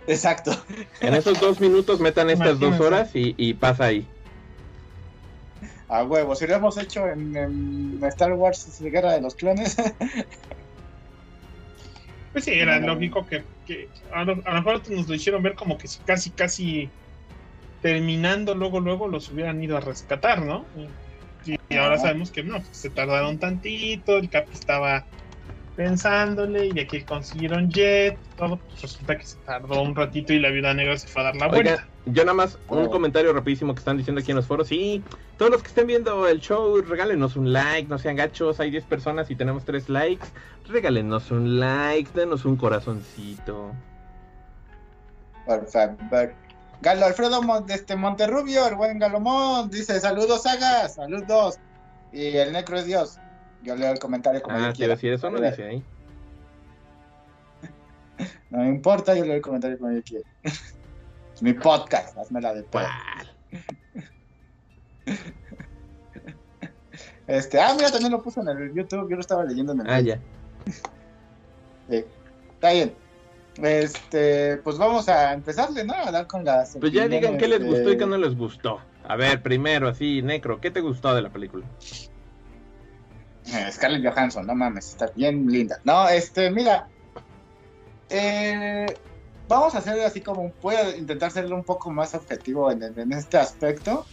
Exacto. 0.07 0.51
En 1.01 1.13
esos 1.13 1.39
dos 1.39 1.59
minutos 1.59 1.99
metan 1.99 2.29
estas 2.29 2.59
dos 2.59 2.79
horas 2.79 3.09
y, 3.13 3.53
pasa 3.55 3.85
ahí. 3.85 4.07
A 5.87 6.03
huevo, 6.03 6.35
si 6.35 6.47
lo 6.47 6.55
hemos 6.55 6.77
hecho 6.77 7.07
en, 7.07 7.99
Star 8.03 8.33
Wars 8.33 8.81
Guerra 8.81 9.13
de 9.13 9.21
los 9.21 9.35
Clones. 9.35 9.75
pues 12.31 12.45
sí, 12.45 12.51
era 12.53 12.79
lógico 12.79 13.25
que, 13.27 13.43
a, 14.13 14.23
lo, 14.23 14.35
mejor 14.37 14.89
nos 14.89 15.07
lo 15.07 15.15
hicieron 15.15 15.43
ver 15.43 15.55
como 15.55 15.77
que 15.77 15.87
casi, 16.05 16.29
casi 16.31 16.89
terminando 17.85 18.55
luego, 18.55 18.79
luego 18.79 19.07
los 19.07 19.29
hubieran 19.29 19.63
ido 19.63 19.77
a 19.77 19.79
rescatar, 19.79 20.41
¿no? 20.41 20.65
Y, 21.45 21.77
ahora 21.77 21.99
sabemos 21.99 22.31
que 22.31 22.41
no, 22.41 22.59
se 22.71 22.89
tardaron 22.89 23.37
tantito, 23.37 24.17
el 24.17 24.27
Capi 24.27 24.53
estaba 24.53 25.05
pensándole 25.75 26.71
y 26.73 26.79
aquí 26.79 27.01
consiguieron 27.01 27.69
Jet, 27.69 28.17
todo, 28.37 28.57
pues 28.57 28.81
resulta 28.81 29.19
que 29.19 29.25
se 29.27 29.37
tardó 29.45 29.83
un 29.83 29.95
ratito 29.95 30.33
y 30.33 30.39
la 30.39 30.49
viuda 30.49 30.73
negra 30.73 30.97
se 30.97 31.07
fue 31.07 31.21
a 31.21 31.25
dar 31.25 31.35
la 31.35 31.47
vuelta. 31.47 31.87
yo 32.07 32.25
nada 32.25 32.33
más 32.33 32.57
un 32.69 32.85
oh. 32.85 32.89
comentario 32.89 33.31
rapidísimo 33.33 33.75
que 33.75 33.79
están 33.79 33.97
diciendo 33.97 34.19
aquí 34.19 34.31
en 34.31 34.37
los 34.37 34.47
foros, 34.47 34.67
sí, 34.67 35.03
todos 35.37 35.51
los 35.51 35.61
que 35.61 35.67
estén 35.67 35.85
viendo 35.85 36.27
el 36.27 36.39
show, 36.39 36.81
regálenos 36.81 37.35
un 37.35 37.53
like, 37.53 37.87
no 37.87 37.99
sean 37.99 38.15
gachos, 38.15 38.59
hay 38.59 38.71
10 38.71 38.83
personas 38.85 39.29
y 39.29 39.35
tenemos 39.35 39.63
3 39.63 39.89
likes, 39.89 40.25
regálenos 40.67 41.29
un 41.29 41.59
like, 41.59 42.09
denos 42.15 42.45
un 42.45 42.55
corazoncito. 42.55 43.73
Por 45.45 45.67
favor. 45.67 46.44
Galo 46.81 47.05
Alfredo 47.05 47.41
este, 47.69 47.95
Monterrubio, 47.95 48.67
el 48.67 48.75
buen 48.75 48.99
Galomón, 48.99 49.69
dice 49.69 49.99
saludos 49.99 50.43
sagas, 50.43 50.95
saludos. 50.95 51.59
Y 52.11 52.37
el 52.37 52.53
necro 52.53 52.77
es 52.77 52.85
Dios. 52.85 53.19
Yo 53.63 53.75
leo 53.75 53.91
el 53.91 53.99
comentario 53.99 54.41
como 54.41 54.57
ah, 54.57 54.71
yo 54.73 54.87
decir 54.87 55.13
eso 55.13 55.29
no 55.29 55.41
dice 55.41 55.63
ahí. 55.63 55.83
no 58.49 58.59
me 58.59 58.69
importa, 58.69 59.15
yo 59.15 59.25
leo 59.25 59.35
el 59.35 59.41
comentario 59.41 59.77
como 59.77 59.91
yo 59.91 60.03
quiera. 60.03 60.29
es 60.43 61.41
mi 61.41 61.53
podcast, 61.53 62.17
hazme 62.17 62.41
la 62.41 62.53
de 62.53 62.63
pedo. 62.63 62.87
este, 67.27 67.59
ah, 67.59 67.73
mira, 67.75 67.91
también 67.91 68.11
lo 68.11 68.21
puso 68.21 68.41
en 68.41 68.49
el 68.49 68.73
YouTube, 68.73 69.09
yo 69.09 69.15
lo 69.15 69.21
estaba 69.21 69.43
leyendo 69.43 69.73
en 69.73 69.81
el 69.81 69.89
Ah, 69.89 69.99
ya. 69.99 70.19
sí, 71.89 72.05
está 72.53 72.71
bien. 72.71 73.04
Este, 73.61 74.57
pues 74.57 74.77
vamos 74.77 75.07
a 75.07 75.33
empezarle, 75.33 75.85
¿no? 75.85 75.93
A 75.93 76.11
dar 76.11 76.27
con 76.27 76.43
las. 76.43 76.77
Pues 76.77 76.91
ya 76.91 77.07
digan 77.07 77.37
qué 77.37 77.47
les 77.47 77.63
gustó 77.63 77.91
y 77.91 77.97
qué 77.97 78.05
no 78.05 78.17
les 78.17 78.35
gustó. 78.35 78.79
A 79.07 79.15
ver, 79.15 79.41
primero, 79.41 79.87
así, 79.87 80.21
Necro, 80.21 80.59
¿qué 80.59 80.71
te 80.71 80.81
gustó 80.81 81.13
de 81.15 81.21
la 81.21 81.29
película? 81.29 81.65
Eh, 83.47 83.71
Scarlett 83.71 84.03
Johansson, 84.03 84.45
no 84.45 84.55
mames, 84.55 84.89
está 84.89 85.11
bien 85.15 85.47
linda. 85.47 85.79
No, 85.83 86.09
este, 86.09 86.49
mira. 86.49 86.87
Eh, 88.09 88.85
vamos 89.47 89.75
a 89.75 89.77
hacer 89.77 90.01
así 90.01 90.21
como. 90.21 90.51
Voy 90.61 90.75
a 90.75 90.97
intentar 90.97 91.31
serlo 91.31 91.55
un 91.55 91.63
poco 91.63 91.91
más 91.91 92.13
objetivo 92.13 92.71
en, 92.71 92.83
en, 92.83 93.13
este 93.13 93.37
aspecto. 93.37 94.05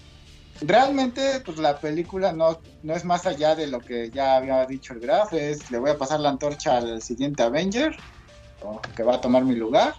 Realmente, 0.60 1.43
pues 1.44 1.59
la 1.59 1.78
película 1.81 2.32
no, 2.32 2.60
no 2.82 2.94
es 2.94 3.05
más 3.05 3.27
allá 3.27 3.56
de 3.56 3.66
lo 3.66 3.81
que 3.81 4.10
ya 4.10 4.36
había 4.36 4.64
dicho 4.66 4.93
el 4.93 5.01
Graf. 5.01 5.32
Es, 5.32 5.70
le 5.70 5.78
voy 5.78 5.90
a 5.90 5.98
pasar 5.98 6.20
la 6.20 6.28
antorcha 6.28 6.77
al 6.77 7.02
siguiente 7.02 7.43
Avenger 7.43 7.97
que 8.94 9.02
va 9.02 9.16
a 9.16 9.20
tomar 9.20 9.44
mi 9.44 9.55
lugar, 9.55 9.94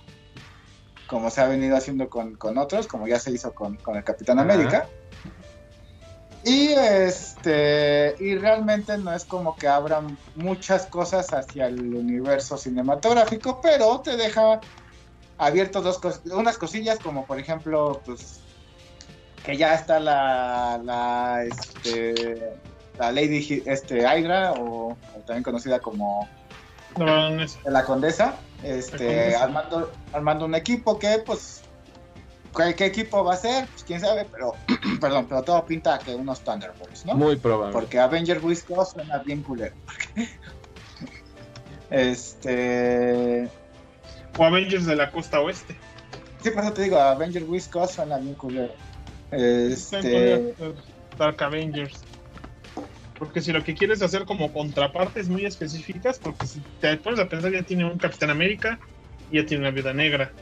como 1.08 1.30
se 1.30 1.42
ha 1.42 1.48
venido 1.48 1.76
haciendo 1.76 2.10
con, 2.10 2.58
otros, 2.58 2.88
como 2.88 3.08
ya 3.08 3.20
se 3.20 3.32
hizo 3.32 3.54
con, 3.54 3.78
el 3.96 4.04
Capitán 4.04 4.40
América. 4.40 4.88
Y 6.46 6.74
este 6.74 8.16
y 8.20 8.36
realmente 8.36 8.98
no 8.98 9.14
es 9.14 9.24
como 9.24 9.56
que 9.56 9.68
abran 9.68 10.18
muchas 10.36 10.86
cosas 10.88 11.32
hacia 11.34 11.68
el 11.68 11.96
universo 11.96 12.58
cinematográfico, 12.58 13.62
pero 13.62 14.02
te 14.02 14.18
deja 14.18 14.60
abierto 15.38 15.82
dos 15.82 16.02
unas 16.26 16.58
cosillas 16.58 17.00
como 17.00 17.26
por 17.26 17.40
ejemplo 17.40 18.02
pues 18.06 18.42
que 19.46 19.56
ya 19.56 19.74
está 19.74 20.02
la 20.02 20.82
la 20.84 21.44
este 21.44 22.58
la 23.00 23.12
Lady 23.14 23.64
este 23.66 24.00
Hydra 24.00 24.52
o 24.60 24.98
también 25.26 25.44
conocida 25.44 25.80
como 25.80 26.28
la 27.66 27.86
condesa, 27.86 28.36
este, 28.64 29.36
armando, 29.36 29.92
armando 30.12 30.46
un 30.46 30.56
equipo 30.56 30.98
que, 30.98 31.22
pues, 31.26 31.62
¿qué, 32.76 32.86
equipo 32.86 33.24
va 33.24 33.34
a 33.34 33.38
ser? 33.38 33.68
Pues 33.68 33.84
quién 33.84 34.00
sabe, 34.00 34.26
pero, 34.32 34.54
perdón, 35.02 35.26
pero 35.28 35.44
todo 35.44 35.66
pinta 35.66 36.00
que 36.00 36.16
unos 36.16 36.42
Thunderbolts, 36.42 37.06
¿no? 37.06 37.16
Muy 37.16 37.36
probable. 37.36 37.74
Porque 37.74 38.00
Avenger 38.00 38.44
Wisco 38.44 38.86
suena 38.86 39.20
bien 39.20 39.44
culero. 39.44 39.76
este. 41.90 43.50
O 44.38 44.44
Avengers 44.44 44.86
de 44.86 44.96
la 44.96 45.12
costa 45.12 45.40
oeste. 45.40 45.78
Sí, 46.44 46.50
por 46.50 46.64
eso 46.64 46.74
te 46.74 46.82
digo, 46.84 46.98
Avengers 47.00 47.48
West 47.48 47.72
Coast 47.72 47.96
suena 47.96 48.18
bien 48.18 48.34
culero. 48.34 48.74
Este... 49.32 50.54
Dark 51.18 51.42
Avengers. 51.42 52.02
Porque 53.24 53.40
si 53.40 53.54
lo 53.54 53.64
que 53.64 53.74
quieres 53.74 54.02
hacer 54.02 54.26
como 54.26 54.52
contrapartes 54.52 55.30
muy 55.30 55.46
específicas, 55.46 56.20
porque 56.20 56.46
si 56.46 56.62
te 56.82 56.98
pones 56.98 57.22
a 57.22 57.30
pensar, 57.30 57.54
ya 57.54 57.64
tiene 57.64 57.86
un 57.86 57.98
Capitán 57.98 58.30
América 58.30 58.80
y 59.32 59.38
ya 59.38 59.46
tiene 59.46 59.62
una 59.62 59.72
Viuda 59.72 59.94
Negra. 59.94 60.34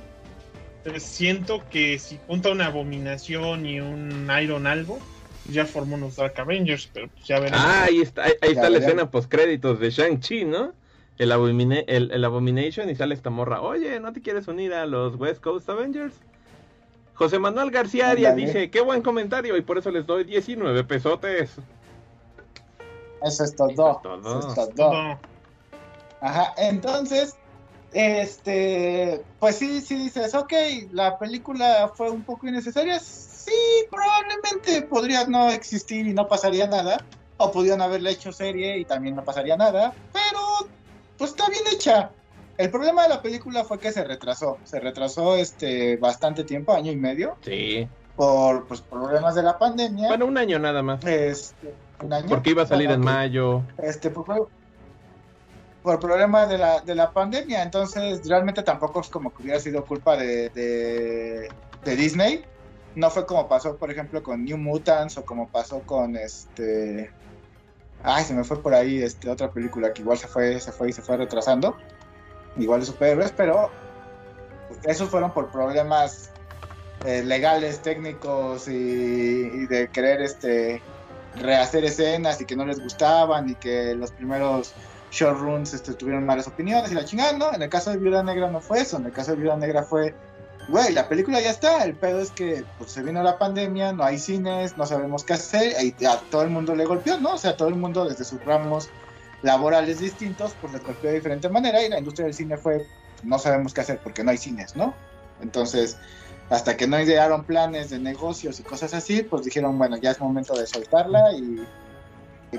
Entonces 0.77 1.03
siento 1.03 1.61
que 1.69 1.99
si 1.99 2.19
junta 2.25 2.49
una 2.49 2.65
Abominación 2.65 3.67
y 3.67 3.79
un 3.79 4.31
Iron 4.41 4.65
algo, 4.65 4.99
ya 5.47 5.65
formó 5.65 5.95
unos 5.95 6.15
Dark 6.15 6.33
Avengers, 6.39 6.89
pero 6.91 7.07
pues 7.09 7.23
ya 7.27 7.39
veremos. 7.39 7.63
Ah, 7.63 7.83
ahí 7.83 8.01
está, 8.01 8.23
ahí, 8.23 8.33
está 8.41 8.69
la 8.71 8.79
escena 8.79 9.11
post 9.11 9.29
créditos 9.29 9.79
de 9.79 9.91
Shang-Chi, 9.91 10.45
¿no? 10.45 10.73
El, 11.19 11.31
el, 11.87 12.11
el, 12.11 12.25
Abomination 12.25 12.89
y 12.89 12.95
sale 12.95 13.13
esta 13.13 13.29
morra. 13.29 13.61
Oye, 13.61 13.99
¿no 13.99 14.11
te 14.11 14.23
quieres 14.23 14.47
unir 14.47 14.73
a 14.73 14.87
los 14.87 15.17
West 15.17 15.39
Coast 15.39 15.69
Avengers? 15.69 16.15
José 17.13 17.37
Manuel 17.37 17.69
García 17.69 18.09
Arias 18.09 18.35
dice, 18.35 18.71
qué 18.71 18.81
buen 18.81 19.03
comentario 19.03 19.55
y 19.55 19.61
por 19.61 19.77
eso 19.77 19.91
les 19.91 20.07
doy 20.07 20.23
19 20.23 20.83
pesotes. 20.85 21.51
Eso 23.23 23.43
es 23.43 23.55
todo. 23.55 23.69
Eso 23.69 24.63
es 24.63 24.75
todo. 24.75 25.19
Ajá, 26.21 26.53
entonces, 26.57 27.35
este, 27.93 29.23
pues 29.39 29.57
sí, 29.57 29.81
sí 29.81 29.95
dices, 29.95 30.35
ok, 30.35 30.53
la 30.91 31.17
película 31.17 31.91
fue 31.95 32.09
un 32.09 32.23
poco 32.23 32.47
innecesaria. 32.47 32.99
Sí, 32.99 33.51
probablemente 33.89 34.83
podría 34.83 35.25
no 35.25 35.49
existir 35.49 36.07
y 36.07 36.13
no 36.13 36.27
pasaría 36.27 36.67
nada. 36.67 37.03
O 37.37 37.51
pudieron 37.51 37.81
haberle 37.81 38.11
hecho 38.11 38.31
serie 38.31 38.77
y 38.77 38.85
también 38.85 39.15
no 39.15 39.23
pasaría 39.23 39.57
nada. 39.57 39.93
Pero, 40.13 40.69
pues 41.17 41.31
está 41.31 41.49
bien 41.49 41.63
hecha. 41.73 42.11
El 42.57 42.69
problema 42.69 43.03
de 43.03 43.09
la 43.09 43.21
película 43.23 43.63
fue 43.63 43.79
que 43.79 43.91
se 43.91 44.03
retrasó. 44.03 44.59
Se 44.63 44.79
retrasó 44.79 45.35
este 45.35 45.97
bastante 45.97 46.43
tiempo, 46.43 46.73
año 46.73 46.91
y 46.91 46.95
medio. 46.95 47.37
Sí. 47.43 47.87
Por 48.15 48.67
pues, 48.67 48.81
problemas 48.81 49.35
de 49.35 49.43
la 49.43 49.57
pandemia. 49.57 50.09
Bueno, 50.09 50.25
un 50.25 50.37
año 50.37 50.59
nada 50.59 50.83
más. 50.83 51.03
Este, 51.05 51.73
un 52.03 52.13
año. 52.13 52.27
Porque 52.27 52.51
iba 52.51 52.63
a 52.63 52.67
salir 52.67 52.91
en 52.91 53.01
mayo. 53.01 53.63
Este, 53.77 54.09
por, 54.09 54.49
por 55.81 55.99
problemas 55.99 56.49
de 56.49 56.57
la, 56.57 56.81
de 56.81 56.95
la 56.95 57.11
pandemia. 57.11 57.63
Entonces, 57.63 58.27
realmente 58.27 58.63
tampoco 58.63 59.01
es 59.01 59.07
como 59.07 59.33
que 59.33 59.43
hubiera 59.43 59.59
sido 59.59 59.85
culpa 59.85 60.17
de, 60.17 60.49
de, 60.49 61.49
de 61.83 61.95
Disney. 61.95 62.45
No 62.95 63.09
fue 63.09 63.25
como 63.25 63.47
pasó, 63.47 63.77
por 63.77 63.89
ejemplo, 63.89 64.21
con 64.21 64.43
New 64.43 64.57
Mutants 64.57 65.17
o 65.17 65.25
como 65.25 65.47
pasó 65.47 65.79
con 65.81 66.15
este. 66.15 67.11
Ay, 68.03 68.23
se 68.25 68.33
me 68.33 68.43
fue 68.43 68.61
por 68.61 68.73
ahí 68.73 69.01
este 69.01 69.29
otra 69.29 69.51
película 69.51 69.93
que 69.93 70.01
igual 70.01 70.17
se 70.17 70.27
fue, 70.27 70.59
se 70.59 70.71
fue 70.71 70.89
y 70.89 70.93
se 70.93 71.01
fue 71.01 71.17
retrasando 71.17 71.77
igual 72.57 72.81
de 72.81 72.85
superhéroes, 72.85 73.31
pero 73.31 73.69
esos 74.83 75.09
fueron 75.09 75.31
por 75.31 75.51
problemas 75.51 76.30
eh, 77.03 77.23
legales, 77.23 77.81
técnicos 77.81 78.67
y, 78.67 79.65
de 79.65 79.89
querer 79.91 80.21
este 80.21 80.81
rehacer 81.35 81.85
escenas 81.85 82.41
y 82.41 82.45
que 82.45 82.55
no 82.55 82.65
les 82.65 82.79
gustaban 82.79 83.49
y 83.49 83.55
que 83.55 83.95
los 83.95 84.11
primeros 84.11 84.73
showruns 85.11 85.73
este, 85.73 85.93
tuvieron 85.93 86.25
malas 86.25 86.47
opiniones 86.47 86.91
y 86.91 86.95
la 86.95 87.05
chingada, 87.05 87.33
¿no? 87.37 87.53
En 87.53 87.61
el 87.61 87.69
caso 87.69 87.91
de 87.91 87.97
Viuda 87.97 88.21
Negra 88.21 88.49
no 88.51 88.61
fue 88.61 88.81
eso, 88.81 88.97
en 88.97 89.05
el 89.05 89.11
caso 89.11 89.31
de 89.31 89.37
Viuda 89.37 89.57
Negra 89.57 89.83
fue, 89.83 90.13
güey, 90.69 90.93
la 90.93 91.07
película 91.09 91.41
ya 91.41 91.49
está, 91.49 91.83
el 91.83 91.95
pedo 91.95 92.19
es 92.19 92.31
que 92.31 92.63
pues, 92.77 92.91
se 92.91 93.01
vino 93.01 93.23
la 93.23 93.37
pandemia, 93.37 93.93
no 93.93 94.03
hay 94.03 94.19
cines, 94.19 94.77
no 94.77 94.85
sabemos 94.85 95.23
qué 95.23 95.33
hacer 95.33 95.73
y 95.83 96.05
a 96.05 96.17
todo 96.29 96.43
el 96.43 96.49
mundo 96.49 96.75
le 96.75 96.85
golpeó, 96.85 97.19
¿no? 97.19 97.33
O 97.33 97.37
sea, 97.37 97.57
todo 97.57 97.69
el 97.69 97.75
mundo 97.75 98.05
desde 98.05 98.23
sus 98.23 98.43
ramos 98.45 98.89
laborales 99.41 99.99
distintos, 99.99 100.55
pues 100.61 100.73
les 100.73 100.83
golpeó 100.83 101.09
de 101.09 101.15
diferente 101.15 101.49
manera 101.49 101.81
y 101.81 101.89
la 101.89 101.97
industria 101.97 102.25
del 102.25 102.35
cine 102.35 102.57
fue, 102.57 102.85
no 103.23 103.39
sabemos 103.39 103.73
qué 103.73 103.81
hacer 103.81 103.99
porque 104.03 104.23
no 104.23 104.31
hay 104.31 104.37
cines, 104.37 104.75
¿no? 104.75 104.93
Entonces, 105.41 105.97
hasta 106.51 106.75
que 106.75 106.85
no 106.85 106.99
idearon 106.99 107.45
planes 107.45 107.89
de 107.89 107.99
negocios 107.99 108.59
y 108.59 108.63
cosas 108.63 108.93
así, 108.93 109.23
pues 109.23 109.45
dijeron, 109.45 109.77
bueno, 109.77 109.95
ya 109.95 110.11
es 110.11 110.19
momento 110.19 110.53
de 110.53 110.67
soltarla 110.67 111.31
y, 111.31 111.65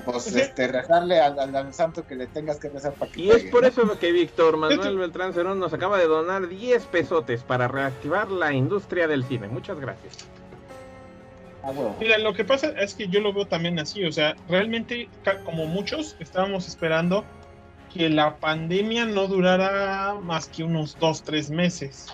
pues 0.06 0.35
este, 0.35 0.66
rezarle 0.69 1.20
al, 1.20 1.74
santo 1.74 2.06
que 2.06 2.14
le 2.14 2.27
tengas 2.27 2.59
que 2.59 2.70
rezar 2.70 2.94
para 2.94 3.12
que... 3.12 3.20
Y 3.20 3.31
es 3.31 3.44
por 3.44 3.66
eso 3.66 3.82
que 3.98 4.10
Víctor 4.10 4.56
Manuel 4.56 4.97
Beltrán 4.97 5.35
Cerón 5.35 5.60
nos 5.60 5.74
acaba 5.74 5.98
de 5.98 6.06
donar 6.06 6.48
10 6.48 6.86
pesotes 6.86 7.43
para 7.43 7.69
reactivar 7.69 8.31
la 8.31 8.55
industria 8.55 9.06
del 9.06 9.24
cine. 9.24 9.48
Muchas 9.48 9.78
gracias. 9.78 10.27
Ah, 11.62 11.73
Mira, 12.01 12.16
lo 12.16 12.32
que 12.32 12.47
pasa 12.47 12.69
es 12.69 12.94
que 12.94 13.09
yo 13.09 13.20
lo 13.20 13.35
veo 13.35 13.47
también 13.47 13.78
así, 13.78 14.06
o 14.06 14.10
sea, 14.10 14.35
realmente 14.48 15.10
como 15.44 15.66
muchos 15.66 16.16
estábamos 16.19 16.66
esperando 16.66 17.27
que 17.93 18.09
la 18.09 18.36
pandemia 18.36 19.05
no 19.05 19.27
durara 19.27 20.14
más 20.14 20.48
que 20.48 20.64
unos 20.64 20.98
dos, 20.98 21.23
tres 21.23 21.51
meses. 21.51 22.06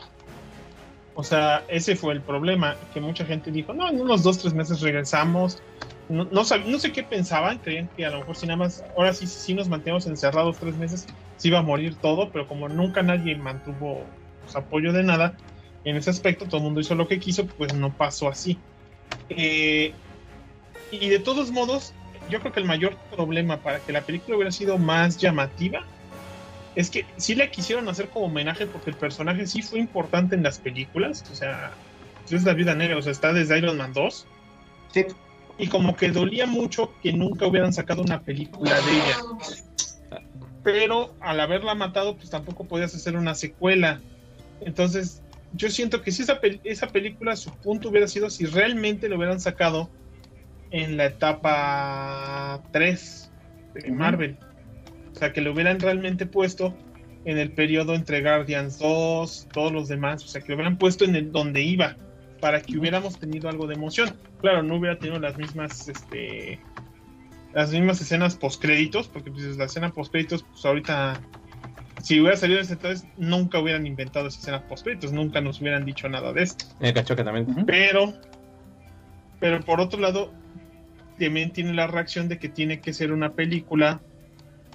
O 1.19 1.25
sea, 1.25 1.65
ese 1.67 1.97
fue 1.97 2.15
el 2.15 2.23
problema, 2.23 2.77
que 2.95 3.01
mucha 3.01 3.25
gente 3.25 3.51
dijo, 3.51 3.75
no, 3.75 3.89
en 3.89 4.01
unos 4.01 4.23
dos, 4.23 4.39
tres 4.39 4.55
meses 4.55 4.81
regresamos. 4.81 5.61
No, 6.09 6.29
no, 6.31 6.45
sé 6.45 6.93
qué 6.93 7.03
pensaban, 7.03 7.59
creían 7.59 7.89
que 7.97 8.07
a 8.07 8.11
lo 8.11 8.21
mejor 8.21 8.37
si 8.37 8.47
nada 8.47 8.59
más, 8.59 8.85
ahora 8.97 9.13
sí, 9.13 9.27
si 9.27 9.53
nos 9.53 9.69
mantenemos 9.69 10.07
encerrados 10.07 10.59
tres 10.59 10.77
meses, 10.77 11.07
se 11.37 11.49
iba 11.49 11.59
a 11.59 11.63
morir 11.63 11.97
todo, 11.97 12.31
pero 12.31 12.47
como 12.47 12.69
nunca 12.69 13.03
nadie 13.03 13.35
mantuvo 13.35 14.05
pues, 14.43 14.55
apoyo 14.55 14.93
de 14.93 15.03
nada, 15.03 15.37
en 15.83 15.97
ese 15.97 16.11
aspecto 16.11 16.45
todo 16.45 16.59
el 16.59 16.63
mundo 16.63 16.83
hizo 16.83 16.95
lo 16.95 17.09
que 17.09 17.19
quiso, 17.19 17.49
pues 17.49 17.75
no 17.75 17.93
pasó 17.93 18.29
así. 18.29 18.57
Eh, 19.29 19.93
y 20.93 21.09
de 21.09 21.19
todos 21.19 21.51
modos, 21.51 21.95
yo 22.31 22.39
creo 22.39 22.53
que 22.53 22.61
el 22.61 22.67
mayor 22.67 22.97
problema 23.11 23.57
para 23.57 23.81
que 23.81 23.93
la 23.93 24.03
película 24.03 24.37
hubiera 24.37 24.53
sido 24.53 24.79
más 24.79 25.19
llamativa 25.19 25.85
es 26.79 26.91
que 26.91 27.05
sí 27.17 27.35
la 27.35 27.51
quisieron 27.51 27.89
hacer 27.89 28.09
como 28.09 28.27
homenaje 28.27 28.65
porque 28.65 28.91
el 28.91 28.97
personaje 28.97 29.49
sí 29.49 29.63
fue 29.63 29.81
importante 29.81 30.37
en 30.37 30.45
las 30.45 30.61
películas. 30.61 31.25
O 31.33 31.35
sea, 31.35 31.73
es 32.31 32.45
la 32.45 32.55
vida 32.55 32.77
negra, 32.77 32.97
o 32.97 33.03
sea, 33.03 33.11
está 33.11 33.33
desde 33.33 33.59
Iron 33.59 33.79
Man 33.79 33.93
2. 33.93 34.27
Sí. 34.95 35.07
Y 35.59 35.67
como 35.67 35.97
que 35.97 36.13
dolía 36.13 36.47
mucho 36.47 36.95
que 37.03 37.13
nunca 37.13 37.49
hubieran 37.49 37.73
sacado 37.73 38.03
una 38.03 38.21
película 38.21 38.77
de 38.77 38.93
ella. 38.93 40.23
Pero 40.63 41.17
al 41.19 41.41
haberla 41.41 41.75
matado, 41.75 42.17
pues 42.17 42.31
tampoco 42.31 42.63
podías 42.63 42.95
hacer 42.95 43.17
una 43.17 43.35
secuela. 43.35 44.01
Entonces, 44.61 45.21
yo 45.55 45.71
siento 45.71 46.01
que 46.01 46.13
si 46.13 46.23
esa, 46.23 46.39
esa 46.63 46.87
película, 46.91 47.35
su 47.35 47.51
punto 47.57 47.89
hubiera 47.89 48.07
sido 48.07 48.31
si 48.31 48.47
realmente 48.47 49.09
lo 49.09 49.17
hubieran 49.17 49.41
sacado 49.41 49.91
en 50.71 50.97
la 50.97 51.07
etapa 51.07 52.63
3 52.71 53.33
de 53.75 53.91
Marvel. 53.91 54.39
O 55.19 55.21
sea, 55.21 55.33
que 55.33 55.41
lo 55.41 55.53
hubieran 55.53 55.81
realmente 55.81 56.27
puesto 56.27 56.77
en 57.25 57.39
el 57.39 57.51
periodo 57.51 57.97
entre 57.97 58.23
Guardians 58.23 58.79
2, 58.79 59.49
todos 59.53 59.73
los 59.73 59.89
demás. 59.89 60.25
O 60.25 60.29
sea, 60.29 60.41
que 60.41 60.51
lo 60.51 60.55
hubieran 60.55 60.79
puesto 60.79 61.05
en 61.05 61.17
el 61.17 61.33
donde 61.33 61.61
iba 61.61 61.97
para 62.41 62.63
que 62.63 62.79
hubiéramos 62.79 63.19
tenido 63.19 63.49
algo 63.49 63.67
de 63.67 63.75
emoción. 63.75 64.15
Claro, 64.41 64.63
no 64.63 64.77
hubiera 64.77 64.97
tenido 64.97 65.19
las 65.19 65.37
mismas, 65.37 65.89
este, 65.89 66.61
las 67.53 67.73
mismas 67.73 68.01
escenas 68.01 68.37
post 68.37 68.63
créditos, 68.63 69.09
porque 69.09 69.33
pues 69.33 69.57
la 69.57 69.65
escena 69.65 69.91
post 69.91 70.13
créditos, 70.13 70.45
pues 70.45 70.65
ahorita 70.65 71.21
si 72.01 72.21
hubiera 72.21 72.37
salido 72.37 72.61
ese 72.61 72.75
entonces, 72.75 73.09
nunca 73.17 73.59
hubieran 73.59 73.89
inventado 73.89 74.29
esa 74.29 74.39
escena 74.39 74.69
post 74.69 74.87
nunca 75.11 75.41
nos 75.41 75.61
hubieran 75.61 75.85
dicho 75.85 76.09
nada 76.09 76.33
de 76.33 76.45
esto. 76.45 76.65
El 76.79 76.95
cachoque 76.95 77.25
también. 77.25 77.67
Pero, 77.67 78.15
pero 79.41 79.59
por 79.63 79.81
otro 79.81 79.99
lado, 79.99 80.33
también 81.19 81.53
tiene 81.53 81.75
la 81.75 81.89
reacción 81.89 82.29
de 82.29 82.39
que 82.39 82.49
tiene 82.49 82.81
que 82.81 82.93
ser 82.93 83.11
una 83.11 83.33
película 83.33 84.01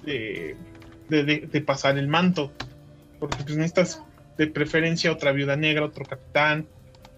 de, 0.04 1.64
pasar 1.66 1.98
el 1.98 2.08
manto. 2.08 2.52
Porque 3.18 3.42
pues 3.44 3.56
necesitas 3.56 4.02
de 4.36 4.46
preferencia 4.48 5.12
otra 5.12 5.32
viuda 5.32 5.56
negra, 5.56 5.84
otro 5.84 6.04
capitán. 6.04 6.66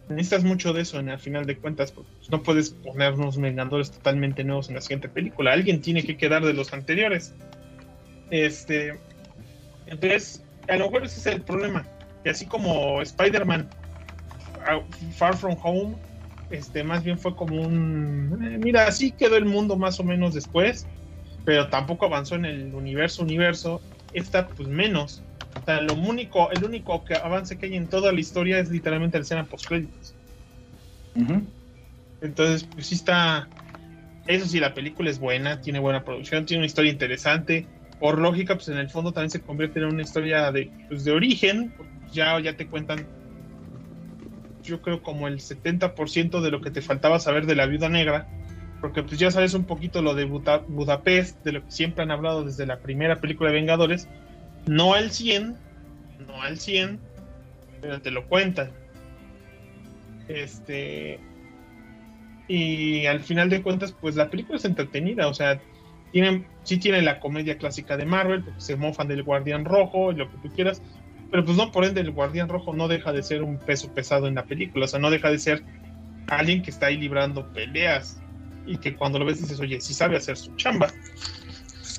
Necesitas 0.08 0.44
mucho 0.44 0.72
de 0.72 0.82
eso 0.82 1.00
en 1.00 1.08
al 1.08 1.18
final 1.18 1.46
de 1.46 1.56
cuentas, 1.56 1.90
pues, 1.90 2.06
no 2.30 2.42
puedes 2.42 2.70
ponernos 2.70 3.40
vengadores 3.40 3.90
totalmente 3.90 4.44
nuevos 4.44 4.68
en 4.68 4.76
la 4.76 4.80
siguiente 4.80 5.08
película. 5.08 5.52
Alguien 5.52 5.80
tiene 5.80 6.04
que 6.04 6.16
quedar 6.16 6.44
de 6.44 6.52
los 6.52 6.72
anteriores. 6.72 7.34
Este, 8.30 8.98
entonces, 9.86 10.44
a 10.68 10.76
lo 10.76 10.86
mejor 10.86 11.04
ese 11.04 11.20
es 11.20 11.26
el 11.26 11.42
problema. 11.42 11.86
Y 12.24 12.28
así 12.28 12.46
como 12.46 13.02
Spider-Man 13.02 13.68
Far 15.16 15.36
From 15.36 15.56
Home, 15.62 15.96
este, 16.50 16.84
más 16.84 17.02
bien 17.02 17.18
fue 17.18 17.34
como 17.34 17.60
un. 17.60 18.38
Eh, 18.42 18.58
mira, 18.58 18.86
así 18.86 19.10
quedó 19.10 19.36
el 19.36 19.44
mundo 19.44 19.76
más 19.76 19.98
o 20.00 20.04
menos 20.04 20.34
después, 20.34 20.86
pero 21.46 21.68
tampoco 21.68 22.04
avanzó 22.04 22.34
en 22.34 22.44
el 22.44 22.74
universo, 22.74 23.22
universo. 23.22 23.80
Esta, 24.12 24.48
pues 24.48 24.68
menos. 24.68 25.22
O 25.62 25.64
sea, 25.64 25.80
lo 25.80 25.94
único, 25.94 26.50
el 26.50 26.64
único 26.64 27.04
que 27.04 27.14
avance 27.14 27.56
que 27.56 27.66
hay 27.66 27.76
en 27.76 27.88
toda 27.88 28.12
la 28.12 28.20
historia 28.20 28.58
es 28.58 28.68
literalmente 28.68 29.16
la 29.16 29.22
escena 29.22 29.46
post-créditos. 29.46 30.14
Entonces, 32.20 32.64
pues 32.64 32.88
sí 32.88 32.96
está. 32.96 33.48
Eso 34.26 34.46
sí, 34.46 34.58
la 34.58 34.74
película 34.74 35.08
es 35.08 35.20
buena, 35.20 35.60
tiene 35.60 35.78
buena 35.78 36.04
producción, 36.04 36.44
tiene 36.46 36.62
una 36.62 36.66
historia 36.66 36.90
interesante 36.90 37.64
por 38.00 38.18
lógica, 38.18 38.54
pues 38.56 38.68
en 38.68 38.78
el 38.78 38.90
fondo 38.90 39.12
también 39.12 39.30
se 39.30 39.40
convierte 39.40 39.78
en 39.78 39.86
una 39.86 40.02
historia 40.02 40.50
de, 40.50 40.68
pues, 40.88 41.04
de 41.04 41.12
origen. 41.12 41.72
Ya, 42.12 42.40
ya 42.40 42.56
te 42.56 42.66
cuentan, 42.66 43.06
yo 44.64 44.82
creo, 44.82 45.00
como 45.00 45.28
el 45.28 45.38
70% 45.38 46.40
de 46.40 46.50
lo 46.50 46.60
que 46.60 46.72
te 46.72 46.82
faltaba 46.82 47.20
saber 47.20 47.46
de 47.46 47.54
la 47.54 47.66
viuda 47.66 47.88
negra. 47.88 48.26
Porque 48.80 49.02
pues 49.02 49.18
ya 49.18 49.30
sabes 49.30 49.54
un 49.54 49.64
poquito 49.64 50.02
lo 50.02 50.14
de 50.14 50.24
Budapest, 50.24 51.42
de 51.44 51.52
lo 51.52 51.64
que 51.64 51.70
siempre 51.70 52.02
han 52.02 52.10
hablado 52.10 52.44
desde 52.44 52.66
la 52.66 52.78
primera 52.78 53.16
película 53.16 53.50
de 53.50 53.56
Vengadores. 53.56 54.08
No 54.66 54.94
al 54.94 55.10
100, 55.10 55.56
no 56.26 56.42
al 56.42 56.58
100, 56.58 56.98
pero 57.80 58.00
te 58.00 58.10
lo 58.10 58.26
cuentan. 58.26 58.70
Este. 60.28 61.20
Y 62.48 63.06
al 63.06 63.20
final 63.20 63.50
de 63.50 63.62
cuentas, 63.62 63.92
pues 63.92 64.14
la 64.16 64.30
película 64.30 64.56
es 64.58 64.64
entretenida, 64.64 65.26
o 65.26 65.34
sea, 65.34 65.60
tienen, 66.12 66.46
sí 66.62 66.78
tiene 66.78 67.02
la 67.02 67.18
comedia 67.18 67.58
clásica 67.58 67.96
de 67.96 68.06
Marvel, 68.06 68.44
porque 68.44 68.60
se 68.60 68.76
mofan 68.76 69.08
del 69.08 69.24
Guardián 69.24 69.64
Rojo 69.64 70.12
y 70.12 70.16
lo 70.16 70.30
que 70.30 70.36
tú 70.38 70.54
quieras, 70.54 70.80
pero 71.30 71.44
pues 71.44 71.56
no, 71.56 71.72
por 71.72 71.84
ende, 71.84 72.02
el 72.02 72.12
Guardián 72.12 72.48
Rojo 72.48 72.72
no 72.72 72.86
deja 72.86 73.12
de 73.12 73.24
ser 73.24 73.42
un 73.42 73.58
peso 73.58 73.92
pesado 73.92 74.28
en 74.28 74.36
la 74.36 74.44
película, 74.44 74.84
o 74.84 74.88
sea, 74.88 75.00
no 75.00 75.10
deja 75.10 75.30
de 75.30 75.38
ser 75.38 75.64
alguien 76.28 76.62
que 76.62 76.70
está 76.70 76.86
ahí 76.86 76.96
librando 76.96 77.52
peleas 77.52 78.22
y 78.66 78.78
que 78.78 78.94
cuando 78.94 79.18
lo 79.18 79.24
ves 79.24 79.40
dices, 79.40 79.60
oye, 79.60 79.80
sí 79.80 79.94
sabe 79.94 80.16
hacer 80.16 80.36
su 80.36 80.54
chamba. 80.56 80.88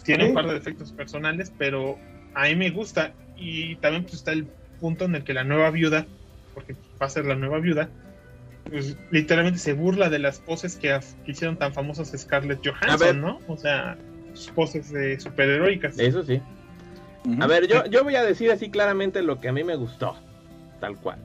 Tiene 0.04 0.30
un 0.30 0.34
par 0.34 0.48
de 0.48 0.54
defectos 0.54 0.92
personales, 0.92 1.52
pero 1.58 1.98
a 2.34 2.44
mí 2.46 2.56
me 2.56 2.70
gusta. 2.70 3.14
Y 3.36 3.76
también 3.78 4.04
pues, 4.04 4.16
está 4.16 4.32
el 4.32 4.48
punto 4.80 5.06
en 5.06 5.16
el 5.16 5.24
que 5.24 5.34
la 5.34 5.44
nueva 5.44 5.72
viuda, 5.72 6.06
porque 6.54 6.76
va 7.02 7.08
a 7.08 7.10
ser 7.10 7.26
la 7.26 7.36
nueva 7.36 7.60
viuda, 7.60 7.90
pues 8.70 8.98
literalmente 9.12 9.60
se 9.60 9.74
burla 9.74 10.10
de 10.10 10.20
las 10.20 10.40
poses 10.40 10.76
que, 10.76 10.98
hicieron 11.26 11.58
tan 11.58 11.74
famosas 11.74 12.14
Scarlett 12.16 12.66
Johansson, 12.66 13.22
¿no? 13.22 13.40
O 13.48 13.58
sea, 13.58 13.98
poses 14.56 14.92
de 14.92 15.20
superheroicas. 15.20 15.98
Eso 16.00 16.24
sí. 16.24 16.42
A 17.40 17.48
ver, 17.48 17.68
yo, 17.68 17.86
yo 17.88 18.04
voy 18.04 18.16
a 18.16 18.24
decir 18.24 18.52
así 18.52 18.70
claramente 18.70 19.22
lo 19.22 19.40
que 19.40 19.50
a 19.50 19.52
mí 19.52 19.64
me 19.64 19.76
gustó, 19.76 20.16
tal 20.80 20.98
cual. 20.98 21.20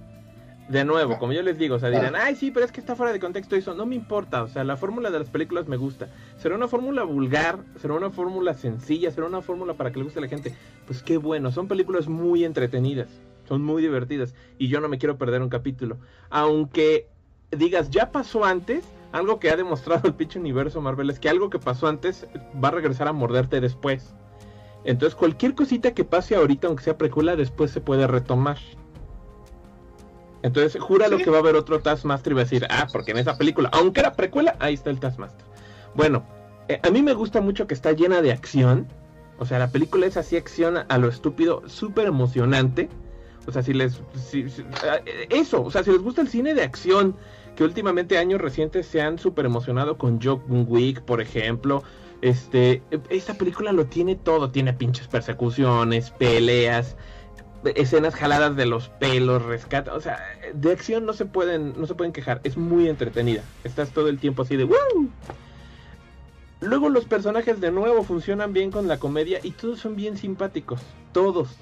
De 0.68 0.84
nuevo, 0.84 1.18
como 1.18 1.32
yo 1.32 1.42
les 1.42 1.58
digo, 1.58 1.74
o 1.74 1.78
sea, 1.78 1.90
dirán, 1.90 2.14
ay, 2.14 2.36
sí, 2.36 2.50
pero 2.50 2.64
es 2.64 2.72
que 2.72 2.80
está 2.80 2.94
fuera 2.94 3.12
de 3.12 3.20
contexto 3.20 3.56
eso. 3.56 3.74
No 3.74 3.84
me 3.84 3.96
importa, 3.96 4.42
o 4.42 4.48
sea, 4.48 4.64
la 4.64 4.76
fórmula 4.76 5.10
de 5.10 5.18
las 5.18 5.28
películas 5.28 5.66
me 5.66 5.76
gusta. 5.76 6.08
Será 6.38 6.54
una 6.54 6.68
fórmula 6.68 7.02
vulgar, 7.02 7.58
será 7.76 7.94
una 7.94 8.10
fórmula 8.10 8.54
sencilla, 8.54 9.10
será 9.10 9.26
una 9.26 9.42
fórmula 9.42 9.74
para 9.74 9.90
que 9.90 9.98
le 9.98 10.04
guste 10.04 10.20
a 10.20 10.22
la 10.22 10.28
gente. 10.28 10.54
Pues 10.86 11.02
qué 11.02 11.16
bueno, 11.16 11.50
son 11.50 11.68
películas 11.68 12.08
muy 12.08 12.44
entretenidas, 12.44 13.08
son 13.48 13.62
muy 13.64 13.82
divertidas 13.82 14.34
y 14.56 14.68
yo 14.68 14.80
no 14.80 14.88
me 14.88 14.98
quiero 14.98 15.18
perder 15.18 15.42
un 15.42 15.48
capítulo. 15.48 15.98
Aunque 16.30 17.08
digas, 17.50 17.90
ya 17.90 18.12
pasó 18.12 18.44
antes, 18.44 18.84
algo 19.10 19.40
que 19.40 19.50
ha 19.50 19.56
demostrado 19.56 20.08
el 20.08 20.14
pinche 20.14 20.38
universo 20.38 20.80
Marvel 20.80 21.10
es 21.10 21.18
que 21.18 21.28
algo 21.28 21.50
que 21.50 21.58
pasó 21.58 21.88
antes 21.88 22.26
va 22.62 22.68
a 22.68 22.72
regresar 22.72 23.08
a 23.08 23.12
morderte 23.12 23.60
después. 23.60 24.14
Entonces, 24.84 25.14
cualquier 25.14 25.54
cosita 25.54 25.92
que 25.92 26.04
pase 26.04 26.34
ahorita, 26.34 26.66
aunque 26.66 26.82
sea 26.82 26.98
precuela, 26.98 27.36
después 27.36 27.70
se 27.70 27.80
puede 27.80 28.06
retomar. 28.06 28.58
Entonces, 30.42 30.80
jura 30.80 31.08
lo 31.08 31.18
que 31.18 31.30
va 31.30 31.36
a 31.36 31.40
haber 31.40 31.54
otro 31.54 31.80
Taskmaster 31.80 32.32
y 32.32 32.34
va 32.34 32.40
a 32.40 32.44
decir, 32.44 32.66
ah, 32.68 32.86
porque 32.92 33.12
en 33.12 33.18
esa 33.18 33.38
película, 33.38 33.68
aunque 33.72 34.00
era 34.00 34.14
precuela, 34.14 34.56
ahí 34.58 34.74
está 34.74 34.90
el 34.90 34.98
Taskmaster. 34.98 35.46
Bueno, 35.94 36.24
eh, 36.68 36.80
a 36.82 36.90
mí 36.90 37.02
me 37.02 37.14
gusta 37.14 37.40
mucho 37.40 37.66
que 37.66 37.74
está 37.74 37.92
llena 37.92 38.22
de 38.22 38.32
acción. 38.32 38.88
O 39.38 39.46
sea, 39.46 39.58
la 39.58 39.68
película 39.68 40.06
es 40.06 40.16
así 40.16 40.36
acción 40.36 40.78
a 40.88 40.98
lo 40.98 41.08
estúpido, 41.08 41.62
súper 41.66 42.06
emocionante. 42.06 42.88
O 43.46 43.52
sea, 43.52 43.62
si 43.62 43.72
les... 43.72 44.00
Eh, 44.32 45.26
eso, 45.30 45.62
o 45.62 45.70
sea, 45.70 45.82
si 45.82 45.90
les 45.90 46.00
gusta 46.00 46.20
el 46.22 46.28
cine 46.28 46.54
de 46.54 46.62
acción, 46.62 47.16
que 47.56 47.64
últimamente 47.64 48.18
años 48.18 48.40
recientes 48.40 48.86
se 48.86 49.00
han 49.00 49.18
súper 49.18 49.46
emocionado 49.46 49.98
con 49.98 50.20
John 50.22 50.42
Wick, 50.68 51.02
por 51.02 51.20
ejemplo. 51.20 51.82
Este, 52.20 52.82
esta 53.10 53.34
película 53.34 53.72
lo 53.72 53.86
tiene 53.86 54.14
todo, 54.14 54.50
tiene 54.50 54.72
pinches 54.72 55.08
persecuciones, 55.08 56.10
peleas, 56.10 56.96
escenas 57.64 58.14
jaladas 58.14 58.56
de 58.56 58.66
los 58.66 58.88
pelos, 58.88 59.42
rescate, 59.42 59.90
o 59.90 60.00
sea, 60.00 60.18
de 60.52 60.72
acción 60.72 61.06
no 61.06 61.12
se 61.12 61.24
pueden, 61.24 61.74
no 61.78 61.86
se 61.86 61.94
pueden 61.94 62.12
quejar, 62.12 62.40
es 62.44 62.56
muy 62.56 62.88
entretenida. 62.88 63.42
Estás 63.64 63.90
todo 63.90 64.08
el 64.08 64.18
tiempo 64.18 64.42
así 64.42 64.56
de 64.56 64.64
¡Woo! 64.64 65.10
Luego 66.60 66.88
los 66.88 67.04
personajes 67.06 67.60
de 67.60 67.72
nuevo 67.72 68.04
funcionan 68.04 68.52
bien 68.52 68.70
con 68.70 68.86
la 68.86 68.98
comedia 68.98 69.40
y 69.42 69.50
todos 69.50 69.80
son 69.80 69.96
bien 69.96 70.16
simpáticos, 70.16 70.80
todos. 71.12 71.56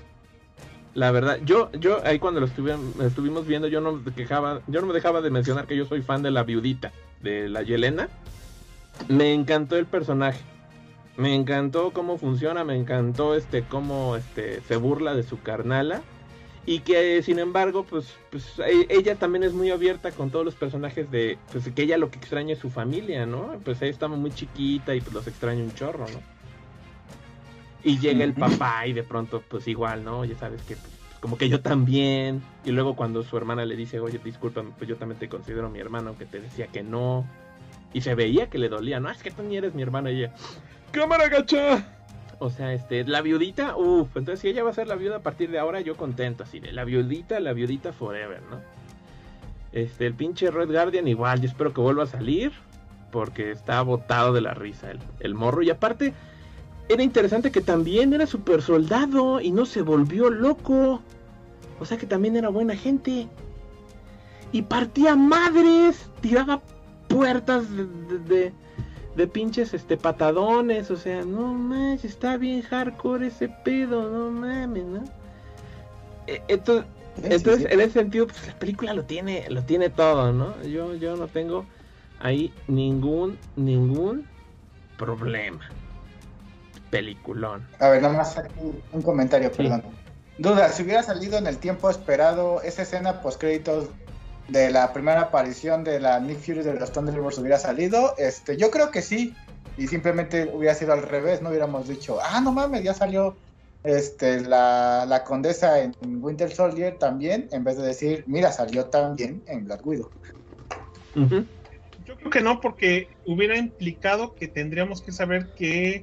La 0.95 1.11
verdad, 1.11 1.39
yo, 1.45 1.71
yo 1.73 2.05
ahí 2.05 2.19
cuando 2.19 2.41
lo 2.41 2.47
estuvimos 2.47 3.47
viendo, 3.47 3.69
yo 3.69 3.81
no 3.81 3.93
me 3.93 4.13
quejaba, 4.13 4.61
yo 4.67 4.81
no 4.81 4.89
me 4.89 4.93
dejaba 4.93 5.23
de 5.23 5.31
mencionar 5.31 5.67
que 5.67 5.77
yo 5.77 5.87
soy 5.87 6.03
fan 6.03 6.23
de 6.23 6.31
la 6.31 6.43
viudita, 6.43 6.93
de 7.23 7.49
la 7.49 7.63
Yelena. 7.63 8.09
Me 9.09 9.33
encantó 9.33 9.77
el 9.77 9.87
personaje. 9.87 10.41
Me 11.21 11.35
encantó 11.35 11.93
cómo 11.93 12.17
funciona, 12.17 12.65
me 12.65 12.75
encantó 12.75 13.35
este 13.35 13.63
cómo 13.63 14.17
este 14.17 14.63
se 14.63 14.77
burla 14.77 15.15
de 15.15 15.23
su 15.23 15.43
carnala 15.43 16.01
y 16.65 16.81
que 16.81 17.23
sin 17.23 17.39
embargo 17.39 17.85
pues, 17.85 18.15
pues 18.31 18.59
e, 18.59 18.87
ella 18.89 19.17
también 19.17 19.43
es 19.43 19.53
muy 19.53 19.71
abierta 19.71 20.13
con 20.13 20.31
todos 20.31 20.47
los 20.47 20.55
personajes 20.55 21.11
de 21.11 21.37
pues 21.53 21.69
que 21.75 21.83
ella 21.83 21.99
lo 21.99 22.11
que 22.11 22.19
extraña 22.19 22.55
es 22.55 22.59
su 22.59 22.71
familia, 22.71 23.27
¿no? 23.27 23.61
Pues 23.63 23.83
ella 23.83 23.91
está 23.91 24.09
muy 24.09 24.31
chiquita 24.31 24.95
y 24.95 25.03
pues 25.03 25.13
los 25.13 25.27
extraña 25.27 25.63
un 25.63 25.75
chorro, 25.75 26.07
¿no? 26.07 26.21
Y 27.85 27.99
llega 27.99 28.25
el 28.25 28.33
papá 28.33 28.87
y 28.87 28.95
de 28.95 29.03
pronto 29.03 29.43
pues 29.47 29.69
igual, 29.69 30.03
¿no? 30.03 30.25
Ya 30.25 30.39
sabes 30.39 30.63
que 30.63 30.77
pues, 30.77 30.93
como 31.21 31.37
que 31.37 31.51
yo 31.51 31.61
también. 31.61 32.43
Y 32.65 32.71
luego 32.71 32.97
cuando 32.97 33.23
su 33.23 33.37
hermana 33.37 33.67
le 33.67 33.77
dice, 33.77 34.01
oye, 34.01 34.19
discúlpame, 34.25 34.71
pues 34.79 34.89
yo 34.89 34.97
también 34.97 35.19
te 35.19 35.29
considero 35.29 35.69
mi 35.69 35.81
hermano, 35.81 36.09
aunque 36.09 36.25
te 36.25 36.41
decía 36.41 36.67
que 36.67 36.83
no. 36.83 37.27
Y 37.93 38.01
se 38.01 38.15
veía 38.15 38.49
que 38.49 38.59
le 38.59 38.69
dolía, 38.69 39.01
no, 39.01 39.11
es 39.11 39.23
que 39.23 39.31
tú 39.31 39.43
ni 39.43 39.57
eres 39.57 39.75
mi 39.75 39.83
hermana. 39.83 40.11
Y 40.11 40.19
ella, 40.19 40.35
cámara 40.91 41.29
gacha. 41.29 41.87
O 42.39 42.51
sea, 42.51 42.73
este, 42.73 43.05
la 43.05 43.21
viudita, 43.21 43.77
uff, 43.77 44.17
entonces 44.17 44.41
si 44.41 44.49
ella 44.49 44.65
va 44.65 44.71
a 44.71 44.75
ser 44.75 44.87
la 44.87 44.97
viuda 44.97 45.17
a 45.17 45.21
partir 45.21 45.51
de 45.51 45.59
ahora, 45.59 45.81
yo 45.81 45.97
contento, 45.97 46.43
así 46.43 46.59
de 46.59 46.73
la 46.73 46.85
viudita, 46.85 47.39
la 47.39 47.53
viudita 47.53 47.93
forever, 47.93 48.41
¿no? 48.51 48.61
Este, 49.73 50.07
el 50.07 50.15
pinche 50.15 50.51
Red 50.51 50.71
Guardian 50.71 51.07
igual, 51.07 51.41
yo 51.41 51.49
espero 51.49 51.75
que 51.75 51.81
vuelva 51.81 52.05
a 52.05 52.07
salir, 52.07 52.53
porque 53.13 53.51
está 53.51 53.83
botado 53.83 54.33
de 54.33 54.41
la 54.41 54.55
risa 54.55 54.91
el, 54.91 55.01
el 55.21 55.35
morro. 55.35 55.63
Y 55.63 55.71
aparte, 55.71 56.15
era 56.89 57.03
interesante 57.03 57.53
que 57.53 57.61
también 57.61 58.15
era 58.15 58.27
super 58.27 58.63
soldado 58.63 59.41
y 59.41 59.51
no 59.51 59.67
se 59.67 59.83
volvió 59.83 60.31
loco. 60.31 61.03
O 61.79 61.85
sea 61.85 61.99
que 61.99 62.07
también 62.07 62.37
era 62.37 62.49
buena 62.49 62.75
gente. 62.75 63.29
Y 64.51 64.63
partía 64.63 65.15
madres, 65.15 66.11
tiraba 66.21 66.63
puertas 67.07 67.65
de 67.75 67.87
de 68.27 68.53
pinches 69.27 69.75
este 69.75 69.97
patadones, 69.97 70.91
o 70.91 70.97
sea, 70.97 71.25
no 71.25 71.53
mames, 71.53 72.05
está 72.05 72.37
bien 72.37 72.63
hardcore 72.63 73.27
ese 73.27 73.49
pedo, 73.49 74.09
no 74.09 74.31
mames, 74.31 74.85
¿no? 74.85 75.05
E, 76.27 76.43
entonces, 76.49 76.87
entonces 77.23 77.67
en 77.71 77.81
ese 77.81 77.93
sentido, 77.93 78.27
pues 78.27 78.47
la 78.47 78.59
película 78.59 78.95
lo 78.95 79.05
tiene, 79.05 79.49
lo 79.51 79.63
tiene 79.63 79.91
todo, 79.91 80.33
¿no? 80.33 80.63
Yo, 80.63 80.95
yo 80.95 81.17
no 81.17 81.27
tengo 81.29 81.67
ahí 82.21 82.53
ningún, 82.69 83.39
ningún 83.57 84.27
problema. 84.97 85.61
Peliculón. 86.91 87.67
A 87.79 87.89
ver, 87.89 88.03
nada 88.03 88.15
más 88.15 88.37
aquí 88.37 88.53
un 88.93 89.03
comentario, 89.03 89.51
perdón. 89.53 89.83
Duda, 90.39 90.71
si 90.71 90.83
hubiera 90.83 91.03
salido 91.03 91.37
en 91.37 91.47
el 91.47 91.59
tiempo 91.59 91.91
esperado 91.91 92.63
esa 92.63 92.83
escena 92.83 93.21
post 93.21 93.41
créditos 93.41 93.89
de 94.51 94.71
la 94.71 94.93
primera 94.93 95.23
aparición 95.23 95.85
de 95.85 96.01
la 96.01 96.19
Nick 96.21 96.39
Fury 96.39 96.63
de 96.63 96.75
los 96.75 96.93
Thunderbolts 96.93 97.39
hubiera 97.39 97.59
salido, 97.59 98.15
este, 98.19 98.57
yo 98.57 98.71
creo 98.71 98.91
que 98.91 99.03
sí. 99.03 99.35
Y 99.77 99.87
simplemente 99.87 100.51
hubiera 100.53 100.75
sido 100.75 100.93
al 100.93 101.03
revés, 101.03 101.41
no 101.41 101.49
hubiéramos 101.49 101.89
dicho, 101.89 102.19
ah, 102.23 102.41
no 102.41 102.53
mames, 102.53 102.83
ya 102.83 102.93
salió 102.93 103.37
este, 103.83 104.41
la, 104.41 105.23
condesa 105.27 105.81
en 105.81 105.95
Winter 106.03 106.51
Soldier 106.51 106.99
también, 106.99 107.49
en 107.53 107.65
vez 107.65 107.79
de 107.79 107.87
decir, 107.87 108.25
mira, 108.27 108.53
salió 108.53 108.87
también 108.87 109.43
en 109.47 109.65
Black 109.65 109.87
Widow. 109.87 110.11
Yo 111.15 112.17
creo 112.17 112.31
que 112.31 112.41
no, 112.41 112.61
porque 112.61 113.09
hubiera 113.25 113.57
implicado 113.57 114.35
que 114.35 114.49
tendríamos 114.49 115.01
que 115.01 115.13
saber 115.13 115.55
que 115.55 116.03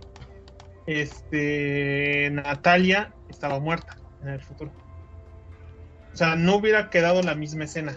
este, 0.88 2.30
Natalia 2.32 3.14
estaba 3.30 3.60
muerta 3.60 3.98
en 4.24 4.30
el 4.30 4.41
futuro. 4.41 4.72
O 6.14 6.18
sea, 6.18 6.36
no 6.36 6.56
hubiera 6.56 6.90
quedado 6.90 7.22
la 7.22 7.36
misma 7.36 7.65
escena. 7.65 7.95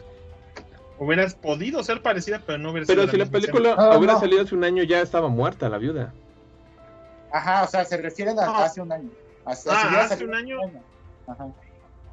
Hubieras 1.00 1.34
podido 1.34 1.82
ser 1.82 2.02
parecida, 2.02 2.42
pero 2.44 2.58
no 2.58 2.72
hubiera 2.72 2.86
Pero 2.86 3.08
si 3.08 3.16
la, 3.16 3.24
película 3.24 3.96
hubiera 3.96 4.20
salido 4.20 4.42
hace 4.42 4.54
un 4.54 4.64
año, 4.64 4.82
ya 4.82 5.00
estaba 5.00 5.28
muerta 5.28 5.70
la 5.70 5.78
viuda. 5.78 6.12
Ajá, 7.32 7.64
o 7.64 7.68
sea, 7.68 7.86
se 7.86 7.96
refieren 7.96 8.38
a 8.38 8.64
hace 8.64 8.82
un 8.82 8.92
año. 8.92 9.08
Hace, 9.46 9.70
ah, 9.72 10.02
hace 10.02 10.26
un 10.26 10.34
año. 10.34 10.58
Ajá. 11.26 11.48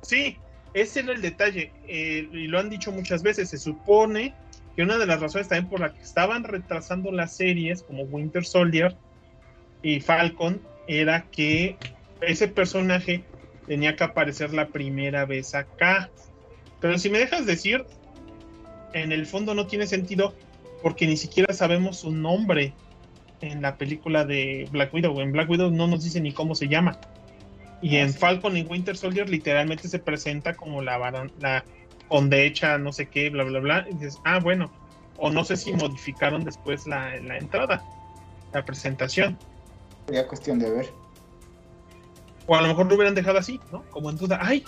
Sí, 0.03 0.37
ese 0.73 1.01
era 1.01 1.11
el 1.11 1.21
detalle. 1.21 1.73
Eh, 1.85 2.29
y 2.31 2.47
lo 2.47 2.59
han 2.59 2.69
dicho 2.69 2.93
muchas 2.93 3.23
veces. 3.23 3.49
Se 3.49 3.57
supone 3.57 4.33
que 4.77 4.83
una 4.83 4.97
de 4.97 5.05
las 5.05 5.19
razones 5.19 5.49
también 5.49 5.69
por 5.69 5.81
la 5.81 5.93
que 5.93 6.01
estaban 6.01 6.45
retrasando 6.45 7.11
las 7.11 7.35
series, 7.35 7.83
como 7.83 8.03
Winter 8.03 8.45
Soldier 8.45 8.95
y 9.81 9.99
Falcon, 9.99 10.61
era 10.87 11.23
que 11.23 11.75
ese 12.21 12.47
personaje 12.47 13.25
tenía 13.65 13.97
que 13.97 14.05
aparecer 14.05 14.53
la 14.53 14.69
primera 14.69 15.25
vez 15.25 15.55
acá. 15.55 16.09
Pero 16.79 16.97
si 16.97 17.09
me 17.09 17.19
dejas 17.19 17.45
decir, 17.45 17.85
en 18.93 19.11
el 19.11 19.25
fondo 19.25 19.53
no 19.53 19.67
tiene 19.67 19.87
sentido 19.87 20.33
porque 20.81 21.07
ni 21.07 21.17
siquiera 21.17 21.53
sabemos 21.53 21.97
su 21.97 22.11
nombre 22.11 22.73
en 23.41 23.61
la 23.61 23.77
película 23.77 24.25
de 24.25 24.67
Black 24.71 24.93
Widow. 24.93 25.19
En 25.21 25.31
Black 25.31 25.49
Widow 25.49 25.71
no 25.71 25.87
nos 25.87 26.03
dice 26.03 26.21
ni 26.21 26.31
cómo 26.31 26.55
se 26.55 26.67
llama. 26.67 26.99
Y 27.81 27.97
en 27.97 28.13
Falcon 28.13 28.57
y 28.57 28.63
Winter 28.63 28.97
Soldier 28.97 29.29
literalmente 29.29 29.87
se 29.87 29.99
presenta 29.99 30.53
como 30.55 30.81
la, 30.81 30.97
la 31.39 31.63
condecha, 32.07 32.77
no 32.77 32.91
sé 32.91 33.07
qué, 33.07 33.29
bla, 33.29 33.43
bla, 33.43 33.59
bla. 33.59 33.87
Y 33.89 33.95
dices, 33.95 34.19
ah, 34.23 34.39
bueno. 34.39 34.71
O 35.17 35.31
no 35.31 35.43
sé 35.43 35.57
si 35.57 35.73
modificaron 35.73 36.43
después 36.43 36.85
la, 36.85 37.19
la 37.21 37.37
entrada, 37.37 37.83
la 38.53 38.63
presentación. 38.63 39.37
Sería 40.05 40.27
cuestión 40.27 40.59
de 40.59 40.69
ver. 40.69 40.89
O 42.45 42.55
a 42.55 42.61
lo 42.61 42.67
mejor 42.67 42.85
lo 42.87 42.95
hubieran 42.95 43.15
dejado 43.15 43.39
así, 43.39 43.59
¿no? 43.71 43.83
Como 43.89 44.11
en 44.11 44.17
duda, 44.17 44.39
ay, 44.41 44.63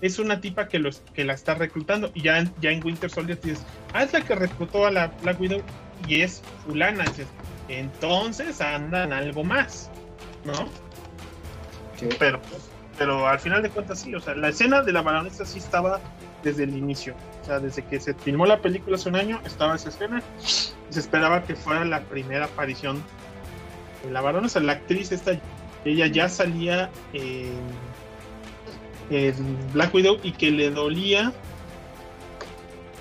es 0.00 0.18
una 0.18 0.40
tipa 0.40 0.68
que, 0.68 0.78
los, 0.78 1.02
que 1.14 1.24
la 1.24 1.34
está 1.34 1.54
reclutando. 1.54 2.10
Y 2.14 2.22
ya, 2.22 2.44
ya 2.60 2.70
en 2.70 2.84
Winter 2.84 3.10
Soldier 3.10 3.40
dices, 3.40 3.64
ah, 3.92 4.02
es 4.02 4.12
la 4.12 4.20
que 4.20 4.34
reclutó 4.34 4.86
a 4.86 4.90
la 4.90 5.08
Black 5.22 5.40
Widow 5.40 5.62
y 6.06 6.20
es 6.20 6.42
fulana. 6.64 7.04
entonces 7.68 8.60
andan 8.60 9.12
algo 9.12 9.44
más, 9.44 9.90
¿no? 10.44 10.68
Pero, 12.18 12.40
pero 12.98 13.26
al 13.26 13.38
final 13.38 13.62
de 13.62 13.70
cuentas 13.70 14.00
sí, 14.00 14.14
o 14.14 14.20
sea, 14.20 14.34
la 14.34 14.50
escena 14.50 14.82
de 14.82 14.92
la 14.92 15.02
baronesa 15.02 15.46
sí 15.46 15.58
estaba 15.58 16.00
desde 16.42 16.64
el 16.64 16.76
inicio. 16.76 17.14
O 17.42 17.44
sea, 17.46 17.58
desde 17.58 17.84
que 17.84 18.00
se 18.00 18.14
filmó 18.14 18.46
la 18.46 18.60
película 18.60 18.96
hace 18.96 19.08
un 19.08 19.16
año, 19.16 19.40
estaba 19.44 19.76
esa 19.76 19.88
escena. 19.88 20.22
Y 20.90 20.92
se 20.92 21.00
esperaba 21.00 21.42
que 21.44 21.56
fuera 21.56 21.84
la 21.84 22.00
primera 22.02 22.46
aparición 22.46 23.02
de 24.04 24.10
la 24.10 24.20
baronesa. 24.20 24.60
La 24.60 24.72
actriz 24.72 25.12
esta, 25.12 25.32
ella 25.84 26.06
ya 26.06 26.28
salía 26.28 26.90
en 27.12 27.54
Black 29.72 29.94
Widow 29.94 30.18
y 30.22 30.32
que 30.32 30.50
le 30.50 30.70
dolía 30.70 31.32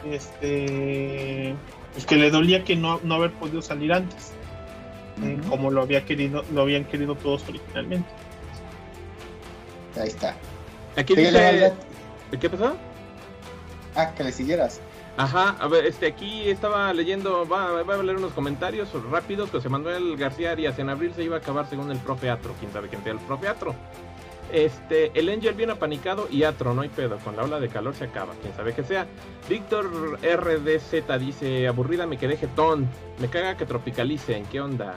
este 0.10 1.56
pues 1.94 2.06
que 2.06 2.16
le 2.16 2.30
dolía 2.30 2.64
que 2.64 2.76
no, 2.76 3.00
no 3.04 3.16
haber 3.16 3.32
podido 3.34 3.62
salir 3.62 3.92
antes 3.92 4.34
eh, 5.24 5.40
como 5.50 5.72
lo 5.72 5.82
había 5.82 6.06
querido 6.06 6.44
lo 6.54 6.62
habían 6.62 6.86
querido 6.86 7.16
todos 7.16 7.48
originalmente 7.48 8.08
ahí 10.00 10.10
está 10.10 10.36
aquí 10.96 11.16
dice 11.16 11.74
¿qué 12.40 12.50
pasó? 12.50 12.76
ah 13.96 14.14
que 14.16 14.24
le 14.24 14.32
siguieras 14.32 14.80
Ajá, 15.18 15.56
a 15.62 15.68
ver, 15.70 15.86
este, 15.86 16.08
aquí 16.08 16.50
estaba 16.50 16.92
leyendo, 16.94 17.48
va, 17.48 17.80
a 17.80 18.04
leer 18.04 18.18
unos 18.18 18.34
comentarios 18.34 18.90
rápidos. 19.10 19.50
José 19.50 19.70
Manuel 19.70 20.18
García 20.18 20.52
Arias, 20.52 20.78
en 20.78 20.90
abril 20.90 21.14
se 21.16 21.24
iba 21.24 21.38
a 21.38 21.40
acabar 21.40 21.70
según 21.70 21.90
el 21.90 21.98
profe 22.00 22.30
Atro. 22.30 22.54
¿Quién 22.60 22.74
sabe 22.74 22.90
quién 22.90 23.02
sea 23.02 23.14
el 23.14 23.20
profe 23.20 23.48
Atro? 23.48 23.74
Este, 24.52 25.12
el 25.20 25.30
Angel 25.30 25.54
viene 25.56 25.74
apanicado 25.74 26.28
y 26.32 26.44
Atro, 26.44 26.74
no 26.74 26.82
hay 26.82 26.90
pedo. 26.90 27.18
Con 27.18 27.36
la 27.36 27.44
ola 27.44 27.60
de 27.60 27.68
calor 27.68 27.94
se 27.96 28.06
acaba, 28.06 28.34
quién 28.42 28.54
sabe 28.54 28.74
que 28.74 28.84
sea. 28.84 29.08
Víctor 29.50 30.20
RDZ 30.22 31.20
dice: 31.20 31.68
Aburrida 31.68 32.06
me 32.06 32.18
quedé 32.18 32.38
jetón. 32.38 32.88
Me 33.20 33.28
caga 33.28 33.58
que 33.58 33.66
tropicalicen. 33.66 34.46
¿Qué 34.46 34.62
onda? 34.62 34.96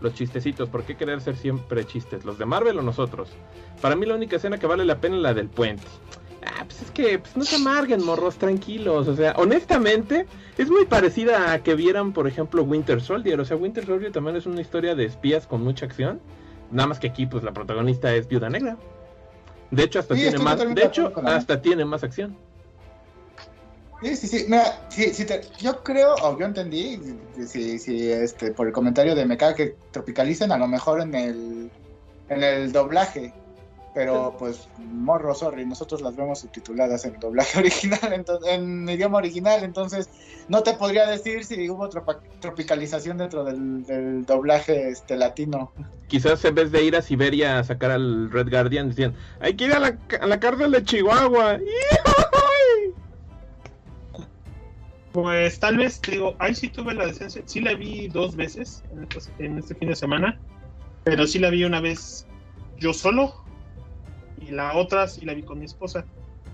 Los 0.00 0.14
chistecitos, 0.14 0.68
¿por 0.70 0.84
qué 0.84 0.96
querer 0.96 1.20
ser 1.20 1.36
siempre 1.36 1.84
chistes? 1.84 2.24
¿Los 2.24 2.38
de 2.38 2.46
Marvel 2.46 2.78
o 2.78 2.82
nosotros? 2.82 3.28
Para 3.82 3.96
mí 3.96 4.06
la 4.06 4.14
única 4.14 4.36
escena 4.36 4.58
que 4.58 4.66
vale 4.66 4.84
la 4.86 4.98
pena 4.98 5.16
es 5.16 5.22
la 5.22 5.34
del 5.34 5.48
puente. 5.48 5.84
Ah, 6.46 6.64
pues 6.64 6.80
es 6.80 6.90
que 6.90 7.18
pues 7.18 7.36
no 7.36 7.44
se 7.44 7.56
amarguen, 7.56 8.02
morros, 8.02 8.36
tranquilos. 8.36 9.08
O 9.08 9.14
sea, 9.14 9.34
honestamente, 9.36 10.26
es 10.56 10.70
muy 10.70 10.86
parecida 10.86 11.52
a 11.52 11.62
que 11.62 11.74
vieran, 11.74 12.12
por 12.12 12.26
ejemplo, 12.26 12.62
Winter 12.62 13.02
Soldier. 13.02 13.38
O 13.40 13.44
sea, 13.44 13.58
Winter 13.58 13.84
Soldier 13.84 14.10
también 14.10 14.36
es 14.36 14.46
una 14.46 14.62
historia 14.62 14.94
de 14.94 15.04
espías 15.04 15.46
con 15.46 15.62
mucha 15.62 15.84
acción. 15.84 16.18
Nada 16.70 16.88
más 16.88 16.98
que 16.98 17.08
aquí, 17.08 17.26
pues 17.26 17.42
la 17.42 17.52
protagonista 17.52 18.14
es 18.14 18.28
Viuda 18.28 18.48
Negra. 18.48 18.76
De 19.70 19.84
hecho, 19.84 20.00
hasta 20.00 20.14
tiene 20.14 20.38
más. 20.38 20.58
De 20.58 20.84
hecho, 20.84 21.12
hasta 21.24 21.60
tiene 21.60 21.84
más 21.84 22.02
acción. 22.02 22.36
Sí, 24.02 24.16
sí, 24.16 24.26
sí. 24.28 24.44
Mira, 24.48 24.80
sí, 24.88 25.12
sí 25.12 25.26
yo 25.60 25.82
creo, 25.82 26.14
o 26.22 26.38
yo 26.38 26.46
entendí, 26.46 26.98
si, 27.46 27.78
si, 27.78 28.10
este, 28.10 28.52
por 28.52 28.66
el 28.66 28.72
comentario 28.72 29.14
de 29.14 29.26
me 29.26 29.36
que 29.36 29.76
tropicalicen, 29.90 30.52
a 30.52 30.56
lo 30.56 30.66
mejor 30.66 31.02
en 31.02 31.14
el, 31.14 31.70
en 32.28 32.42
el 32.42 32.72
doblaje 32.72 33.34
pero 33.92 34.36
pues 34.38 34.68
morro, 34.78 35.34
sorry, 35.34 35.66
nosotros 35.66 36.00
las 36.00 36.14
vemos 36.14 36.40
subtituladas 36.40 37.04
en 37.04 37.18
doblaje 37.18 37.58
original, 37.60 38.24
en 38.46 38.88
idioma 38.88 39.18
original, 39.18 39.64
entonces 39.64 40.08
no 40.48 40.62
te 40.62 40.74
podría 40.74 41.06
decir 41.06 41.44
si 41.44 41.68
hubo 41.68 41.88
tropicalización 42.40 43.18
dentro 43.18 43.44
del, 43.44 44.24
doblaje 44.24 44.90
este 44.90 45.16
latino. 45.16 45.72
Quizás 46.06 46.44
en 46.44 46.54
vez 46.54 46.72
de 46.72 46.84
ir 46.84 46.96
a 46.96 47.02
Siberia 47.02 47.58
a 47.58 47.64
sacar 47.64 47.90
al 47.90 48.30
Red 48.30 48.50
Guardian 48.50 48.88
decían, 48.88 49.14
hay 49.40 49.54
que 49.54 49.64
ir 49.64 49.72
a 49.72 49.80
la, 49.80 49.98
a 50.20 50.26
la 50.26 50.40
cárcel 50.40 50.72
de 50.72 50.84
Chihuahua. 50.84 51.58
Pues 55.12 55.58
tal 55.58 55.76
vez, 55.76 56.00
digo, 56.02 56.36
ahí 56.38 56.54
sí 56.54 56.68
tuve 56.68 56.94
la 56.94 57.04
decencia, 57.04 57.42
sí 57.44 57.60
la 57.60 57.74
vi 57.74 58.06
dos 58.06 58.36
veces 58.36 58.84
en 59.40 59.58
este 59.58 59.74
fin 59.74 59.88
de 59.88 59.96
semana, 59.96 60.38
pero 61.02 61.26
sí 61.26 61.40
la 61.40 61.50
vi 61.50 61.64
una 61.64 61.80
vez 61.80 62.28
yo 62.78 62.92
solo 62.92 63.34
y 64.40 64.50
la 64.50 64.76
otra 64.76 65.06
sí 65.08 65.24
la 65.24 65.34
vi 65.34 65.42
con 65.42 65.58
mi 65.58 65.66
esposa. 65.66 66.04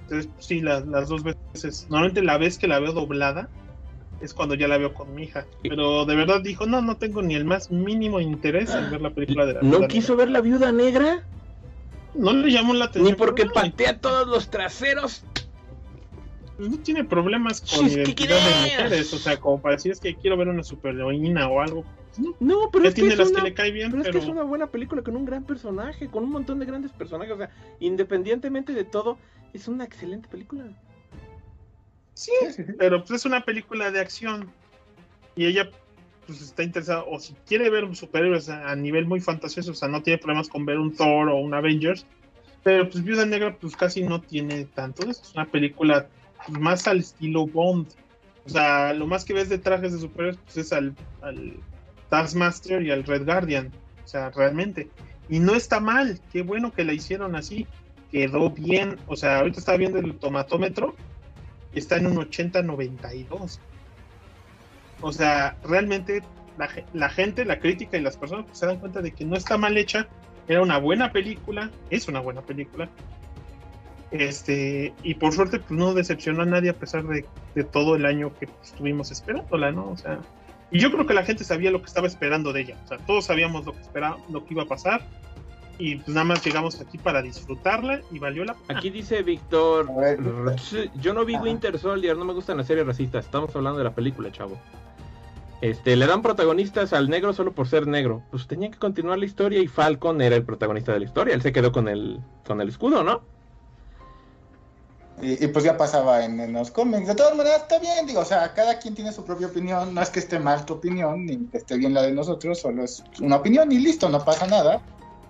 Entonces, 0.02 0.30
sí, 0.38 0.60
las, 0.60 0.86
las 0.86 1.08
dos 1.08 1.22
veces. 1.22 1.86
Normalmente 1.88 2.22
la 2.22 2.38
vez 2.38 2.58
que 2.58 2.68
la 2.68 2.78
veo 2.78 2.92
doblada 2.92 3.48
es 4.20 4.34
cuando 4.34 4.54
ya 4.54 4.68
la 4.68 4.78
veo 4.78 4.94
con 4.94 5.14
mi 5.14 5.24
hija. 5.24 5.46
Pero 5.62 6.04
de 6.04 6.16
verdad 6.16 6.40
dijo, 6.40 6.66
no, 6.66 6.80
no 6.80 6.96
tengo 6.96 7.22
ni 7.22 7.34
el 7.34 7.44
más 7.44 7.70
mínimo 7.70 8.20
interés 8.20 8.74
en 8.74 8.90
ver 8.90 9.00
la 9.00 9.10
película 9.10 9.46
de 9.46 9.54
la 9.54 9.62
¿No 9.62 9.86
quiso 9.88 10.16
ver 10.16 10.30
la 10.30 10.40
viuda 10.40 10.72
negra? 10.72 11.24
No 12.14 12.32
le 12.32 12.50
llamó 12.50 12.72
la 12.74 12.86
atención. 12.86 13.12
Ni 13.12 13.18
porque 13.18 13.46
patea 13.46 13.98
todos 13.98 14.26
los 14.26 14.48
traseros. 14.48 15.22
Pues 16.56 16.70
no 16.70 16.78
tiene 16.78 17.04
problemas 17.04 17.60
con 17.60 17.86
identidad 17.86 18.36
de 18.36 18.70
mujeres. 18.70 19.12
O 19.12 19.18
sea, 19.18 19.36
como 19.38 19.60
para 19.60 19.76
decir 19.76 19.92
es 19.92 20.00
que 20.00 20.14
quiero 20.14 20.36
ver 20.36 20.48
una 20.48 20.62
superheroína 20.62 21.48
o 21.48 21.60
algo. 21.60 21.84
No, 22.40 22.70
pero 22.72 22.88
es 22.88 22.94
que 22.94 23.06
es 23.06 23.18
una, 23.18 23.44
que 23.54 24.18
es 24.18 24.26
una 24.26 24.42
buena 24.42 24.68
película 24.68 25.02
con 25.02 25.16
un 25.16 25.26
gran 25.26 25.44
personaje, 25.44 26.08
con 26.08 26.24
un 26.24 26.30
montón 26.30 26.58
de 26.58 26.66
grandes 26.66 26.92
personajes. 26.92 27.34
O 27.34 27.36
sea, 27.36 27.50
independientemente 27.78 28.72
de 28.72 28.84
todo, 28.84 29.18
es 29.52 29.68
una 29.68 29.84
excelente 29.84 30.28
película. 30.28 30.64
Sí, 32.14 32.32
pero 32.78 33.00
pues 33.00 33.10
es 33.10 33.26
una 33.26 33.44
película 33.44 33.90
de 33.90 34.00
acción. 34.00 34.50
Y 35.34 35.44
ella 35.44 35.68
pues 36.26 36.40
está 36.40 36.62
interesada, 36.62 37.04
o 37.04 37.20
si 37.20 37.34
quiere 37.46 37.70
ver 37.70 37.94
superhéroes 37.94 38.48
a, 38.48 38.74
nivel 38.74 39.06
muy 39.06 39.20
fantasioso, 39.20 39.70
o 39.70 39.74
sea, 39.74 39.88
no 39.88 40.02
tiene 40.02 40.18
problemas 40.18 40.48
con 40.48 40.66
ver 40.66 40.78
un 40.78 40.96
Thor 40.96 41.28
o 41.28 41.36
un 41.36 41.52
Avengers. 41.52 42.06
Pero 42.64 42.88
pues 42.88 43.04
Viuda 43.04 43.26
Negra 43.26 43.56
pues 43.60 43.76
casi 43.76 44.02
no 44.02 44.22
tiene 44.22 44.64
tanto. 44.64 45.08
Es 45.08 45.32
una 45.34 45.44
película 45.44 46.08
pues, 46.46 46.58
más 46.58 46.86
al 46.86 46.98
estilo 46.98 47.46
Bond. 47.46 47.88
O 48.44 48.48
sea, 48.48 48.92
lo 48.92 49.06
más 49.06 49.24
que 49.24 49.34
ves 49.34 49.48
de 49.48 49.58
trajes 49.58 49.92
de 49.92 49.98
superhéroes 49.98 50.38
pues 50.44 50.56
es 50.56 50.72
al 50.72 50.94
Taskmaster 52.08 52.82
y 52.82 52.90
al 52.90 53.04
Red 53.04 53.24
Guardian. 53.24 53.72
O 54.04 54.08
sea, 54.08 54.30
realmente. 54.30 54.88
Y 55.28 55.40
no 55.40 55.54
está 55.54 55.80
mal, 55.80 56.20
qué 56.32 56.42
bueno 56.42 56.72
que 56.72 56.84
la 56.84 56.92
hicieron 56.92 57.34
así. 57.34 57.66
Quedó 58.12 58.50
bien. 58.50 58.96
O 59.06 59.16
sea, 59.16 59.38
ahorita 59.38 59.58
está 59.58 59.76
viendo 59.76 59.98
el 59.98 60.16
tomatómetro. 60.16 60.94
Está 61.74 61.96
en 61.96 62.06
un 62.06 62.16
80-92. 62.16 63.58
O 65.00 65.12
sea, 65.12 65.56
realmente 65.64 66.22
la, 66.94 67.08
gente, 67.08 67.44
la 67.44 67.58
crítica 67.58 67.98
y 67.98 68.00
las 68.00 68.16
personas 68.16 68.46
se 68.52 68.66
dan 68.66 68.78
cuenta 68.78 69.02
de 69.02 69.10
que 69.10 69.24
no 69.24 69.36
está 69.36 69.58
mal 69.58 69.76
hecha. 69.76 70.06
Era 70.48 70.62
una 70.62 70.78
buena 70.78 71.12
película. 71.12 71.70
Es 71.90 72.06
una 72.06 72.20
buena 72.20 72.42
película. 72.42 72.88
Este, 74.10 74.94
y 75.02 75.14
por 75.14 75.32
suerte, 75.32 75.58
pues 75.58 75.72
no 75.72 75.92
decepcionó 75.94 76.42
a 76.42 76.46
nadie 76.46 76.70
a 76.70 76.74
pesar 76.74 77.04
de, 77.04 77.24
de 77.54 77.64
todo 77.64 77.96
el 77.96 78.06
año 78.06 78.32
que 78.38 78.48
estuvimos 78.62 79.10
esperándola, 79.10 79.72
¿no? 79.72 79.90
O 79.90 79.96
sea, 79.96 80.20
y 80.70 80.78
yo 80.78 80.90
creo 80.90 81.06
que 81.06 81.14
la 81.14 81.24
gente 81.24 81.44
sabía 81.44 81.70
lo 81.70 81.80
que 81.80 81.86
estaba 81.86 82.06
esperando 82.06 82.52
de 82.52 82.62
ella. 82.62 82.76
O 82.84 82.88
sea, 82.88 82.98
todos 82.98 83.26
sabíamos 83.26 83.64
lo 83.66 83.72
que 83.72 83.80
esperaba, 83.80 84.18
lo 84.30 84.44
que 84.44 84.54
iba 84.54 84.64
a 84.64 84.66
pasar. 84.66 85.06
Y 85.78 85.96
pues 85.96 86.08
nada 86.08 86.24
más 86.24 86.44
llegamos 86.44 86.80
aquí 86.80 86.96
para 86.96 87.20
disfrutarla 87.20 88.00
y 88.10 88.18
valió 88.18 88.44
la 88.44 88.54
pena. 88.54 88.78
Aquí 88.78 88.88
dice 88.88 89.22
Víctor, 89.22 89.90
yo 91.00 91.12
no 91.12 91.24
vi 91.26 91.36
Winter 91.36 91.78
Soldier, 91.78 92.16
no 92.16 92.24
me 92.24 92.32
gustan 92.32 92.56
las 92.56 92.66
series 92.66 92.86
racistas. 92.86 93.26
Estamos 93.26 93.54
hablando 93.54 93.78
de 93.78 93.84
la 93.84 93.94
película, 93.94 94.32
chavo. 94.32 94.58
Este, 95.60 95.96
le 95.96 96.06
dan 96.06 96.22
protagonistas 96.22 96.92
al 96.92 97.10
negro 97.10 97.32
solo 97.34 97.52
por 97.52 97.68
ser 97.68 97.86
negro. 97.86 98.22
Pues 98.30 98.46
tenían 98.46 98.72
que 98.72 98.78
continuar 98.78 99.18
la 99.18 99.26
historia 99.26 99.60
y 99.60 99.68
Falcon 99.68 100.20
era 100.22 100.36
el 100.36 100.44
protagonista 100.44 100.92
de 100.92 101.00
la 101.00 101.04
historia. 101.04 101.34
Él 101.34 101.42
se 101.42 101.52
quedó 101.52 101.72
con 101.72 101.88
el, 101.88 102.20
con 102.46 102.60
el 102.60 102.68
escudo, 102.68 103.04
¿no? 103.04 103.22
Y, 105.22 105.46
pues 105.46 105.64
ya 105.64 105.78
pasaba 105.78 106.24
en, 106.24 106.52
los 106.52 106.70
cómics. 106.70 107.06
De 107.06 107.14
todas 107.14 107.34
maneras, 107.34 107.62
está 107.62 107.78
bien, 107.78 108.06
digo, 108.06 108.20
o 108.20 108.24
sea, 108.24 108.52
cada 108.52 108.78
quien 108.78 108.94
tiene 108.94 109.12
su 109.12 109.24
propia 109.24 109.46
opinión. 109.46 109.94
No 109.94 110.02
es 110.02 110.10
que 110.10 110.18
esté 110.18 110.38
mal 110.38 110.66
tu 110.66 110.74
opinión, 110.74 111.24
ni 111.24 111.38
que 111.46 111.56
esté 111.56 111.78
bien 111.78 111.94
la 111.94 112.02
de 112.02 112.12
nosotros, 112.12 112.60
solo 112.60 112.84
es 112.84 113.02
una 113.20 113.36
opinión 113.36 113.72
y 113.72 113.78
listo, 113.78 114.08
no 114.10 114.22
pasa 114.24 114.46
nada. 114.46 114.82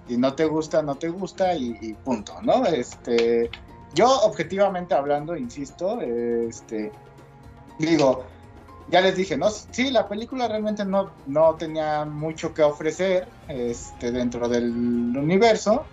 Y 0.08 0.16
no 0.16 0.34
te 0.34 0.44
gusta, 0.44 0.82
no 0.82 0.96
te 0.96 1.08
gusta 1.08 1.54
y, 1.54 1.94
punto, 2.04 2.34
¿no? 2.42 2.66
Este, 2.66 3.48
yo, 3.94 4.08
objetivamente 4.22 4.94
hablando, 4.94 5.36
insisto, 5.36 6.00
este, 6.00 6.90
digo, 7.78 8.24
ya 8.88 9.00
les 9.00 9.16
dije, 9.16 9.36
¿no? 9.36 9.50
Sí, 9.50 9.90
la 9.90 10.08
película 10.08 10.48
realmente 10.48 10.84
no, 10.84 11.10
no 11.26 11.54
tenía 11.54 12.04
mucho 12.04 12.52
que 12.54 12.62
ofrecer 12.62 13.28
este, 13.48 14.10
dentro 14.10 14.48
del 14.48 14.70
universo 14.70 15.84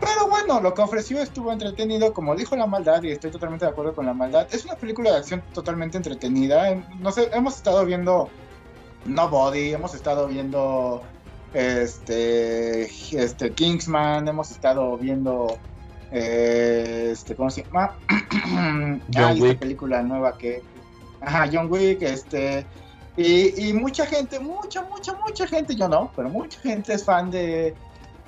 pero 0.00 0.28
bueno, 0.28 0.60
lo 0.60 0.74
que 0.74 0.82
ofreció 0.82 1.22
estuvo 1.22 1.52
entretenido, 1.52 2.12
como 2.12 2.34
dijo 2.34 2.56
la 2.56 2.66
maldad, 2.66 3.02
y 3.02 3.10
estoy 3.10 3.30
totalmente 3.30 3.64
de 3.64 3.70
acuerdo 3.70 3.94
con 3.94 4.06
la 4.06 4.14
maldad. 4.14 4.46
Es 4.50 4.64
una 4.64 4.74
película 4.76 5.10
de 5.12 5.18
acción 5.18 5.42
totalmente 5.52 5.96
entretenida. 5.96 6.74
No 6.98 7.12
sé, 7.12 7.30
hemos 7.32 7.56
estado 7.56 7.84
viendo 7.84 8.28
Nobody, 9.04 9.72
hemos 9.72 9.94
estado 9.94 10.26
viendo 10.26 11.02
este, 11.52 12.84
este 13.12 13.52
Kingsman, 13.52 14.26
hemos 14.28 14.50
estado 14.50 14.96
viendo 14.96 15.58
eh, 16.10 17.10
este, 17.12 17.34
¿cómo 17.34 17.50
se 17.50 17.64
llama? 17.64 17.96
John 19.14 19.40
Wick. 19.40 19.58
película 19.58 20.02
nueva 20.02 20.38
que, 20.38 20.62
ajá, 21.20 21.48
John 21.52 21.66
Wick, 21.70 22.02
este, 22.02 22.64
y, 23.16 23.68
y 23.68 23.72
mucha 23.72 24.06
gente, 24.06 24.38
mucha, 24.38 24.82
mucha, 24.82 25.14
mucha 25.14 25.46
gente, 25.46 25.74
yo 25.74 25.88
no, 25.88 26.12
pero 26.14 26.28
mucha 26.28 26.60
gente 26.60 26.94
es 26.94 27.04
fan 27.04 27.30
de 27.30 27.74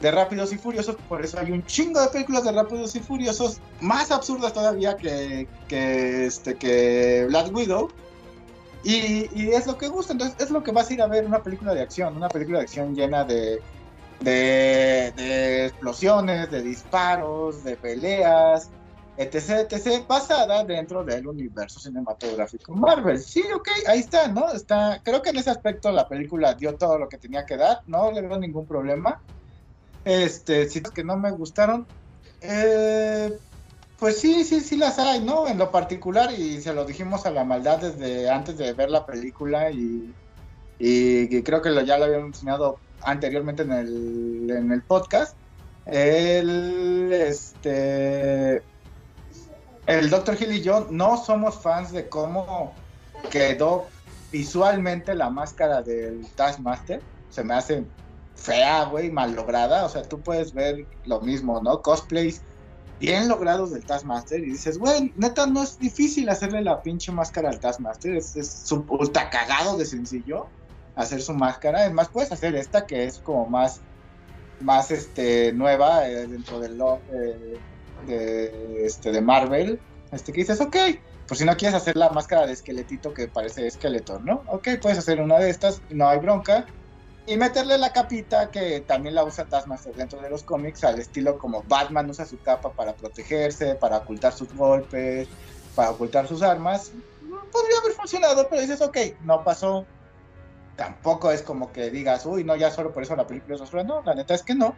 de 0.00 0.10
Rápidos 0.10 0.52
y 0.52 0.58
Furiosos, 0.58 0.96
por 1.08 1.24
eso 1.24 1.38
hay 1.38 1.52
un 1.52 1.64
chingo 1.64 2.00
de 2.00 2.08
películas 2.08 2.44
de 2.44 2.52
Rápidos 2.52 2.94
y 2.96 3.00
Furiosos 3.00 3.60
más 3.80 4.10
absurdas 4.10 4.52
todavía 4.52 4.96
que, 4.96 5.48
que, 5.68 6.26
este, 6.26 6.56
que 6.56 7.26
Black 7.28 7.54
Widow. 7.54 7.88
Y, 8.84 9.28
y, 9.34 9.50
es 9.50 9.66
lo 9.66 9.76
que 9.76 9.88
gusta, 9.88 10.12
entonces 10.12 10.36
es 10.38 10.50
lo 10.50 10.62
que 10.62 10.70
vas 10.70 10.88
a 10.90 10.94
ir 10.94 11.02
a 11.02 11.08
ver 11.08 11.26
una 11.26 11.42
película 11.42 11.74
de 11.74 11.80
acción, 11.80 12.16
una 12.16 12.28
película 12.28 12.58
de 12.58 12.64
acción 12.64 12.94
llena 12.94 13.24
de, 13.24 13.60
de, 14.20 15.66
explosiones, 15.66 16.50
de 16.50 16.62
disparos, 16.62 17.64
de 17.64 17.76
peleas, 17.76 18.70
etc, 19.16 19.66
etc, 19.70 20.06
basada 20.06 20.62
dentro 20.64 21.02
del 21.02 21.26
universo 21.26 21.80
cinematográfico 21.80 22.74
Marvel. 22.74 23.18
Sí, 23.18 23.42
ok, 23.54 23.68
ahí 23.88 24.00
está, 24.00 24.28
¿no? 24.28 24.52
Está, 24.52 25.00
creo 25.02 25.22
que 25.22 25.30
en 25.30 25.38
ese 25.38 25.50
aspecto 25.50 25.90
la 25.90 26.08
película 26.08 26.54
dio 26.54 26.76
todo 26.76 26.98
lo 26.98 27.08
que 27.08 27.18
tenía 27.18 27.44
que 27.44 27.56
dar, 27.56 27.80
no 27.86 28.12
le 28.12 28.22
veo 28.22 28.38
ningún 28.38 28.66
problema. 28.66 29.20
Este, 30.06 30.68
si 30.68 30.80
que 30.80 31.02
no 31.02 31.16
me 31.16 31.32
gustaron, 31.32 31.84
eh, 32.40 33.36
pues 33.98 34.20
sí, 34.20 34.44
sí, 34.44 34.60
sí 34.60 34.76
las 34.76 35.00
hay, 35.00 35.20
¿no? 35.20 35.48
En 35.48 35.58
lo 35.58 35.72
particular, 35.72 36.32
y 36.32 36.60
se 36.60 36.72
lo 36.72 36.84
dijimos 36.84 37.26
a 37.26 37.32
la 37.32 37.42
maldad 37.42 37.80
desde 37.80 38.30
antes 38.30 38.56
de 38.56 38.72
ver 38.72 38.88
la 38.88 39.04
película, 39.04 39.72
y, 39.72 40.14
y, 40.78 41.42
creo 41.42 41.60
que 41.60 41.70
lo, 41.70 41.80
ya 41.80 41.98
lo 41.98 42.04
habíamos 42.04 42.28
enseñado 42.28 42.78
anteriormente 43.02 43.64
en 43.64 43.72
el, 43.72 44.48
en 44.48 44.70
el 44.70 44.82
podcast. 44.82 45.36
El, 45.86 47.12
este, 47.12 48.62
el 49.86 50.08
Dr. 50.08 50.40
Hill 50.40 50.52
y 50.52 50.60
yo 50.60 50.86
no 50.88 51.16
somos 51.16 51.60
fans 51.60 51.90
de 51.90 52.08
cómo 52.08 52.74
quedó 53.30 53.86
visualmente 54.30 55.16
la 55.16 55.30
máscara 55.30 55.82
del 55.82 56.24
Taskmaster. 56.36 57.02
Se 57.28 57.42
me 57.42 57.54
hace 57.54 57.84
fea, 58.36 58.84
güey, 58.84 59.10
mal 59.10 59.34
lograda. 59.34 59.84
O 59.84 59.88
sea, 59.88 60.02
tú 60.02 60.20
puedes 60.20 60.52
ver 60.52 60.86
lo 61.04 61.20
mismo, 61.20 61.60
¿no? 61.62 61.82
Cosplays 61.82 62.42
bien 62.98 63.28
logrados 63.28 63.72
del 63.72 63.84
Taskmaster 63.84 64.40
y 64.40 64.52
dices, 64.52 64.78
güey, 64.78 65.12
neta, 65.16 65.46
no 65.46 65.62
es 65.62 65.78
difícil 65.78 66.28
hacerle 66.28 66.62
la 66.62 66.82
pinche 66.82 67.12
máscara 67.12 67.50
al 67.50 67.60
Taskmaster. 67.60 68.16
Es, 68.16 68.36
es 68.36 68.70
ultra 68.70 69.30
cagado 69.30 69.76
de 69.76 69.84
sencillo 69.84 70.46
hacer 70.94 71.22
su 71.22 71.34
máscara. 71.34 71.80
Además, 71.80 72.08
puedes 72.08 72.32
hacer 72.32 72.54
esta 72.54 72.86
que 72.86 73.04
es 73.04 73.18
como 73.18 73.46
más, 73.46 73.80
más 74.60 74.90
este, 74.90 75.52
nueva 75.52 76.08
eh, 76.08 76.26
dentro 76.26 76.58
del 76.60 76.80
eh, 77.12 77.58
de, 78.06 78.86
este, 78.86 79.12
de 79.12 79.20
Marvel. 79.20 79.80
Este 80.12 80.32
que 80.32 80.40
dices, 80.40 80.60
ok, 80.60 80.76
por 81.28 81.36
si 81.36 81.44
no 81.44 81.56
quieres 81.56 81.74
hacer 81.74 81.96
la 81.96 82.10
máscara 82.10 82.46
de 82.46 82.52
esqueletito 82.52 83.12
que 83.12 83.28
parece 83.28 83.66
esqueleto, 83.66 84.20
¿no? 84.20 84.42
Ok, 84.46 84.68
puedes 84.80 84.98
hacer 84.98 85.20
una 85.20 85.38
de 85.38 85.50
estas, 85.50 85.82
no 85.90 86.08
hay 86.08 86.18
bronca 86.18 86.66
y 87.26 87.36
meterle 87.36 87.76
la 87.76 87.92
capita 87.92 88.50
que 88.50 88.80
también 88.80 89.14
la 89.16 89.24
usa 89.24 89.44
Taskmaster 89.44 89.94
dentro 89.94 90.20
de 90.20 90.30
los 90.30 90.44
cómics 90.44 90.84
al 90.84 91.00
estilo 91.00 91.38
como 91.38 91.64
Batman 91.64 92.08
usa 92.08 92.24
su 92.24 92.38
capa 92.40 92.70
para 92.70 92.94
protegerse, 92.94 93.74
para 93.74 93.98
ocultar 93.98 94.32
sus 94.32 94.54
golpes, 94.54 95.28
para 95.74 95.90
ocultar 95.90 96.28
sus 96.28 96.42
armas. 96.42 96.92
Podría 97.50 97.78
haber 97.78 97.92
funcionado, 97.92 98.48
pero 98.48 98.62
dices, 98.62 98.80
ok, 98.80 98.96
no 99.24 99.42
pasó. 99.42 99.84
Tampoco 100.76 101.30
es 101.30 101.42
como 101.42 101.72
que 101.72 101.90
digas, 101.90 102.26
uy, 102.26 102.44
no, 102.44 102.54
ya 102.54 102.70
solo 102.70 102.92
por 102.92 103.02
eso 103.02 103.16
la 103.16 103.26
película 103.26 103.56
es 103.56 103.60
oscura. 103.60 103.82
No, 103.82 104.02
la 104.02 104.14
neta 104.14 104.34
es 104.34 104.42
que 104.42 104.54
no. 104.54 104.76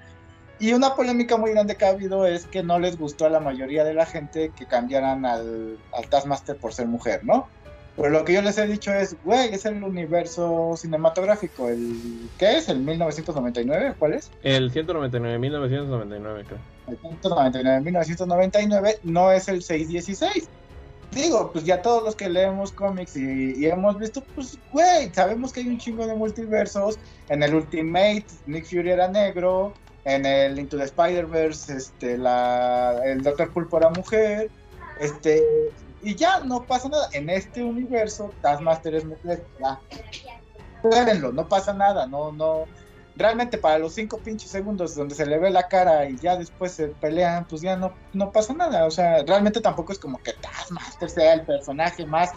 Y 0.61 0.73
una 0.73 0.95
polémica 0.95 1.37
muy 1.37 1.51
grande 1.53 1.77
que 1.77 1.85
ha 1.85 1.91
habido 1.91 2.27
es 2.27 2.47
que 2.47 2.63
no 2.63 2.79
les 2.79 2.99
gustó 2.99 3.27
a 3.27 3.31
la 3.31 3.41
mayoría 3.41 3.85
de 3.85 3.95
la 3.95 4.07
gente 4.07 4.53
que 4.57 4.67
cambiaran 4.67 5.27
al, 5.27 5.79
al 5.93 6.09
Taskmaster 6.09 6.57
por 6.57 6.73
ser 6.73 6.87
mujer, 6.87 7.25
¿no? 7.25 7.49
Pero 7.99 8.11
lo 8.11 8.25
que 8.25 8.33
yo 8.33 8.43
les 8.43 8.57
he 8.59 8.67
dicho 8.69 8.93
es, 8.93 9.17
güey, 9.25 9.53
es 9.53 9.67
el 9.67 9.83
universo 9.83 10.75
cinematográfico. 10.77 11.69
El, 11.69 12.31
¿Qué 12.39 12.59
es? 12.59 12.69
¿El 12.69 12.79
1999? 12.79 13.95
¿Cuál 13.99 14.15
es? 14.15 14.31
El 14.45 14.71
199, 14.71 15.37
1999, 15.37 16.45
creo. 16.47 16.59
El 16.87 16.97
199, 16.97 17.81
1999 17.81 18.99
no 19.03 19.33
es 19.33 19.49
el 19.49 19.65
616. 19.65 20.49
Digo, 21.11 21.51
pues 21.53 21.65
ya 21.65 21.83
todos 21.83 22.05
los 22.05 22.15
que 22.15 22.29
leemos 22.29 22.71
cómics 22.71 23.17
y, 23.17 23.67
hemos 23.67 23.99
visto, 23.99 24.23
pues, 24.37 24.57
güey, 24.73 25.13
sabemos 25.13 25.53
que 25.53 25.61
hay 25.61 25.69
un 25.69 25.79
chingo 25.79 26.07
de 26.07 26.15
multiversos. 26.15 27.01
En 27.29 27.43
el 27.43 27.53
Ultimate, 27.53 28.27
Nick 28.47 28.67
Fury 28.67 28.91
era 28.91 29.09
negro. 29.09 29.73
En 30.05 30.25
el 30.25 30.57
Into 30.57 30.77
the 30.77 30.85
Spider-Verse, 30.85 31.77
este, 31.77 32.17
la, 32.17 33.01
el 33.05 33.23
Doctor 33.23 33.53
Pulpo 33.53 33.79
era 33.79 33.91
mujer. 33.91 34.51
Este, 35.01 35.43
y 36.03 36.15
ya 36.15 36.41
no 36.41 36.65
pasa 36.65 36.89
nada. 36.89 37.09
En 37.13 37.29
este 37.31 37.63
universo, 37.63 38.33
Taskmaster 38.43 38.95
es 38.95 39.05
mujer, 39.05 39.45
ya. 39.61 39.81
No 41.33 41.49
pasa 41.49 41.73
nada, 41.73 42.07
no, 42.07 42.33
no. 42.33 42.65
Realmente 43.17 43.59
para 43.59 43.81
los 43.81 43.95
cinco 43.95 44.19
pinches 44.19 44.51
segundos 44.51 44.95
donde 44.95 45.17
se 45.17 45.27
le 45.27 45.39
ve 45.39 45.51
la 45.51 45.67
cara 45.67 46.09
y 46.09 46.17
ya 46.19 46.37
después 46.37 46.71
se 46.71 46.87
pelean, 46.87 47.47
pues 47.49 47.63
ya 47.63 47.77
no, 47.77 47.93
no 48.13 48.31
pasa 48.31 48.53
nada. 48.53 48.87
O 48.87 48.91
sea, 48.93 49.25
realmente 49.25 49.61
tampoco 49.61 49.93
es 49.93 49.99
como 49.99 50.19
que 50.19 50.35
Taskmaster 50.35 51.11
sea 51.11 51.35
el 51.35 51.43
personaje 51.43 52.07
más 52.07 52.31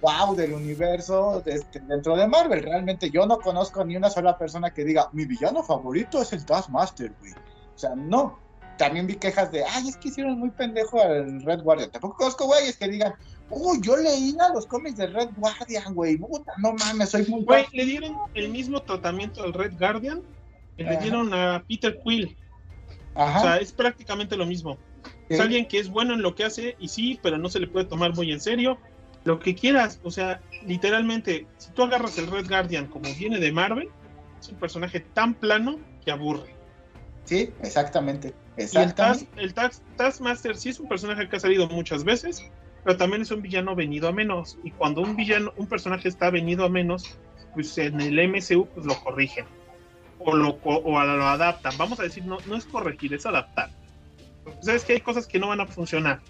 wow 0.00 0.34
del 0.34 0.52
universo 0.52 1.40
este, 1.46 1.78
dentro 1.80 2.16
de 2.16 2.26
Marvel. 2.26 2.64
Realmente 2.64 3.10
yo 3.10 3.26
no 3.26 3.38
conozco 3.38 3.84
ni 3.84 3.96
una 3.96 4.10
sola 4.10 4.36
persona 4.36 4.74
que 4.74 4.84
diga, 4.84 5.08
mi 5.12 5.24
villano 5.24 5.62
favorito 5.62 6.20
es 6.20 6.32
el 6.32 6.44
Taskmaster, 6.44 7.12
güey. 7.20 7.32
O 7.32 7.78
sea, 7.78 7.94
no 7.94 8.43
también 8.76 9.06
vi 9.06 9.14
quejas 9.16 9.50
de, 9.52 9.64
ay, 9.64 9.88
es 9.88 9.96
que 9.96 10.08
hicieron 10.08 10.38
muy 10.38 10.50
pendejo 10.50 11.00
al 11.00 11.42
Red 11.42 11.62
Guardian. 11.62 11.90
Tampoco 11.90 12.16
conozco 12.16 12.46
güeyes 12.46 12.76
que 12.76 12.88
digan, 12.88 13.14
uy, 13.50 13.78
yo 13.80 13.96
leía 13.96 14.48
los 14.52 14.66
cómics 14.66 14.96
de 14.96 15.06
Red 15.08 15.30
Guardian, 15.36 15.94
güey, 15.94 16.16
puta, 16.16 16.52
no 16.58 16.74
mames, 16.74 17.10
soy 17.10 17.26
muy... 17.26 17.44
Güey, 17.44 17.66
le 17.72 17.84
dieron 17.84 18.16
el 18.34 18.48
mismo 18.50 18.82
tratamiento 18.82 19.42
al 19.42 19.52
Red 19.52 19.74
Guardian 19.78 20.22
que 20.76 20.84
le 20.84 20.96
dieron 20.98 21.32
a 21.32 21.64
Peter 21.68 22.00
Quill. 22.02 22.36
Ajá. 23.14 23.38
O 23.38 23.42
sea, 23.42 23.56
es 23.58 23.72
prácticamente 23.72 24.36
lo 24.36 24.46
mismo. 24.46 24.76
Es 25.28 25.40
alguien 25.40 25.66
que 25.66 25.78
es 25.78 25.88
bueno 25.88 26.14
en 26.14 26.22
lo 26.22 26.34
que 26.34 26.44
hace 26.44 26.76
y 26.78 26.88
sí, 26.88 27.18
pero 27.22 27.38
no 27.38 27.48
se 27.48 27.60
le 27.60 27.66
puede 27.66 27.86
tomar 27.86 28.14
muy 28.14 28.32
en 28.32 28.40
serio. 28.40 28.78
Lo 29.24 29.38
que 29.38 29.54
quieras, 29.54 30.00
o 30.02 30.10
sea, 30.10 30.42
literalmente, 30.66 31.46
si 31.56 31.70
tú 31.72 31.82
agarras 31.84 32.18
el 32.18 32.26
Red 32.26 32.48
Guardian 32.48 32.86
como 32.88 33.08
viene 33.14 33.38
de 33.38 33.52
Marvel, 33.52 33.88
es 34.40 34.48
un 34.48 34.56
personaje 34.56 35.00
tan 35.00 35.34
plano 35.34 35.78
que 36.04 36.10
aburre. 36.10 36.54
Sí, 37.24 37.50
exactamente. 37.62 38.34
Y 38.56 38.76
el, 38.76 39.54
Taskmaster 39.96 40.56
sí 40.56 40.68
es 40.68 40.78
un 40.78 40.88
personaje 40.88 41.28
que 41.28 41.36
ha 41.36 41.40
salido 41.40 41.68
muchas 41.68 42.04
veces, 42.04 42.44
pero 42.84 42.96
también 42.96 43.22
es 43.22 43.30
un 43.30 43.42
villano 43.42 43.74
venido 43.74 44.08
a 44.08 44.12
menos. 44.12 44.58
Y 44.62 44.70
cuando 44.70 45.00
un 45.00 45.16
villano, 45.16 45.52
un 45.56 45.66
personaje 45.66 46.08
está 46.08 46.30
venido 46.30 46.64
a 46.64 46.68
menos, 46.68 47.18
pues 47.54 47.76
en 47.78 48.00
el 48.00 48.28
MCU 48.28 48.66
pues 48.66 48.86
lo 48.86 48.94
corrigen. 49.02 49.46
O 50.20 50.34
lo, 50.34 50.58
o 50.62 50.90
lo 50.90 51.26
adaptan. 51.26 51.76
Vamos 51.76 51.98
a 52.00 52.04
decir, 52.04 52.24
no, 52.24 52.38
no 52.46 52.56
es 52.56 52.64
corregir, 52.64 53.12
es 53.12 53.26
adaptar. 53.26 53.70
Sabes 54.60 54.84
que 54.84 54.94
hay 54.94 55.00
cosas 55.00 55.26
que 55.26 55.38
no 55.38 55.48
van 55.48 55.60
a 55.60 55.66
funcionar. 55.66 56.20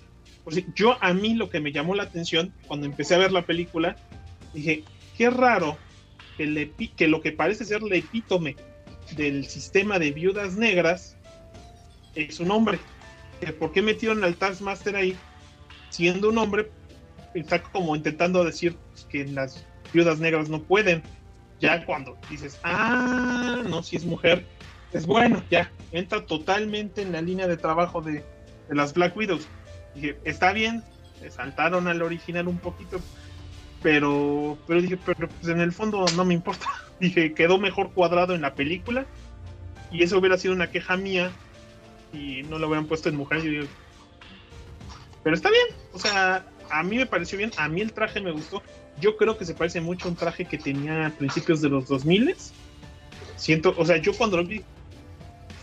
Pues 0.42 0.62
yo 0.74 0.96
a 1.02 1.12
mí 1.12 1.34
lo 1.34 1.50
que 1.50 1.60
me 1.60 1.72
llamó 1.72 1.94
la 1.94 2.04
atención 2.04 2.52
cuando 2.66 2.86
empecé 2.86 3.14
a 3.14 3.18
ver 3.18 3.32
la 3.32 3.42
película, 3.42 3.96
dije, 4.52 4.84
qué 5.16 5.30
raro 5.30 5.76
que, 6.36 6.46
le, 6.46 6.70
que 6.70 7.08
lo 7.08 7.20
que 7.20 7.32
parece 7.32 7.64
ser 7.64 7.82
la 7.82 7.96
epítome 7.96 8.56
del 9.16 9.46
sistema 9.46 9.98
de 9.98 10.12
viudas 10.12 10.56
negras 10.56 11.16
es 12.14 12.40
un 12.40 12.50
hombre. 12.50 12.78
¿Por 13.58 13.72
qué 13.72 13.82
metieron 13.82 14.24
al 14.24 14.36
Taskmaster 14.36 14.96
ahí? 14.96 15.16
Siendo 15.90 16.28
un 16.28 16.38
hombre, 16.38 16.70
está 17.34 17.62
como 17.62 17.94
intentando 17.94 18.44
decir 18.44 18.76
que 19.08 19.26
las 19.26 19.66
viudas 19.92 20.18
negras 20.18 20.48
no 20.48 20.62
pueden. 20.62 21.02
Ya 21.60 21.84
cuando 21.84 22.16
dices, 22.30 22.58
ah, 22.62 23.62
no, 23.68 23.82
si 23.82 23.96
es 23.96 24.04
mujer, 24.04 24.44
es 24.92 25.06
bueno, 25.06 25.42
ya 25.50 25.70
entra 25.92 26.24
totalmente 26.24 27.02
en 27.02 27.12
la 27.12 27.20
línea 27.20 27.46
de 27.46 27.56
trabajo 27.56 28.00
de, 28.00 28.24
las 28.68 28.94
Black 28.94 29.16
Widows. 29.16 29.46
Dije, 29.94 30.18
está 30.24 30.52
bien, 30.52 30.82
saltaron 31.30 31.86
al 31.86 32.02
original 32.02 32.48
un 32.48 32.58
poquito, 32.58 33.00
pero, 33.82 34.58
pero 34.66 34.82
dije, 34.82 34.98
pero 35.04 35.28
pues 35.28 35.48
en 35.48 35.60
el 35.60 35.72
fondo 35.72 36.04
no 36.16 36.24
me 36.24 36.34
importa. 36.34 36.66
Dije, 37.00 37.34
quedó 37.34 37.58
mejor 37.58 37.92
cuadrado 37.92 38.34
en 38.34 38.40
la 38.40 38.54
película 38.54 39.04
y 39.90 40.04
eso 40.04 40.18
hubiera 40.18 40.38
sido 40.38 40.54
una 40.54 40.70
queja 40.70 40.96
mía 40.96 41.32
y 42.14 42.42
no 42.44 42.58
lo 42.58 42.68
hubieran 42.68 42.86
puesto 42.86 43.08
en 43.08 43.16
mujer. 43.16 43.68
Pero 45.22 45.36
está 45.36 45.50
bien, 45.50 45.66
o 45.92 45.98
sea, 45.98 46.46
a 46.70 46.82
mí 46.82 46.96
me 46.96 47.06
pareció 47.06 47.38
bien, 47.38 47.50
a 47.56 47.68
mí 47.68 47.80
el 47.80 47.92
traje 47.92 48.20
me 48.20 48.30
gustó. 48.30 48.62
Yo 49.00 49.16
creo 49.16 49.36
que 49.36 49.44
se 49.44 49.54
parece 49.54 49.80
mucho 49.80 50.06
a 50.06 50.10
un 50.10 50.16
traje 50.16 50.44
que 50.44 50.58
tenía 50.58 51.06
a 51.06 51.10
principios 51.10 51.60
de 51.60 51.68
los 51.68 51.88
2000 51.88 52.36
Siento, 53.36 53.74
o 53.76 53.84
sea, 53.84 53.96
yo 53.96 54.16
cuando 54.16 54.36
lo 54.36 54.44
vi, 54.44 54.62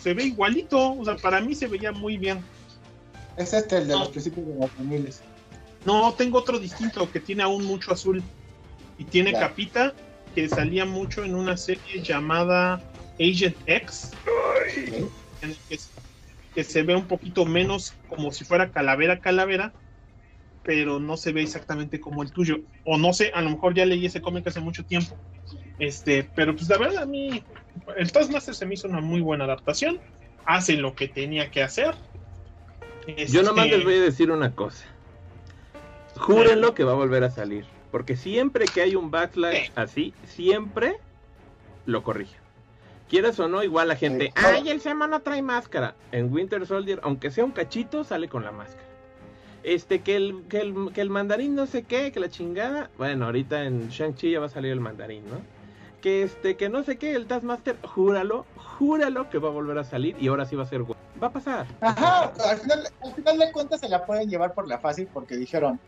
se 0.01 0.13
ve 0.13 0.25
igualito, 0.25 0.93
o 0.93 1.05
sea, 1.05 1.15
para 1.15 1.39
mí 1.39 1.55
se 1.55 1.67
veía 1.67 1.91
muy 1.91 2.17
bien. 2.17 2.43
Es 3.37 3.53
este 3.53 3.77
el 3.77 3.87
de 3.87 3.97
los 3.97 4.09
principios 4.09 4.45
de 4.47 4.53
los 4.55 4.77
2000 4.77 5.09
No, 5.85 6.13
tengo 6.13 6.39
otro 6.39 6.59
distinto 6.59 7.09
que 7.11 7.19
tiene 7.19 7.43
aún 7.43 7.63
mucho 7.63 7.93
azul 7.93 8.21
y 8.97 9.05
tiene 9.05 9.31
capita 9.31 9.93
que 10.35 10.47
salía 10.49 10.85
mucho 10.85 11.23
en 11.23 11.35
una 11.35 11.55
serie 11.57 12.01
llamada 12.01 12.81
Agent 13.19 13.55
X, 13.65 14.11
en 15.41 15.49
el 15.49 15.57
que 15.69 15.79
que 16.53 16.63
se 16.63 16.83
ve 16.83 16.95
un 16.95 17.07
poquito 17.07 17.45
menos 17.45 17.93
como 18.07 18.31
si 18.31 18.43
fuera 18.45 18.71
calavera 18.71 19.19
calavera, 19.19 19.73
pero 20.63 20.99
no 20.99 21.17
se 21.17 21.31
ve 21.31 21.41
exactamente 21.41 21.99
como 21.99 22.23
el 22.23 22.31
tuyo. 22.31 22.57
O 22.85 22.97
no 22.97 23.13
sé, 23.13 23.31
a 23.33 23.41
lo 23.41 23.49
mejor 23.49 23.73
ya 23.73 23.85
leí 23.85 24.05
ese 24.05 24.21
cómic 24.21 24.47
hace 24.47 24.59
mucho 24.59 24.83
tiempo. 24.85 25.17
Este, 25.79 26.29
pero 26.35 26.55
pues 26.55 26.69
la 26.69 26.77
verdad 26.77 27.03
a 27.03 27.05
mí 27.05 27.43
el 27.97 28.11
Taskmaster 28.11 28.53
se 28.53 28.65
me 28.65 28.75
hizo 28.75 28.87
una 28.87 29.01
muy 29.01 29.21
buena 29.21 29.45
adaptación. 29.45 29.99
hace 30.45 30.73
lo 30.75 30.95
que 30.95 31.07
tenía 31.07 31.51
que 31.51 31.61
hacer. 31.63 31.95
Yo 33.27 33.43
nomás 33.43 33.65
Este, 33.65 33.77
les 33.77 33.85
voy 33.85 33.95
a 33.95 34.01
decir 34.01 34.31
una 34.31 34.53
cosa. 34.55 34.85
Júrenlo 36.17 36.73
que 36.73 36.83
va 36.83 36.91
a 36.91 36.95
volver 36.95 37.23
a 37.23 37.31
salir. 37.31 37.65
Porque 37.91 38.15
siempre 38.15 38.65
que 38.65 38.81
hay 38.81 38.95
un 38.95 39.11
backslash 39.11 39.65
Sí. 39.67 39.71
así, 39.75 40.13
siempre 40.23 40.97
lo 41.85 42.03
corrigen. 42.03 42.40
Quieras 43.11 43.37
o 43.41 43.49
no, 43.49 43.61
igual 43.61 43.89
la 43.89 43.97
gente, 43.97 44.27
Sí, 44.27 44.31
claro. 44.31 44.57
ay, 44.61 44.69
el 44.69 44.79
Sema 44.79 45.05
no 45.05 45.19
trae 45.21 45.41
máscara. 45.41 45.95
En 46.13 46.31
Winter 46.33 46.65
Soldier, 46.65 47.01
aunque 47.03 47.29
sea 47.29 47.43
un 47.43 47.51
cachito, 47.51 48.05
sale 48.05 48.29
con 48.29 48.45
la 48.45 48.53
máscara. 48.53 48.85
Este, 49.63 49.99
que 50.01 50.15
el, 50.15 50.43
que 50.49 50.61
el, 50.61 50.91
que 50.93 51.01
el 51.01 51.09
mandarín 51.09 51.53
no 51.53 51.65
sé 51.67 51.83
qué, 51.83 52.13
que 52.13 52.21
la 52.21 52.29
chingada. 52.29 52.89
Bueno, 52.97 53.25
ahorita 53.25 53.63
en 53.65 53.89
Shang-Chi 53.89 54.31
ya 54.31 54.39
va 54.39 54.45
a 54.45 54.49
salir 54.49 54.71
el 54.71 54.79
mandarín, 54.79 55.23
¿no? 55.29 55.35
Que 56.01 56.23
este, 56.23 56.55
que 56.55 56.69
no 56.69 56.83
sé 56.83 56.97
qué, 56.97 57.13
el 57.13 57.27
Taskmaster, 57.27 57.75
júralo, 57.83 58.45
júralo 58.55 59.29
que 59.29 59.37
va 59.39 59.49
a 59.49 59.51
volver 59.51 59.77
a 59.77 59.83
salir 59.83 60.15
y 60.17 60.29
ahora 60.29 60.45
sí 60.45 60.55
va 60.55 60.63
a 60.63 60.67
ser 60.67 60.81
güey. 60.81 60.97
Va 61.21 61.27
a 61.27 61.31
pasar. 61.31 61.67
Ajá, 61.81 62.31
al 62.49 62.57
final, 62.59 62.87
al 63.03 63.13
final 63.13 63.37
de 63.39 63.51
cuentas 63.51 63.81
se 63.81 63.89
la 63.89 64.05
pueden 64.05 64.29
llevar 64.29 64.53
por 64.55 64.67
la 64.67 64.79
fácil 64.79 65.07
porque 65.13 65.35
dijeron, 65.35 65.79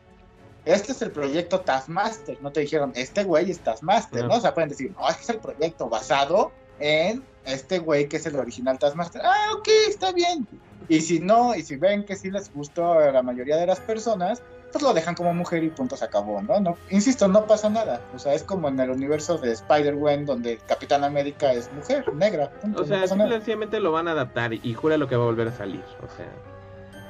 este 0.66 0.92
es 0.92 1.02
el 1.02 1.10
proyecto 1.12 1.62
Taskmaster, 1.62 2.38
no 2.44 2.52
te 2.52 2.60
dijeron, 2.60 2.92
este 2.96 3.24
güey 3.24 3.50
es 3.50 3.60
Taskmaster, 3.62 4.24
No. 4.24 4.28
¿no? 4.28 4.36
O 4.36 4.40
sea, 4.42 4.54
pueden 4.54 4.70
decir, 4.70 4.92
no, 4.92 5.10
este 5.10 5.24
es 5.24 5.30
el 5.30 5.40
proyecto 5.40 5.90
basado 5.90 6.52
en 6.80 7.24
este 7.46 7.80
güey 7.80 8.08
que 8.08 8.18
es 8.18 8.26
el 8.26 8.36
original 8.36 8.80
Taskmaster. 8.80 9.22
Ah, 9.24 9.52
ok, 9.58 9.68
está 9.90 10.12
bien. 10.12 10.48
Y 10.90 11.02
si 11.02 11.20
no, 11.20 11.56
y 11.56 11.64
si 11.64 11.76
ven 11.78 12.04
que 12.04 12.16
sí 12.16 12.30
les 12.30 12.54
gustó 12.54 12.94
a 13.00 13.12
la 13.12 13.24
mayoría 13.24 13.58
de 13.58 13.66
las 13.66 13.80
personas, 13.80 14.42
pues 14.72 14.84
lo 14.84 14.94
dejan 14.94 15.16
como 15.16 15.34
mujer 15.34 15.64
y 15.64 15.70
punto 15.70 15.96
se 15.96 16.04
acabó, 16.04 16.42
¿no? 16.42 16.60
no 16.60 16.78
insisto, 16.90 17.28
no 17.28 17.46
pasa 17.46 17.70
nada. 17.70 18.02
O 18.16 18.20
sea, 18.20 18.34
es 18.34 18.44
como 18.44 18.68
en 18.68 18.80
el 18.80 18.90
universo 18.90 19.38
de 19.38 19.52
Spider-Man 19.52 20.26
donde 20.26 20.58
Capitán 20.68 21.04
América 21.04 21.54
es 21.54 21.72
mujer, 21.74 22.12
negra. 22.14 22.50
punto, 22.50 22.80
O 22.80 22.82
no 22.82 22.88
sea, 22.88 23.16
nada. 23.16 23.36
simplemente 23.36 23.80
lo 23.80 23.92
van 23.92 24.08
a 24.08 24.12
adaptar 24.12 24.54
y 24.54 24.74
jura 24.74 24.98
lo 24.98 25.08
que 25.08 25.16
va 25.16 25.24
a 25.24 25.28
volver 25.28 25.48
a 25.50 25.56
salir. 25.56 25.84
O 26.02 26.16
sea, 26.16 26.28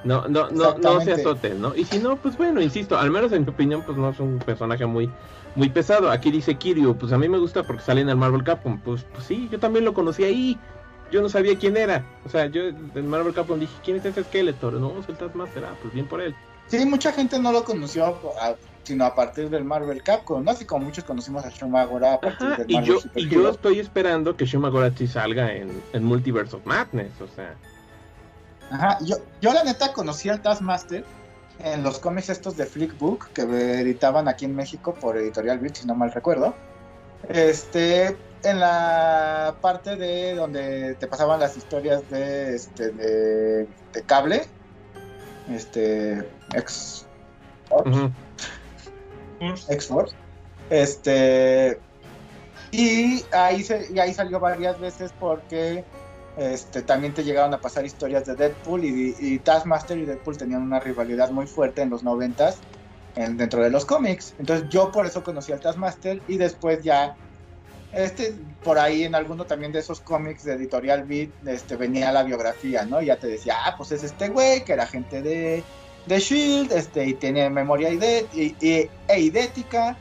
no, 0.03 0.27
no, 0.27 0.49
no, 0.51 0.77
no 0.77 1.01
se 1.01 1.13
azoten, 1.13 1.61
¿no? 1.61 1.73
Y 1.75 1.85
si 1.85 1.99
no, 1.99 2.17
pues 2.17 2.37
bueno, 2.37 2.61
insisto, 2.61 2.97
al 2.97 3.09
menos 3.09 3.31
en 3.31 3.43
mi 3.45 3.49
opinión, 3.49 3.81
pues 3.83 3.97
no 3.97 4.09
es 4.09 4.19
un 4.19 4.39
personaje 4.39 4.85
muy, 4.85 5.09
muy 5.55 5.69
pesado. 5.69 6.09
Aquí 6.11 6.31
dice 6.31 6.55
Kiryu, 6.55 6.95
pues 6.97 7.11
a 7.13 7.17
mí 7.17 7.27
me 7.29 7.37
gusta 7.37 7.63
porque 7.63 7.83
sale 7.83 8.01
en 8.01 8.09
el 8.09 8.15
Marvel 8.15 8.43
Capcom. 8.43 8.79
Pues, 8.79 9.03
pues 9.13 9.25
sí, 9.25 9.47
yo 9.51 9.59
también 9.59 9.85
lo 9.85 9.93
conocí 9.93 10.23
ahí. 10.23 10.59
Yo 11.11 11.21
no 11.21 11.29
sabía 11.29 11.57
quién 11.57 11.77
era. 11.77 12.03
O 12.25 12.29
sea, 12.29 12.47
yo 12.47 12.63
en 12.63 13.07
Marvel 13.07 13.33
Capcom 13.33 13.59
dije, 13.59 13.73
¿quién 13.83 13.97
es 13.97 14.05
ese 14.05 14.23
Skeletor? 14.23 14.73
No, 14.73 14.99
es 14.99 15.07
el 15.09 15.15
Taskmaster. 15.15 15.63
Ah, 15.65 15.75
pues 15.81 15.93
bien 15.93 16.07
por 16.07 16.21
él. 16.21 16.35
Sí, 16.67 16.83
mucha 16.85 17.11
gente 17.11 17.37
no 17.39 17.51
lo 17.51 17.63
conoció 17.63 18.05
a- 18.41 18.55
sino 18.83 19.05
a 19.05 19.15
partir 19.15 19.49
del 19.49 19.63
Marvel 19.63 20.01
Capcom, 20.03 20.43
¿no? 20.43 20.51
Así 20.51 20.65
como 20.65 20.85
muchos 20.85 21.03
conocimos 21.05 21.45
a 21.45 21.49
Shumagora 21.49 22.15
a 22.15 22.19
partir 22.19 22.47
Ajá, 22.47 22.57
del 22.57 22.71
y 22.71 22.73
Marvel 22.73 22.89
yo, 22.93 22.99
Super 22.99 23.21
y 23.23 23.29
yo 23.29 23.49
estoy 23.49 23.79
esperando 23.79 24.35
que 24.35 24.45
Shuma 24.45 24.69
Gorachi 24.69 25.07
salga 25.07 25.53
en, 25.53 25.69
en 25.93 26.03
Multiverse 26.03 26.55
of 26.57 26.65
Madness. 26.65 27.11
O 27.21 27.27
sea, 27.33 27.55
Ajá, 28.71 28.97
yo, 29.05 29.17
yo 29.41 29.53
la 29.53 29.63
neta 29.63 29.93
conocí 29.93 30.29
al 30.29 30.41
Taskmaster 30.41 31.05
en 31.59 31.83
los 31.83 31.99
cómics 31.99 32.29
estos 32.29 32.57
de 32.57 32.65
Flickbook 32.65 33.29
que 33.33 33.41
editaban 33.43 34.27
aquí 34.27 34.45
en 34.45 34.55
México 34.55 34.93
por 34.93 35.17
Editorial 35.17 35.59
Beat, 35.59 35.75
si 35.75 35.87
no 35.87 35.95
mal 35.95 36.11
recuerdo. 36.11 36.53
Este, 37.29 38.17
en 38.43 38.59
la 38.59 39.55
parte 39.61 39.95
de 39.95 40.35
donde 40.35 40.95
te 40.95 41.07
pasaban 41.07 41.39
las 41.39 41.55
historias 41.55 42.09
de 42.09 42.55
este 42.55 42.89
de, 42.89 43.67
de 43.93 44.01
cable, 44.05 44.45
este 45.49 46.27
ex 46.53 47.05
ujú. 47.71 48.11
X-Force. 49.69 50.15
Este. 50.69 51.79
Y 52.71 53.23
ahí, 53.31 53.63
se, 53.63 53.87
y 53.93 53.99
ahí 53.99 54.13
salió 54.13 54.39
varias 54.39 54.79
veces 54.79 55.13
porque 55.19 55.83
este, 56.37 56.81
también 56.81 57.13
te 57.13 57.23
llegaron 57.23 57.53
a 57.53 57.61
pasar 57.61 57.85
historias 57.85 58.25
de 58.25 58.35
Deadpool 58.35 58.85
y, 58.85 59.39
Taskmaster 59.39 59.97
y 59.97 60.05
Deadpool 60.05 60.37
tenían 60.37 60.61
una 60.63 60.79
rivalidad 60.79 61.29
muy 61.31 61.47
fuerte 61.47 61.81
en 61.81 61.89
los 61.89 62.03
noventas 62.03 62.59
en, 63.15 63.37
dentro 63.37 63.61
de 63.63 63.69
los 63.69 63.85
cómics. 63.85 64.33
Entonces 64.39 64.67
yo 64.69 64.91
por 64.91 65.05
eso 65.05 65.23
conocí 65.23 65.51
al 65.51 65.59
Taskmaster 65.59 66.21
y 66.27 66.37
después 66.37 66.83
ya 66.83 67.15
este 67.91 68.33
por 68.63 68.79
ahí 68.79 69.03
en 69.03 69.13
alguno 69.13 69.45
también 69.45 69.71
de 69.71 69.79
esos 69.79 70.01
cómics 70.01 70.43
de 70.43 70.53
Editorial 70.53 71.03
Beat 71.03 71.29
este 71.45 71.75
venía 71.75 72.11
la 72.11 72.23
biografía, 72.23 72.85
¿no? 72.85 73.01
Y 73.01 73.07
ya 73.07 73.17
te 73.17 73.27
decía, 73.27 73.55
ah, 73.65 73.75
pues 73.77 73.91
es 73.91 74.03
este 74.03 74.29
güey 74.29 74.65
que 74.65 74.73
era 74.73 74.87
gente 74.87 75.21
de 75.21 75.63
de 76.07 76.19
Shield, 76.19 76.71
este 76.71 77.05
y 77.05 77.13
tiene 77.13 77.49
memoria 77.49 77.91
y- 77.91 78.89
e 79.07 79.19
idética. 79.19 79.97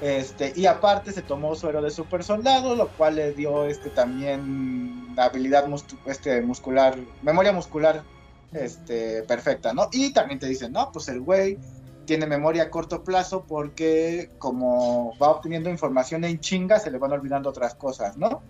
Este, 0.00 0.52
y 0.54 0.66
aparte 0.66 1.12
se 1.12 1.22
tomó 1.22 1.54
suero 1.56 1.82
de 1.82 1.90
super 1.90 2.22
soldado, 2.22 2.76
lo 2.76 2.90
cual 2.92 3.16
le 3.16 3.32
dio 3.32 3.64
este 3.64 3.90
también 3.90 5.08
habilidad 5.16 5.66
mus- 5.66 5.86
este, 6.06 6.40
muscular, 6.42 6.96
memoria 7.22 7.52
muscular 7.52 8.04
este, 8.52 9.22
perfecta, 9.24 9.72
¿no? 9.74 9.88
Y 9.92 10.12
también 10.12 10.38
te 10.38 10.46
dicen, 10.46 10.72
no, 10.72 10.90
pues 10.92 11.08
el 11.08 11.20
güey 11.20 11.58
tiene 12.04 12.26
memoria 12.26 12.64
a 12.64 12.70
corto 12.70 13.02
plazo 13.02 13.44
porque 13.46 14.30
como 14.38 15.12
va 15.20 15.30
obteniendo 15.30 15.68
información 15.68 16.24
en 16.24 16.38
chinga, 16.40 16.78
se 16.78 16.90
le 16.90 16.98
van 16.98 17.12
olvidando 17.12 17.50
otras 17.50 17.74
cosas, 17.74 18.16
¿no? 18.16 18.40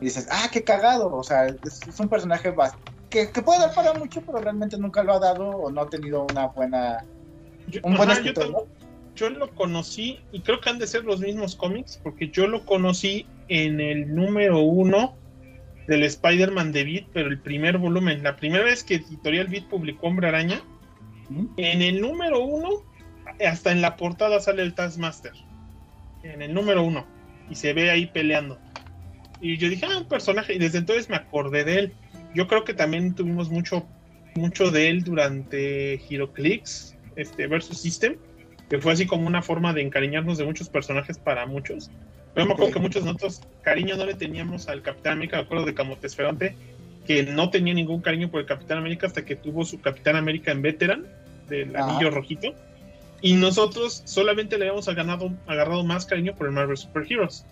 Y 0.00 0.04
dices, 0.06 0.28
ah, 0.30 0.48
qué 0.52 0.62
cagado, 0.62 1.14
o 1.14 1.22
sea, 1.22 1.46
es, 1.46 1.86
es 1.88 2.00
un 2.00 2.08
personaje 2.08 2.54
que, 3.08 3.30
que 3.30 3.42
puede 3.42 3.60
dar 3.60 3.74
para 3.74 3.94
mucho, 3.94 4.20
pero 4.20 4.38
realmente 4.40 4.76
nunca 4.76 5.02
lo 5.02 5.14
ha 5.14 5.18
dado 5.18 5.48
o 5.48 5.70
no 5.70 5.80
ha 5.80 5.88
tenido 5.88 6.26
una 6.30 6.48
buena, 6.48 7.04
Yo, 7.66 7.80
un 7.84 7.96
buen 7.96 8.10
ajá, 8.10 8.18
escritor, 8.18 8.50
¿no? 8.50 8.81
Yo 9.14 9.30
lo 9.30 9.50
conocí, 9.54 10.20
y 10.32 10.40
creo 10.40 10.60
que 10.60 10.70
han 10.70 10.78
de 10.78 10.86
ser 10.86 11.04
los 11.04 11.20
mismos 11.20 11.56
cómics, 11.56 12.00
porque 12.02 12.28
yo 12.28 12.46
lo 12.46 12.64
conocí 12.64 13.26
en 13.48 13.80
el 13.80 14.14
número 14.14 14.60
uno 14.60 15.16
del 15.86 16.04
Spider-Man 16.04 16.72
de 16.72 16.84
Beat, 16.84 17.04
pero 17.12 17.28
el 17.28 17.38
primer 17.38 17.78
volumen. 17.78 18.22
La 18.22 18.36
primera 18.36 18.64
vez 18.64 18.84
que 18.84 18.96
Editorial 18.96 19.48
Beat 19.48 19.68
publicó 19.68 20.06
Hombre 20.06 20.28
Araña, 20.28 20.62
¿Mm? 21.28 21.46
en 21.56 21.82
el 21.82 22.00
número 22.00 22.40
uno, 22.40 22.70
hasta 23.46 23.72
en 23.72 23.80
la 23.80 23.96
portada 23.96 24.40
sale 24.40 24.62
el 24.62 24.74
Taskmaster. 24.74 25.32
En 26.22 26.42
el 26.42 26.54
número 26.54 26.82
uno. 26.82 27.06
Y 27.50 27.56
se 27.56 27.72
ve 27.72 27.90
ahí 27.90 28.06
peleando. 28.06 28.58
Y 29.40 29.56
yo 29.58 29.68
dije, 29.68 29.86
ah, 29.90 29.98
un 29.98 30.08
personaje. 30.08 30.54
Y 30.54 30.58
desde 30.58 30.78
entonces 30.78 31.10
me 31.10 31.16
acordé 31.16 31.64
de 31.64 31.78
él. 31.78 31.92
Yo 32.34 32.46
creo 32.46 32.64
que 32.64 32.74
también 32.74 33.14
tuvimos 33.14 33.50
mucho, 33.50 33.86
mucho 34.36 34.70
de 34.70 34.88
él 34.88 35.02
durante 35.02 36.00
HeroClix 36.08 36.96
este, 37.16 37.46
versus 37.48 37.78
System. 37.78 38.16
Que 38.72 38.78
fue 38.78 38.94
así 38.94 39.04
como 39.04 39.26
una 39.26 39.42
forma 39.42 39.74
de 39.74 39.82
encariñarnos 39.82 40.38
de 40.38 40.46
muchos 40.46 40.70
personajes 40.70 41.18
para 41.18 41.44
muchos. 41.44 41.90
Pero 42.32 42.46
me 42.46 42.54
acuerdo 42.54 42.72
que 42.72 42.78
muchos 42.78 43.04
de 43.04 43.12
nosotros 43.12 43.42
cariño 43.60 43.98
no 43.98 44.06
le 44.06 44.14
teníamos 44.14 44.66
al 44.66 44.80
Capitán 44.80 45.12
América. 45.12 45.36
Me 45.36 45.42
acuerdo 45.42 45.66
de 45.66 45.74
Camotesferante, 45.74 46.56
que 47.06 47.22
no 47.22 47.50
tenía 47.50 47.74
ningún 47.74 48.00
cariño 48.00 48.30
por 48.30 48.40
el 48.40 48.46
Capitán 48.46 48.78
América 48.78 49.06
hasta 49.06 49.26
que 49.26 49.36
tuvo 49.36 49.66
su 49.66 49.82
Capitán 49.82 50.16
América 50.16 50.52
en 50.52 50.62
Veteran, 50.62 51.06
del 51.50 51.76
Ajá. 51.76 51.90
anillo 51.90 52.10
rojito. 52.12 52.54
Y 53.20 53.34
nosotros 53.34 54.04
solamente 54.06 54.56
le 54.56 54.64
habíamos 54.64 54.88
agarrado, 54.88 55.30
agarrado 55.46 55.84
más 55.84 56.06
cariño 56.06 56.34
por 56.34 56.46
el 56.46 56.54
Marvel 56.54 56.78
Super 56.78 57.04
Heroes. 57.06 57.44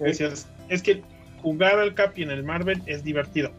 Decías, 0.00 0.48
es 0.70 0.82
que 0.82 1.04
jugar 1.40 1.78
al 1.78 1.94
Capi 1.94 2.24
en 2.24 2.32
el 2.32 2.42
Marvel 2.42 2.82
es 2.86 3.04
divertido. 3.04 3.52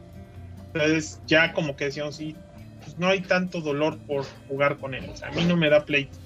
Entonces 0.73 1.21
ya 1.27 1.53
como 1.53 1.77
que 1.77 1.85
decíamos, 1.85 2.17
sí, 2.17 2.35
pues 2.83 2.99
no 2.99 3.07
hay 3.07 3.21
tanto 3.21 3.61
dolor 3.61 3.99
por 3.99 4.25
jugar 4.49 4.75
con 4.75 4.93
él. 4.93 5.09
O 5.09 5.15
sea, 5.15 5.29
a 5.29 5.31
mí 5.31 5.45
no 5.45 5.55
me 5.55 5.69
da 5.69 5.85
pleito. 5.85 6.24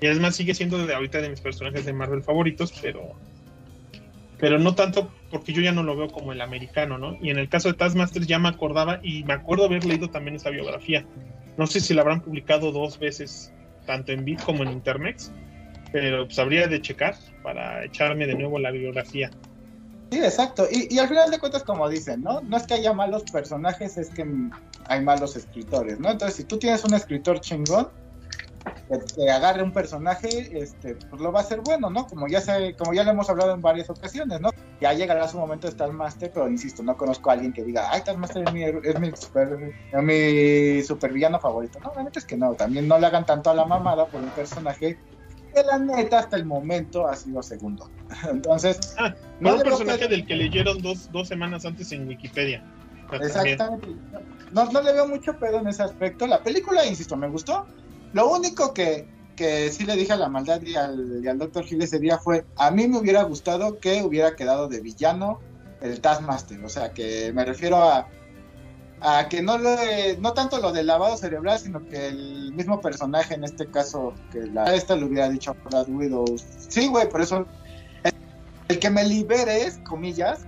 Y 0.00 0.06
además 0.06 0.36
sigue 0.36 0.54
siendo 0.54 0.84
de 0.86 0.94
ahorita 0.94 1.20
de 1.20 1.30
mis 1.30 1.40
personajes 1.40 1.84
de 1.84 1.92
Marvel 1.92 2.22
favoritos, 2.22 2.72
pero 2.82 3.14
pero 4.38 4.58
no 4.58 4.74
tanto 4.74 5.10
porque 5.30 5.52
yo 5.52 5.62
ya 5.62 5.72
no 5.72 5.82
lo 5.82 5.96
veo 5.96 6.08
como 6.08 6.32
el 6.32 6.40
americano, 6.40 6.98
¿no? 6.98 7.16
Y 7.20 7.30
en 7.30 7.38
el 7.38 7.48
caso 7.48 7.68
de 7.68 7.74
Taskmaster 7.74 8.26
ya 8.26 8.38
me 8.38 8.48
acordaba 8.48 9.00
y 9.02 9.24
me 9.24 9.32
acuerdo 9.32 9.64
haber 9.64 9.84
leído 9.84 10.10
también 10.10 10.36
esa 10.36 10.50
biografía. 10.50 11.06
No 11.56 11.66
sé 11.66 11.80
si 11.80 11.94
la 11.94 12.02
habrán 12.02 12.20
publicado 12.20 12.70
dos 12.70 12.98
veces, 12.98 13.52
tanto 13.86 14.12
en 14.12 14.24
Beat 14.24 14.44
como 14.44 14.62
en 14.62 14.72
Intermex, 14.72 15.32
pero 15.90 16.26
pues 16.26 16.38
habría 16.38 16.66
de 16.66 16.82
checar 16.82 17.16
para 17.42 17.84
echarme 17.84 18.26
de 18.26 18.34
nuevo 18.34 18.58
la 18.58 18.70
biografía. 18.70 19.30
Sí, 20.12 20.18
exacto. 20.18 20.68
Y, 20.70 20.94
y 20.94 20.98
al 20.98 21.08
final 21.08 21.30
de 21.30 21.38
cuentas, 21.38 21.64
como 21.64 21.88
dicen, 21.88 22.22
¿no? 22.22 22.40
No 22.42 22.56
es 22.58 22.64
que 22.64 22.74
haya 22.74 22.92
malos 22.92 23.24
personajes, 23.24 23.96
es 23.96 24.10
que 24.10 24.24
hay 24.86 25.00
malos 25.02 25.34
escritores, 25.34 25.98
¿no? 25.98 26.10
Entonces, 26.10 26.36
si 26.36 26.44
tú 26.44 26.58
tienes 26.58 26.84
un 26.84 26.94
escritor 26.94 27.40
chingón, 27.40 27.88
que 28.88 28.98
te 28.98 29.30
agarre 29.30 29.62
un 29.62 29.72
personaje, 29.72 30.28
este, 30.60 30.94
pues 30.94 31.20
lo 31.20 31.32
va 31.32 31.40
a 31.40 31.42
hacer 31.42 31.60
bueno, 31.60 31.90
¿no? 31.90 32.06
Como 32.06 32.28
ya 32.28 32.40
se, 32.40 32.74
como 32.76 32.92
ya 32.94 33.04
lo 33.04 33.10
hemos 33.10 33.28
hablado 33.28 33.52
en 33.52 33.60
varias 33.62 33.90
ocasiones, 33.90 34.40
¿no? 34.40 34.50
Ya 34.80 34.92
llegará 34.92 35.26
su 35.28 35.38
momento 35.38 35.68
de 35.68 35.74
Taskmaster, 35.74 36.30
pero 36.32 36.48
insisto, 36.48 36.82
no 36.82 36.96
conozco 36.96 37.30
a 37.30 37.34
alguien 37.34 37.52
que 37.52 37.64
diga, 37.64 37.88
ay, 37.90 38.02
Taskmaster 38.04 38.44
es 38.46 38.52
mi, 38.52 38.62
es 38.64 39.00
mi 39.00 39.10
super, 39.16 39.74
es 39.92 40.02
mi 40.02 40.82
supervillano 40.82 41.40
favorito. 41.40 41.78
No, 41.80 41.92
la 41.96 42.04
neta 42.04 42.18
es 42.18 42.24
que 42.24 42.36
no, 42.36 42.54
también 42.54 42.86
no 42.86 42.98
le 42.98 43.06
hagan 43.06 43.26
tanto 43.26 43.50
a 43.50 43.54
la 43.54 43.64
mamada 43.64 44.06
por 44.06 44.20
un 44.20 44.30
personaje 44.30 44.98
que 45.54 45.62
la 45.62 45.78
neta 45.78 46.18
hasta 46.20 46.36
el 46.36 46.44
momento 46.44 47.06
ha 47.08 47.16
sido 47.16 47.42
segundo. 47.42 47.90
Entonces, 48.30 48.94
Ah, 48.98 49.14
no 49.40 49.54
un 49.56 49.62
personaje 49.62 50.00
pedo. 50.00 50.10
del 50.10 50.26
que 50.26 50.36
leyeron 50.36 50.78
dos, 50.82 51.10
dos 51.10 51.28
semanas 51.28 51.64
antes 51.64 51.90
en 51.92 52.06
Wikipedia. 52.06 52.62
Exactamente. 53.12 53.88
No, 54.52 54.64
no 54.70 54.82
le 54.82 54.92
veo 54.92 55.06
mucho 55.06 55.38
pedo 55.38 55.58
en 55.60 55.68
ese 55.68 55.82
aspecto. 55.82 56.26
La 56.26 56.42
película, 56.42 56.84
insisto, 56.84 57.16
me 57.16 57.28
gustó. 57.28 57.66
Lo 58.16 58.30
único 58.30 58.72
que, 58.72 59.06
que 59.36 59.70
sí 59.70 59.84
le 59.84 59.94
dije 59.94 60.14
a 60.14 60.16
la 60.16 60.30
maldad 60.30 60.62
y 60.62 60.74
al, 60.74 61.20
y 61.22 61.28
al 61.28 61.36
Dr. 61.38 61.66
Hill 61.68 61.82
ese 61.82 61.98
día 61.98 62.16
fue, 62.16 62.46
a 62.56 62.70
mí 62.70 62.88
me 62.88 62.96
hubiera 62.96 63.22
gustado 63.24 63.78
que 63.78 64.02
hubiera 64.02 64.34
quedado 64.34 64.68
de 64.68 64.80
villano 64.80 65.38
el 65.82 66.00
Taskmaster. 66.00 66.64
O 66.64 66.68
sea, 66.70 66.94
que 66.94 67.30
me 67.34 67.44
refiero 67.44 67.76
a 67.76 68.08
a 69.02 69.28
que 69.28 69.42
no 69.42 69.58
le, 69.58 70.16
no 70.16 70.32
tanto 70.32 70.58
lo 70.58 70.72
del 70.72 70.86
lavado 70.86 71.14
cerebral, 71.18 71.58
sino 71.58 71.86
que 71.86 72.06
el 72.06 72.54
mismo 72.54 72.80
personaje, 72.80 73.34
en 73.34 73.44
este 73.44 73.66
caso, 73.70 74.14
que 74.32 74.46
la 74.46 74.74
esta 74.74 74.96
le 74.96 75.04
hubiera 75.04 75.28
dicho 75.28 75.50
a 75.50 75.68
Black 75.68 75.88
Widow, 75.90 76.24
sí, 76.68 76.88
güey, 76.88 77.06
por 77.06 77.20
eso 77.20 77.46
el 78.68 78.78
que 78.78 78.88
me 78.88 79.04
liberes, 79.04 79.78
comillas, 79.86 80.46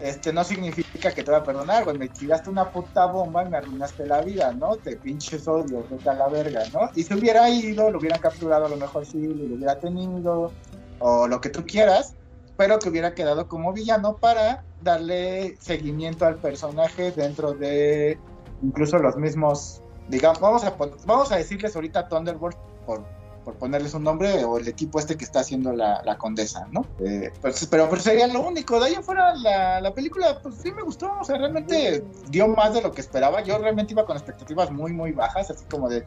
este 0.00 0.32
no 0.32 0.44
significa 0.44 1.12
que 1.12 1.24
te 1.24 1.30
va 1.30 1.38
a 1.38 1.44
perdonar, 1.44 1.84
güey, 1.84 1.98
me 1.98 2.08
tiraste 2.08 2.50
una 2.50 2.70
puta 2.70 3.06
bomba 3.06 3.44
y 3.44 3.50
me 3.50 3.56
arruinaste 3.56 4.06
la 4.06 4.20
vida, 4.22 4.52
¿no? 4.52 4.76
Te 4.76 4.96
pinches 4.96 5.48
odio, 5.48 5.84
vete 5.90 6.08
a 6.08 6.14
la 6.14 6.28
verga, 6.28 6.62
¿no? 6.72 6.90
Y 6.94 7.02
si 7.02 7.14
hubiera 7.14 7.48
ido, 7.50 7.90
lo 7.90 7.98
hubieran 7.98 8.20
capturado 8.20 8.66
a 8.66 8.68
lo 8.68 8.76
mejor 8.76 9.04
sí, 9.04 9.20
lo 9.20 9.56
hubiera 9.56 9.78
tenido, 9.78 10.52
o 11.00 11.26
lo 11.26 11.40
que 11.40 11.50
tú 11.50 11.64
quieras, 11.66 12.14
pero 12.56 12.78
que 12.78 12.88
hubiera 12.88 13.14
quedado 13.14 13.48
como 13.48 13.72
villano 13.72 14.16
para 14.16 14.64
darle 14.82 15.56
seguimiento 15.60 16.26
al 16.26 16.36
personaje 16.36 17.12
dentro 17.12 17.52
de 17.52 18.18
incluso 18.62 18.98
los 18.98 19.16
mismos, 19.16 19.82
digamos, 20.08 20.40
vamos 20.40 20.64
a, 20.64 20.76
vamos 21.06 21.32
a 21.32 21.36
decirles 21.36 21.74
ahorita 21.74 22.08
Thunderbolt 22.08 22.56
por, 22.86 23.04
por 23.48 23.56
ponerles 23.56 23.94
un 23.94 24.04
nombre, 24.04 24.44
o 24.44 24.58
el 24.58 24.68
equipo 24.68 24.98
este 24.98 25.16
que 25.16 25.24
está 25.24 25.40
haciendo 25.40 25.72
la, 25.72 26.18
condesa, 26.18 26.68
¿no? 26.70 26.84
Eh, 27.00 27.32
pero, 27.40 27.54
pero, 27.88 27.96
sería 27.96 28.26
lo 28.26 28.42
único. 28.42 28.78
De 28.78 28.88
ahí 28.88 28.94
afuera, 28.94 29.34
la, 29.36 29.80
la 29.80 29.94
película, 29.94 30.38
pues 30.42 30.56
sí 30.56 30.70
me 30.70 30.82
gustó, 30.82 31.10
o 31.18 31.24
sea, 31.24 31.38
realmente 31.38 32.04
dio 32.28 32.46
más 32.46 32.74
de 32.74 32.82
lo 32.82 32.92
que 32.92 33.00
esperaba. 33.00 33.42
Yo 33.42 33.56
realmente 33.56 33.94
iba 33.94 34.04
con 34.04 34.18
expectativas 34.18 34.70
muy, 34.70 34.92
muy 34.92 35.12
bajas, 35.12 35.50
así 35.50 35.64
como 35.70 35.88
de, 35.88 36.04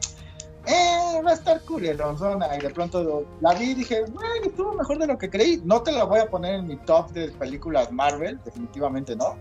eh, 0.66 1.20
va 1.26 1.30
a 1.30 1.34
estar 1.34 1.60
cool 1.62 1.82
zona. 2.16 2.56
Y 2.56 2.60
de 2.60 2.70
pronto 2.70 3.26
la 3.40 3.54
vi 3.54 3.70
y 3.70 3.74
dije, 3.74 4.04
bueno, 4.12 4.28
estuvo 4.44 4.72
mejor 4.74 5.00
de 5.00 5.08
lo 5.08 5.18
que 5.18 5.28
creí. 5.28 5.60
No 5.64 5.82
te 5.82 5.90
la 5.90 6.04
voy 6.04 6.20
a 6.20 6.30
poner 6.30 6.54
en 6.54 6.68
mi 6.68 6.76
top 6.76 7.10
de 7.10 7.32
películas 7.32 7.90
Marvel, 7.90 8.38
definitivamente 8.44 9.16
no. 9.16 9.36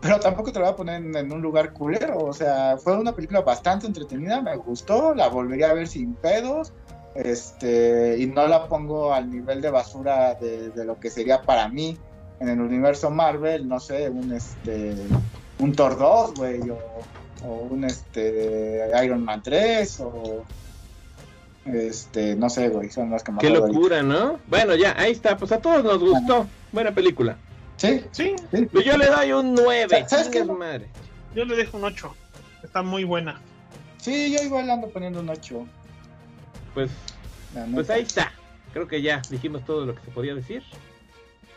Pero 0.00 0.18
tampoco 0.20 0.52
te 0.52 0.58
la 0.58 0.66
voy 0.66 0.72
a 0.74 0.76
poner 0.76 1.16
en, 1.16 1.32
un 1.32 1.40
lugar 1.40 1.72
culero. 1.72 2.18
O 2.18 2.32
sea, 2.32 2.76
fue 2.78 2.96
una 2.96 3.14
película 3.14 3.42
bastante 3.42 3.86
entretenida, 3.86 4.40
me 4.40 4.56
gustó, 4.56 5.14
la 5.14 5.28
volvería 5.28 5.70
a 5.70 5.74
ver 5.74 5.88
sin 5.88 6.14
pedos. 6.14 6.72
Este, 7.18 8.16
y 8.18 8.26
no 8.26 8.46
la 8.46 8.68
pongo 8.68 9.12
al 9.12 9.30
nivel 9.30 9.60
de 9.60 9.70
basura 9.70 10.34
de, 10.34 10.70
de 10.70 10.84
lo 10.84 11.00
que 11.00 11.10
sería 11.10 11.42
para 11.42 11.68
mí 11.68 11.98
en 12.38 12.48
el 12.48 12.60
universo 12.60 13.10
Marvel, 13.10 13.68
no 13.68 13.80
sé, 13.80 14.08
un 14.08 14.32
este 14.32 14.94
un 15.58 15.72
Thor 15.72 15.98
2, 15.98 16.34
güey, 16.34 16.70
o 16.70 16.78
o 17.44 17.54
un 17.70 17.84
este 17.84 18.88
Iron 19.04 19.24
Man 19.24 19.42
3 19.42 20.00
o 20.00 20.44
este, 21.64 22.34
no 22.34 22.48
sé, 22.48 22.70
güey, 22.70 22.90
son 22.90 23.10
las 23.10 23.22
que 23.22 23.32
más 23.32 23.40
Qué 23.42 23.50
locura, 23.50 24.02
¿no? 24.02 24.38
Bueno, 24.46 24.74
ya, 24.74 24.94
ahí 24.98 25.12
está, 25.12 25.36
pues 25.36 25.52
a 25.52 25.58
todos 25.58 25.84
nos 25.84 25.98
gustó. 25.98 26.46
Buena 26.72 26.92
película. 26.92 27.36
Sí, 27.76 28.04
sí. 28.10 28.34
Pues 28.72 28.84
yo 28.86 28.96
le 28.96 29.06
doy 29.06 29.32
un 29.32 29.54
9. 29.54 30.06
¿Sabes 30.08 30.28
qué? 30.28 30.44
Madre. 30.44 30.88
Yo 31.34 31.44
le 31.44 31.56
dejo 31.56 31.76
un 31.76 31.84
8. 31.84 32.14
Está 32.62 32.82
muy 32.82 33.04
buena. 33.04 33.40
Sí, 33.98 34.34
yo 34.34 34.42
igual 34.42 34.70
ando 34.70 34.88
poniendo 34.88 35.20
un 35.20 35.28
8. 35.28 35.66
Pues, 36.78 36.92
pues 37.74 37.90
ahí 37.90 38.02
está. 38.02 38.32
Creo 38.72 38.86
que 38.86 39.02
ya 39.02 39.20
dijimos 39.30 39.64
todo 39.64 39.84
lo 39.84 39.96
que 39.96 40.04
se 40.04 40.12
podía 40.12 40.32
decir. 40.32 40.62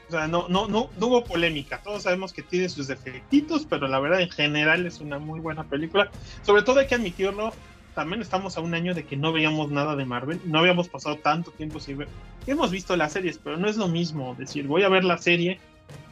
O 0.08 0.12
sea, 0.12 0.28
no, 0.28 0.48
no, 0.50 0.68
no, 0.68 0.90
no 0.98 1.08
hubo 1.08 1.24
polémica. 1.24 1.80
Todos 1.84 2.02
sabemos 2.04 2.34
que 2.34 2.42
tiene 2.42 2.68
sus 2.70 2.88
defectitos, 2.88 3.68
pero 3.70 3.88
la 3.88 4.00
verdad 4.00 4.22
en 4.22 4.32
general 4.32 4.88
es 4.88 5.00
una 5.00 5.20
muy 5.20 5.40
buena 5.40 5.64
película. 5.64 6.10
Sobre 6.42 6.64
todo 6.64 6.80
hay 6.80 6.88
que 6.88 6.96
admitirlo, 6.96 7.54
también 7.94 8.24
estamos 8.24 8.58
a 8.58 8.62
un 8.62 8.74
año 8.74 8.96
de 8.96 9.04
que 9.04 9.16
no 9.16 9.32
veíamos 9.32 9.70
nada 9.70 9.96
de 9.96 10.06
Marvel, 10.06 10.42
no 10.44 10.58
habíamos 10.58 10.90
pasado 10.90 11.18
tanto 11.18 11.52
tiempo 11.52 11.80
sin 11.80 12.00
ver. 12.00 12.08
Hemos 12.48 12.72
visto 12.72 12.96
las 12.96 13.14
series, 13.14 13.38
pero 13.38 13.58
no 13.58 13.68
es 13.68 13.78
lo 13.78 13.88
mismo 13.88 14.34
decir 14.40 14.66
voy 14.66 14.82
a 14.82 14.90
ver 14.90 15.04
la 15.04 15.20
serie, 15.20 15.60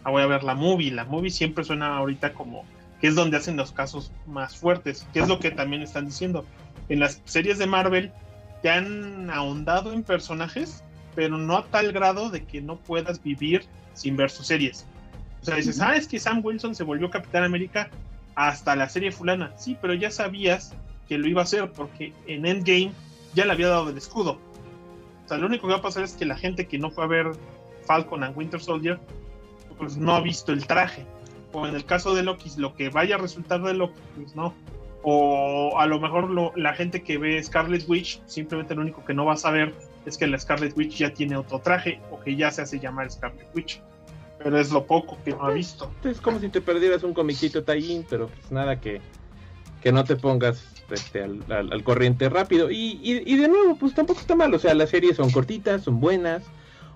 a 0.04 0.12
voy 0.12 0.22
a 0.22 0.28
ver 0.28 0.44
la 0.44 0.54
movie. 0.54 0.92
La 0.92 1.06
movie 1.06 1.32
siempre 1.32 1.64
suena 1.64 1.98
ahorita 1.98 2.34
como 2.34 2.64
que 3.02 3.08
es 3.08 3.16
donde 3.16 3.38
hacen 3.38 3.58
los 3.58 3.72
casos 3.72 4.12
más 4.28 4.56
fuertes, 4.56 5.08
que 5.14 5.22
es 5.22 5.28
lo 5.28 5.40
que 5.40 5.50
también 5.50 5.82
están 5.82 6.06
diciendo. 6.06 6.46
En 6.90 7.00
las 7.00 7.24
series 7.26 7.58
de 7.58 7.66
Marvel 7.66 8.12
te 8.62 8.70
han 8.70 9.30
ahondado 9.30 9.94
en 9.94 10.04
personajes, 10.04 10.84
pero 11.16 11.38
no 11.38 11.58
a 11.58 11.66
tal 11.66 11.92
grado 11.92 12.30
de 12.30 12.46
que 12.46 12.62
no 12.62 12.78
puedas 12.78 13.22
vivir 13.24 13.66
sin 13.94 14.16
ver 14.16 14.30
sus 14.30 14.48
series. 14.48 14.86
O 15.42 15.46
sea, 15.46 15.56
dices, 15.56 15.80
ah, 15.80 15.96
es 15.96 16.08
que 16.08 16.20
Sam 16.20 16.42
Wilson 16.44 16.76
se 16.76 16.84
volvió 16.84 17.10
Capitán 17.10 17.44
América 17.44 17.90
hasta 18.36 18.76
la 18.76 18.90
serie 18.90 19.12
fulana. 19.12 19.54
Sí, 19.58 19.78
pero 19.82 19.94
ya 19.94 20.12
sabías 20.12 20.74
que 21.08 21.18
lo 21.18 21.28
iba 21.28 21.42
a 21.42 21.44
hacer 21.44 21.72
porque 21.72 22.14
en 22.28 22.46
Endgame 22.46 22.92
ya 23.34 23.46
le 23.46 23.54
había 23.54 23.68
dado 23.68 23.90
el 23.90 23.98
escudo. 23.98 24.40
O 25.26 25.28
sea, 25.28 25.38
lo 25.38 25.48
único 25.48 25.68
que 25.68 25.74
va 25.74 25.80
a 25.80 25.84
pasar 25.84 26.04
es 26.04 26.14
que 26.14 26.26
la 26.26 26.38
gente 26.38 26.68
que 26.68 26.78
no 26.78 26.92
fue 26.92 27.04
a 27.04 27.08
ver 27.08 27.32
Falcon 27.86 28.24
and 28.24 28.38
Winter 28.38 28.62
Soldier, 28.62 29.00
pues 29.78 29.98
no 29.98 30.14
ha 30.16 30.22
visto 30.22 30.52
el 30.52 30.66
traje. 30.66 31.06
O 31.52 31.66
en 31.66 31.76
el 31.76 31.86
caso 31.86 32.14
de 32.14 32.24
Loki, 32.24 32.52
lo 32.58 32.76
que 32.76 32.90
vaya 32.90 33.16
a 33.16 33.18
resultar 33.18 33.62
de 33.64 33.74
Loki, 33.74 34.00
pues 34.16 34.36
no. 34.36 34.54
O 35.02 35.80
a 35.80 35.86
lo 35.86 36.00
mejor 36.00 36.30
lo, 36.30 36.52
la 36.56 36.74
gente 36.74 37.04
que 37.04 37.18
ve 37.18 37.42
Scarlet 37.42 37.88
Witch, 37.88 38.22
simplemente 38.26 38.76
lo 38.76 38.82
único 38.82 39.06
que 39.06 39.14
no 39.14 39.26
va 39.26 39.34
a 39.34 39.38
saber 39.38 39.74
es 40.06 40.18
que 40.18 40.28
la 40.28 40.38
Scarlet 40.38 40.78
Witch 40.78 40.98
ya 40.98 41.14
tiene 41.14 41.38
otro 41.38 41.60
traje 41.60 42.02
o 42.12 42.20
que 42.20 42.36
ya 42.36 42.52
se 42.52 42.62
hace 42.62 42.80
llamar 42.80 43.10
Scarlet 43.10 43.48
Witch 43.56 43.82
pero 44.40 44.58
es 44.58 44.72
lo 44.72 44.86
poco 44.86 45.18
que 45.24 45.32
no 45.32 45.44
ha 45.44 45.52
visto. 45.52 45.92
Es 46.04 46.22
como 46.22 46.40
si 46.40 46.50
te 46.50 46.62
perdieras 46.62 47.04
un 47.04 47.14
comiquito 47.14 47.64
tallín, 47.64 48.06
pero 48.10 48.30
pues 48.30 48.52
nada 48.52 48.80
que, 48.80 49.02
que 49.84 49.92
no 49.92 50.06
te 50.06 50.16
pongas 50.16 50.66
este, 50.90 51.22
al, 51.22 51.84
corriente 51.84 52.30
rápido. 52.30 52.72
Y, 52.72 53.00
y, 53.04 53.36
de 53.36 53.48
nuevo, 53.50 53.76
pues 53.76 53.94
tampoco 53.94 54.22
está 54.22 54.36
mal. 54.36 54.54
O 54.54 54.60
sea, 54.60 54.74
las 54.74 54.90
series 54.90 55.18
son 55.18 55.30
cortitas, 55.32 55.84
son 55.84 56.00
buenas. 56.00 56.44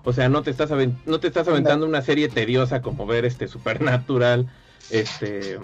O 0.04 0.12
sea, 0.12 0.28
no 0.28 0.42
te 0.42 0.50
estás, 0.50 0.70
no 1.04 1.20
te 1.20 1.28
estás 1.28 1.46
aventando 1.46 1.86
una 1.86 2.02
serie 2.02 2.28
tediosa 2.28 2.82
como 2.82 3.06
ver 3.06 3.24
este 3.26 3.46
Supernatural, 3.46 4.48
este 4.90 5.58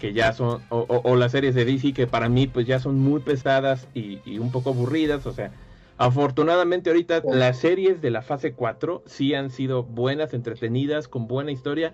que 0.00 0.12
ya 0.12 0.32
son, 0.32 0.62
o, 0.70 0.86
o, 0.88 1.16
las 1.16 1.32
series 1.32 1.54
de 1.54 1.64
DC 1.64 1.92
que 1.92 2.06
para 2.06 2.28
mí 2.28 2.46
pues 2.46 2.66
ya 2.66 2.78
son 2.78 2.98
muy 2.98 3.20
pesadas 3.20 3.88
y, 3.94 4.20
y 4.24 4.38
un 4.38 4.50
poco 4.52 4.70
aburridas. 4.70 5.26
O 5.26 5.32
sea, 5.32 5.52
Afortunadamente 5.98 6.90
ahorita 6.90 7.22
las 7.24 7.58
series 7.58 8.00
de 8.00 8.10
la 8.10 8.22
fase 8.22 8.52
4 8.52 9.02
sí 9.04 9.34
han 9.34 9.50
sido 9.50 9.82
buenas, 9.82 10.32
entretenidas, 10.32 11.08
con 11.08 11.26
buena 11.26 11.50
historia, 11.50 11.92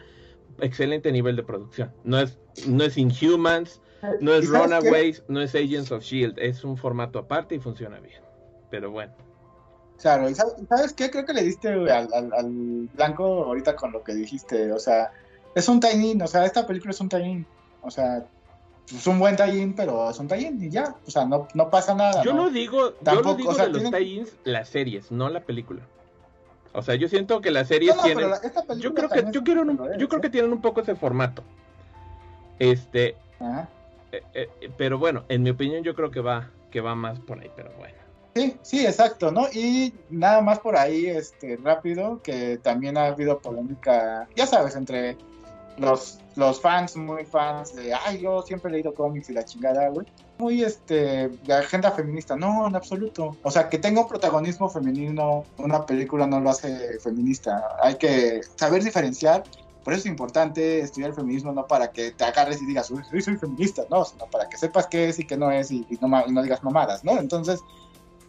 excelente 0.61 1.11
nivel 1.11 1.37
de 1.37 1.43
producción. 1.43 1.91
No 2.05 2.21
es, 2.21 2.39
no 2.69 2.85
es 2.85 2.99
Inhumans, 2.99 3.81
no 4.21 4.35
es 4.35 4.47
Runaways, 4.47 5.23
no 5.29 5.41
es 5.41 5.55
Agents 5.55 5.91
of 5.91 6.03
Shield, 6.03 6.39
es 6.39 6.65
un 6.65 6.77
formato 6.77 7.19
aparte 7.19 7.55
y 7.55 7.59
funciona 7.61 7.99
bien. 7.99 8.21
Pero 8.71 8.91
bueno. 8.91 9.15
Claro, 9.99 10.29
y 10.29 10.35
sabes, 10.35 10.93
qué? 10.95 11.11
Creo 11.11 11.25
que 11.25 11.33
le 11.33 11.43
diste 11.43 11.69
al, 11.69 12.09
al, 12.13 12.89
blanco 12.95 13.45
ahorita 13.45 13.75
con 13.75 13.93
lo 13.93 14.05
que 14.05 14.13
dijiste, 14.13 14.71
o 14.71 14.79
sea, 14.79 15.13
es 15.55 15.67
un 15.67 15.81
tiny, 15.81 16.21
o 16.21 16.27
sea, 16.27 16.45
esta 16.45 16.67
película 16.67 16.91
es 16.91 17.01
un 17.01 17.09
tiny, 17.09 17.47
o 17.85 17.91
sea, 17.91 18.25
es 18.95 19.07
un 19.07 19.19
buen 19.19 19.37
tallín, 19.37 19.75
pero 19.75 20.11
es 20.11 20.19
un 20.19 20.29
tallín 20.29 20.63
y 20.63 20.71
ya, 20.71 20.95
o 21.07 21.11
sea, 21.11 21.25
no, 21.25 21.49
no 21.55 21.71
pasa 21.71 21.95
nada. 21.95 22.23
Yo 22.23 22.35
no, 22.35 22.51
digo, 22.51 22.93
Tampoco, 22.93 23.31
yo 23.31 23.37
digo 23.37 23.51
o 23.51 23.55
sea, 23.55 23.67
de 23.67 23.73
los 23.73 23.91
tallins 23.91 24.37
las 24.45 24.69
series, 24.69 25.11
no 25.11 25.29
la 25.29 25.41
película. 25.41 25.83
O 26.73 26.83
sea, 26.83 26.97
yo 26.97 27.09
siento 27.09 27.41
que 27.41 27.51
las 27.51 27.69
series 27.69 27.97
tienen. 28.03 28.31
yo 28.79 28.95
creo 28.95 29.09
que 29.09 29.25
yo 29.31 29.45
quiero 29.45 29.63
un, 29.63 29.79
yo 29.99 30.09
creo 30.09 30.21
que 30.21 30.31
tienen 30.31 30.53
un 30.53 30.61
poco 30.61 30.81
ese 30.81 30.97
formato. 30.97 31.43
Este. 32.59 33.17
Eh, 34.13 34.23
eh, 34.35 34.71
pero 34.77 34.99
bueno, 34.99 35.25
en 35.29 35.43
mi 35.43 35.51
opinión 35.51 35.83
yo 35.83 35.95
creo 35.95 36.11
que 36.11 36.21
va 36.21 36.51
que 36.71 36.81
va 36.81 36.97
más 36.97 37.21
por 37.21 37.39
ahí, 37.39 37.51
pero 37.55 37.71
bueno. 37.79 37.95
Sí, 38.35 38.57
sí, 38.63 38.85
exacto, 38.85 39.31
¿no? 39.31 39.47
Y 39.53 39.95
nada 40.11 40.41
más 40.41 40.59
por 40.59 40.77
ahí, 40.77 41.07
este, 41.07 41.57
rápido, 41.63 42.21
que 42.21 42.59
también 42.59 42.99
ha 42.99 43.07
habido 43.07 43.39
polémica, 43.39 44.29
ya 44.35 44.45
sabes, 44.45 44.75
entre 44.75 45.17
los, 45.79 46.19
los 46.37 46.61
fans, 46.61 46.97
muy 46.97 47.25
fans 47.25 47.75
de, 47.75 47.93
ay, 47.95 48.21
yo 48.21 48.43
siempre 48.43 48.71
he 48.71 48.75
leído 48.75 48.95
cómics 48.95 49.31
y 49.31 49.33
la 49.33 49.45
chingada, 49.45 49.89
güey. 49.89 50.07
Muy, 50.39 50.63
este, 50.63 51.29
de 51.29 51.55
agenda 51.55 51.91
feminista. 51.93 52.37
No, 52.37 52.67
en 52.67 52.75
absoluto. 52.75 53.37
O 53.43 53.51
sea, 53.51 53.69
que 53.69 53.79
tenga 53.79 54.01
un 54.03 54.09
protagonismo 54.09 54.69
femenino, 54.69 55.45
una 55.59 55.87
película 55.87 56.27
no 56.27 56.41
lo 56.41 56.51
hace 56.51 56.99
feminista. 57.01 57.77
Hay 57.83 57.97
que 57.97 58.41
saber 58.57 58.83
diferenciar. 58.83 59.45
Por 59.85 59.93
eso 59.93 60.01
es 60.01 60.07
importante 60.07 60.81
estudiar 60.81 61.13
feminismo, 61.13 61.53
no 61.53 61.67
para 61.67 61.91
que 61.91 62.11
te 62.13 62.25
agarres 62.25 62.63
y 62.63 62.67
digas, 62.67 62.87
soy, 62.87 63.21
soy 63.21 63.37
feminista, 63.37 63.83
no, 63.91 64.05
sino 64.05 64.25
para 64.27 64.49
que 64.49 64.57
sepas 64.57 64.87
qué 64.87 65.11
es 65.11 65.19
y 65.19 65.27
qué 65.27 65.37
no 65.37 65.51
es 65.51 65.71
y, 65.71 65.87
no, 66.01 66.27
y 66.27 66.33
no 66.33 66.43
digas 66.43 66.65
mamadas, 66.65 67.05
¿no? 67.05 67.19
Entonces, 67.19 67.61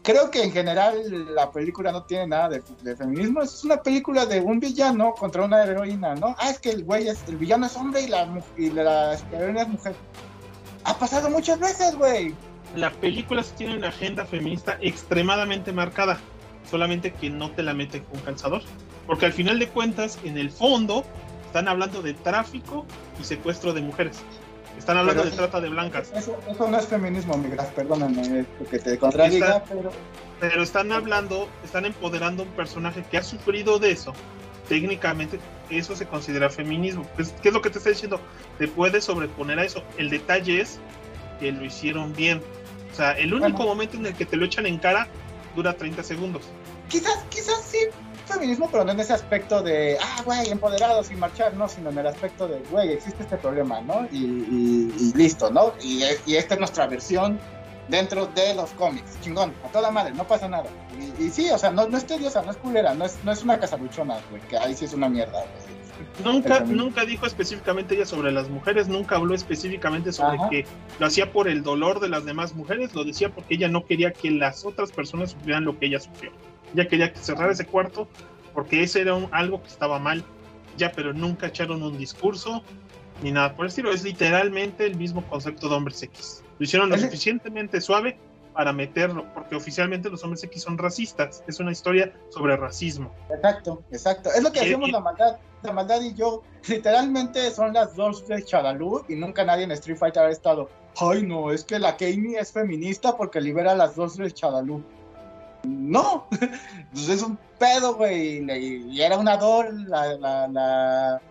creo 0.05 0.29
que 0.29 0.43
en 0.43 0.51
general 0.51 1.33
la 1.33 1.51
película 1.51 1.91
no 1.91 2.03
tiene 2.03 2.27
nada 2.27 2.49
de, 2.49 2.95
feminismo. 2.95 3.41
Es 3.41 3.63
una 3.63 3.81
película 3.81 4.25
de 4.25 4.39
un 4.39 4.59
villano 4.59 5.15
contra 5.15 5.43
una 5.43 5.63
heroína, 5.63 6.13
¿no? 6.15 6.35
Ah, 6.37 6.51
es 6.51 6.59
que 6.59 6.69
el 6.69 6.83
güey 6.83 7.07
es, 7.07 7.23
el 7.27 7.37
villano 7.37 7.65
es 7.65 7.75
hombre 7.75 8.03
y 8.03 8.07
la, 8.07 8.41
y 8.55 8.69
la, 8.69 9.15
heroína 9.33 9.63
es 9.63 9.67
mujer. 9.67 9.95
Ha 10.83 10.97
pasado 10.97 11.29
muchas 11.29 11.59
veces, 11.59 11.95
güey. 11.95 12.35
La 12.75 12.91
película 12.91 13.43
tiene 13.57 13.77
una 13.77 13.87
agenda 13.87 14.25
feminista 14.25 14.77
extremadamente 14.79 15.73
marcada, 15.73 16.19
solamente 16.69 17.11
que 17.11 17.31
no 17.31 17.49
te 17.51 17.63
la 17.63 17.73
mete 17.73 18.03
con 18.03 18.19
calzador. 18.21 18.61
Porque 19.07 19.25
al 19.25 19.33
final 19.33 19.57
de 19.57 19.69
cuentas, 19.69 20.19
en 20.23 20.37
el 20.37 20.51
fondo, 20.51 21.03
están 21.47 21.67
hablando 21.67 22.03
de 22.03 22.13
tráfico 22.13 22.85
y 23.19 23.23
secuestro 23.23 23.73
de 23.73 23.81
mujeres. 23.81 24.21
Están 24.77 24.97
hablando 24.97 25.23
de 25.23 25.31
trata 25.31 25.61
de 25.61 25.69
blancas. 25.69 26.11
Eso, 26.13 26.37
no 26.59 26.77
es 26.77 26.85
feminismo, 26.85 27.37
migras, 27.37 27.67
perdóname 27.67 28.45
que 28.69 28.79
te 28.79 28.97
contradiga, 28.97 29.63
pero... 29.67 29.91
Pero 30.39 30.63
están 30.63 30.91
hablando, 30.91 31.47
están 31.63 31.85
empoderando 31.85 32.43
a 32.43 32.45
un 32.45 32.51
personaje 32.51 33.03
que 33.09 33.17
ha 33.17 33.23
sufrido 33.23 33.79
de 33.79 33.91
eso, 33.91 34.13
técnicamente, 34.67 35.39
eso 35.69 35.95
se 35.95 36.05
considera 36.05 36.49
feminismo. 36.49 37.07
Pues, 37.15 37.33
¿Qué 37.41 37.47
es 37.47 37.53
lo 37.53 37.61
que 37.61 37.69
te 37.69 37.77
está 37.77 37.89
diciendo? 37.89 38.19
Te 38.57 38.67
puedes 38.67 39.05
sobreponer 39.05 39.59
a 39.59 39.63
eso. 39.63 39.81
El 39.97 40.09
detalle 40.09 40.59
es 40.59 40.79
que 41.39 41.51
lo 41.51 41.63
hicieron 41.63 42.13
bien. 42.13 42.41
O 42.91 42.95
sea, 42.95 43.13
el 43.13 43.33
único 43.33 43.63
momento 43.63 43.97
en 43.97 44.07
el 44.07 44.13
que 44.13 44.25
te 44.25 44.35
lo 44.35 44.45
echan 44.45 44.65
en 44.65 44.77
cara 44.77 45.07
dura 45.55 45.73
30 45.73 46.03
segundos. 46.03 46.43
Quizás, 46.89 47.23
quizás 47.29 47.61
sí 47.63 47.79
feminismo, 48.25 48.69
pero 48.71 48.83
no 48.83 48.91
en 48.91 48.99
ese 48.99 49.13
aspecto 49.13 49.61
de, 49.61 49.97
ah, 50.01 50.21
güey, 50.25 50.49
empoderados 50.49 51.07
sin 51.07 51.19
marchar, 51.19 51.53
no, 51.55 51.67
sino 51.67 51.89
en 51.89 51.97
el 51.97 52.07
aspecto 52.07 52.47
de, 52.47 52.59
güey, 52.71 52.93
existe 52.93 53.23
este 53.23 53.37
problema, 53.37 53.81
¿no? 53.81 54.07
Y, 54.11 55.13
listo, 55.15 55.49
¿no? 55.51 55.73
Y, 55.81 56.03
esta 56.03 56.55
es 56.55 56.59
nuestra 56.59 56.87
versión 56.87 57.39
dentro 57.87 58.25
de 58.27 58.55
los 58.55 58.71
cómics, 58.71 59.19
chingón, 59.21 59.53
a 59.63 59.67
toda 59.69 59.91
madre, 59.91 60.13
no 60.13 60.25
pasa 60.25 60.47
nada. 60.47 60.69
Y, 61.19 61.29
sí, 61.29 61.49
o 61.49 61.57
sea, 61.57 61.71
no, 61.71 61.87
no 61.87 61.97
es 61.97 62.05
tediosa, 62.05 62.41
no 62.41 62.51
es 62.51 62.57
culera, 62.57 62.93
no 62.93 63.05
es, 63.05 63.17
no 63.23 63.31
es 63.31 63.43
una 63.43 63.59
casabuchona, 63.59 64.17
güey, 64.29 64.41
que 64.43 64.57
ahí 64.57 64.75
sí 64.75 64.85
es 64.85 64.93
una 64.93 65.09
mierda, 65.09 65.39
güey. 65.39 65.75
Nunca, 66.23 66.59
nunca 66.61 67.05
dijo 67.05 67.25
específicamente 67.25 67.95
ella 67.95 68.05
sobre 68.05 68.31
las 68.31 68.49
mujeres, 68.49 68.87
nunca 68.87 69.15
habló 69.15 69.33
específicamente 69.33 70.11
sobre 70.11 70.37
que 70.49 70.65
lo 70.99 71.07
hacía 71.07 71.31
por 71.31 71.47
el 71.47 71.63
dolor 71.63 71.99
de 71.99 72.09
las 72.09 72.25
demás 72.25 72.53
mujeres, 72.53 72.93
lo 72.93 73.03
decía 73.03 73.29
porque 73.29 73.55
ella 73.55 73.67
no 73.67 73.85
quería 73.85 74.11
que 74.11 74.31
las 74.31 74.65
otras 74.65 74.91
personas 74.91 75.31
sufrieran 75.31 75.65
lo 75.65 75.77
que 75.77 75.87
ella 75.87 75.99
sufrió. 75.99 76.31
Ella 76.75 76.89
quería 76.89 77.15
cerrar 77.15 77.49
ese 77.49 77.65
cuarto 77.65 78.07
porque 78.53 78.83
ese 78.83 79.01
era 79.01 79.15
algo 79.31 79.61
que 79.61 79.69
estaba 79.69 79.97
mal, 79.97 80.23
ya, 80.77 80.91
pero 80.91 81.13
nunca 81.13 81.47
echaron 81.47 81.81
un 81.81 81.97
discurso 81.97 82.63
ni 83.23 83.31
nada 83.31 83.55
por 83.55 83.65
el 83.65 83.69
estilo. 83.69 83.91
Es 83.91 84.03
literalmente 84.03 84.85
el 84.85 84.95
mismo 84.95 85.23
concepto 85.27 85.69
de 85.69 85.75
hombres 85.75 86.03
X. 86.03 86.43
Lo 86.59 86.65
hicieron 86.65 86.89
lo 86.89 86.97
suficientemente 86.97 87.79
suave 87.79 88.17
para 88.53 88.73
meterlo, 88.73 89.25
porque 89.33 89.55
oficialmente 89.55 90.09
los 90.09 90.23
hombres 90.23 90.43
X 90.43 90.63
son 90.63 90.77
racistas. 90.77 91.43
Es 91.47 91.59
una 91.61 91.71
historia 91.71 92.13
sobre 92.29 92.57
racismo. 92.57 93.13
Exacto, 93.29 93.81
exacto. 93.91 94.29
Es 94.35 94.43
lo 94.43 94.51
que 94.51 94.59
hacemos 94.59 94.89
la 94.91 94.99
maldad. 94.99 95.37
La 95.63 95.71
maldad 95.71 96.01
y 96.01 96.13
yo, 96.13 96.43
literalmente 96.67 97.49
son 97.51 97.73
las 97.73 97.95
dos 97.95 98.27
de 98.27 98.43
Chadalú 98.43 99.03
y 99.07 99.15
nunca 99.15 99.43
nadie 99.43 99.63
en 99.63 99.71
Street 99.71 99.97
Fighter 99.97 100.23
ha 100.23 100.29
estado. 100.29 100.69
Ay, 100.97 101.23
no, 101.23 101.51
es 101.51 101.63
que 101.63 101.79
la 101.79 101.97
Keimi 101.97 102.35
es 102.35 102.51
feminista 102.51 103.17
porque 103.17 103.41
libera 103.41 103.71
a 103.71 103.75
las 103.75 103.95
dos 103.95 104.15
de 104.15 104.31
Chadalú. 104.31 104.83
No, 105.65 106.27
pues 106.91 107.09
es 107.09 107.21
un 107.21 107.37
pedo, 107.57 107.95
güey. 107.95 108.45
Y, 108.89 109.01
era 109.01 109.17
una 109.17 109.37
Dor, 109.37 109.73
la, 109.73 110.15
la, 110.15 110.47
la, 110.47 111.21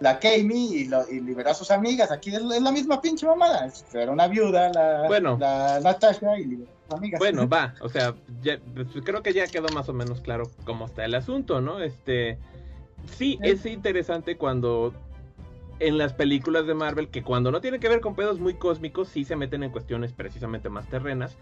la 0.00 0.20
y, 0.22 0.88
y, 1.10 1.20
liberó 1.20 1.50
a 1.50 1.54
sus 1.54 1.70
amigas. 1.70 2.10
Aquí 2.10 2.34
es, 2.34 2.42
la 2.42 2.72
misma 2.72 3.00
pinche 3.00 3.26
mamada. 3.26 3.70
Era 3.92 4.10
una 4.10 4.26
viuda, 4.28 4.70
la, 4.72 5.06
bueno, 5.06 5.36
la 5.38 5.80
Natasha, 5.80 6.38
y 6.38 6.44
liberó 6.44 6.70
a 6.70 6.84
sus 6.84 6.98
amigas. 6.98 7.18
Bueno, 7.18 7.48
va, 7.48 7.74
o 7.80 7.88
sea, 7.88 8.14
pues, 8.74 8.88
creo 9.04 9.22
que 9.22 9.32
ya 9.32 9.46
quedó 9.46 9.68
más 9.74 9.88
o 9.88 9.92
menos 9.92 10.20
claro 10.20 10.50
cómo 10.64 10.86
está 10.86 11.04
el 11.04 11.14
asunto, 11.14 11.60
¿no? 11.60 11.80
Este. 11.80 12.38
Sí, 13.16 13.38
es 13.42 13.64
interesante 13.66 14.36
cuando 14.36 14.92
en 15.78 15.98
las 15.98 16.12
películas 16.12 16.66
de 16.66 16.74
Marvel 16.74 17.08
que 17.08 17.22
cuando 17.22 17.50
no 17.50 17.60
tienen 17.60 17.80
que 17.80 17.88
ver 17.88 18.00
con 18.00 18.14
pedos 18.14 18.40
muy 18.40 18.54
cósmicos, 18.54 19.08
sí 19.08 19.24
se 19.24 19.36
meten 19.36 19.62
en 19.62 19.70
cuestiones 19.70 20.12
precisamente 20.12 20.68
más 20.68 20.88
terrenas 20.88 21.36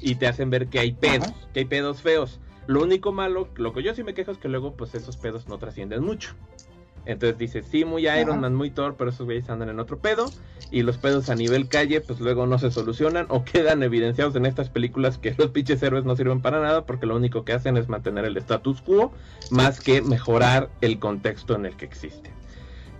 y 0.00 0.16
te 0.16 0.26
hacen 0.26 0.50
ver 0.50 0.68
que 0.68 0.80
hay 0.80 0.92
pedos, 0.92 1.48
que 1.52 1.60
hay 1.60 1.66
pedos 1.66 2.02
feos. 2.02 2.40
Lo 2.66 2.82
único 2.82 3.12
malo, 3.12 3.48
lo 3.56 3.72
que 3.72 3.82
yo 3.82 3.94
sí 3.94 4.02
me 4.02 4.14
quejo 4.14 4.30
es 4.30 4.38
que 4.38 4.48
luego 4.48 4.74
pues 4.74 4.94
esos 4.94 5.16
pedos 5.16 5.48
no 5.48 5.58
trascienden 5.58 6.02
mucho. 6.02 6.34
Entonces 7.06 7.36
dice, 7.38 7.62
sí, 7.62 7.84
muy 7.84 8.08
Iron 8.08 8.40
Man, 8.40 8.54
muy 8.54 8.70
Thor, 8.70 8.94
pero 8.96 9.10
esos 9.10 9.26
güeyes 9.26 9.50
andan 9.50 9.68
en 9.68 9.78
otro 9.78 9.98
pedo. 9.98 10.32
Y 10.70 10.82
los 10.82 10.96
pedos 10.96 11.28
a 11.28 11.34
nivel 11.34 11.68
calle, 11.68 12.00
pues 12.00 12.18
luego 12.20 12.46
no 12.46 12.58
se 12.58 12.70
solucionan 12.70 13.26
o 13.28 13.44
quedan 13.44 13.82
evidenciados 13.82 14.34
en 14.36 14.46
estas 14.46 14.70
películas 14.70 15.18
que 15.18 15.34
los 15.36 15.50
pinches 15.50 15.82
héroes 15.82 16.04
no 16.04 16.16
sirven 16.16 16.40
para 16.40 16.60
nada 16.60 16.86
porque 16.86 17.06
lo 17.06 17.14
único 17.14 17.44
que 17.44 17.52
hacen 17.52 17.76
es 17.76 17.88
mantener 17.88 18.24
el 18.24 18.36
status 18.38 18.80
quo 18.80 19.12
más 19.50 19.80
que 19.80 20.00
mejorar 20.00 20.70
el 20.80 20.98
contexto 20.98 21.54
en 21.54 21.66
el 21.66 21.76
que 21.76 21.84
existe. 21.84 22.33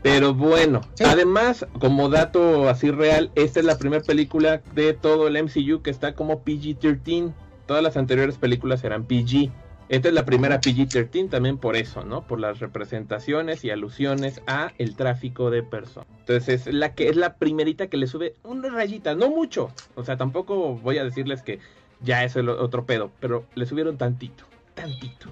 Pero 0.05 0.35
bueno, 0.35 0.83
además, 1.03 1.67
como 1.81 2.11
dato 2.11 2.69
así 2.69 2.91
real, 2.91 3.31
esta 3.37 3.61
es 3.61 3.65
la 3.65 3.79
primera 3.79 4.03
película 4.03 4.61
de 4.75 4.93
todo 4.93 5.29
el 5.29 5.43
MCU 5.43 5.81
que 5.81 5.89
está 5.89 6.15
como 6.15 6.45
PG-13. 6.45 7.33
Todas 7.65 7.83
las 7.83 7.97
anteriores 7.97 8.37
películas 8.37 8.85
eran 8.85 9.07
PG. 9.07 9.51
Esta 9.89 10.09
es 10.09 10.15
la 10.15 10.27
primera 10.27 10.61
PG-13 10.61 11.31
también 11.31 11.57
por 11.57 11.75
eso, 11.75 12.05
¿no? 12.05 12.27
Por 12.27 12.39
las 12.39 12.61
representaciones 12.61 13.65
y 13.65 13.71
alusiones 13.71 14.43
a 14.47 14.73
el 14.77 14.95
tráfico 14.95 15.51
de 15.51 15.63
personas. 15.63 16.07
Entonces 16.19 16.67
es 16.67 16.75
la 16.75 16.95
que 16.95 17.09
es 17.09 17.17
la 17.17 17.37
primerita 17.37 17.87
que 17.87 17.97
le 17.97 18.07
sube 18.07 18.35
una 18.43 18.69
rayita, 18.69 19.15
no 19.15 19.31
mucho. 19.31 19.71
O 19.95 20.05
sea, 20.05 20.19
tampoco 20.19 20.75
voy 20.75 20.99
a 20.99 21.05
decirles 21.05 21.41
que 21.41 21.61
ya 22.03 22.25
es 22.25 22.37
el 22.37 22.51
otro 22.51 22.85
pedo, 22.85 23.11
pero 23.21 23.47
le 23.55 23.65
subieron 23.65 23.97
tantito, 23.97 24.45
tantito. 24.75 25.31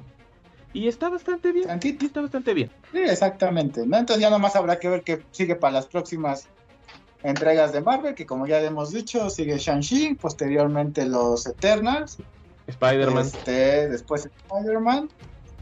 Y 0.73 0.89
está 0.89 1.09
bastante 1.11 1.53
bien. 1.53 1.69
está 1.71 2.21
bastante 2.23 2.55
bien. 2.55 2.71
Sí, 2.93 2.99
exactamente. 2.99 3.87
¿no? 3.87 3.99
Entonces 3.99 4.23
ya 4.23 4.31
nomás 4.31 4.57
habrá 4.57 4.79
que 4.79 4.89
ver 4.89 5.03
qué 5.03 5.23
sigue 5.31 5.55
para 5.55 5.75
las 5.75 5.87
próximas 5.87 6.47
entregas 7.23 7.73
de 7.73 7.81
Marvel, 7.81 8.15
que 8.15 8.27
como 8.27 8.47
ya 8.47 8.61
hemos 8.61 8.91
dicho, 8.93 9.31
sigue 9.31 9.59
Shang-Chi, 9.59 10.15
posteriormente 10.15 11.07
los 11.07 11.47
Eternals. 11.47 12.19
Spider-Man. 12.67 13.27
Este, 13.27 13.89
después 13.89 14.29
Spider-Man. 14.49 15.09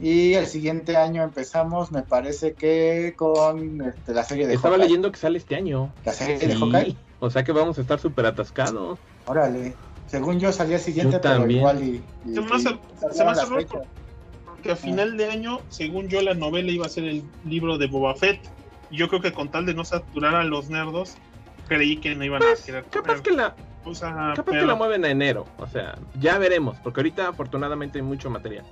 Y 0.01 0.33
el 0.33 0.47
siguiente 0.47 0.97
año 0.97 1.23
empezamos, 1.23 1.93
me 1.93 2.03
parece 2.03 2.55
que 2.55 3.13
con 3.17 3.83
este, 3.83 4.15
la 4.15 4.25
serie 4.25 4.47
de 4.47 4.55
Estaba 4.55 4.79
leyendo 4.79 5.13
que 5.13 5.19
sale 5.19 5.37
este 5.37 5.57
año. 5.57 5.93
La 6.07 6.13
serie 6.13 6.39
de 6.39 6.55
Hawkeye. 6.55 6.97
O 7.19 7.29
sea 7.29 7.45
que 7.45 7.53
vamos 7.53 7.77
a 7.77 7.83
estar 7.83 7.99
súper 7.99 8.25
atascados. 8.25 8.99
Órale. 9.27 9.75
Según 10.07 10.41
yo 10.41 10.53
salía 10.53 10.79
siguiente, 10.79 11.19
pero 11.19 11.49
igual 11.49 11.83
y... 11.83 12.03
se 12.33 12.41
me 12.41 13.31
hace 13.31 13.47
que 14.61 14.73
a 14.73 14.77
final 14.77 15.17
de 15.17 15.31
año, 15.31 15.61
según 15.69 16.09
yo, 16.09 16.23
la 16.23 16.35
novela 16.35 16.71
iba 16.71 16.87
a 16.87 16.89
ser 16.89 17.05
el 17.05 17.25
libro 17.45 17.79
de 17.79 17.87
Boba 17.87 18.15
Fett. 18.15 18.41
Y 18.91 18.97
yo 18.97 19.09
creo 19.09 19.21
que 19.21 19.33
con 19.33 19.51
tal 19.51 19.67
de 19.67 19.75
no 19.75 19.85
saturar 19.85 20.35
a 20.35 20.45
los 20.45 20.69
nerdos, 20.69 21.17
creí 21.69 21.97
que 21.97 22.15
no 22.15 22.25
iban 22.25 22.43
a 22.43 22.47
pues, 22.47 22.63
querer. 22.63 22.85
Capaz 22.85 23.21
que 23.21 23.31
la. 23.31 23.55
capaz 24.35 24.53
que 24.53 24.67
la 24.67 24.75
mueven 24.75 25.05
a 25.05 25.11
enero. 25.11 25.47
O 25.59 25.67
sea, 25.67 25.99
ya 26.19 26.39
veremos. 26.39 26.77
Porque 26.83 27.01
ahorita, 27.01 27.29
afortunadamente, 27.29 27.99
hay 27.99 28.05
mucho 28.05 28.31
material. 28.31 28.65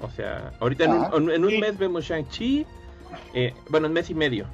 O 0.00 0.10
sea, 0.10 0.52
ahorita 0.60 0.84
en 0.84 0.92
un, 0.92 1.30
en 1.30 1.44
un 1.44 1.60
mes 1.60 1.78
vemos 1.78 2.04
Shang-Chi. 2.04 2.66
Eh, 3.34 3.54
bueno, 3.68 3.86
en 3.86 3.92
mes 3.92 4.10
y 4.10 4.14
medio. 4.14 4.46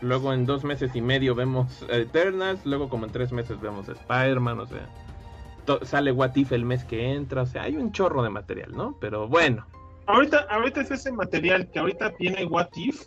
Luego 0.00 0.32
en 0.32 0.46
dos 0.46 0.64
meses 0.64 0.90
y 0.94 1.00
medio 1.00 1.34
vemos 1.34 1.84
Eternals. 1.88 2.64
Luego, 2.64 2.88
como 2.88 3.06
en 3.06 3.12
tres 3.12 3.32
meses, 3.32 3.60
vemos 3.60 3.88
Spider-Man. 3.88 4.60
O 4.60 4.66
sea 4.66 4.88
sale 5.82 6.12
What 6.12 6.36
If 6.36 6.52
el 6.52 6.64
mes 6.64 6.84
que 6.84 7.12
entra, 7.12 7.42
o 7.42 7.46
sea, 7.46 7.62
hay 7.62 7.76
un 7.76 7.92
chorro 7.92 8.22
de 8.22 8.30
material, 8.30 8.72
¿no? 8.72 8.96
Pero 9.00 9.28
bueno. 9.28 9.66
Ahorita, 10.06 10.46
ahorita 10.50 10.80
es 10.80 10.90
ese 10.90 11.12
material 11.12 11.70
que 11.70 11.78
ahorita 11.78 12.10
tiene 12.16 12.44
What 12.44 12.68
If, 12.76 13.04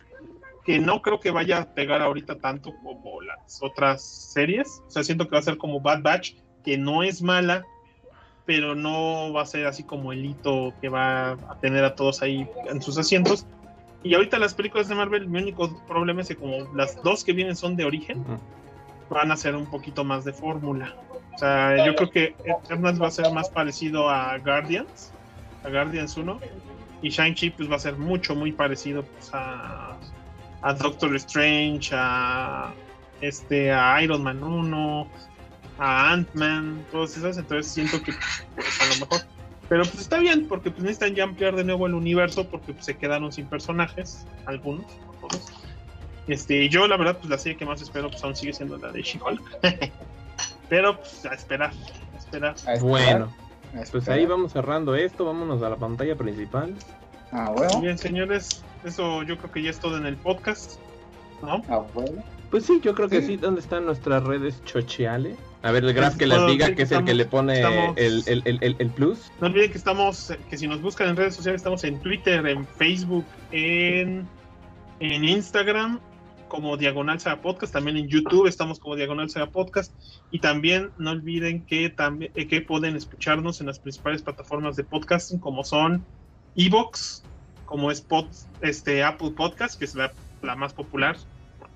que 0.63 0.79
no 0.79 1.01
creo 1.01 1.19
que 1.19 1.31
vaya 1.31 1.59
a 1.59 1.73
pegar 1.73 2.01
ahorita 2.01 2.39
tanto 2.39 2.73
como 2.81 3.21
las 3.21 3.59
otras 3.61 4.03
series. 4.03 4.81
O 4.87 4.91
sea, 4.91 5.03
siento 5.03 5.25
que 5.25 5.31
va 5.31 5.39
a 5.39 5.43
ser 5.43 5.57
como 5.57 5.79
Bad 5.79 6.01
Batch, 6.01 6.35
que 6.63 6.77
no 6.77 7.03
es 7.03 7.21
mala, 7.21 7.65
pero 8.45 8.75
no 8.75 9.33
va 9.33 9.41
a 9.41 9.45
ser 9.45 9.67
así 9.67 9.83
como 9.83 10.13
el 10.13 10.25
hito 10.25 10.73
que 10.81 10.89
va 10.89 11.31
a 11.31 11.59
tener 11.61 11.83
a 11.83 11.95
todos 11.95 12.21
ahí 12.21 12.47
en 12.67 12.81
sus 12.81 12.97
asientos. 12.97 13.45
Y 14.03 14.13
ahorita 14.13 14.37
las 14.37 14.53
películas 14.53 14.87
de 14.87 14.95
Marvel, 14.95 15.27
mi 15.27 15.41
único 15.41 15.83
problema 15.87 16.21
es 16.21 16.27
que 16.27 16.35
como 16.35 16.71
las 16.75 17.01
dos 17.03 17.23
que 17.23 17.33
vienen 17.33 17.55
son 17.55 17.75
de 17.75 17.85
origen, 17.85 18.23
van 19.09 19.31
a 19.31 19.37
ser 19.37 19.55
un 19.55 19.65
poquito 19.65 20.03
más 20.03 20.25
de 20.25 20.33
fórmula. 20.33 20.95
O 21.35 21.37
sea, 21.37 21.85
yo 21.85 21.95
creo 21.95 22.09
que 22.09 22.35
Eternals 22.45 23.01
va 23.01 23.07
a 23.07 23.11
ser 23.11 23.31
más 23.33 23.49
parecido 23.49 24.09
a 24.09 24.37
Guardians, 24.37 25.11
a 25.63 25.69
Guardians 25.69 26.15
1, 26.15 26.39
y 27.01 27.09
Shang-Chi 27.09 27.49
pues 27.51 27.69
va 27.69 27.75
a 27.75 27.79
ser 27.79 27.97
mucho, 27.97 28.35
muy 28.35 28.53
parecido 28.53 29.03
pues, 29.03 29.31
a, 29.33 29.97
a 30.61 30.73
Doctor 30.73 31.13
Strange, 31.17 31.91
a, 31.93 32.73
este, 33.19 33.71
a 33.71 34.01
Iron 34.01 34.23
Man 34.23 34.41
1, 34.41 35.07
a 35.77 36.13
Ant-Man, 36.13 36.85
todos 36.89 37.17
esos, 37.17 37.37
entonces 37.37 37.71
siento 37.71 38.01
que 38.01 38.13
pues, 38.55 38.81
a 38.81 38.93
lo 38.93 39.05
mejor... 39.05 39.27
Pero 39.67 39.83
pues 39.83 39.99
está 39.99 40.19
bien, 40.19 40.47
porque 40.47 40.69
pues 40.69 40.83
necesitan 40.83 41.15
ya 41.15 41.23
ampliar 41.23 41.55
de 41.55 41.63
nuevo 41.63 41.87
el 41.87 41.95
universo, 41.95 42.47
porque 42.47 42.71
pues, 42.71 42.85
se 42.85 42.95
quedaron 42.97 43.31
sin 43.31 43.47
personajes, 43.47 44.25
algunos, 44.45 44.85
no 45.05 45.27
todos. 45.27 45.51
Este, 46.27 46.69
yo 46.69 46.87
la 46.87 46.97
verdad, 46.97 47.17
pues 47.17 47.29
la 47.29 47.37
serie 47.37 47.57
que 47.57 47.65
más 47.65 47.81
espero, 47.81 48.09
pues 48.09 48.23
aún 48.23 48.35
sigue 48.35 48.53
siendo 48.53 48.77
la 48.77 48.91
de 48.91 49.01
She-Hulk. 49.01 49.41
Pero 50.69 50.97
pues, 50.97 51.25
a 51.25 51.33
esperar, 51.33 51.71
a 52.13 52.17
esperar. 52.17 52.55
Bueno, 52.81 53.33
pues 53.91 54.09
ahí 54.09 54.25
vamos 54.25 54.53
cerrando 54.53 54.95
esto, 54.95 55.25
vámonos 55.25 55.61
a 55.61 55.69
la 55.69 55.75
pantalla 55.75 56.15
principal. 56.15 56.73
Ah, 57.31 57.51
bueno. 57.55 57.81
Bien, 57.81 57.97
señores, 57.97 58.63
eso 58.83 59.23
yo 59.23 59.37
creo 59.37 59.51
que 59.51 59.61
ya 59.61 59.69
es 59.69 59.79
todo 59.79 59.97
en 59.97 60.05
el 60.05 60.15
podcast, 60.15 60.79
¿no? 61.41 61.61
Ah, 61.69 61.83
bueno. 61.93 62.23
Pues 62.51 62.65
sí, 62.65 62.79
yo 62.81 62.95
creo 62.95 63.09
que 63.09 63.21
sí. 63.21 63.37
¿Dónde 63.37 63.59
están 63.59 63.85
nuestras 63.85 64.23
redes 64.23 64.63
chocheales? 64.63 65.35
A 65.63 65.71
ver, 65.71 65.83
el 65.83 65.93
Graf 65.93 66.15
que 66.15 66.27
les 66.27 66.45
diga 66.45 66.73
que 66.75 66.83
es 66.83 66.91
el 66.91 67.03
que 67.03 67.13
le 67.15 67.25
pone 67.25 67.59
el, 67.95 68.23
el, 68.27 68.41
el, 68.45 68.75
el, 68.77 68.89
plus. 68.91 69.31
No 69.41 69.47
olviden 69.47 69.71
que 69.71 69.77
estamos, 69.77 70.31
que 70.49 70.57
si 70.57 70.67
nos 70.67 70.81
buscan 70.81 71.09
en 71.09 71.15
redes 71.15 71.35
sociales, 71.35 71.59
estamos 71.59 71.83
en 71.83 71.99
Twitter, 71.99 72.45
en 72.45 72.65
Facebook, 72.65 73.25
en, 73.51 74.27
en 74.99 75.23
Instagram 75.25 75.99
como 76.47 76.77
Diagonal 76.77 77.19
Sea 77.19 77.41
Podcast, 77.41 77.73
también 77.73 77.97
en 77.97 78.07
YouTube 78.07 78.47
estamos 78.47 78.79
como 78.79 78.95
Diagonal 78.95 79.29
Sea 79.29 79.47
Podcast 79.47 79.93
y 80.31 80.39
también 80.39 80.91
no 80.97 81.11
olviden 81.11 81.65
que 81.65 81.89
también 81.89 82.31
que 82.33 82.61
pueden 82.61 82.95
escucharnos 82.95 83.61
en 83.61 83.67
las 83.67 83.79
principales 83.79 84.21
plataformas 84.21 84.75
de 84.75 84.83
podcasting 84.83 85.39
como 85.39 85.63
son 85.63 86.05
Evox, 86.55 87.23
como 87.65 87.91
es 87.91 88.05
este, 88.61 89.03
Apple 89.03 89.31
Podcast, 89.31 89.77
que 89.77 89.85
es 89.85 89.95
la, 89.95 90.13
la 90.41 90.55
más 90.55 90.73
popular, 90.73 91.17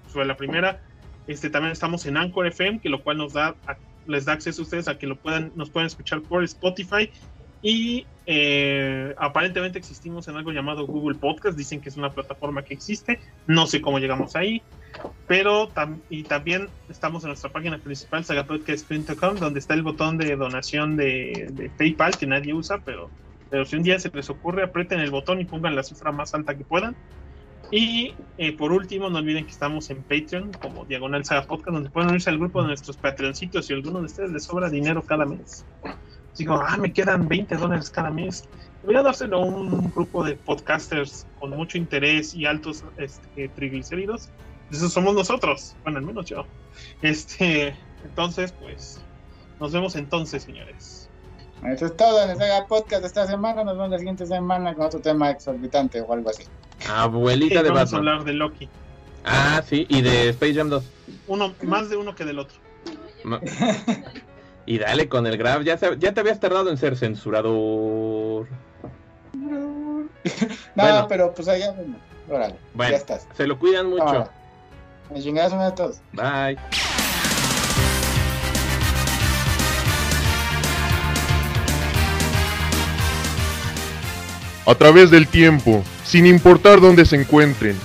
fue 0.07 0.25
la 0.25 0.37
primera. 0.37 0.81
Este, 1.27 1.49
también 1.49 1.71
estamos 1.71 2.05
en 2.05 2.17
Anchor 2.17 2.47
FM, 2.47 2.79
que 2.79 2.89
lo 2.89 3.03
cual 3.03 3.17
nos 3.17 3.33
da, 3.33 3.55
les 4.07 4.25
da 4.25 4.33
acceso 4.33 4.61
a 4.61 4.65
ustedes 4.65 4.87
a 4.87 4.97
que 4.97 5.07
lo 5.07 5.15
puedan, 5.15 5.51
nos 5.55 5.69
puedan 5.69 5.87
escuchar 5.87 6.21
por 6.21 6.43
Spotify. 6.43 7.11
Y 7.61 8.05
eh, 8.25 9.13
aparentemente 9.17 9.79
existimos 9.79 10.27
en 10.27 10.35
algo 10.35 10.51
llamado 10.51 10.85
Google 10.85 11.17
Podcast. 11.17 11.57
Dicen 11.57 11.81
que 11.81 11.89
es 11.89 11.97
una 11.97 12.11
plataforma 12.11 12.63
que 12.63 12.73
existe. 12.73 13.19
No 13.47 13.67
sé 13.67 13.81
cómo 13.81 13.99
llegamos 13.99 14.35
ahí. 14.35 14.61
Pero 15.27 15.69
y 16.09 16.23
también 16.23 16.67
estamos 16.89 17.23
en 17.23 17.29
nuestra 17.29 17.51
página 17.51 17.77
principal, 17.77 18.25
sagapodcast.com, 18.25 19.37
donde 19.37 19.59
está 19.59 19.73
el 19.73 19.83
botón 19.83 20.17
de 20.17 20.35
donación 20.35 20.95
de, 20.95 21.49
de, 21.51 21.69
PayPal 21.69 22.17
que 22.17 22.25
nadie 22.25 22.53
usa, 22.53 22.79
pero, 22.83 23.09
pero 23.49 23.65
si 23.65 23.75
un 23.75 23.83
día 23.83 23.99
se 23.99 24.09
les 24.09 24.29
ocurre, 24.31 24.63
aprieten 24.63 24.99
el 24.99 25.11
botón 25.11 25.39
y 25.39 25.45
pongan 25.45 25.75
la 25.75 25.83
cifra 25.83 26.11
más 26.11 26.33
alta 26.33 26.57
que 26.57 26.63
puedan. 26.63 26.95
Y 27.71 28.15
eh, 28.39 28.53
por 28.53 28.71
último, 28.71 29.09
no 29.09 29.19
olviden 29.19 29.45
que 29.45 29.51
estamos 29.51 29.89
en 29.91 30.01
Patreon 30.01 30.51
como 30.53 30.85
Diagonal 30.85 31.23
Saga 31.23 31.43
Podcast, 31.43 31.75
donde 31.75 31.89
pueden 31.91 32.09
unirse 32.09 32.31
al 32.31 32.39
grupo 32.39 32.61
de 32.61 32.69
nuestros 32.69 32.97
Patreoncitos 32.97 33.67
si 33.67 33.73
alguno 33.73 33.99
de 33.99 34.05
ustedes 34.05 34.31
les 34.31 34.43
sobra 34.43 34.69
dinero 34.69 35.03
cada 35.03 35.25
mes. 35.25 35.65
Digo, 36.39 36.53
ah, 36.53 36.77
me 36.77 36.93
quedan 36.93 37.27
20 37.27 37.53
dólares 37.57 37.89
cada 37.89 38.09
mes. 38.09 38.45
Debería 38.81 39.03
dárselo 39.03 39.37
a 39.37 39.45
un 39.45 39.91
grupo 39.91 40.23
de 40.23 40.35
podcasters 40.37 41.27
con 41.37 41.49
mucho 41.49 41.77
interés 41.77 42.33
y 42.33 42.45
altos 42.45 42.85
este, 42.95 43.49
triglicéridos. 43.49 44.29
Esos 44.71 44.93
somos 44.93 45.13
nosotros. 45.13 45.75
Bueno, 45.83 45.99
al 45.99 46.05
menos 46.05 46.27
yo. 46.27 46.45
Este, 47.01 47.75
entonces, 48.05 48.53
pues, 48.53 49.01
nos 49.59 49.73
vemos 49.73 49.97
entonces, 49.97 50.43
señores. 50.43 51.09
Eso 51.65 51.87
es 51.87 51.97
todo 51.97 52.23
en 52.23 52.29
el 52.29 52.37
Saga 52.37 52.67
Podcast 52.67 53.01
de 53.01 53.07
esta 53.07 53.27
semana. 53.27 53.65
Nos 53.65 53.75
vemos 53.75 53.89
la 53.89 53.97
siguiente 53.97 54.25
semana 54.25 54.73
con 54.73 54.85
otro 54.85 55.01
tema 55.01 55.31
exorbitante 55.31 55.99
o 55.99 56.13
algo 56.13 56.29
así. 56.29 56.43
Abuelita 56.87 57.61
de 57.61 57.69
Vamos 57.69 57.93
a 57.93 57.97
hablar 57.97 58.23
de 58.23 58.31
Loki. 58.31 58.69
Ah, 59.25 59.61
sí, 59.67 59.85
y 59.89 60.01
de 60.01 60.29
Space 60.29 60.53
Jam 60.53 60.69
2. 60.69 60.85
Uno, 61.27 61.53
más 61.63 61.89
de 61.89 61.97
uno 61.97 62.15
que 62.15 62.23
del 62.23 62.39
otro. 62.39 62.57
y 64.69 64.77
dale 64.77 65.09
con 65.09 65.25
el 65.25 65.35
grab, 65.35 65.63
ya, 65.63 65.79
ya 65.97 66.13
te 66.13 66.19
habías 66.19 66.39
tardado 66.39 66.69
en 66.69 66.77
ser 66.77 66.95
censurador. 66.95 68.47
no, 70.75 71.07
pero 71.07 71.33
pues 71.33 71.47
allá, 71.47 71.73
bueno, 72.27 72.55
ya 72.77 72.89
estás. 72.89 73.27
Se 73.35 73.47
lo 73.47 73.57
cuidan 73.57 73.89
mucho. 73.89 74.29
Me 75.11 75.21
chingadas 75.23 75.53
a 75.53 75.73
todos. 75.73 76.01
Bye. 76.11 76.59
A 84.67 84.75
través 84.75 85.09
del 85.09 85.27
tiempo, 85.27 85.81
sin 86.05 86.27
importar 86.27 86.79
dónde 86.79 87.05
se 87.05 87.15
encuentren. 87.15 87.75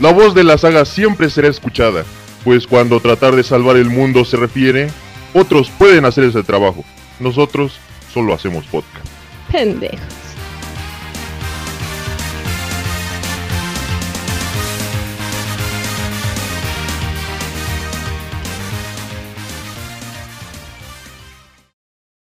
La 0.00 0.12
voz 0.12 0.34
de 0.34 0.42
la 0.42 0.58
saga 0.58 0.84
siempre 0.86 1.30
será 1.30 1.46
escuchada, 1.46 2.02
pues 2.42 2.66
cuando 2.66 2.98
tratar 2.98 3.36
de 3.36 3.44
salvar 3.44 3.76
el 3.76 3.90
mundo 3.90 4.24
se 4.24 4.36
refiere, 4.36 4.90
otros 5.34 5.70
pueden 5.70 6.04
hacer 6.04 6.24
ese 6.24 6.42
trabajo. 6.42 6.84
Nosotros 7.20 7.78
solo 8.12 8.34
hacemos 8.34 8.64
podcast. 8.66 9.06
Pendejo. 9.50 10.21